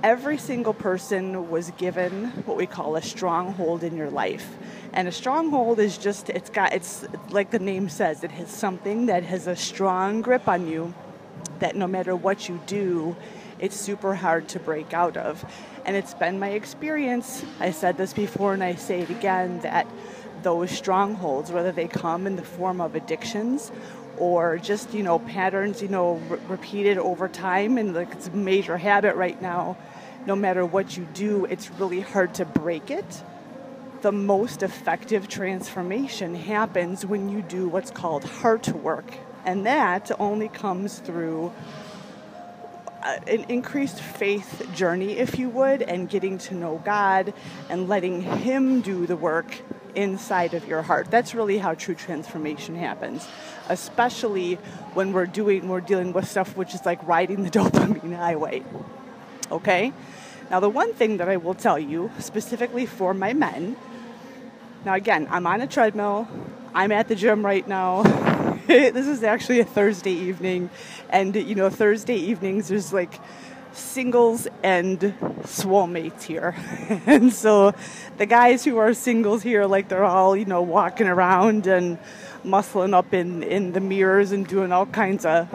every 0.03 0.39
single 0.39 0.75
person 0.75 1.51
was 1.51 1.71
given 1.73 2.27
what 2.47 2.57
we 2.57 2.67
call 2.67 2.97
a 2.97 3.03
stronghold 3.03 3.85
in 3.85 3.97
your 3.97 4.11
life. 4.11 4.49
And 4.93 5.09
a 5.09 5.13
stronghold 5.13 5.79
is 5.79 5.99
just 5.99 6.31
it's 6.31 6.51
got 6.51 6.73
it's 6.73 7.05
like 7.31 7.51
the 7.51 7.59
name 7.59 7.89
says, 7.89 8.25
it 8.25 8.31
has 8.33 8.51
something 8.51 9.07
that 9.07 9.25
has 9.25 9.47
a 9.47 9.57
strong 9.57 10.23
grip 10.23 10.49
on 10.49 10.67
you 10.67 10.95
that 11.59 11.77
no 11.77 11.87
matter 11.87 12.15
what 12.15 12.49
you 12.49 12.61
do, 12.67 13.17
it's 13.59 13.77
super 13.77 14.15
hard 14.15 14.49
to 14.49 14.59
break 14.59 14.93
out 14.93 15.17
of. 15.17 15.45
And 15.85 15.97
it's 15.97 16.15
been 16.15 16.39
my 16.39 16.51
experience, 16.51 17.45
I 17.61 17.71
said 17.71 17.97
this 17.97 18.13
before 18.13 18.55
and 18.55 18.63
I 18.63 18.75
say 18.75 19.01
it 19.01 19.11
again, 19.11 19.61
that 19.61 19.87
those 20.43 20.71
strongholds, 20.71 21.51
whether 21.51 21.73
they 21.73 21.89
come 21.89 22.27
in 22.27 22.37
the 22.37 22.43
form 22.43 22.81
of 22.81 22.95
addictions 22.95 23.73
or 24.17 24.59
just, 24.59 24.95
you 24.95 25.03
know, 25.03 25.19
patterns, 25.19 25.83
you 25.83 25.89
know, 25.89 26.15
re- 26.29 26.39
repeated 26.49 26.99
over 26.99 27.29
time, 27.29 27.77
and 27.79 27.95
like 27.95 28.13
it's 28.13 28.29
a 28.29 28.31
major 28.31 28.77
habit 28.77 29.15
right 29.17 29.41
now, 29.43 29.77
no 30.27 30.35
matter 30.35 30.65
what 30.65 30.97
you 30.97 31.07
do, 31.15 31.45
it's 31.45 31.71
really 31.73 32.01
hard 32.01 32.35
to 32.35 32.45
break 32.45 32.91
it. 32.91 33.23
The 34.03 34.13
most 34.13 34.63
effective 34.63 35.29
transformation 35.29 36.35
happens 36.35 37.05
when 37.05 37.29
you 37.29 37.43
do 37.43 37.69
what's 37.69 37.91
called 37.91 38.25
heart 38.25 38.69
work. 38.69 39.15
And 39.45 39.67
that 39.67 40.11
only 40.19 40.49
comes 40.49 40.99
through 40.99 41.53
an 43.27 43.45
increased 43.49 44.01
faith 44.01 44.69
journey, 44.75 45.19
if 45.19 45.39
you 45.39 45.49
would, 45.51 45.83
and 45.83 46.09
getting 46.09 46.39
to 46.39 46.55
know 46.55 46.83
God 46.85 47.33
and 47.69 47.89
letting 47.89 48.23
Him 48.23 48.81
do 48.81 49.07
the 49.07 49.17
work 49.17 49.63
inside 49.95 50.55
of 50.55 50.67
your 50.69 50.83
heart. 50.83 51.11
That's 51.11 51.35
really 51.35 51.59
how 51.59 51.75
true 51.75 51.95
transformation 51.95 52.77
happens. 52.77 53.27
especially 53.69 54.55
when 54.95 55.13
we're 55.13 55.27
doing 55.27 55.69
we're 55.69 55.81
dealing 55.81 56.13
with 56.13 56.29
stuff 56.29 56.57
which 56.57 56.73
is 56.73 56.87
like 56.87 57.05
riding 57.05 57.43
the 57.43 57.51
dopamine 57.59 58.15
highway. 58.15 58.63
Okay? 59.51 59.93
Now 60.51 60.61
the 60.61 60.71
one 60.71 60.95
thing 60.95 61.17
that 61.17 61.29
I 61.29 61.37
will 61.37 61.55
tell 61.55 61.79
you 61.79 62.11
specifically 62.21 62.87
for 62.87 63.13
my 63.13 63.33
men 63.33 63.77
now 64.87 64.95
again, 64.95 65.27
I'm 65.33 65.49
on 65.49 65.61
a 65.61 65.67
treadmill. 65.67 66.29
I'm 66.73 66.93
at 66.93 67.09
the 67.09 67.17
gym 67.17 67.45
right 67.45 67.67
now. 67.67 68.36
this 68.93 69.07
is 69.07 69.23
actually 69.23 69.61
a 69.61 69.65
Thursday 69.65 70.11
evening 70.11 70.71
and 71.11 71.37
you 71.37 71.55
know 71.55 71.71
Thursday 71.71 72.17
evenings 72.17 72.69
there's 72.69 72.93
like 72.93 73.21
singles 73.77 74.49
and 74.63 75.15
swole 75.45 75.87
mates 75.87 76.25
here. 76.25 76.57
and 77.07 77.33
so 77.33 77.75
the 78.17 78.27
guys 78.27 78.65
who 78.65 78.79
are 78.79 78.95
singles 78.95 79.43
here, 79.43 79.67
like 79.67 79.89
they're 79.89 80.05
all, 80.05 80.37
you 80.37 80.47
know, 80.47 80.63
walking 80.63 81.07
around 81.07 81.67
and 81.67 81.99
muscling 82.45 82.95
up 82.95 83.13
in, 83.13 83.43
in 83.43 83.73
the 83.73 83.81
mirrors 83.81 84.33
and 84.33 84.47
doing 84.47 84.73
all 84.73 84.87
kinds 84.87 85.25
of 85.25 85.49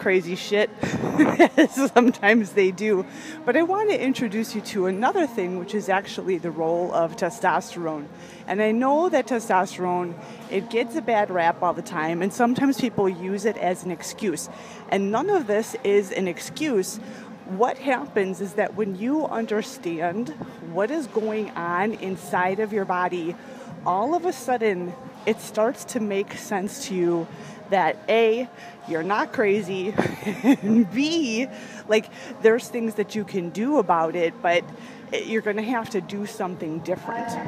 crazy 0.00 0.34
shit. 0.34 0.70
Sometimes 1.94 2.52
they 2.52 2.70
do. 2.70 3.04
But 3.44 3.54
I 3.54 3.62
want 3.62 3.90
to 3.90 4.02
introduce 4.02 4.54
you 4.54 4.62
to 4.62 4.86
another 4.86 5.26
thing, 5.26 5.58
which 5.58 5.74
is 5.74 5.90
actually 5.90 6.38
the 6.38 6.50
role 6.50 6.92
of 6.94 7.16
testosterone. 7.16 8.06
And 8.46 8.62
I 8.62 8.72
know 8.72 9.10
that 9.10 9.26
testosterone, 9.26 10.14
it 10.50 10.70
gets 10.70 10.96
a 10.96 11.02
bad 11.02 11.30
rap 11.30 11.62
all 11.62 11.74
the 11.74 11.82
time, 11.82 12.22
and 12.22 12.32
sometimes 12.32 12.80
people 12.80 13.08
use 13.08 13.44
it 13.44 13.58
as 13.58 13.84
an 13.84 13.90
excuse. 13.90 14.48
And 14.88 15.12
none 15.12 15.28
of 15.28 15.46
this 15.46 15.76
is 15.84 16.10
an 16.12 16.26
excuse. 16.26 16.96
What 17.44 17.76
happens 17.76 18.40
is 18.40 18.54
that 18.54 18.76
when 18.76 18.96
you 18.96 19.26
understand 19.26 20.30
what 20.72 20.90
is 20.90 21.08
going 21.08 21.50
on 21.50 21.92
inside 21.94 22.58
of 22.58 22.72
your 22.72 22.86
body, 22.86 23.36
all 23.84 24.14
of 24.14 24.24
a 24.24 24.32
sudden 24.32 24.94
it 25.26 25.40
starts 25.40 25.84
to 25.84 26.00
make 26.00 26.32
sense 26.34 26.86
to 26.86 26.94
you 26.94 27.28
that 27.70 27.96
A, 28.08 28.48
you're 28.88 29.02
not 29.02 29.32
crazy, 29.32 29.94
and 30.42 30.90
B, 30.92 31.48
like 31.88 32.10
there's 32.42 32.68
things 32.68 32.94
that 32.94 33.14
you 33.14 33.24
can 33.24 33.50
do 33.50 33.78
about 33.78 34.14
it, 34.16 34.34
but 34.42 34.64
you're 35.12 35.42
going 35.42 35.56
to 35.56 35.62
have 35.62 35.90
to 35.90 36.00
do 36.00 36.26
something 36.26 36.80
different. 36.80 37.38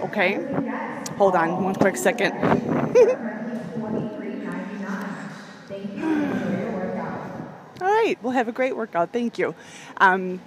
Okay? 0.00 0.40
Hold 1.16 1.34
on 1.34 1.62
one 1.62 1.74
quick 1.74 1.96
second. 1.96 2.32
All 7.80 7.88
right, 7.88 8.16
we'll 8.22 8.32
have 8.32 8.48
a 8.48 8.52
great 8.52 8.76
workout. 8.76 9.12
Thank 9.12 9.38
you. 9.38 9.54
Um, 9.98 10.40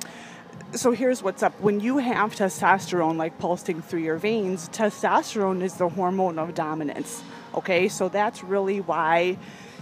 so 0.73 0.91
here's 0.91 1.23
what's 1.23 1.44
up. 1.44 1.60
When 1.60 1.80
you 1.80 1.98
have 1.98 2.36
testosterone 2.36 3.18
like 3.18 3.38
pulsing 3.40 3.81
through 3.81 4.02
your 4.02 4.18
veins, 4.18 4.69
testosterone 4.69 5.61
is 5.61 5.76
the 5.76 5.90
hormone 5.90 6.40
of 6.40 6.53
dominance. 6.53 7.23
Okay, 7.56 7.88
so 7.88 8.10
that's 8.10 8.44
really 8.44 8.80
why, 8.80 9.38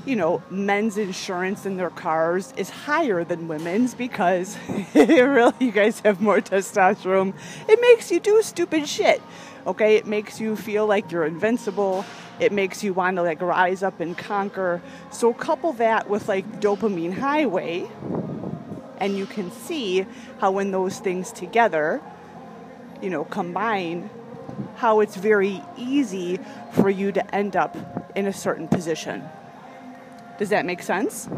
you 0.06 0.16
know, 0.16 0.41
men's 0.49 0.98
insurance 0.98 1.66
in 1.66 1.78
their 1.78 1.90
cars 1.90 2.54
is 2.56 2.70
higher 2.70 3.24
than 3.24 3.48
women's 3.48 3.94
because 3.94 4.58
really 4.95 5.54
you 5.60 5.72
guys 5.72 5.99
have 6.02 6.22
more 6.22 6.40
testosterone. 6.40 7.34
It 7.68 7.82
makes 7.82 8.10
you 8.10 8.20
do 8.20 8.41
stupid 8.41 8.88
shit. 8.88 9.22
Okay, 9.66 9.98
it 9.98 10.08
makes 10.08 10.40
you 10.40 10.56
feel 10.56 10.88
like 10.88 11.12
you're 11.12 11.26
invincible. 11.26 12.06
It 12.40 12.54
makes 12.54 12.84
you 12.84 12.94
want 12.94 13.18
to 13.18 13.24
like 13.24 13.41
rise 13.41 13.84
up 13.84 13.99
and 13.99 14.18
conquer. 14.18 14.82
So 15.12 15.34
couple 15.34 15.74
that 15.74 16.10
with 16.10 16.30
like 16.30 16.62
dopamine 16.62 17.14
highway, 17.14 17.90
and 18.99 19.18
you 19.18 19.26
can 19.26 19.52
see 19.52 20.06
how 20.40 20.52
when 20.52 20.72
those 20.72 20.99
things 20.99 21.32
together, 21.32 22.02
you 23.02 23.10
know, 23.10 23.24
combine, 23.26 24.10
how 24.78 24.99
it's 24.99 25.15
very 25.15 25.61
easy 25.78 26.40
for 26.74 26.90
you 26.90 27.11
to 27.11 27.36
end 27.36 27.56
up 27.56 27.78
in 28.15 28.26
a 28.26 28.34
certain 28.34 28.68
position. 28.68 29.24
Does 30.40 30.49
that 30.49 30.65
make 30.65 30.82
sense? 30.82 31.30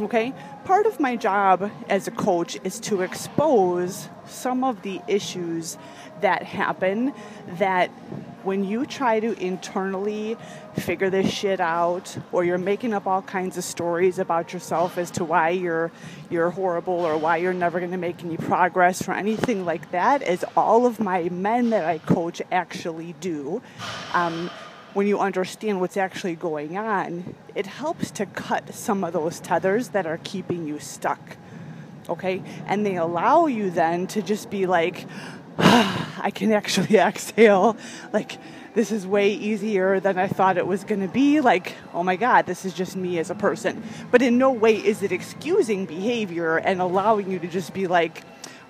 Okay? 0.00 0.32
Part 0.64 0.86
of 0.86 0.98
my 0.98 1.16
job 1.16 1.70
as 1.88 2.08
a 2.08 2.10
coach 2.10 2.58
is 2.64 2.80
to 2.80 3.02
expose 3.02 4.08
some 4.26 4.64
of 4.64 4.82
the 4.82 5.00
issues 5.06 5.78
that 6.20 6.42
happen 6.42 7.12
that 7.58 7.90
when 8.44 8.64
you 8.64 8.86
try 8.86 9.20
to 9.20 9.32
internally 9.42 10.36
figure 10.74 11.10
this 11.10 11.30
shit 11.30 11.60
out 11.60 12.16
or 12.32 12.44
you're 12.44 12.58
making 12.58 12.92
up 12.92 13.06
all 13.06 13.22
kinds 13.22 13.56
of 13.56 13.64
stories 13.64 14.18
about 14.18 14.52
yourself 14.52 14.98
as 14.98 15.10
to 15.12 15.24
why 15.24 15.50
you're 15.50 15.90
you're 16.30 16.50
horrible 16.50 16.94
or 16.94 17.16
why 17.16 17.36
you're 17.36 17.52
never 17.52 17.78
going 17.78 17.90
to 17.90 17.96
make 17.96 18.22
any 18.24 18.36
progress 18.36 19.08
or 19.08 19.12
anything 19.12 19.64
like 19.64 19.90
that 19.90 20.22
is 20.22 20.44
all 20.56 20.86
of 20.86 21.00
my 21.00 21.28
men 21.28 21.70
that 21.70 21.84
I 21.84 21.98
coach 21.98 22.42
actually 22.52 23.14
do. 23.20 23.62
Um, 24.12 24.50
when 24.92 25.06
you 25.08 25.18
understand 25.18 25.80
what's 25.80 25.96
actually 25.96 26.36
going 26.36 26.76
on 26.78 27.34
it 27.54 27.66
helps 27.66 28.12
to 28.12 28.26
cut 28.26 28.72
some 28.72 29.02
of 29.02 29.12
those 29.12 29.40
tethers 29.40 29.88
that 29.88 30.06
are 30.06 30.20
keeping 30.22 30.66
you 30.68 30.78
stuck 30.78 31.36
okay? 32.08 32.42
And 32.66 32.84
they 32.84 32.96
allow 32.96 33.46
you 33.46 33.70
then 33.70 34.06
to 34.08 34.22
just 34.22 34.50
be 34.50 34.66
like 34.66 35.06
I 36.24 36.30
can 36.30 36.50
actually 36.52 36.96
exhale. 36.98 37.76
Like, 38.12 38.38
this 38.74 38.90
is 38.90 39.06
way 39.06 39.32
easier 39.32 40.00
than 40.00 40.18
I 40.18 40.26
thought 40.26 40.56
it 40.56 40.66
was 40.66 40.82
going 40.82 41.02
to 41.02 41.08
be. 41.08 41.40
Like, 41.40 41.74
oh 41.92 42.02
my 42.02 42.16
God, 42.16 42.46
this 42.46 42.64
is 42.64 42.74
just 42.74 42.96
me 42.96 43.18
as 43.18 43.30
a 43.30 43.34
person. 43.34 43.84
But 44.10 44.22
in 44.22 44.38
no 44.38 44.50
way 44.50 44.74
is 44.74 45.02
it 45.02 45.12
excusing 45.12 45.84
behavior 45.84 46.56
and 46.56 46.80
allowing 46.80 47.30
you 47.30 47.38
to 47.38 47.46
just 47.46 47.72
be 47.72 47.86
like, 47.86 48.22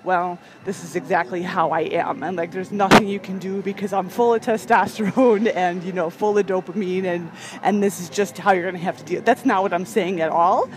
well, 0.03 0.37
this 0.65 0.83
is 0.83 0.95
exactly 0.95 1.41
how 1.41 1.71
I 1.71 1.81
am. 1.81 2.21
And 2.21 2.37
like, 2.37 2.51
there's 2.51 2.71
nothing 2.71 3.07
you 3.07 3.19
can 3.19 3.39
do 3.39 3.63
because 3.63 3.93
I'm 3.93 4.09
full 4.09 4.35
of 4.35 4.41
testosterone 4.41 5.51
and, 5.55 5.83
you 5.83 5.93
know, 5.93 6.11
full 6.11 6.37
of 6.37 6.45
dopamine 6.45 7.05
and, 7.05 7.31
and 7.63 7.81
this 7.81 7.99
is 7.99 8.09
just 8.09 8.37
how 8.37 8.51
you're 8.51 8.69
going 8.69 8.75
to 8.75 8.81
have 8.81 8.97
to 8.97 9.03
deal. 9.05 9.21
That's 9.21 9.45
not 9.45 9.63
what 9.63 9.73
I'm 9.73 9.85
saying 9.85 10.21
at 10.21 10.29
all. 10.29 10.69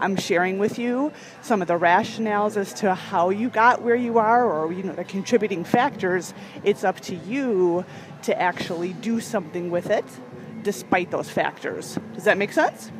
I'm 0.00 0.16
sharing 0.16 0.58
with 0.58 0.78
you 0.78 1.12
some 1.42 1.62
of 1.62 1.68
the 1.68 1.78
rationales 1.78 2.56
as 2.56 2.72
to 2.74 2.94
how 2.94 3.30
you 3.30 3.48
got 3.48 3.82
where 3.82 3.94
you 3.94 4.18
are 4.18 4.44
or 4.44 4.72
you 4.72 4.82
know 4.82 4.92
the 4.92 5.04
contributing 5.04 5.64
factors. 5.64 6.34
It's 6.62 6.84
up 6.84 7.00
to 7.00 7.14
you 7.14 7.84
to 8.22 8.40
actually 8.40 8.92
do 8.94 9.20
something 9.20 9.70
with 9.70 9.90
it 9.90 10.04
despite 10.62 11.10
those 11.10 11.28
factors. 11.28 11.98
Does 12.14 12.24
that 12.24 12.38
make 12.38 12.52
sense? 12.52 12.90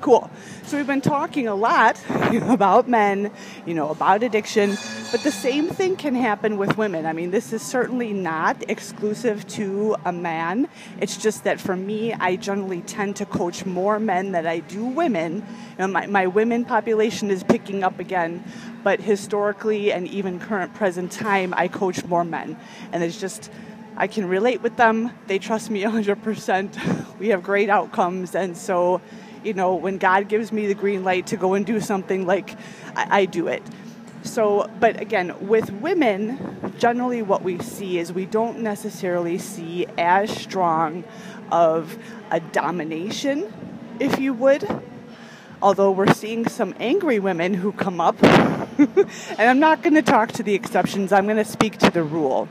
Cool. 0.00 0.30
So 0.64 0.76
we've 0.76 0.86
been 0.86 1.00
talking 1.00 1.48
a 1.48 1.56
lot 1.56 2.00
about 2.32 2.88
men, 2.88 3.32
you 3.66 3.74
know, 3.74 3.90
about 3.90 4.22
addiction, 4.22 4.76
but 5.10 5.22
the 5.24 5.32
same 5.32 5.68
thing 5.68 5.96
can 5.96 6.14
happen 6.14 6.56
with 6.56 6.78
women. 6.78 7.04
I 7.04 7.12
mean, 7.12 7.32
this 7.32 7.52
is 7.52 7.62
certainly 7.62 8.12
not 8.12 8.62
exclusive 8.70 9.44
to 9.48 9.96
a 10.04 10.12
man. 10.12 10.68
It's 11.00 11.16
just 11.16 11.42
that 11.44 11.60
for 11.60 11.74
me, 11.74 12.12
I 12.12 12.36
generally 12.36 12.82
tend 12.82 13.16
to 13.16 13.26
coach 13.26 13.66
more 13.66 13.98
men 13.98 14.30
than 14.30 14.46
I 14.46 14.60
do 14.60 14.84
women. 14.84 15.36
You 15.36 15.78
know, 15.78 15.88
my, 15.88 16.06
my 16.06 16.28
women 16.28 16.64
population 16.64 17.32
is 17.32 17.42
picking 17.42 17.82
up 17.82 17.98
again, 17.98 18.44
but 18.84 19.00
historically 19.00 19.90
and 19.90 20.06
even 20.06 20.38
current 20.38 20.74
present 20.74 21.10
time, 21.10 21.52
I 21.56 21.66
coach 21.66 22.04
more 22.04 22.24
men. 22.24 22.56
And 22.92 23.02
it's 23.02 23.18
just, 23.18 23.50
I 23.96 24.06
can 24.06 24.28
relate 24.28 24.62
with 24.62 24.76
them. 24.76 25.10
They 25.26 25.40
trust 25.40 25.70
me 25.70 25.82
100%. 25.84 27.18
We 27.18 27.30
have 27.30 27.42
great 27.42 27.68
outcomes. 27.68 28.36
And 28.36 28.56
so, 28.56 29.00
you 29.44 29.54
know, 29.54 29.74
when 29.74 29.98
God 29.98 30.28
gives 30.28 30.52
me 30.52 30.66
the 30.66 30.74
green 30.74 31.04
light 31.04 31.28
to 31.28 31.36
go 31.36 31.54
and 31.54 31.64
do 31.64 31.80
something, 31.80 32.26
like 32.26 32.56
I, 32.96 33.20
I 33.20 33.24
do 33.24 33.48
it. 33.48 33.62
So, 34.22 34.68
but 34.80 35.00
again, 35.00 35.48
with 35.48 35.70
women, 35.70 36.72
generally 36.78 37.22
what 37.22 37.42
we 37.42 37.58
see 37.60 37.98
is 37.98 38.12
we 38.12 38.26
don't 38.26 38.60
necessarily 38.60 39.38
see 39.38 39.86
as 39.96 40.30
strong 40.30 41.04
of 41.50 41.96
a 42.30 42.40
domination, 42.40 43.52
if 44.00 44.18
you 44.18 44.34
would. 44.34 44.66
Although 45.60 45.90
we're 45.90 46.12
seeing 46.12 46.46
some 46.46 46.74
angry 46.78 47.18
women 47.18 47.54
who 47.54 47.72
come 47.72 48.00
up. 48.00 48.22
and 48.78 49.08
I'm 49.38 49.58
not 49.58 49.82
going 49.82 49.94
to 49.94 50.02
talk 50.02 50.32
to 50.32 50.42
the 50.42 50.54
exceptions, 50.54 51.12
I'm 51.12 51.24
going 51.24 51.36
to 51.36 51.44
speak 51.44 51.78
to 51.78 51.90
the 51.90 52.02
rule. 52.02 52.48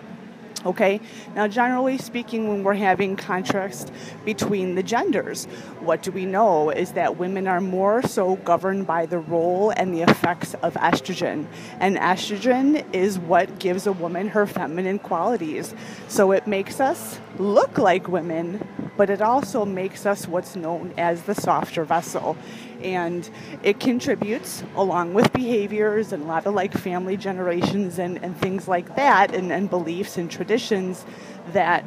Okay, 0.67 0.99
now 1.33 1.47
generally 1.47 1.97
speaking, 1.97 2.49
when 2.49 2.61
we're 2.61 2.73
having 2.73 3.15
contrast 3.15 3.89
between 4.25 4.75
the 4.75 4.83
genders, 4.83 5.45
what 5.79 6.03
do 6.03 6.11
we 6.11 6.25
know 6.25 6.71
is 6.71 6.91
that 6.91 7.15
women 7.15 7.47
are 7.47 7.61
more 7.61 8.01
so 8.01 8.35
governed 8.35 8.85
by 8.85 9.05
the 9.05 9.17
role 9.17 9.69
and 9.77 9.93
the 9.93 10.01
effects 10.01 10.55
of 10.55 10.73
estrogen. 10.73 11.45
And 11.79 11.95
estrogen 11.95 12.83
is 12.93 13.17
what 13.17 13.59
gives 13.59 13.87
a 13.87 13.93
woman 13.93 14.27
her 14.27 14.45
feminine 14.45 14.99
qualities. 14.99 15.73
So 16.09 16.33
it 16.33 16.47
makes 16.47 16.81
us 16.81 17.21
look 17.39 17.77
like 17.77 18.09
women, 18.09 18.67
but 18.97 19.09
it 19.09 19.21
also 19.21 19.63
makes 19.63 20.05
us 20.05 20.27
what's 20.27 20.57
known 20.57 20.93
as 20.97 21.21
the 21.21 21.35
softer 21.35 21.85
vessel 21.85 22.35
and 22.81 23.29
it 23.63 23.79
contributes 23.79 24.63
along 24.75 25.13
with 25.13 25.31
behaviors 25.33 26.11
and 26.11 26.23
a 26.23 26.25
lot 26.25 26.45
of 26.45 26.53
like 26.53 26.73
family 26.73 27.17
generations 27.17 27.99
and, 27.99 28.23
and 28.23 28.37
things 28.37 28.67
like 28.67 28.95
that 28.95 29.33
and, 29.33 29.51
and 29.51 29.69
beliefs 29.69 30.17
and 30.17 30.29
traditions 30.29 31.05
that 31.53 31.85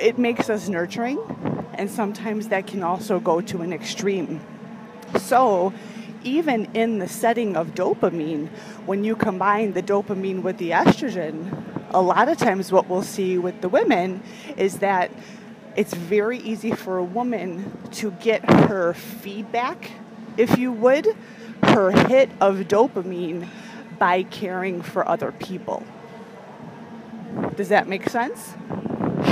it 0.00 0.18
makes 0.18 0.50
us 0.50 0.68
nurturing 0.68 1.18
and 1.74 1.90
sometimes 1.90 2.48
that 2.48 2.66
can 2.66 2.82
also 2.82 3.20
go 3.20 3.40
to 3.40 3.62
an 3.62 3.72
extreme. 3.72 4.40
So 5.18 5.72
even 6.22 6.66
in 6.74 6.98
the 6.98 7.08
setting 7.08 7.56
of 7.56 7.74
dopamine 7.74 8.48
when 8.86 9.04
you 9.04 9.14
combine 9.14 9.72
the 9.72 9.82
dopamine 9.82 10.42
with 10.42 10.58
the 10.58 10.70
estrogen 10.70 11.62
a 11.90 12.00
lot 12.00 12.28
of 12.28 12.36
times 12.36 12.72
what 12.72 12.88
we'll 12.88 13.02
see 13.02 13.38
with 13.38 13.60
the 13.60 13.68
women 13.68 14.22
is 14.56 14.78
that 14.78 15.10
it's 15.76 15.92
very 15.92 16.38
easy 16.38 16.72
for 16.72 16.96
a 16.96 17.04
woman 17.04 17.70
to 17.92 18.10
get 18.12 18.42
her 18.50 18.94
feedback, 18.94 19.90
if 20.36 20.58
you 20.58 20.72
would, 20.72 21.16
her 21.62 21.90
hit 21.90 22.30
of 22.40 22.56
dopamine 22.68 23.48
by 23.98 24.22
caring 24.22 24.82
for 24.82 25.08
other 25.08 25.32
people. 25.32 25.84
Does 27.56 27.68
that 27.68 27.88
make 27.88 28.08
sense? 28.08 28.54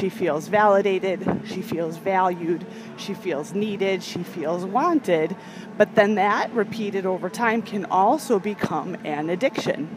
She 0.01 0.09
feels 0.09 0.49
validated, 0.49 1.43
she 1.45 1.63
feels 1.63 1.97
valued, 1.99 2.67
she 2.97 3.15
feels 3.15 3.53
needed, 3.53 4.03
she 4.03 4.23
feels 4.23 4.65
wanted, 4.65 5.37
but 5.77 5.95
then 5.95 6.15
that 6.17 6.53
repeated 6.53 7.07
over 7.07 7.29
time 7.29 7.63
can 7.63 7.85
also 7.87 8.39
become 8.39 8.97
an 9.05 9.31
addiction. 9.31 9.89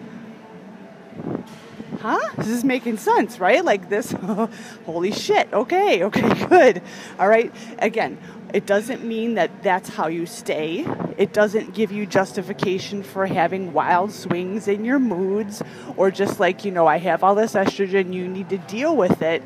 Huh? 1.99 2.29
This 2.37 2.49
is 2.49 2.63
making 2.63 2.97
sense, 2.97 3.39
right? 3.39 3.63
Like 3.63 3.89
this, 3.89 4.11
holy 4.85 5.11
shit, 5.11 5.51
okay, 5.51 6.03
okay, 6.03 6.45
good. 6.47 6.81
All 7.17 7.27
right, 7.27 7.51
again, 7.79 8.17
it 8.53 8.65
doesn't 8.65 9.03
mean 9.03 9.35
that 9.35 9.61
that's 9.61 9.89
how 9.89 10.07
you 10.07 10.25
stay. 10.25 10.85
It 11.17 11.33
doesn't 11.33 11.73
give 11.73 11.91
you 11.91 12.05
justification 12.05 13.03
for 13.03 13.25
having 13.25 13.73
wild 13.73 14.11
swings 14.11 14.67
in 14.67 14.85
your 14.85 14.99
moods 14.99 15.61
or 15.97 16.11
just 16.11 16.39
like, 16.39 16.63
you 16.63 16.71
know, 16.71 16.87
I 16.87 16.97
have 16.97 17.23
all 17.23 17.35
this 17.35 17.53
estrogen, 17.53 18.13
you 18.13 18.27
need 18.27 18.49
to 18.49 18.57
deal 18.57 18.95
with 18.95 19.21
it. 19.21 19.43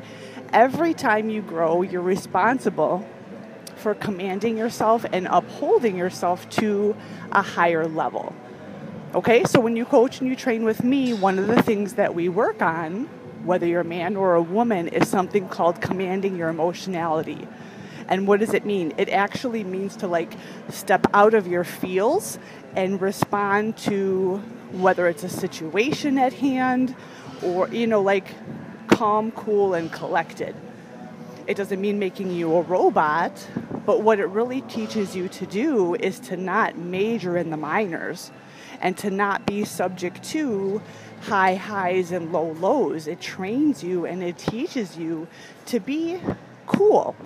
Every 0.52 0.94
time 0.94 1.30
you 1.30 1.42
grow, 1.42 1.82
you're 1.82 2.02
responsible 2.02 3.06
for 3.76 3.94
commanding 3.94 4.56
yourself 4.56 5.04
and 5.12 5.26
upholding 5.26 5.96
yourself 5.96 6.48
to 6.50 6.94
a 7.32 7.42
higher 7.42 7.86
level. 7.86 8.34
Okay, 9.14 9.44
so 9.44 9.60
when 9.60 9.76
you 9.76 9.84
coach 9.84 10.20
and 10.20 10.30
you 10.30 10.36
train 10.36 10.62
with 10.62 10.84
me, 10.84 11.12
one 11.12 11.38
of 11.38 11.48
the 11.48 11.60
things 11.62 11.94
that 11.94 12.14
we 12.14 12.28
work 12.28 12.62
on, 12.62 13.06
whether 13.44 13.66
you're 13.66 13.80
a 13.80 13.84
man 13.84 14.14
or 14.14 14.36
a 14.36 14.42
woman, 14.42 14.88
is 14.88 15.08
something 15.08 15.48
called 15.48 15.80
commanding 15.80 16.36
your 16.36 16.48
emotionality. 16.48 17.48
And 18.12 18.26
what 18.26 18.40
does 18.40 18.52
it 18.52 18.66
mean? 18.66 18.92
It 18.98 19.08
actually 19.08 19.64
means 19.64 19.96
to 19.96 20.06
like 20.06 20.34
step 20.68 21.06
out 21.14 21.32
of 21.32 21.46
your 21.46 21.64
feels 21.64 22.38
and 22.76 23.00
respond 23.00 23.78
to 23.88 24.36
whether 24.72 25.08
it's 25.08 25.24
a 25.24 25.30
situation 25.30 26.18
at 26.18 26.34
hand 26.34 26.94
or, 27.42 27.68
you 27.68 27.86
know, 27.86 28.02
like 28.02 28.26
calm, 28.88 29.32
cool, 29.32 29.72
and 29.72 29.90
collected. 29.90 30.54
It 31.46 31.56
doesn't 31.56 31.80
mean 31.80 31.98
making 31.98 32.30
you 32.32 32.54
a 32.54 32.60
robot, 32.60 33.48
but 33.86 34.02
what 34.02 34.20
it 34.20 34.26
really 34.26 34.60
teaches 34.60 35.16
you 35.16 35.28
to 35.30 35.46
do 35.46 35.94
is 35.94 36.20
to 36.20 36.36
not 36.36 36.76
major 36.76 37.38
in 37.38 37.48
the 37.48 37.56
minors 37.56 38.30
and 38.82 38.94
to 38.98 39.10
not 39.10 39.46
be 39.46 39.64
subject 39.64 40.22
to 40.24 40.82
high 41.22 41.54
highs 41.54 42.12
and 42.12 42.30
low 42.30 42.52
lows. 42.52 43.06
It 43.06 43.22
trains 43.22 43.82
you 43.82 44.04
and 44.04 44.22
it 44.22 44.36
teaches 44.36 44.98
you 44.98 45.28
to 45.64 45.80
be 45.80 46.20
cool 46.66 47.16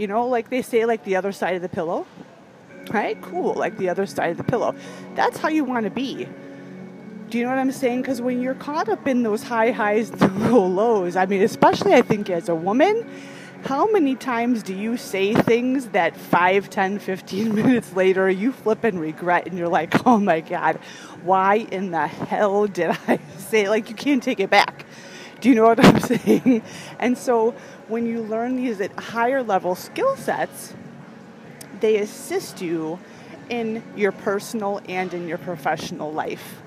you 0.00 0.06
know, 0.06 0.26
like 0.26 0.48
they 0.48 0.62
say, 0.62 0.86
like 0.86 1.04
the 1.04 1.16
other 1.16 1.30
side 1.30 1.56
of 1.56 1.62
the 1.62 1.68
pillow. 1.68 2.06
Right? 2.90 3.20
Cool, 3.20 3.54
like 3.54 3.76
the 3.76 3.90
other 3.90 4.06
side 4.06 4.30
of 4.30 4.38
the 4.38 4.44
pillow. 4.44 4.74
That's 5.14 5.36
how 5.36 5.48
you 5.48 5.62
want 5.62 5.84
to 5.84 5.90
be. 5.90 6.26
Do 7.28 7.38
you 7.38 7.44
know 7.44 7.50
what 7.50 7.58
I'm 7.58 7.70
saying? 7.70 8.00
Because 8.00 8.20
when 8.20 8.40
you're 8.40 8.54
caught 8.54 8.88
up 8.88 9.06
in 9.06 9.22
those 9.22 9.42
high 9.42 9.70
highs 9.70 10.10
and 10.20 10.50
low 10.50 10.66
lows, 10.66 11.16
I 11.16 11.26
mean, 11.26 11.42
especially 11.42 11.92
I 11.92 12.02
think 12.02 12.30
as 12.30 12.48
a 12.48 12.54
woman, 12.54 13.08
how 13.64 13.90
many 13.92 14.16
times 14.16 14.62
do 14.62 14.74
you 14.74 14.96
say 14.96 15.34
things 15.34 15.90
that 15.90 16.16
5, 16.16 16.70
10, 16.70 16.98
15 16.98 17.54
minutes 17.54 17.92
later 17.92 18.28
you 18.30 18.52
flip 18.52 18.84
and 18.84 18.98
regret 18.98 19.46
and 19.46 19.58
you're 19.58 19.68
like, 19.68 20.06
oh 20.06 20.18
my 20.18 20.40
God, 20.40 20.76
why 21.22 21.56
in 21.56 21.90
the 21.90 22.06
hell 22.06 22.66
did 22.66 22.96
I 23.06 23.20
say? 23.36 23.68
Like, 23.68 23.90
you 23.90 23.94
can't 23.94 24.22
take 24.22 24.40
it 24.40 24.48
back. 24.48 24.86
Do 25.40 25.48
you 25.48 25.54
know 25.54 25.64
what 25.64 25.84
I'm 25.84 26.00
saying? 26.00 26.62
And 26.98 27.16
so 27.16 27.54
when 27.90 28.06
you 28.06 28.22
learn 28.22 28.56
these 28.56 28.80
higher 28.96 29.42
level 29.42 29.74
skill 29.74 30.16
sets, 30.16 30.74
they 31.80 31.96
assist 31.96 32.62
you 32.62 32.98
in 33.48 33.82
your 33.96 34.12
personal 34.12 34.80
and 34.88 35.12
in 35.12 35.26
your 35.26 35.38
professional 35.38 36.12
life 36.12 36.62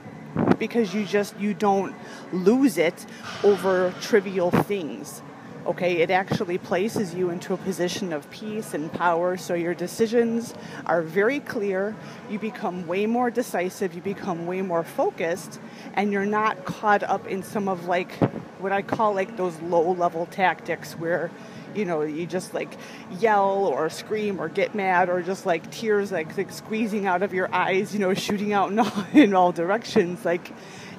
because 0.60 0.94
you 0.94 1.06
just 1.06 1.38
you 1.40 1.54
don't 1.54 1.95
lose 2.34 2.78
it 2.78 3.06
over 3.44 3.94
trivial 4.02 4.52
things 4.52 5.22
okay 5.65 6.02
it 6.02 6.10
actually 6.10 6.57
places 6.57 7.14
you 7.14 7.30
into 7.30 7.53
a 7.53 7.57
position 7.57 8.11
of 8.11 8.30
peace 8.31 8.73
and 8.73 8.91
power 8.91 9.38
so 9.38 9.53
your 9.53 9.73
decisions 9.73 10.53
are 10.85 11.02
very 11.02 11.40
clear 11.40 11.95
you 12.30 12.38
become 12.38 12.85
way 12.88 13.06
more 13.06 13.30
decisive 13.30 13.94
you 13.94 14.02
become 14.02 14.45
way 14.45 14.61
more 14.61 14.84
focused 14.84 15.60
and 15.94 16.11
you're 16.11 16.26
not 16.26 16.65
caught 16.65 17.03
up 17.03 17.27
in 17.27 17.44
some 17.44 17.68
of 17.68 17.85
like 17.85 18.11
what 18.60 18.72
I 18.72 18.81
call 18.81 19.14
like 19.14 19.38
those 19.38 19.60
low 19.61 19.91
level 19.91 20.26
tactics 20.26 20.94
where 20.94 21.31
you 21.76 21.85
know 21.85 22.02
you 22.02 22.26
just 22.26 22.53
like 22.53 22.77
yell 23.19 23.65
or 23.65 23.90
scream 23.90 24.40
or 24.40 24.48
get 24.48 24.76
mad 24.76 25.10
or 25.10 25.22
just 25.22 25.45
like 25.45 25.69
tears 25.72 26.11
like, 26.11 26.38
like 26.38 26.52
squeezing 26.52 27.06
out 27.06 27.23
of 27.23 27.34
your 27.34 27.53
eyes 27.53 27.94
you 27.94 27.99
know 27.99 28.14
shooting 28.14 28.53
out 28.53 28.72
in 28.72 28.80
all, 28.80 29.06
in 29.14 29.34
all 29.34 29.52
directions 29.52 30.23
like 30.26 30.52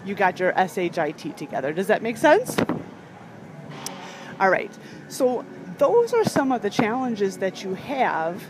you 0.04 0.14
got 0.14 0.38
your 0.38 0.52
shit 0.68 1.36
together. 1.36 1.72
Does 1.72 1.86
that 1.86 2.02
make 2.02 2.18
sense 2.18 2.56
all 4.40 4.50
right 4.50 4.76
so 5.08 5.44
those 5.78 6.12
are 6.12 6.24
some 6.24 6.52
of 6.52 6.62
the 6.62 6.70
challenges 6.70 7.38
that 7.38 7.62
you 7.62 7.74
have 7.74 8.42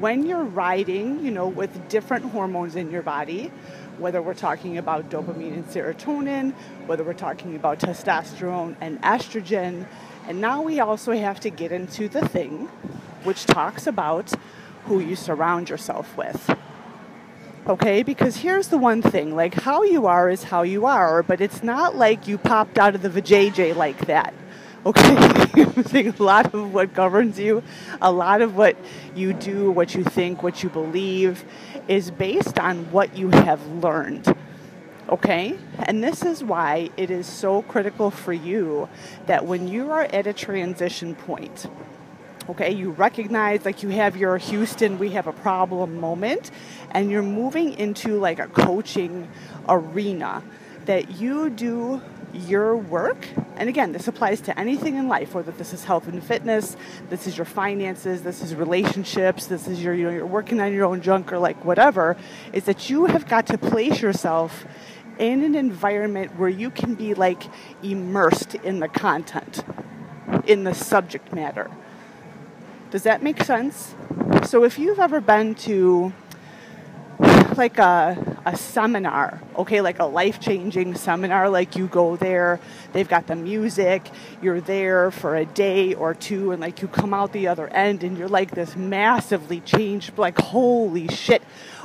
when 0.00 0.26
you're 0.26 0.44
riding 0.44 1.24
you 1.24 1.30
know 1.30 1.48
with 1.48 1.88
different 1.88 2.24
hormones 2.26 2.76
in 2.76 2.90
your 2.90 3.02
body 3.02 3.50
whether 3.98 4.20
we're 4.20 4.34
talking 4.34 4.78
about 4.78 5.10
dopamine 5.10 5.54
and 5.54 5.66
serotonin, 5.66 6.52
whether 6.86 7.04
we're 7.04 7.12
talking 7.12 7.56
about 7.56 7.78
testosterone 7.78 8.76
and 8.80 9.00
estrogen. 9.02 9.86
And 10.26 10.40
now 10.40 10.62
we 10.62 10.80
also 10.80 11.12
have 11.12 11.40
to 11.40 11.50
get 11.50 11.72
into 11.72 12.08
the 12.08 12.26
thing 12.26 12.68
which 13.22 13.46
talks 13.46 13.86
about 13.86 14.32
who 14.84 15.00
you 15.00 15.16
surround 15.16 15.68
yourself 15.68 16.16
with. 16.16 16.54
Okay, 17.66 18.02
because 18.02 18.36
here's 18.36 18.68
the 18.68 18.76
one 18.76 19.00
thing 19.00 19.34
like, 19.34 19.54
how 19.54 19.82
you 19.82 20.06
are 20.06 20.28
is 20.28 20.44
how 20.44 20.62
you 20.62 20.84
are, 20.84 21.22
but 21.22 21.40
it's 21.40 21.62
not 21.62 21.96
like 21.96 22.28
you 22.28 22.36
popped 22.36 22.78
out 22.78 22.94
of 22.94 23.00
the 23.00 23.08
vajayjay 23.08 23.74
like 23.74 24.06
that. 24.06 24.34
Okay, 24.86 25.54
a 25.94 26.22
lot 26.22 26.52
of 26.52 26.74
what 26.74 26.92
governs 26.92 27.38
you, 27.38 27.62
a 28.02 28.12
lot 28.12 28.42
of 28.42 28.54
what 28.54 28.76
you 29.14 29.32
do, 29.32 29.70
what 29.70 29.94
you 29.94 30.04
think, 30.04 30.42
what 30.42 30.62
you 30.62 30.68
believe, 30.68 31.42
is 31.88 32.10
based 32.10 32.58
on 32.58 32.90
what 32.92 33.16
you 33.16 33.30
have 33.30 33.66
learned. 33.66 34.36
Okay? 35.08 35.58
And 35.78 36.04
this 36.04 36.22
is 36.22 36.44
why 36.44 36.90
it 36.98 37.10
is 37.10 37.26
so 37.26 37.62
critical 37.62 38.10
for 38.10 38.34
you 38.34 38.90
that 39.24 39.46
when 39.46 39.68
you 39.68 39.90
are 39.90 40.02
at 40.02 40.26
a 40.26 40.34
transition 40.34 41.14
point, 41.14 41.66
okay, 42.50 42.70
you 42.70 42.90
recognize 42.90 43.64
like 43.64 43.82
you 43.82 43.88
have 43.88 44.18
your 44.18 44.36
Houston, 44.36 44.98
we 44.98 45.10
have 45.12 45.26
a 45.26 45.32
problem 45.32 45.98
moment, 45.98 46.50
and 46.90 47.10
you're 47.10 47.22
moving 47.22 47.72
into 47.72 48.18
like 48.18 48.38
a 48.38 48.48
coaching 48.48 49.28
arena, 49.66 50.42
that 50.84 51.18
you 51.18 51.48
do 51.48 52.02
your 52.34 52.76
work. 52.76 53.28
And 53.56 53.68
again, 53.68 53.92
this 53.92 54.08
applies 54.08 54.40
to 54.42 54.58
anything 54.58 54.96
in 54.96 55.08
life, 55.08 55.34
whether 55.34 55.52
this 55.52 55.72
is 55.72 55.84
health 55.84 56.08
and 56.08 56.22
fitness, 56.22 56.76
this 57.08 57.26
is 57.26 57.36
your 57.36 57.44
finances, 57.44 58.22
this 58.22 58.42
is 58.42 58.54
relationships, 58.54 59.46
this 59.46 59.68
is 59.68 59.82
your, 59.82 59.94
you 59.94 60.04
know, 60.04 60.10
you're 60.10 60.26
working 60.26 60.60
on 60.60 60.72
your 60.72 60.84
own 60.84 61.00
junk 61.00 61.32
or 61.32 61.38
like 61.38 61.64
whatever, 61.64 62.16
is 62.52 62.64
that 62.64 62.90
you 62.90 63.06
have 63.06 63.28
got 63.28 63.46
to 63.46 63.58
place 63.58 64.02
yourself 64.02 64.64
in 65.18 65.44
an 65.44 65.54
environment 65.54 66.36
where 66.36 66.48
you 66.48 66.70
can 66.70 66.94
be 66.94 67.14
like 67.14 67.44
immersed 67.82 68.54
in 68.56 68.80
the 68.80 68.88
content, 68.88 69.62
in 70.46 70.64
the 70.64 70.74
subject 70.74 71.32
matter. 71.32 71.70
Does 72.90 73.04
that 73.04 73.22
make 73.22 73.42
sense? 73.42 73.94
So 74.44 74.64
if 74.64 74.78
you've 74.78 74.98
ever 74.98 75.20
been 75.20 75.54
to 75.56 76.12
like 77.56 77.78
a, 77.78 78.33
a 78.44 78.56
seminar, 78.56 79.40
okay, 79.56 79.80
like 79.80 79.98
a 79.98 80.04
life 80.04 80.40
changing 80.40 80.94
seminar. 80.94 81.48
Like 81.48 81.76
you 81.76 81.86
go 81.86 82.16
there, 82.16 82.60
they've 82.92 83.08
got 83.08 83.26
the 83.26 83.36
music, 83.36 84.06
you're 84.42 84.60
there 84.60 85.10
for 85.10 85.36
a 85.36 85.44
day 85.44 85.94
or 85.94 86.14
two, 86.14 86.52
and 86.52 86.60
like 86.60 86.82
you 86.82 86.88
come 86.88 87.14
out 87.14 87.32
the 87.32 87.48
other 87.48 87.68
end 87.68 88.04
and 88.04 88.18
you're 88.18 88.28
like 88.28 88.50
this 88.50 88.76
massively 88.76 89.60
changed, 89.60 90.16
like, 90.18 90.38
holy 90.38 91.08
shit, 91.08 91.42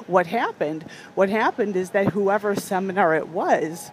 what 0.07 0.27
happened? 0.27 0.85
What 1.15 1.29
happened 1.29 1.75
is 1.75 1.91
that 1.91 2.07
whoever 2.07 2.55
seminar 2.55 3.15
it 3.15 3.29
was 3.29 3.91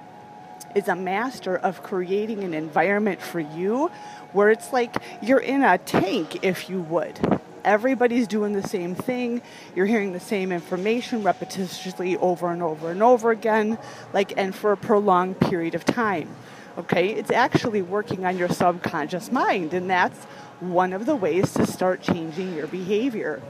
is 0.74 0.88
a 0.88 0.96
master 0.96 1.56
of 1.56 1.82
creating 1.82 2.42
an 2.44 2.54
environment 2.54 3.20
for 3.22 3.40
you 3.40 3.90
where 4.32 4.50
it's 4.50 4.72
like 4.72 4.94
you're 5.22 5.38
in 5.38 5.62
a 5.62 5.78
tank, 5.78 6.44
if 6.44 6.68
you 6.68 6.80
would 6.82 7.40
everybody's 7.66 8.26
doing 8.26 8.52
the 8.54 8.66
same 8.66 8.94
thing. 8.94 9.42
You're 9.74 9.86
hearing 9.86 10.12
the 10.12 10.20
same 10.20 10.52
information 10.52 11.22
repetitiously 11.22 12.16
over 12.18 12.50
and 12.50 12.62
over 12.62 12.90
and 12.90 13.02
over 13.02 13.30
again, 13.30 13.76
like, 14.14 14.32
and 14.38 14.54
for 14.54 14.72
a 14.72 14.76
prolonged 14.76 15.40
period 15.40 15.74
of 15.74 15.84
time. 15.84 16.34
Okay, 16.78 17.10
it's 17.10 17.30
actually 17.30 17.82
working 17.82 18.24
on 18.24 18.38
your 18.38 18.48
subconscious 18.48 19.32
mind, 19.32 19.74
and 19.74 19.90
that's 19.90 20.24
one 20.60 20.92
of 20.92 21.04
the 21.04 21.16
ways 21.16 21.52
to 21.54 21.66
start 21.66 22.00
changing 22.00 22.54
your 22.54 22.66
behavior. 22.66 23.42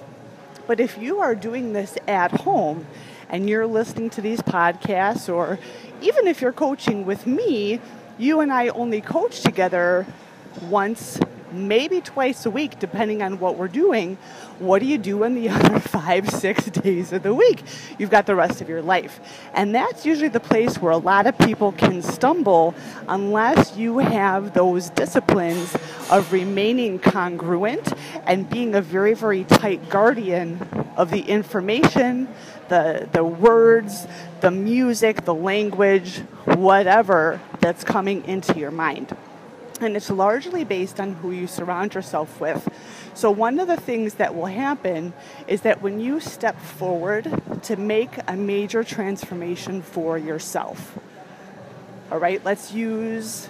But 0.66 0.80
if 0.80 0.98
you 0.98 1.20
are 1.20 1.34
doing 1.34 1.72
this 1.72 1.97
at 2.09 2.32
home 2.32 2.86
and 3.28 3.48
you're 3.48 3.66
listening 3.66 4.10
to 4.10 4.20
these 4.20 4.40
podcasts, 4.40 5.32
or 5.32 5.59
even 6.01 6.26
if 6.26 6.40
you're 6.40 6.52
coaching 6.52 7.05
with 7.05 7.26
me, 7.26 7.80
you 8.18 8.40
and 8.40 8.52
I 8.52 8.68
only 8.68 9.01
coach 9.01 9.43
together 9.43 10.06
once 10.62 11.20
maybe 11.52 12.01
twice 12.01 12.47
a 12.47 12.51
week, 12.51 12.78
depending 12.78 13.23
on 13.23 13.39
what 13.39 13.56
we're 13.56 13.68
doing. 13.68 14.18
What 14.59 14.81
do 14.81 14.86
you 14.86 14.98
do 14.98 15.24
in 15.24 15.35
the 15.35 15.48
other 15.51 15.81
five, 15.81 16.28
six 16.31 16.64
days 16.66 17.12
of 17.12 17.23
the 17.23 17.35
week? 17.35 17.62
You've 17.98 18.10
got 18.10 18.27
the 18.27 18.35
rest 18.35 18.60
of 18.60 18.68
your 18.68 18.82
life. 18.82 19.20
And 19.55 19.74
that's 19.74 20.06
usually 20.06 20.28
the 20.28 20.40
place 20.40 20.78
where 20.78 20.93
a 20.93 20.97
lot 20.97 21.27
of 21.27 21.39
people 21.39 21.73
can 21.73 22.02
stumble 22.02 22.74
unless 23.09 23.77
you 23.77 23.98
have 23.98 24.55
those 24.55 24.90
disciplines 24.90 25.77
of 26.10 26.32
remaining 26.32 26.98
congruent 26.98 27.93
and 28.27 28.48
being 28.48 28.74
a 28.74 28.81
very, 28.81 29.14
very 29.14 29.44
tight 29.44 29.89
guardian 29.89 30.60
of 30.97 31.10
the 31.10 31.20
information, 31.20 32.28
the, 32.68 33.09
the 33.12 33.24
words, 33.24 34.06
the 34.40 34.51
music, 34.51 35.24
the 35.24 35.35
language, 35.35 36.18
whatever 36.44 37.40
that's 37.60 37.85
coming 37.85 38.24
into 38.24 38.59
your 38.59 38.70
mind. 38.70 39.16
And 39.80 39.96
it's 39.96 40.10
largely 40.10 40.64
based 40.64 41.00
on 41.00 41.14
who 41.14 41.30
you 41.32 41.46
surround 41.46 41.94
yourself 41.94 42.40
with. 42.40 42.68
So, 43.14 43.30
one 43.30 43.58
of 43.58 43.68
the 43.68 43.76
things 43.76 44.14
that 44.14 44.34
will 44.34 44.46
happen 44.46 45.12
is 45.46 45.62
that 45.62 45.82
when 45.82 46.00
you 46.00 46.20
step 46.20 46.60
forward 46.60 47.30
to 47.62 47.76
make 47.76 48.10
a 48.28 48.36
major 48.36 48.84
transformation 48.84 49.82
for 49.82 50.18
yourself, 50.18 50.98
all 52.10 52.18
right, 52.18 52.44
let's 52.44 52.72
use 52.72 53.48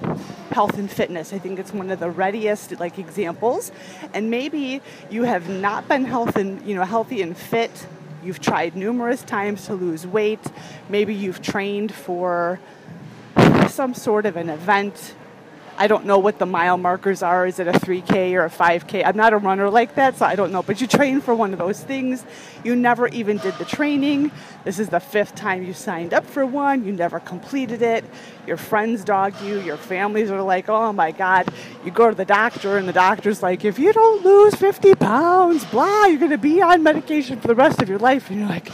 health 0.50 0.78
and 0.78 0.90
fitness. 0.90 1.32
I 1.34 1.38
think 1.38 1.58
it's 1.58 1.72
one 1.72 1.90
of 1.90 2.00
the 2.00 2.10
readiest 2.10 2.80
like 2.80 2.98
examples. 2.98 3.70
And 4.14 4.30
maybe 4.30 4.80
you 5.10 5.24
have 5.24 5.48
not 5.48 5.88
been 5.88 6.04
health 6.04 6.36
and 6.36 6.66
you 6.66 6.74
know 6.74 6.84
healthy 6.84 7.20
and 7.22 7.36
fit. 7.36 7.86
You've 8.24 8.40
tried 8.40 8.74
numerous 8.74 9.22
times 9.22 9.66
to 9.66 9.74
lose 9.74 10.06
weight. 10.06 10.40
Maybe 10.88 11.14
you've 11.14 11.42
trained 11.42 11.92
for 11.92 12.58
some 13.68 13.94
sort 13.94 14.24
of 14.24 14.36
an 14.36 14.48
event 14.48 15.14
I 15.78 15.88
don't 15.88 16.06
know 16.06 16.18
what 16.18 16.38
the 16.38 16.46
mile 16.46 16.78
markers 16.78 17.22
are. 17.22 17.46
Is 17.46 17.58
it 17.58 17.68
a 17.68 17.72
3K 17.72 18.32
or 18.32 18.44
a 18.44 18.50
5K? 18.50 19.04
I'm 19.04 19.16
not 19.16 19.32
a 19.32 19.36
runner 19.36 19.68
like 19.68 19.94
that, 19.96 20.16
so 20.16 20.24
I 20.24 20.34
don't 20.34 20.50
know. 20.50 20.62
But 20.62 20.80
you 20.80 20.86
train 20.86 21.20
for 21.20 21.34
one 21.34 21.52
of 21.52 21.58
those 21.58 21.82
things. 21.82 22.24
You 22.64 22.74
never 22.74 23.08
even 23.08 23.36
did 23.36 23.54
the 23.58 23.64
training. 23.64 24.30
This 24.64 24.78
is 24.78 24.88
the 24.88 25.00
fifth 25.00 25.34
time 25.34 25.62
you 25.64 25.74
signed 25.74 26.14
up 26.14 26.24
for 26.24 26.46
one. 26.46 26.86
You 26.86 26.92
never 26.92 27.20
completed 27.20 27.82
it. 27.82 28.04
Your 28.46 28.56
friends 28.56 29.04
dog 29.04 29.40
you. 29.42 29.60
Your 29.60 29.76
families 29.76 30.30
are 30.30 30.42
like, 30.42 30.68
oh 30.68 30.92
my 30.92 31.12
God. 31.12 31.52
You 31.84 31.90
go 31.90 32.08
to 32.08 32.14
the 32.14 32.24
doctor, 32.24 32.78
and 32.78 32.88
the 32.88 32.94
doctor's 32.94 33.42
like, 33.42 33.64
if 33.64 33.78
you 33.78 33.92
don't 33.92 34.24
lose 34.24 34.54
50 34.54 34.94
pounds, 34.94 35.64
blah, 35.66 36.06
you're 36.06 36.18
going 36.18 36.30
to 36.30 36.38
be 36.38 36.62
on 36.62 36.82
medication 36.82 37.38
for 37.40 37.48
the 37.48 37.54
rest 37.54 37.82
of 37.82 37.88
your 37.88 37.98
life. 37.98 38.30
And 38.30 38.40
you're 38.40 38.48
like, 38.48 38.70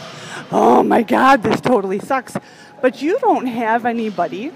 oh 0.51 0.83
my 0.83 1.03
God, 1.03 1.43
this 1.43 1.59
totally 1.59 1.99
sucks. 1.99 2.37
But 2.81 3.01
you 3.01 3.19
don't 3.19 3.47
have 3.47 3.85
anybody 3.85 4.51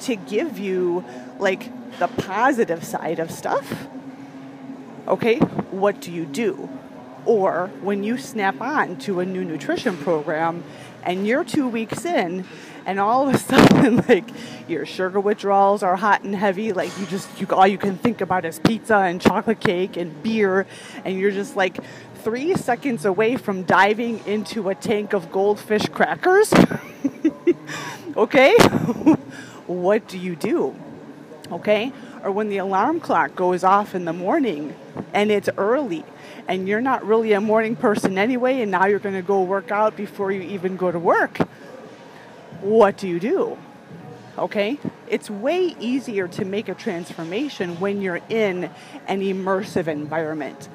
to 0.00 0.16
give 0.16 0.58
you 0.58 1.04
like 1.42 1.70
the 1.98 2.08
positive 2.08 2.84
side 2.84 3.18
of 3.18 3.30
stuff, 3.30 3.86
okay, 5.06 5.38
what 5.38 6.00
do 6.00 6.10
you 6.10 6.24
do? 6.24 6.70
Or 7.26 7.70
when 7.82 8.02
you 8.02 8.16
snap 8.16 8.60
on 8.60 8.96
to 9.00 9.20
a 9.20 9.26
new 9.26 9.44
nutrition 9.44 9.96
program 9.96 10.64
and 11.02 11.26
you're 11.26 11.44
two 11.44 11.68
weeks 11.68 12.04
in 12.04 12.46
and 12.86 12.98
all 12.98 13.28
of 13.28 13.34
a 13.34 13.38
sudden 13.50 14.04
like 14.08 14.28
your 14.68 14.86
sugar 14.86 15.20
withdrawals 15.20 15.82
are 15.82 15.96
hot 15.96 16.22
and 16.22 16.34
heavy 16.34 16.72
like 16.72 16.96
you 16.98 17.06
just 17.06 17.28
you 17.40 17.46
all 17.50 17.66
you 17.66 17.78
can 17.78 17.96
think 17.96 18.20
about 18.20 18.44
is 18.44 18.58
pizza 18.60 18.96
and 18.96 19.20
chocolate 19.20 19.60
cake 19.60 19.96
and 19.96 20.22
beer 20.22 20.66
and 21.04 21.18
you're 21.18 21.30
just 21.30 21.56
like 21.56 21.78
three 22.22 22.54
seconds 22.54 23.04
away 23.04 23.36
from 23.36 23.64
diving 23.64 24.24
into 24.26 24.68
a 24.68 24.74
tank 24.74 25.12
of 25.12 25.30
goldfish 25.32 25.86
crackers? 25.88 26.52
Okay? 28.16 28.56
What 29.66 30.08
do 30.08 30.18
you 30.18 30.36
do 30.36 30.74
okay? 31.52 31.92
Or 32.24 32.32
when 32.32 32.48
the 32.48 32.58
alarm 32.58 33.00
clock 33.00 33.36
goes 33.36 33.62
off 33.62 33.94
in 33.94 34.04
the 34.04 34.12
morning 34.12 34.74
and 35.12 35.30
it's 35.30 35.48
early 35.56 36.04
and 36.48 36.66
you're 36.66 36.80
not 36.80 37.04
really 37.04 37.32
a 37.32 37.40
morning 37.40 37.76
person 37.76 38.18
anyway, 38.18 38.62
and 38.62 38.70
now 38.70 38.86
you're 38.86 38.98
going 38.98 39.14
to 39.14 39.22
go 39.22 39.42
work 39.42 39.70
out 39.70 39.96
before 39.96 40.32
you 40.32 40.42
even 40.42 40.76
go 40.76 40.90
to 40.90 40.98
work, 40.98 41.38
what 42.60 42.96
do 42.96 43.08
you 43.08 43.20
do? 43.20 43.58
Okay? 44.38 44.78
It's 45.08 45.28
way 45.28 45.76
easier 45.78 46.26
to 46.28 46.44
make 46.44 46.68
a 46.68 46.74
transformation 46.74 47.78
when 47.78 48.00
you're 48.00 48.20
in 48.28 48.70
an 49.06 49.20
immersive 49.20 49.86
environment. 49.86 50.68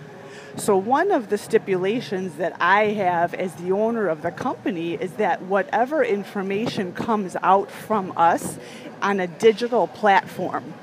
So, 0.58 0.76
one 0.76 1.12
of 1.12 1.30
the 1.30 1.38
stipulations 1.38 2.38
that 2.38 2.56
I 2.60 2.86
have 2.86 3.36
as 3.36 3.54
the 3.56 3.72
owner 3.74 4.08
of 4.08 4.24
the 4.24 4.32
company 4.32 4.96
is 4.96 5.12
that 5.14 5.44
whatever 5.44 6.04
information 6.04 6.94
comes 6.94 7.36
out 7.44 7.70
from 7.70 8.12
us 8.18 8.58
on 9.02 9.20
a 9.20 9.28
digital 9.28 9.88
platform. 9.88 10.74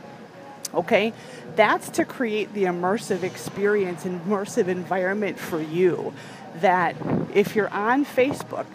Okay? 0.73 1.12
That's 1.57 1.89
to 1.91 2.05
create 2.05 2.53
the 2.53 2.65
immersive 2.65 3.23
experience, 3.23 4.05
immersive 4.05 4.69
environment 4.69 5.39
for 5.39 5.61
you. 5.61 6.12
That 6.61 6.97
if 7.32 7.55
you're 7.55 7.70
on 7.70 8.05
Facebook, 8.05 8.66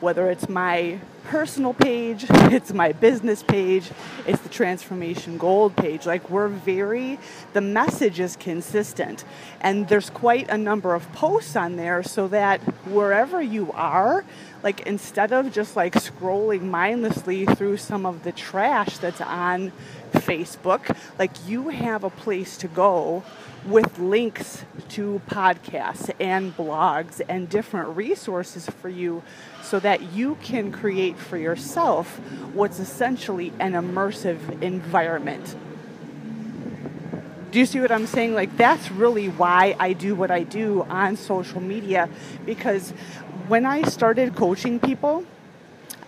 whether 0.00 0.30
it's 0.30 0.48
my 0.48 0.98
personal 1.24 1.74
page, 1.74 2.26
it's 2.30 2.72
my 2.72 2.92
business 2.92 3.42
page, 3.42 3.90
it's 4.26 4.40
the 4.42 4.48
transformation 4.48 5.38
gold 5.38 5.76
page. 5.76 6.06
Like 6.06 6.28
we're 6.30 6.48
very, 6.48 7.18
the 7.52 7.60
message 7.60 8.20
is 8.20 8.36
consistent. 8.36 9.24
And 9.60 9.88
there's 9.88 10.10
quite 10.10 10.48
a 10.48 10.58
number 10.58 10.94
of 10.94 11.10
posts 11.12 11.56
on 11.56 11.76
there 11.76 12.02
so 12.02 12.28
that 12.28 12.60
wherever 12.86 13.40
you 13.40 13.72
are, 13.72 14.24
like 14.66 14.80
instead 14.80 15.30
of 15.30 15.52
just 15.52 15.76
like 15.76 15.94
scrolling 15.94 16.62
mindlessly 16.62 17.46
through 17.46 17.76
some 17.76 18.04
of 18.04 18.24
the 18.24 18.32
trash 18.32 18.98
that's 18.98 19.20
on 19.20 19.70
Facebook, 20.10 20.96
like 21.20 21.30
you 21.46 21.68
have 21.68 22.02
a 22.02 22.10
place 22.10 22.56
to 22.56 22.66
go 22.66 23.22
with 23.64 24.00
links 24.00 24.64
to 24.88 25.22
podcasts 25.30 26.10
and 26.18 26.56
blogs 26.56 27.20
and 27.28 27.48
different 27.48 27.96
resources 27.96 28.68
for 28.68 28.88
you 28.88 29.22
so 29.62 29.78
that 29.78 30.12
you 30.12 30.36
can 30.42 30.72
create 30.72 31.16
for 31.16 31.36
yourself 31.36 32.18
what's 32.52 32.80
essentially 32.80 33.52
an 33.60 33.74
immersive 33.74 34.60
environment. 34.60 35.54
Do 37.52 37.60
you 37.60 37.66
see 37.66 37.80
what 37.80 37.90
I'm 37.90 38.06
saying? 38.06 38.34
Like, 38.34 38.56
that's 38.56 38.90
really 38.90 39.28
why 39.28 39.76
I 39.78 39.94
do 39.94 40.14
what 40.14 40.30
I 40.30 40.42
do 40.42 40.82
on 40.90 41.16
social 41.16 41.60
media 41.60 42.08
because 42.44 42.92
when 43.48 43.64
I 43.64 43.82
started 43.82 44.34
coaching 44.34 44.80
people, 44.80 45.24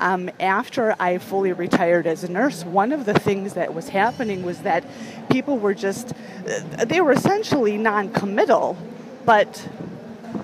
um, 0.00 0.30
after 0.40 0.94
I 0.98 1.18
fully 1.18 1.52
retired 1.52 2.06
as 2.06 2.24
a 2.24 2.30
nurse, 2.30 2.64
one 2.64 2.92
of 2.92 3.04
the 3.04 3.14
things 3.14 3.54
that 3.54 3.74
was 3.74 3.88
happening 3.88 4.44
was 4.44 4.60
that 4.60 4.84
people 5.28 5.58
were 5.58 5.74
just, 5.74 6.12
uh, 6.12 6.84
they 6.84 7.00
were 7.00 7.12
essentially 7.12 7.76
non 7.76 8.10
committal. 8.10 8.76
But 9.24 9.68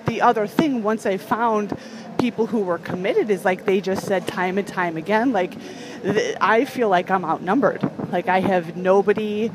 the 0.07 0.21
other 0.21 0.47
thing, 0.47 0.83
once 0.83 1.07
I 1.07 1.17
found 1.17 1.77
people 2.19 2.47
who 2.47 2.61
were 2.61 2.79
committed, 2.79 3.31
is 3.31 3.45
like 3.45 3.65
they 3.65 3.81
just 3.81 4.07
said 4.07 4.27
time 4.27 4.59
and 4.59 4.67
time 4.67 4.97
again, 4.97 5.33
like, 5.33 5.55
I 6.41 6.65
feel 6.65 6.89
like 6.89 7.11
I'm 7.11 7.25
outnumbered. 7.25 7.89
Like, 8.11 8.29
I 8.29 8.41
have 8.41 8.77
nobody 8.77 9.51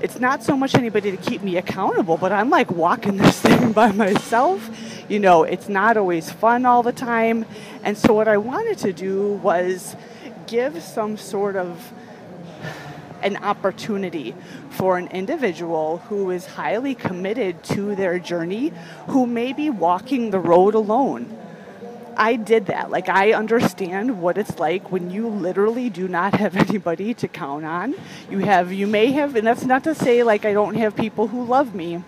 it's 0.00 0.18
not 0.18 0.42
so 0.42 0.56
much 0.56 0.74
anybody 0.74 1.10
to 1.10 1.16
keep 1.16 1.42
me 1.42 1.56
accountable, 1.56 2.16
but 2.16 2.32
I'm 2.32 2.50
like 2.50 2.70
walking 2.70 3.16
this 3.18 3.40
thing 3.40 3.72
by 3.72 3.92
myself. 3.92 4.70
You 5.08 5.18
know, 5.18 5.44
it's 5.44 5.68
not 5.68 5.96
always 5.96 6.30
fun 6.30 6.64
all 6.66 6.82
the 6.82 6.92
time. 6.92 7.44
And 7.82 7.96
so, 7.96 8.14
what 8.14 8.28
I 8.28 8.36
wanted 8.36 8.78
to 8.78 8.92
do 8.92 9.34
was 9.42 9.96
give 10.46 10.82
some 10.82 11.16
sort 11.16 11.56
of 11.56 11.92
an 13.22 13.36
opportunity 13.36 14.34
for 14.70 14.96
an 14.96 15.06
individual 15.08 15.98
who 16.08 16.30
is 16.30 16.46
highly 16.46 16.94
committed 16.94 17.62
to 17.62 17.94
their 17.94 18.18
journey, 18.18 18.72
who 19.08 19.26
may 19.26 19.52
be 19.52 19.68
walking 19.68 20.30
the 20.30 20.38
road 20.38 20.74
alone 20.74 21.39
I 22.20 22.36
did 22.36 22.66
that. 22.66 22.90
Like, 22.90 23.08
I 23.08 23.32
understand 23.32 24.20
what 24.20 24.36
it's 24.36 24.58
like 24.58 24.92
when 24.92 25.10
you 25.10 25.26
literally 25.26 25.88
do 25.88 26.06
not 26.06 26.34
have 26.34 26.54
anybody 26.68 27.14
to 27.14 27.26
count 27.26 27.64
on. 27.64 27.94
You 28.30 28.40
have, 28.40 28.74
you 28.74 28.86
may 28.86 29.12
have, 29.12 29.36
and 29.36 29.46
that's 29.46 29.64
not 29.64 29.84
to 29.84 29.94
say 29.94 30.22
like 30.22 30.44
I 30.44 30.52
don't 30.52 30.74
have 30.74 30.94
people 30.94 31.28
who 31.28 31.44
love 31.44 31.74
me. 31.74 32.04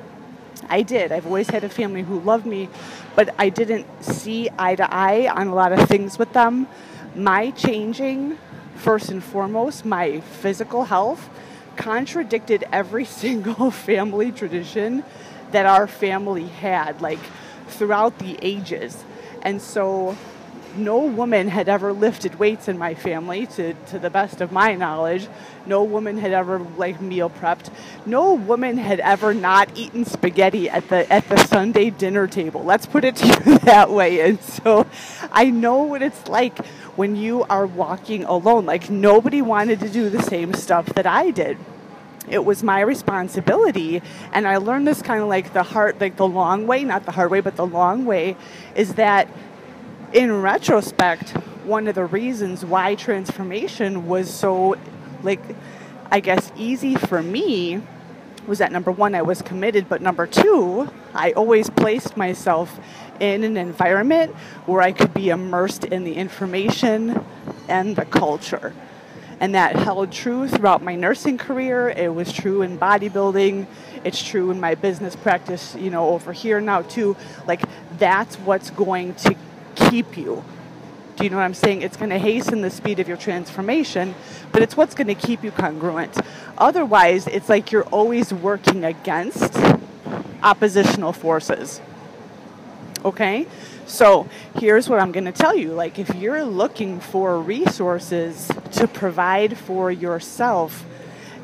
I 0.69 0.83
did. 0.83 1.13
I've 1.13 1.25
always 1.25 1.49
had 1.49 1.65
a 1.65 1.69
family 1.71 2.03
who 2.03 2.21
loved 2.21 2.45
me, 2.45 2.69
but 3.17 3.35
I 3.39 3.49
didn't 3.49 3.87
see 4.05 4.51
eye 4.59 4.75
to 4.75 4.95
eye 4.95 5.29
on 5.29 5.49
a 5.49 5.55
lot 5.55 5.73
of 5.73 5.89
things 5.89 6.19
with 6.19 6.35
them. 6.35 6.69
My 7.17 7.51
changing, 7.51 8.37
first 8.75 9.09
and 9.09 9.25
foremost, 9.25 9.87
my 9.87 10.21
physical 10.21 10.85
health 10.85 11.31
contradicted 11.77 12.65
every 12.71 13.05
single 13.23 13.71
family 13.71 14.31
tradition 14.31 15.05
that 15.53 15.65
our 15.65 15.87
family 15.87 16.49
had, 16.49 17.01
like 17.01 17.19
throughout 17.69 18.19
the 18.19 18.39
ages. 18.43 19.05
And 19.43 19.61
so 19.61 20.17
no 20.77 21.05
woman 21.05 21.49
had 21.49 21.69
ever 21.69 21.93
lifted 21.93 22.39
weights 22.39 22.69
in 22.69 22.79
my 22.79 22.95
family 22.95 23.47
to, 23.47 23.75
to 23.75 23.99
the 23.99 24.11
best 24.11 24.41
of 24.41 24.53
my 24.53 24.75
knowledge. 24.75 25.29
No 25.67 25.85
woman 25.85 26.19
had 26.19 26.33
ever 26.33 26.59
like 26.59 27.01
meal 27.01 27.31
prepped. 27.31 27.71
No 28.07 28.35
woman 28.35 28.79
had 28.79 29.01
ever 29.01 29.35
not 29.35 29.77
eaten 29.77 30.05
spaghetti 30.05 30.69
at 30.69 30.89
the 30.89 31.11
at 31.13 31.29
the 31.29 31.37
sunday 31.45 31.91
dinner 31.91 32.27
table. 32.27 32.65
Let's 32.65 32.87
put 32.87 33.05
it 33.05 33.17
to 33.23 33.27
you 33.27 33.59
that 33.59 33.91
way. 33.91 34.21
And 34.21 34.41
so 34.41 34.87
i 35.31 35.51
know 35.51 35.83
what 35.83 36.03
it's 36.03 36.29
like 36.29 36.65
when 36.97 37.17
you 37.17 37.45
are 37.45 37.67
walking 37.67 38.25
alone. 38.25 38.67
Like 38.67 38.91
nobody 38.91 39.43
wanted 39.43 39.81
to 39.81 39.89
do 39.89 40.09
the 40.09 40.23
same 40.23 40.55
stuff 40.55 40.87
that 40.95 41.07
i 41.07 41.31
did 41.31 41.59
it 42.29 42.45
was 42.45 42.63
my 42.63 42.81
responsibility. 42.81 44.03
And 44.33 44.47
i 44.47 44.57
learned 44.57 44.87
this 44.87 45.03
kind 45.03 45.23
of 45.23 45.29
like 45.29 45.53
the 45.53 45.63
hard 45.63 46.01
like 46.01 46.17
the 46.17 46.27
long 46.27 46.67
way 46.67 46.85
not 46.85 47.05
the 47.05 47.13
hard 47.13 47.31
way 47.31 47.41
but 47.41 47.57
the 47.57 47.67
long 47.67 48.05
way 48.05 48.37
is 48.75 48.95
that 48.95 49.29
in 50.13 50.43
retrospect 50.43 51.31
one 51.65 51.89
of 51.89 51.95
the 51.95 52.05
reasons 52.05 52.65
why 52.65 52.95
transformation 52.95 54.07
was 54.07 54.33
so 54.33 54.77
like 55.23 55.41
i 56.11 56.21
guess 56.21 56.53
easy 56.57 56.97
for 56.97 57.23
me 57.23 57.81
was 58.47 58.59
that 58.59 58.73
number 58.73 58.91
one 58.91 59.15
i 59.15 59.23
was 59.23 59.41
committed 59.43 59.89
but 59.89 60.03
number 60.03 60.27
two 60.27 60.89
i 61.15 61.33
always 61.33 61.71
placed 61.71 62.17
myself 62.17 62.79
in 63.21 63.45
an 63.45 63.57
environment 63.57 64.35
where 64.67 64.83
i 64.83 64.93
could 64.93 65.15
be 65.15 65.31
immersed 65.31 65.85
in 65.85 66.05
the 66.05 66.15
information 66.15 67.25
and 67.69 67.97
the 67.97 68.05
culture 68.05 68.75
and 69.43 69.57
that 69.57 69.75
held 69.75 70.13
true 70.13 70.47
throughout 70.47 70.83
my 70.83 70.95
nursing 70.95 71.37
career. 71.37 71.91
It 71.91 72.15
was 72.15 72.33
true 72.33 72.63
in 72.63 72.79
bodybuilding. 72.79 73.67
It's 74.05 74.23
true 74.23 74.53
in 74.53 74.61
my 74.61 74.77
business 74.77 75.17
practice, 75.17 75.75
you 75.75 75.91
know, 75.91 76.11
over 76.11 76.33
here 76.33 76.61
now 76.61 76.83
too. 76.83 77.17
Like 77.45 77.61
that's 77.99 78.37
what's 78.37 78.71
going 78.71 79.17
to 79.17 79.35
keep 79.75 80.17
you. 80.17 80.45
Do 81.17 81.25
you 81.25 81.31
know 81.31 81.39
what 81.39 81.43
I'm 81.43 81.55
saying? 81.55 81.83
It's 81.83 81.97
going 81.97 82.11
to 82.11 82.21
hasten 82.21 82.61
the 82.63 82.71
speed 82.71 83.01
of 83.01 83.09
your 83.09 83.17
transformation, 83.17 84.15
but 84.53 84.63
it's 84.63 84.77
what's 84.77 84.95
going 84.95 85.09
to 85.09 85.17
keep 85.17 85.43
you 85.43 85.51
congruent. 85.51 86.17
Otherwise, 86.57 87.27
it's 87.27 87.49
like 87.49 87.73
you're 87.73 87.83
always 87.87 88.33
working 88.33 88.85
against 88.85 89.59
oppositional 90.45 91.13
forces. 91.13 91.81
Okay? 93.05 93.49
So 93.87 94.29
here's 94.57 94.89
what 94.89 95.01
I'm 95.01 95.13
going 95.13 95.25
to 95.25 95.33
tell 95.33 95.57
you. 95.57 95.73
Like, 95.73 95.99
if 95.99 96.15
you're 96.15 96.45
looking 96.45 97.01
for 97.01 97.39
resources 97.41 98.51
to 98.73 98.87
provide 98.89 99.59
for 99.59 99.91
yourself 99.91 100.85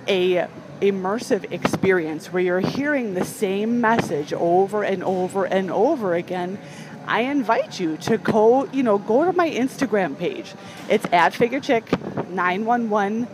a 0.06 0.47
immersive 0.81 1.52
experience 1.52 2.32
where 2.32 2.43
you're 2.43 2.60
hearing 2.60 3.15
the 3.15 3.24
same 3.24 3.81
message 3.81 4.32
over 4.32 4.85
and 4.85 5.02
over 5.02 5.44
and 5.44 5.70
over 5.70 6.15
again, 6.15 6.59
I 7.06 7.23
invite 7.23 7.81
you 7.81 7.97
to 7.98 8.19
go, 8.19 8.66
you 8.66 8.82
know, 8.82 8.98
go 8.98 9.24
to 9.24 9.32
my 9.32 9.51
Instagram 9.51 10.16
page. 10.19 10.55
It's 10.89 11.06
at 11.06 11.32
FigureChick911. 11.32 13.28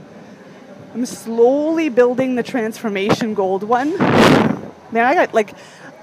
I'm 0.94 1.06
slowly 1.06 1.88
building 1.88 2.36
the 2.36 2.44
transformation 2.44 3.34
gold 3.34 3.64
one. 3.64 3.98
Man, 3.98 5.04
I 5.04 5.14
got 5.14 5.34
like 5.34 5.54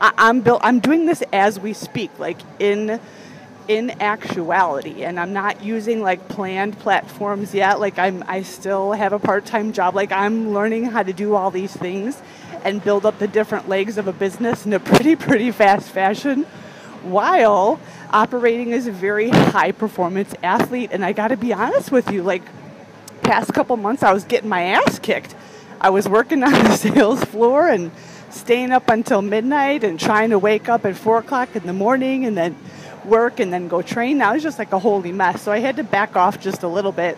I, 0.01 0.29
am 0.29 0.41
built. 0.41 0.61
I'm 0.63 0.79
doing 0.79 1.05
this 1.05 1.21
as 1.31 1.59
we 1.59 1.73
speak, 1.73 2.17
like 2.17 2.39
in 2.59 2.99
in 3.67 3.91
actuality, 4.01 5.03
and 5.03 5.19
I'm 5.19 5.31
not 5.31 5.63
using 5.63 6.01
like 6.01 6.27
planned 6.27 6.77
platforms 6.79 7.53
yet. 7.53 7.79
Like 7.79 7.99
I'm, 7.99 8.23
I 8.27 8.41
still 8.41 8.91
have 8.93 9.13
a 9.13 9.19
part-time 9.19 9.71
job. 9.71 9.95
Like 9.95 10.11
I'm 10.11 10.51
learning 10.51 10.85
how 10.85 11.03
to 11.03 11.13
do 11.13 11.35
all 11.35 11.51
these 11.51 11.73
things 11.73 12.19
and 12.63 12.83
build 12.83 13.05
up 13.05 13.19
the 13.19 13.27
different 13.27 13.69
legs 13.69 13.97
of 13.97 14.07
a 14.07 14.13
business 14.13 14.65
in 14.65 14.73
a 14.73 14.79
pretty, 14.79 15.15
pretty 15.15 15.51
fast 15.51 15.89
fashion, 15.89 16.43
while 17.03 17.79
operating 18.09 18.73
as 18.73 18.87
a 18.87 18.91
very 18.91 19.29
high 19.29 19.71
performance 19.71 20.33
athlete. 20.41 20.89
And 20.91 21.05
I 21.05 21.13
got 21.13 21.29
to 21.29 21.37
be 21.37 21.53
honest 21.53 21.91
with 21.91 22.11
you, 22.11 22.23
like 22.23 22.43
past 23.21 23.53
couple 23.53 23.77
months, 23.77 24.01
I 24.01 24.11
was 24.11 24.23
getting 24.23 24.49
my 24.49 24.63
ass 24.63 24.97
kicked. 24.97 25.35
I 25.79 25.91
was 25.91 26.09
working 26.09 26.43
on 26.43 26.51
the 26.51 26.75
sales 26.75 27.23
floor 27.23 27.69
and 27.69 27.91
staying 28.33 28.71
up 28.71 28.89
until 28.89 29.21
midnight 29.21 29.83
and 29.83 29.99
trying 29.99 30.31
to 30.31 30.39
wake 30.39 30.69
up 30.69 30.85
at 30.85 30.95
four 30.95 31.19
o'clock 31.19 31.55
in 31.55 31.63
the 31.63 31.73
morning 31.73 32.25
and 32.25 32.37
then 32.37 32.55
work 33.05 33.39
and 33.39 33.51
then 33.51 33.67
go 33.67 33.81
train. 33.81 34.17
Now 34.17 34.33
it's 34.33 34.43
just 34.43 34.59
like 34.59 34.71
a 34.73 34.79
holy 34.79 35.11
mess. 35.11 35.41
So 35.41 35.51
I 35.51 35.59
had 35.59 35.77
to 35.77 35.83
back 35.83 36.15
off 36.15 36.39
just 36.39 36.63
a 36.63 36.67
little 36.67 36.91
bit, 36.91 37.17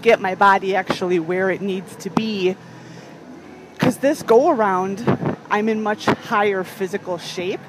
get 0.00 0.20
my 0.20 0.34
body 0.34 0.74
actually 0.74 1.18
where 1.18 1.50
it 1.50 1.60
needs 1.60 1.94
to 1.96 2.10
be. 2.10 2.56
Because 3.74 3.98
this 3.98 4.22
go 4.22 4.50
around, 4.50 5.04
I'm 5.50 5.68
in 5.68 5.82
much 5.82 6.06
higher 6.06 6.64
physical 6.64 7.18
shape 7.18 7.60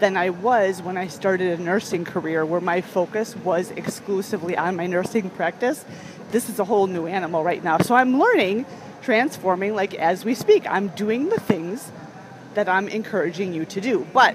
than 0.00 0.16
I 0.16 0.30
was 0.30 0.80
when 0.80 0.96
I 0.96 1.08
started 1.08 1.58
a 1.58 1.62
nursing 1.62 2.04
career 2.04 2.46
where 2.46 2.60
my 2.60 2.80
focus 2.80 3.36
was 3.36 3.70
exclusively 3.72 4.56
on 4.56 4.76
my 4.76 4.86
nursing 4.86 5.28
practice. 5.30 5.84
This 6.30 6.48
is 6.48 6.58
a 6.58 6.64
whole 6.64 6.86
new 6.86 7.06
animal 7.06 7.42
right 7.42 7.62
now. 7.62 7.78
So 7.78 7.94
I'm 7.94 8.18
learning, 8.18 8.66
transforming 9.02 9.74
like 9.74 9.94
as 9.94 10.24
we 10.24 10.34
speak. 10.34 10.66
I'm 10.68 10.88
doing 10.88 11.28
the 11.28 11.40
things 11.40 11.90
that 12.54 12.68
I'm 12.68 12.88
encouraging 12.88 13.52
you 13.52 13.64
to 13.66 13.80
do. 13.80 14.06
But 14.12 14.34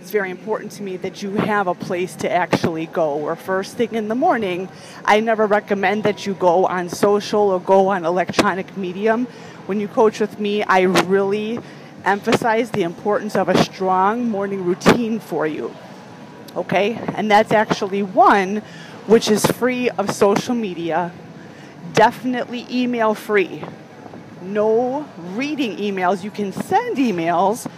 it's 0.00 0.10
very 0.10 0.30
important 0.30 0.72
to 0.72 0.82
me 0.82 0.96
that 0.98 1.22
you 1.22 1.30
have 1.36 1.68
a 1.68 1.74
place 1.74 2.16
to 2.16 2.30
actually 2.30 2.86
go. 2.86 3.12
Or 3.12 3.36
first 3.36 3.76
thing 3.76 3.94
in 3.94 4.08
the 4.08 4.14
morning, 4.14 4.68
I 5.04 5.20
never 5.20 5.46
recommend 5.46 6.04
that 6.04 6.26
you 6.26 6.34
go 6.34 6.66
on 6.66 6.88
social 6.88 7.50
or 7.50 7.60
go 7.60 7.88
on 7.88 8.04
electronic 8.04 8.76
medium. 8.76 9.26
When 9.66 9.78
you 9.78 9.86
coach 9.86 10.18
with 10.18 10.40
me, 10.40 10.64
I 10.64 10.80
really 10.82 11.60
emphasize 12.04 12.72
the 12.72 12.82
importance 12.82 13.36
of 13.36 13.48
a 13.48 13.62
strong 13.62 14.28
morning 14.28 14.64
routine 14.64 15.20
for 15.20 15.46
you. 15.46 15.72
Okay? 16.56 16.94
And 17.14 17.30
that's 17.30 17.52
actually 17.52 18.02
one 18.02 18.62
which 19.06 19.30
is 19.30 19.44
free 19.46 19.88
of 19.90 20.10
social 20.10 20.54
media, 20.54 21.12
definitely 21.92 22.66
email 22.70 23.14
free 23.14 23.62
no 24.42 25.08
reading 25.34 25.76
emails. 25.76 26.22
You 26.22 26.30
can 26.30 26.52
send 26.52 26.96
emails, 26.96 27.70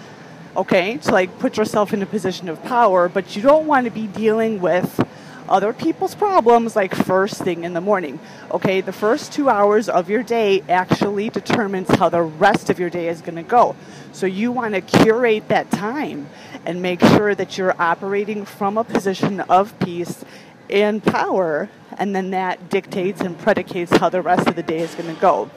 okay, 0.57 0.97
to 0.99 1.13
like 1.13 1.39
put 1.39 1.57
yourself 1.57 1.93
in 1.93 2.03
a 2.03 2.07
position 2.07 2.49
of 2.49 2.63
power, 2.65 3.09
but 3.09 3.37
you 3.37 3.43
don't 3.43 3.67
want 3.67 3.85
to 3.85 3.91
be 3.91 4.07
dealing 4.07 4.61
with 4.61 5.01
other 5.49 5.73
people's 5.73 6.15
problems 6.15 6.75
like 6.75 6.95
first 6.95 7.43
thing 7.43 7.65
in 7.65 7.75
the 7.75 7.81
morning. 7.81 8.19
Okay, 8.51 8.81
the 8.81 8.93
first 8.93 9.33
two 9.33 9.49
hours 9.49 9.89
of 9.89 10.09
your 10.09 10.23
day 10.23 10.63
actually 10.69 11.29
determines 11.29 11.89
how 11.91 12.09
the 12.09 12.23
rest 12.23 12.71
of 12.71 12.79
your 12.79 12.91
day 12.91 13.09
is 13.09 13.21
going 13.21 13.37
to 13.37 13.43
go. 13.43 13.77
So 14.13 14.27
you 14.27 14.53
want 14.53 14.75
to 14.75 14.81
curate 14.81 15.49
that 15.49 15.71
time 15.71 16.29
and 16.65 16.81
make 16.81 17.01
sure 17.01 17.35
that 17.35 17.59
you're 17.59 17.75
operating 17.81 18.45
from 18.47 18.79
a 18.79 18.85
position 18.85 19.41
of 19.41 19.79
peace 19.81 20.25
and 20.71 21.05
power, 21.05 21.69
and 21.99 22.17
then 22.17 22.31
that 22.31 22.71
dictates 22.71 23.21
and 23.21 23.39
predicates 23.39 23.95
how 23.99 24.09
the 24.09 24.23
rest 24.23 24.49
of 24.49 24.57
the 24.57 24.63
day 24.63 24.79
is 24.79 24.95
going 24.95 25.15
to 25.15 25.21
go 25.21 25.51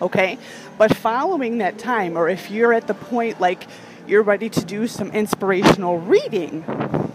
okay? 0.00 0.38
But 0.78 0.96
following 0.96 1.58
that 1.58 1.78
time, 1.78 2.16
or 2.16 2.28
if 2.28 2.50
you're 2.50 2.72
at 2.72 2.86
the 2.86 2.94
point 2.94 3.40
like 3.40 3.66
you're 4.06 4.22
ready 4.22 4.48
to 4.48 4.64
do 4.64 4.86
some 4.86 5.10
inspirational 5.10 5.98
reading, 5.98 6.64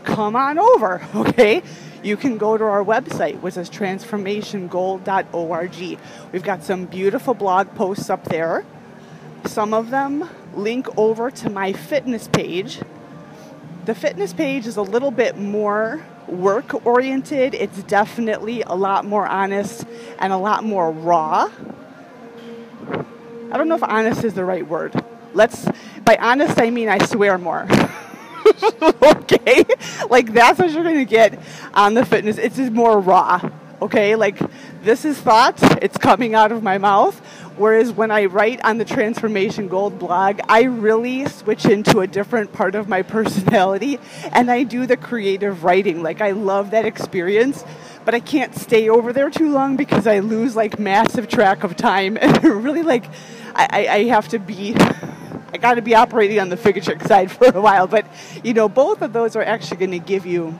come 0.04 0.36
on 0.36 0.60
over, 0.60 1.02
okay? 1.16 1.64
You 2.04 2.16
can 2.16 2.38
go 2.38 2.58
to 2.58 2.64
our 2.64 2.84
website, 2.84 3.42
which 3.42 3.58
is 3.58 3.70
transformationgold.org. 3.70 6.00
We've 6.32 6.44
got 6.44 6.64
some 6.64 6.86
beautiful 6.86 7.34
blog 7.34 7.74
posts 7.76 8.10
up 8.10 8.24
there. 8.26 8.66
Some 9.46 9.74
of 9.74 9.90
them 9.90 10.30
link 10.54 10.88
over 10.98 11.32
to 11.32 11.50
my 11.50 11.74
fitness 11.74 12.28
page. 12.28 12.80
The 13.86 13.96
fitness 13.96 14.34
page 14.34 14.68
is 14.68 14.78
a 14.78 14.82
little 14.82 15.12
bit 15.12 15.38
more 15.38 16.06
work 16.28 16.86
oriented. 16.86 17.54
It's 17.54 17.84
definitely 17.84 18.62
a 18.62 18.76
lot 18.76 19.06
more 19.06 19.28
honest 19.28 19.86
and 20.20 20.32
a 20.32 20.38
lot 20.38 20.64
more 20.64 20.92
raw 20.92 21.50
I 23.52 23.58
don't 23.58 23.70
know 23.70 23.76
if 23.76 23.84
honest 23.84 24.24
is 24.24 24.34
the 24.34 24.44
right 24.44 24.68
word. 24.68 24.94
Let's, 25.34 25.68
by 26.04 26.18
honest, 26.20 26.60
I 26.60 26.70
mean 26.70 26.90
I 26.90 27.04
swear 27.06 27.38
more. 27.38 27.68
okay? 29.04 29.64
Like 30.10 30.34
that's 30.34 30.60
what 30.60 30.72
you're 30.72 30.84
going 30.84 30.98
to 30.98 31.06
get 31.06 31.40
on 31.74 31.94
the 31.94 32.06
fitness. 32.06 32.38
It's 32.38 32.58
just 32.58 32.72
more 32.72 33.00
raw. 33.00 33.50
Okay? 33.82 34.16
Like 34.16 34.40
this 34.84 35.06
is 35.06 35.20
thought, 35.20 35.62
it's 35.82 35.98
coming 35.98 36.36
out 36.36 36.52
of 36.52 36.62
my 36.62 36.78
mouth. 36.78 37.18
Whereas 37.58 37.92
when 37.92 38.12
I 38.12 38.26
write 38.26 38.64
on 38.64 38.78
the 38.78 38.86
Transformation 38.86 39.68
Gold 39.68 39.98
blog, 39.98 40.40
I 40.48 40.64
really 40.64 41.26
switch 41.28 41.66
into 41.66 42.02
a 42.02 42.08
different 42.08 42.54
part 42.54 42.76
of 42.76 42.88
my 42.88 43.02
personality 43.18 44.00
and 44.32 44.52
I 44.52 44.64
do 44.64 44.86
the 44.86 44.98
creative 44.98 45.64
writing. 45.64 46.04
Like 46.04 46.22
I 46.22 46.32
love 46.32 46.72
that 46.72 46.86
experience 46.86 47.64
but 48.08 48.16
I 48.16 48.22
can't 48.22 48.56
stay 48.56 48.88
over 48.88 49.12
there 49.12 49.30
too 49.30 49.52
long 49.52 49.76
because 49.76 50.08
I 50.08 50.20
lose 50.20 50.56
like 50.56 50.80
massive 50.80 51.28
track 51.28 51.66
of 51.66 51.76
time 51.76 52.18
and 52.22 52.42
really 52.42 52.82
like 52.82 53.04
I, 53.54 53.88
I 53.90 54.04
have 54.06 54.30
to 54.30 54.40
be 54.40 54.74
I 54.78 55.58
got 55.60 55.74
to 55.74 55.82
be 55.82 55.94
operating 55.94 56.40
on 56.40 56.48
the 56.48 56.56
figure 56.56 56.82
chick 56.82 57.04
side 57.04 57.30
for 57.34 57.50
a 57.50 57.60
while. 57.60 57.86
But 57.86 58.08
you 58.46 58.54
know, 58.54 58.70
both 58.70 59.02
of 59.02 59.12
those 59.12 59.36
are 59.36 59.44
actually 59.44 59.76
going 59.76 59.92
to 59.92 60.00
give 60.00 60.26
you 60.26 60.58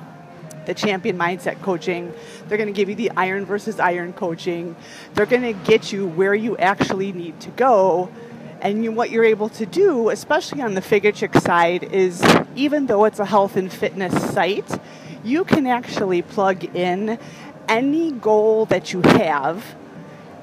the 0.66 0.74
champion 0.74 1.18
mindset 1.18 1.62
coaching. 1.62 2.12
They're 2.50 2.58
going 2.58 2.68
to 2.68 2.74
give 2.74 2.90
you 2.90 2.96
the 2.96 3.12
iron 3.16 3.46
versus 3.46 3.80
iron 3.80 4.12
coaching. 4.12 4.76
They're 5.14 5.26
going 5.26 5.44
to 5.44 5.54
get 5.54 5.94
you 5.94 6.06
where 6.06 6.36
you 6.36 6.58
actually 6.58 7.14
need 7.14 7.40
to 7.40 7.50
go. 7.52 8.10
And 8.60 8.84
you, 8.84 8.92
what 8.92 9.10
you're 9.10 9.24
able 9.24 9.48
to 9.50 9.66
do, 9.66 10.10
especially 10.10 10.62
on 10.62 10.74
the 10.74 10.82
figure 10.82 11.14
chick 11.14 11.34
side, 11.36 11.84
is 11.94 12.22
even 12.58 12.88
though 12.88 13.06
it's 13.06 13.20
a 13.20 13.26
health 13.26 13.56
and 13.56 13.72
fitness 13.72 14.34
site, 14.34 14.70
you 15.28 15.44
can 15.44 15.68
actually 15.68 16.22
plug 16.22 16.64
in 16.76 17.20
any 17.68 18.12
goal 18.12 18.66
that 18.68 18.94
you 18.94 19.02
have 19.02 19.76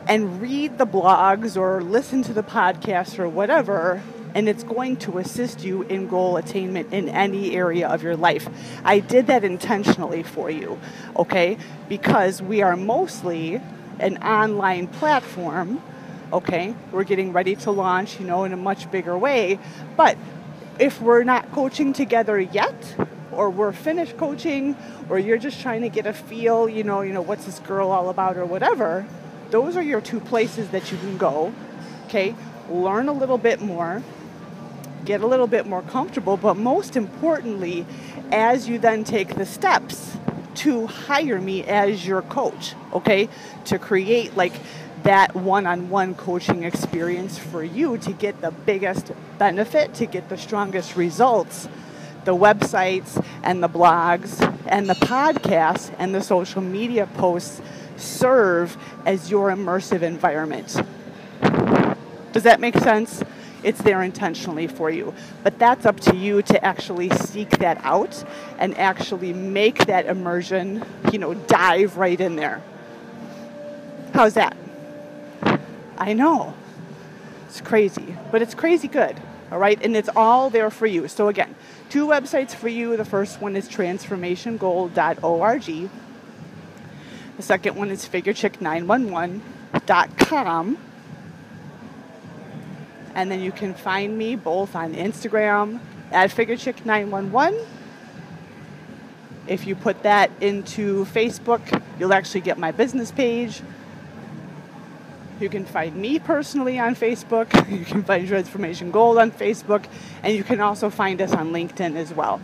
and 0.07 0.43
read 0.43 0.77
the 0.77 0.87
blogs 0.87 1.57
or 1.57 1.83
listen 1.83 2.23
to 2.23 2.35
the 2.35 2.43
podcast 2.43 3.19
or 3.19 3.29
whatever, 3.29 4.03
and 4.35 4.49
it's 4.49 4.63
going 4.63 4.97
to 4.99 5.17
assist 5.19 5.65
you 5.65 5.83
in 5.85 6.07
goal 6.07 6.37
attainment 6.37 6.93
in 6.93 7.09
any 7.09 7.57
area 7.57 7.89
of 7.89 8.03
your 8.03 8.17
life. 8.17 8.47
I 8.85 8.99
did 9.01 9.29
that 9.29 9.43
intentionally 9.45 10.23
for 10.23 10.51
you, 10.51 10.79
okay? 11.17 11.57
Because 11.89 12.43
we 12.43 12.61
are 12.61 12.77
mostly 12.77 13.63
an 13.99 14.19
online 14.19 14.89
platform, 14.89 15.83
Okay, 16.33 16.75
we're 16.91 17.05
getting 17.05 17.33
ready 17.33 17.55
to 17.55 17.71
launch, 17.71 18.19
you 18.19 18.27
know, 18.27 18.43
in 18.43 18.53
a 18.53 18.57
much 18.57 18.91
bigger 18.91 19.17
way. 19.17 19.61
But 19.97 20.19
if 20.81 21.01
we're 21.01 21.23
not 21.23 21.53
coaching 21.53 21.93
together 21.93 22.41
yet, 22.41 22.75
or 23.37 23.51
we're 23.51 23.73
finished 23.73 24.17
coaching, 24.17 24.77
or 25.09 25.19
you're 25.19 25.39
just 25.39 25.61
trying 25.61 25.83
to 25.83 25.89
get 25.89 26.07
a 26.07 26.13
feel, 26.13 26.69
you 26.69 26.85
know, 26.85 27.03
you 27.03 27.13
know, 27.13 27.23
what's 27.23 27.45
this 27.45 27.59
girl 27.61 27.91
all 27.91 28.09
about, 28.09 28.37
or 28.37 28.47
whatever, 28.47 29.07
those 29.51 29.77
are 29.77 29.83
your 29.83 30.01
two 30.01 30.21
places 30.21 30.69
that 30.71 30.91
you 30.91 30.99
can 30.99 31.19
go. 31.19 31.53
Okay, 32.07 32.35
learn 32.71 33.09
a 33.09 33.13
little 33.13 33.39
bit 33.39 33.61
more, 33.61 34.03
get 35.05 35.21
a 35.21 35.27
little 35.27 35.47
bit 35.47 35.67
more 35.67 35.83
comfortable, 35.83 36.37
but 36.37 36.57
most 36.57 36.97
importantly, 36.97 37.85
as 38.33 38.69
you 38.69 38.79
then 38.79 39.05
take 39.05 39.35
the 39.37 39.47
steps 39.47 40.17
to 40.55 40.87
hire 40.87 41.41
me 41.41 41.65
as 41.65 42.07
your 42.07 42.23
coach, 42.23 42.75
okay, 42.93 43.29
to 43.65 43.79
create 43.79 44.37
like 44.37 44.53
that 45.03 45.35
one 45.35 45.67
on 45.67 45.91
one 45.91 46.15
coaching 46.15 46.65
experience 46.65 47.39
for 47.39 47.63
you 47.63 47.99
to 47.99 48.13
get 48.13 48.41
the 48.41 48.51
biggest 48.51 49.13
benefit, 49.39 49.93
to 49.95 50.07
get 50.07 50.29
the 50.29 50.39
strongest 50.39 50.97
results. 50.97 51.69
The 52.25 52.35
websites 52.35 53.23
and 53.43 53.63
the 53.63 53.69
blogs 53.69 54.41
and 54.67 54.89
the 54.89 54.95
podcasts 54.95 55.95
and 55.99 56.15
the 56.15 56.23
social 56.23 56.63
media 56.63 57.07
posts 57.15 57.61
serve 57.97 58.77
as 59.07 59.31
your 59.31 59.51
immersive 59.51 60.03
environment. 60.03 60.81
Does 62.33 62.43
that 62.45 62.61
make 62.61 62.77
sense? 62.79 63.23
It's 63.63 63.81
there 63.81 64.03
intentionally 64.03 64.67
for 64.67 64.91
you. 64.91 65.15
But 65.43 65.59
that's 65.59 65.87
up 65.87 66.01
to 66.01 66.17
you 66.17 66.43
to 66.43 66.65
actually 66.65 67.11
seek 67.11 67.51
that 67.59 67.81
out 67.83 68.23
and 68.59 68.77
actually 68.77 69.33
make 69.33 69.87
that 69.87 70.07
immersion, 70.07 70.85
you 71.13 71.19
know, 71.19 71.35
dive 71.35 71.97
right 71.97 72.21
in 72.21 72.37
there. 72.37 72.63
How's 74.13 74.35
that? 74.35 74.57
I 75.97 76.13
know. 76.13 76.55
It's 77.47 77.61
crazy, 77.61 78.17
but 78.31 78.43
it's 78.43 78.55
crazy 78.55 78.89
good. 78.89 79.17
All 79.51 79.59
right, 79.59 79.81
and 79.83 79.97
it's 79.97 80.11
all 80.15 80.51
there 80.51 80.71
for 80.71 80.87
you. 80.87 81.07
So, 81.09 81.29
again, 81.29 81.55
two 81.95 82.07
websites 82.09 82.53
for 82.53 82.67
you. 82.67 82.97
The 82.97 83.05
first 83.05 83.41
one 83.41 83.55
is 83.55 83.69
transformationgold.org. 83.69 85.91
The 87.37 87.43
second 87.43 87.77
one 87.77 87.91
is 87.91 88.09
figurechick911.com. 88.09 90.79
And 93.15 93.31
then 93.31 93.41
you 93.41 93.53
can 93.53 93.75
find 93.75 94.19
me 94.19 94.35
both 94.35 94.75
on 94.75 94.95
Instagram 94.95 95.79
at 96.11 96.31
figurechick911. 96.31 97.65
If 99.47 99.65
you 99.65 99.77
put 99.77 100.03
that 100.03 100.33
into 100.41 101.05
Facebook, 101.05 101.81
you'll 102.01 102.13
actually 102.13 102.41
get 102.41 102.59
my 102.59 102.73
business 102.73 103.13
page. 103.13 103.63
You 105.45 105.51
can 105.51 105.67
find 105.67 105.95
me 105.95 106.19
personally 106.19 106.79
on 106.79 106.97
Facebook. 106.97 107.53
You 107.71 107.85
can 107.85 108.03
find 108.03 108.27
Transformation 108.27 108.91
Gold 108.91 109.19
on 109.19 109.31
Facebook. 109.31 109.85
And 110.23 110.35
you 110.35 110.43
can 110.43 110.59
also 110.59 110.89
find 110.89 111.21
us 111.21 111.35
on 111.35 111.53
LinkedIn 111.53 111.97
as 111.97 112.15
well. 112.15 112.41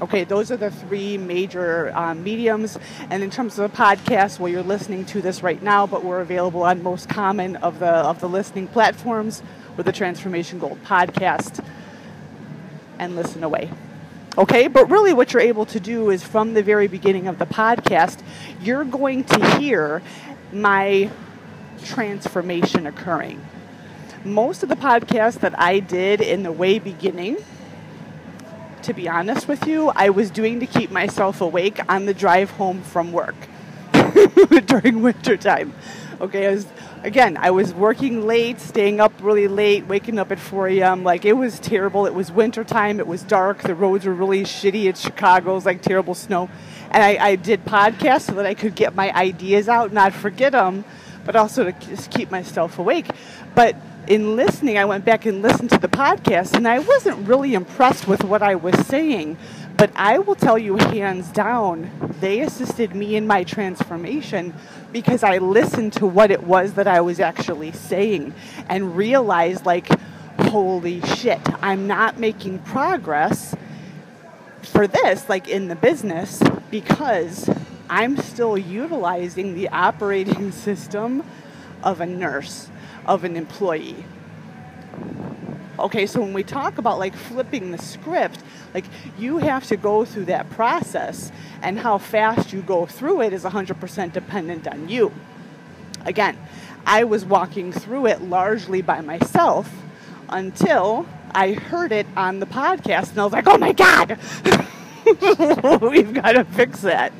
Okay, 0.00 0.24
those 0.24 0.50
are 0.50 0.56
the 0.56 0.72
three 0.72 1.16
major 1.16 1.96
um, 1.96 2.24
mediums. 2.24 2.80
And 3.10 3.22
in 3.22 3.30
terms 3.30 3.60
of 3.60 3.70
the 3.70 3.76
podcast, 3.76 4.40
well, 4.40 4.50
you're 4.50 4.64
listening 4.64 5.04
to 5.06 5.22
this 5.22 5.44
right 5.44 5.62
now, 5.62 5.86
but 5.86 6.04
we're 6.04 6.20
available 6.20 6.64
on 6.64 6.82
most 6.82 7.08
common 7.08 7.54
of 7.56 7.78
the 7.78 7.86
of 7.86 8.20
the 8.20 8.28
listening 8.28 8.66
platforms 8.66 9.40
with 9.76 9.86
the 9.86 9.92
Transformation 9.92 10.58
Gold 10.58 10.82
podcast. 10.82 11.64
And 12.98 13.14
listen 13.14 13.44
away. 13.44 13.70
Okay, 14.36 14.66
but 14.66 14.90
really, 14.90 15.12
what 15.12 15.32
you're 15.32 15.42
able 15.42 15.66
to 15.66 15.78
do 15.78 16.10
is 16.10 16.24
from 16.24 16.54
the 16.54 16.62
very 16.64 16.88
beginning 16.88 17.28
of 17.28 17.38
the 17.38 17.46
podcast, 17.46 18.18
you're 18.60 18.84
going 18.84 19.22
to 19.22 19.58
hear 19.58 20.02
my 20.52 21.08
transformation 21.84 22.86
occurring. 22.86 23.44
Most 24.24 24.62
of 24.62 24.68
the 24.68 24.76
podcasts 24.76 25.40
that 25.40 25.58
I 25.58 25.80
did 25.80 26.20
in 26.20 26.42
the 26.42 26.52
way 26.52 26.78
beginning, 26.78 27.38
to 28.82 28.92
be 28.92 29.08
honest 29.08 29.48
with 29.48 29.66
you, 29.66 29.90
I 29.94 30.10
was 30.10 30.30
doing 30.30 30.60
to 30.60 30.66
keep 30.66 30.90
myself 30.90 31.40
awake 31.40 31.80
on 31.88 32.06
the 32.06 32.14
drive 32.14 32.50
home 32.50 32.82
from 32.82 33.12
work 33.12 33.34
during 34.66 35.02
winter 35.02 35.36
time. 35.36 35.74
Okay, 36.20 36.46
I 36.46 36.50
was 36.50 36.66
again, 37.02 37.36
I 37.36 37.50
was 37.50 37.74
working 37.74 38.26
late, 38.26 38.60
staying 38.60 39.00
up 39.00 39.12
really 39.20 39.48
late, 39.48 39.86
waking 39.86 40.18
up 40.18 40.30
at 40.30 40.38
4 40.38 40.68
a.m. 40.68 41.02
Like 41.02 41.24
it 41.24 41.32
was 41.32 41.58
terrible. 41.58 42.06
It 42.06 42.14
was 42.14 42.30
winter 42.30 42.62
time. 42.64 43.00
It 43.00 43.06
was 43.06 43.22
dark. 43.22 43.62
The 43.62 43.74
roads 43.74 44.04
were 44.04 44.14
really 44.14 44.44
shitty. 44.44 44.84
It's 44.84 45.00
Chicago. 45.00 45.52
It 45.52 45.54
was 45.54 45.66
like 45.66 45.82
terrible 45.82 46.14
snow. 46.14 46.48
And 46.90 47.02
I, 47.02 47.26
I 47.30 47.36
did 47.36 47.64
podcasts 47.64 48.22
so 48.22 48.34
that 48.34 48.46
I 48.46 48.54
could 48.54 48.74
get 48.74 48.94
my 48.94 49.12
ideas 49.12 49.68
out, 49.68 49.92
not 49.92 50.12
forget 50.12 50.52
them 50.52 50.84
but 51.24 51.36
also 51.36 51.64
to 51.64 51.72
just 51.72 52.10
keep 52.10 52.30
myself 52.30 52.78
awake. 52.78 53.08
But 53.54 53.76
in 54.06 54.36
listening, 54.36 54.78
I 54.78 54.84
went 54.84 55.04
back 55.04 55.26
and 55.26 55.42
listened 55.42 55.70
to 55.70 55.78
the 55.78 55.88
podcast, 55.88 56.54
and 56.54 56.66
I 56.66 56.80
wasn't 56.80 57.28
really 57.28 57.54
impressed 57.54 58.08
with 58.08 58.24
what 58.24 58.42
I 58.42 58.54
was 58.56 58.74
saying. 58.86 59.38
But 59.76 59.90
I 59.96 60.18
will 60.18 60.34
tell 60.34 60.58
you, 60.58 60.76
hands 60.76 61.30
down, 61.30 61.90
they 62.20 62.40
assisted 62.40 62.94
me 62.94 63.16
in 63.16 63.26
my 63.26 63.44
transformation 63.44 64.54
because 64.92 65.22
I 65.22 65.38
listened 65.38 65.94
to 65.94 66.06
what 66.06 66.30
it 66.30 66.42
was 66.42 66.74
that 66.74 66.86
I 66.86 67.00
was 67.00 67.20
actually 67.20 67.72
saying 67.72 68.34
and 68.68 68.96
realized, 68.96 69.64
like, 69.64 69.88
holy 70.40 71.00
shit, 71.02 71.40
I'm 71.62 71.86
not 71.86 72.18
making 72.18 72.58
progress 72.60 73.54
for 74.62 74.86
this, 74.86 75.28
like 75.28 75.48
in 75.48 75.68
the 75.68 75.76
business, 75.76 76.42
because 76.70 77.48
I'm 77.92 78.16
still 78.16 78.56
utilizing 78.56 79.54
the 79.54 79.68
operating 79.68 80.50
system 80.66 81.22
of 81.82 82.00
a 82.00 82.06
nurse, 82.06 82.70
of 83.04 83.22
an 83.22 83.36
employee. 83.36 84.06
Okay, 85.78 86.06
so 86.06 86.22
when 86.22 86.32
we 86.32 86.42
talk 86.42 86.78
about 86.78 86.98
like 86.98 87.14
flipping 87.14 87.70
the 87.70 87.76
script, 87.76 88.42
like 88.72 88.86
you 89.18 89.36
have 89.36 89.66
to 89.66 89.76
go 89.76 90.06
through 90.06 90.24
that 90.26 90.48
process, 90.48 91.30
and 91.60 91.78
how 91.78 91.98
fast 91.98 92.50
you 92.50 92.62
go 92.62 92.86
through 92.86 93.20
it 93.20 93.34
is 93.34 93.44
100% 93.44 94.12
dependent 94.14 94.66
on 94.66 94.88
you. 94.88 95.12
Again, 96.06 96.38
I 96.86 97.04
was 97.04 97.26
walking 97.26 97.72
through 97.72 98.06
it 98.06 98.22
largely 98.22 98.80
by 98.80 99.02
myself 99.02 99.70
until 100.30 101.06
I 101.34 101.52
heard 101.52 101.92
it 101.92 102.06
on 102.16 102.40
the 102.40 102.46
podcast, 102.46 103.10
and 103.10 103.18
I 103.18 103.24
was 103.24 103.34
like, 103.34 103.46
oh 103.46 103.58
my 103.58 103.72
God, 103.72 104.18
we've 105.82 106.14
got 106.14 106.32
to 106.32 106.44
fix 106.44 106.80
that 106.80 107.12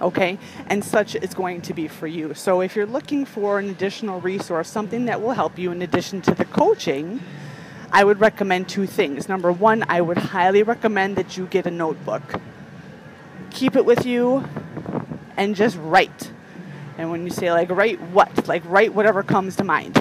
okay? 0.00 0.38
And 0.66 0.84
such 0.84 1.14
is 1.14 1.34
going 1.34 1.62
to 1.62 1.74
be 1.74 1.88
for 1.88 2.06
you. 2.06 2.34
So 2.34 2.60
if 2.60 2.76
you're 2.76 2.86
looking 2.86 3.24
for 3.24 3.58
an 3.58 3.70
additional 3.70 4.20
resource, 4.20 4.68
something 4.68 5.06
that 5.06 5.20
will 5.20 5.32
help 5.32 5.58
you 5.58 5.72
in 5.72 5.82
addition 5.82 6.20
to 6.22 6.34
the 6.34 6.44
coaching, 6.44 7.20
I 7.92 8.02
would 8.04 8.20
recommend 8.20 8.68
two 8.68 8.86
things. 8.86 9.28
Number 9.28 9.52
one, 9.52 9.84
I 9.88 10.00
would 10.00 10.18
highly 10.18 10.62
recommend 10.62 11.16
that 11.16 11.36
you 11.36 11.46
get 11.46 11.66
a 11.66 11.70
notebook. 11.70 12.40
Keep 13.50 13.76
it 13.76 13.84
with 13.84 14.04
you 14.04 14.48
and 15.36 15.54
just 15.54 15.76
write. 15.78 16.32
And 16.98 17.10
when 17.10 17.24
you 17.24 17.30
say 17.30 17.50
like 17.52 17.70
write 17.70 18.00
what? 18.00 18.46
Like 18.46 18.62
write 18.66 18.94
whatever 18.94 19.22
comes 19.22 19.56
to 19.56 19.64
mind 19.64 19.98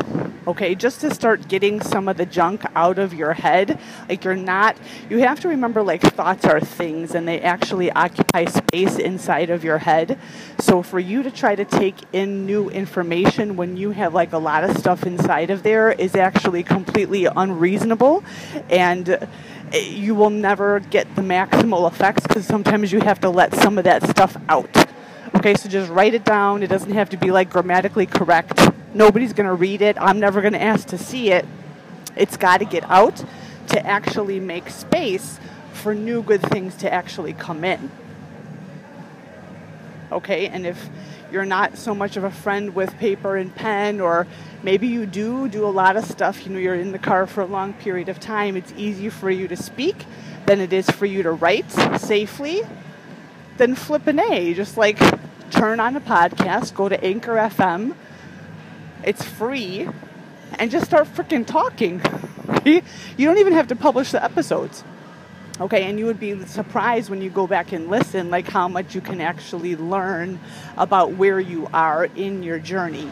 okay? 0.48 0.76
Just 0.76 1.02
to 1.02 1.14
start 1.14 1.48
getting 1.48 1.82
some 1.82 2.08
of 2.08 2.18
the 2.18 2.26
junk 2.26 2.64
out 2.76 3.00
of 3.00 3.14
your 3.14 3.34
head. 3.34 3.80
Like 4.10 4.24
you're 4.24 4.36
not, 4.36 4.78
you 5.10 5.20
have 5.20 5.40
to 5.42 5.48
remember 5.48 5.82
like 5.82 6.02
thoughts 6.02 6.46
are 6.46 6.60
things 6.60 7.16
and 7.16 7.28
they 7.28 7.42
actually 7.42 7.92
occupy 7.92 8.46
space 8.46 8.98
inside 8.98 9.50
of 9.50 9.64
your 9.64 9.80
head. 9.80 10.20
So 10.60 10.84
for 10.84 11.00
you 11.00 11.24
to 11.24 11.32
try 11.32 11.56
to 11.56 11.66
take 11.66 11.96
in 12.14 12.46
new 12.46 12.70
information 12.70 13.56
when 13.56 13.78
you 13.78 13.92
have 13.92 14.14
like 14.14 14.34
a 14.34 14.38
lot 14.38 14.64
of 14.64 14.78
stuff 14.78 15.06
inside 15.06 15.50
of 15.50 15.64
there 15.64 15.92
is 15.92 16.16
actually 16.16 16.64
completely 16.64 17.26
unreasonable 17.26 18.24
and 18.70 19.10
eh, 19.10 19.80
you 19.80 20.16
will 20.16 20.30
never 20.30 20.80
get 20.80 21.16
the 21.16 21.22
maximal 21.22 21.90
effects 21.90 22.26
because 22.28 22.46
sometimes 22.46 22.92
you 22.92 23.00
have 23.00 23.20
to 23.22 23.30
let 23.30 23.54
some 23.56 23.78
of 23.78 23.84
that 23.84 24.04
stuff 24.08 24.38
out. 24.50 24.70
Okay, 25.36 25.56
so 25.56 25.68
just 25.68 25.90
write 25.92 26.14
it 26.14 26.24
down. 26.24 26.64
It 26.64 26.68
doesn't 26.68 26.92
have 26.92 27.10
to 27.10 27.18
be 27.18 27.32
like 27.32 27.50
grammatically 27.50 28.06
correct 28.06 28.60
Nobody's 28.94 29.34
going 29.34 29.48
to 29.48 29.56
read 29.56 29.82
it. 29.82 29.98
I'm 30.00 30.20
never 30.20 30.42
going 30.42 30.54
to 30.54 30.62
ask 30.62 30.88
to 30.90 31.00
see 31.00 31.32
it. 31.32 31.46
It's 32.16 32.38
got 32.38 32.60
to 32.60 32.66
get 32.66 32.84
out 32.90 33.24
to 33.70 33.86
actually 33.86 34.40
make 34.40 34.70
space 34.70 35.40
for 35.74 35.96
new 35.96 36.22
good 36.22 36.44
things 36.44 36.76
to 36.76 36.94
actually 36.94 37.34
come 37.34 37.64
in. 37.64 37.90
Okay, 40.12 40.48
and 40.48 40.68
if 40.68 40.90
you're 41.32 41.46
not 41.46 41.76
so 41.76 41.96
much 41.96 42.18
of 42.18 42.24
a 42.24 42.30
friend 42.30 42.76
with 42.76 42.96
paper 43.00 43.36
and 43.36 43.56
pen, 43.56 44.00
or 44.00 44.28
maybe 44.62 44.86
you 44.86 45.08
do 45.08 45.48
do 45.48 45.66
a 45.66 45.72
lot 45.72 45.98
of 45.98 46.06
stuff, 46.06 46.46
you 46.46 46.52
know, 46.52 46.60
you're 46.60 46.76
in 46.76 46.92
the 46.92 47.00
car 47.00 47.26
for 47.26 47.42
a 47.42 47.48
long 47.48 47.74
period 47.74 48.10
of 48.10 48.20
time, 48.20 48.56
it's 48.56 48.72
easier 48.78 49.10
for 49.10 49.32
you 49.32 49.48
to 49.48 49.56
speak 49.56 50.06
than 50.46 50.62
it 50.62 50.72
is 50.72 50.88
for 50.88 51.08
you 51.08 51.24
to 51.24 51.32
write 51.32 51.72
safely, 52.00 52.62
then 53.58 53.74
flip 53.74 54.06
an 54.06 54.20
A. 54.20 54.54
Just 54.54 54.78
like 54.78 55.00
turn 55.54 55.80
on 55.80 55.96
a 55.96 56.02
podcast, 56.02 56.74
go 56.74 56.90
to 56.90 57.02
Anchor 57.04 57.36
FM, 57.36 57.96
it's 59.04 59.24
free, 59.24 59.88
and 60.60 60.72
just 60.72 60.86
start 60.86 61.08
freaking 61.08 61.46
talking. 61.46 62.02
you 62.66 62.82
don't 63.28 63.38
even 63.38 63.54
have 63.54 63.68
to 63.70 63.76
publish 63.76 64.12
the 64.12 64.24
episodes. 64.24 64.84
Okay, 65.62 65.84
and 65.84 66.00
you 66.00 66.06
would 66.08 66.20
be 66.20 66.44
surprised 66.48 67.10
when 67.12 67.22
you 67.22 67.30
go 67.30 67.46
back 67.46 67.72
and 67.72 67.90
listen, 67.90 68.32
like 68.32 68.48
how 68.50 68.68
much 68.68 68.96
you 68.96 69.02
can 69.02 69.22
actually 69.22 69.76
learn 69.76 70.40
about 70.78 71.14
where 71.14 71.40
you 71.40 71.70
are 71.74 72.06
in 72.16 72.44
your 72.44 72.60
journey. 72.60 73.10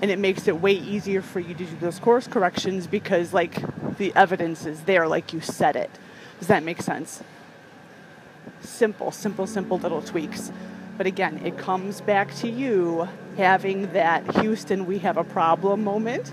and 0.00 0.10
it 0.10 0.18
makes 0.18 0.46
it 0.48 0.60
way 0.60 0.72
easier 0.72 1.22
for 1.22 1.40
you 1.40 1.54
to 1.54 1.64
do 1.64 1.76
those 1.80 1.98
course 1.98 2.26
corrections 2.26 2.86
because 2.86 3.32
like 3.32 3.56
the 3.98 4.12
evidence 4.14 4.66
is 4.66 4.82
there 4.82 5.08
like 5.08 5.32
you 5.32 5.40
said 5.40 5.76
it 5.76 5.90
does 6.38 6.48
that 6.48 6.62
make 6.62 6.82
sense 6.82 7.22
simple 8.60 9.10
simple 9.10 9.46
simple 9.46 9.78
little 9.78 10.02
tweaks 10.02 10.52
but 10.96 11.06
again 11.06 11.38
it 11.44 11.56
comes 11.58 12.00
back 12.00 12.34
to 12.34 12.48
you 12.48 13.08
having 13.36 13.92
that 13.92 14.36
houston 14.36 14.86
we 14.86 14.98
have 14.98 15.16
a 15.16 15.24
problem 15.24 15.82
moment 15.84 16.32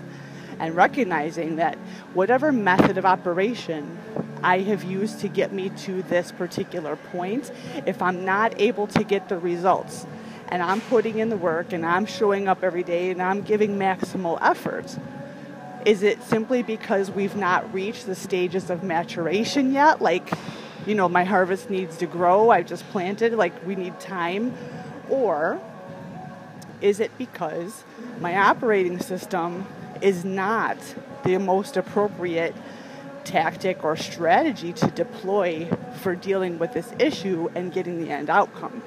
and 0.58 0.74
recognizing 0.76 1.56
that 1.56 1.76
whatever 2.14 2.52
method 2.52 2.96
of 2.98 3.04
operation 3.04 3.98
I 4.42 4.58
have 4.60 4.84
used 4.84 5.20
to 5.20 5.28
get 5.28 5.52
me 5.52 5.70
to 5.70 6.02
this 6.02 6.30
particular 6.30 6.96
point, 6.96 7.50
if 7.86 8.02
I'm 8.02 8.26
not 8.26 8.60
able 8.60 8.86
to 8.88 9.02
get 9.02 9.30
the 9.30 9.38
results 9.38 10.06
and 10.48 10.62
I'm 10.62 10.82
putting 10.82 11.18
in 11.18 11.30
the 11.30 11.36
work 11.36 11.72
and 11.72 11.84
I'm 11.84 12.04
showing 12.04 12.46
up 12.46 12.62
every 12.62 12.82
day 12.82 13.10
and 13.10 13.22
I'm 13.22 13.40
giving 13.40 13.78
maximal 13.78 14.38
effort, 14.42 14.98
is 15.86 16.02
it 16.02 16.22
simply 16.22 16.62
because 16.62 17.10
we've 17.10 17.36
not 17.36 17.72
reached 17.72 18.04
the 18.04 18.14
stages 18.14 18.68
of 18.68 18.82
maturation 18.82 19.72
yet? 19.72 20.02
Like, 20.02 20.30
you 20.86 20.94
know, 20.94 21.08
my 21.08 21.24
harvest 21.24 21.70
needs 21.70 21.96
to 21.98 22.06
grow, 22.06 22.50
I've 22.50 22.66
just 22.66 22.88
planted, 22.90 23.32
like, 23.34 23.66
we 23.66 23.74
need 23.74 23.98
time? 24.00 24.54
Or 25.08 25.60
is 26.80 27.00
it 27.00 27.16
because 27.18 27.84
my 28.20 28.36
operating 28.36 28.98
system 28.98 29.66
is 30.00 30.24
not 30.24 30.76
the 31.24 31.38
most 31.38 31.76
appropriate 31.76 32.54
tactic 33.24 33.82
or 33.82 33.96
strategy 33.96 34.72
to 34.74 34.86
deploy 34.88 35.68
for 36.00 36.14
dealing 36.14 36.58
with 36.58 36.72
this 36.74 36.92
issue 36.98 37.50
and 37.54 37.72
getting 37.72 38.04
the 38.04 38.10
end 38.10 38.30
outcome. 38.30 38.82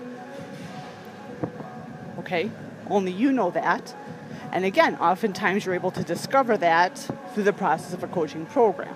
Okay? 2.20 2.52
Only 2.90 3.12
you 3.12 3.32
know 3.32 3.52
that. 3.52 3.96
And 4.52 4.64
again, 4.64 4.96
oftentimes 4.96 5.66
you're 5.66 5.76
able 5.76 5.92
to 5.92 6.04
discover 6.04 6.56
that 6.58 6.98
through 7.34 7.44
the 7.44 7.54
process 7.54 7.94
of 7.94 8.04
a 8.04 8.08
coaching 8.08 8.46
program. 8.46 8.96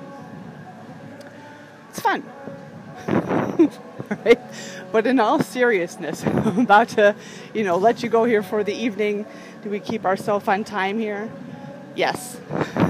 It's 1.89 1.99
fun. 1.99 2.23
But 4.91 5.07
in 5.07 5.19
all 5.19 5.41
seriousness, 5.41 6.23
I'm 6.25 6.59
about 6.59 6.89
to, 6.89 7.15
you 7.53 7.63
know, 7.63 7.77
let 7.77 8.03
you 8.03 8.09
go 8.09 8.25
here 8.25 8.43
for 8.43 8.63
the 8.63 8.73
evening. 8.73 9.25
Do 9.63 9.69
we 9.69 9.79
keep 9.79 10.05
ourselves 10.05 10.47
on 10.47 10.63
time 10.63 10.99
here? 10.99 11.29
Yes. 11.95 12.39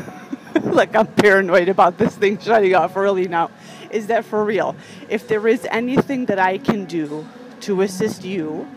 like 0.64 0.96
I'm 0.96 1.08
paranoid 1.08 1.70
about 1.70 1.98
this 1.98 2.16
thing 2.16 2.40
shutting 2.40 2.74
off 2.76 2.98
early 2.98 3.28
now. 3.28 3.52
Is 3.92 4.08
that 4.08 4.26
for 4.26 4.44
real? 4.44 4.76
If 5.10 5.28
there 5.28 5.48
is 5.48 5.68
anything 5.70 6.26
that 6.26 6.40
I 6.40 6.58
can 6.58 6.86
do 6.86 7.28
to 7.62 7.82
assist 7.82 8.24
you, 8.24 8.68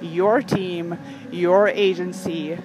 your 0.00 0.42
team, 0.42 0.98
your 1.30 1.68
agency 1.68 2.58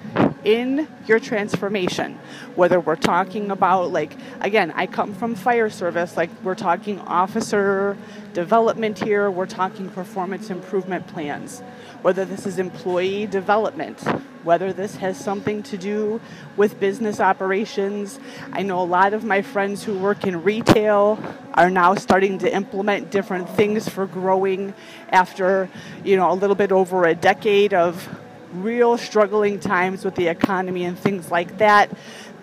in 0.44 0.88
your 1.06 1.18
transformation, 1.18 2.18
whether 2.54 2.78
we're 2.78 2.96
talking 2.96 3.50
about, 3.50 3.90
like, 3.90 4.16
again, 4.40 4.72
I 4.76 4.86
come 4.86 5.12
from 5.12 5.34
fire 5.34 5.70
service, 5.70 6.16
like, 6.16 6.30
we're 6.42 6.54
talking 6.54 7.00
officer 7.00 7.96
development 8.32 8.98
here, 8.98 9.30
we're 9.30 9.46
talking 9.46 9.88
performance 9.88 10.50
improvement 10.50 11.06
plans 11.08 11.62
whether 12.02 12.24
this 12.24 12.46
is 12.46 12.58
employee 12.58 13.26
development, 13.26 14.00
whether 14.44 14.72
this 14.72 14.96
has 14.96 15.18
something 15.18 15.62
to 15.64 15.76
do 15.76 16.20
with 16.56 16.78
business 16.78 17.20
operations. 17.20 18.20
I 18.52 18.62
know 18.62 18.80
a 18.80 18.84
lot 18.84 19.12
of 19.12 19.24
my 19.24 19.42
friends 19.42 19.82
who 19.82 19.98
work 19.98 20.24
in 20.24 20.42
retail 20.42 21.18
are 21.54 21.70
now 21.70 21.94
starting 21.94 22.38
to 22.38 22.54
implement 22.54 23.10
different 23.10 23.48
things 23.50 23.88
for 23.88 24.06
growing 24.06 24.74
after, 25.10 25.68
you 26.04 26.16
know, 26.16 26.30
a 26.30 26.34
little 26.34 26.56
bit 26.56 26.72
over 26.72 27.04
a 27.04 27.14
decade 27.14 27.74
of 27.74 28.08
real 28.52 28.96
struggling 28.96 29.58
times 29.58 30.04
with 30.04 30.14
the 30.14 30.28
economy 30.28 30.84
and 30.84 30.98
things 30.98 31.30
like 31.30 31.58
that 31.58 31.90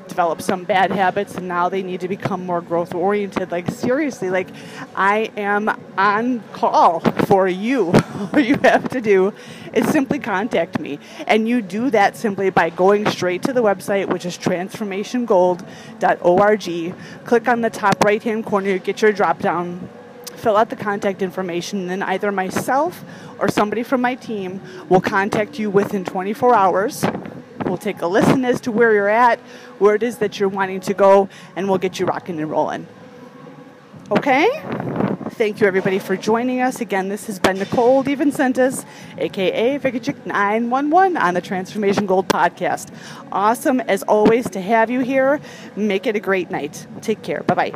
develop 0.08 0.42
some 0.42 0.64
bad 0.64 0.92
habits 0.92 1.36
and 1.36 1.48
now 1.48 1.70
they 1.70 1.84
need 1.84 2.02
to 2.02 2.08
become 2.08 2.46
more 2.46 2.62
growth 2.62 2.94
oriented. 2.94 3.52
Like, 3.52 3.72
seriously, 3.72 4.30
like, 4.30 4.50
I 4.96 5.32
am 5.38 5.70
on 5.98 6.42
call 6.54 7.00
for 7.00 7.48
you. 7.48 7.94
All 8.34 8.40
you 8.40 8.58
have 8.64 8.90
to 8.90 9.02
do 9.02 9.34
is 9.74 9.88
simply 9.90 10.20
contact 10.20 10.80
me. 10.80 11.00
And 11.28 11.48
you 11.48 11.62
do 11.62 11.90
that 11.90 12.16
simply 12.16 12.50
by 12.50 12.70
going 12.70 13.10
straight 13.10 13.44
to 13.44 13.54
the 13.54 13.64
website, 13.64 14.10
which 14.10 14.26
is 14.26 14.38
transformationgold.org. 14.38 17.26
Click 17.26 17.48
on 17.48 17.62
the 17.62 17.70
top 17.70 18.04
right 18.04 18.24
hand 18.24 18.46
corner, 18.46 18.78
get 18.78 19.02
your 19.02 19.12
drop 19.12 19.40
down 19.40 19.90
fill 20.44 20.58
out 20.58 20.70
the 20.70 20.76
contact 20.76 21.22
information, 21.22 21.80
and 21.80 21.90
then 21.90 22.04
either 22.04 22.30
myself 22.30 23.06
or 23.40 23.48
somebody 23.48 23.82
from 23.82 24.02
my 24.02 24.14
team 24.14 24.60
will 24.90 25.00
contact 25.00 25.58
you 25.58 25.70
within 25.70 26.04
24 26.04 26.54
hours 26.54 27.06
We'll 27.66 27.78
take 27.78 28.02
a 28.02 28.08
listen 28.08 28.44
as 28.46 28.62
to 28.62 28.72
where 28.72 28.94
you're 28.94 29.10
at, 29.10 29.40
where 29.80 29.96
it 29.96 30.04
is 30.04 30.18
that 30.18 30.40
you're 30.40 30.50
wanting 30.50 30.80
to 30.82 30.94
go, 30.94 31.30
and 31.56 31.70
we'll 31.70 31.78
get 31.78 32.00
you 32.00 32.06
rocking 32.06 32.40
and 32.40 32.50
rolling. 32.50 32.88
Okay? 34.12 34.48
Thank 35.32 35.62
you, 35.62 35.68
everybody, 35.68 35.98
for 35.98 36.16
joining 36.16 36.62
us. 36.62 36.82
Again, 36.82 37.10
this 37.10 37.26
has 37.28 37.40
been 37.40 37.58
Nicole 37.58 38.04
DeVincentis, 38.04 38.86
aka 39.18 39.80
Figurechick 39.80 40.26
911 40.26 41.18
on 41.18 41.34
the 41.34 41.42
Transformation 41.42 42.06
Gold 42.06 42.28
podcast. 42.28 42.94
Awesome, 43.32 43.80
as 43.82 44.04
always, 44.04 44.50
to 44.52 44.62
have 44.62 44.90
you 44.90 45.00
here. 45.00 45.40
Make 45.76 46.06
it 46.06 46.16
a 46.16 46.20
great 46.20 46.52
night. 46.52 46.86
Take 47.02 47.24
care. 47.24 47.42
Bye 47.44 47.56
bye. 47.56 47.74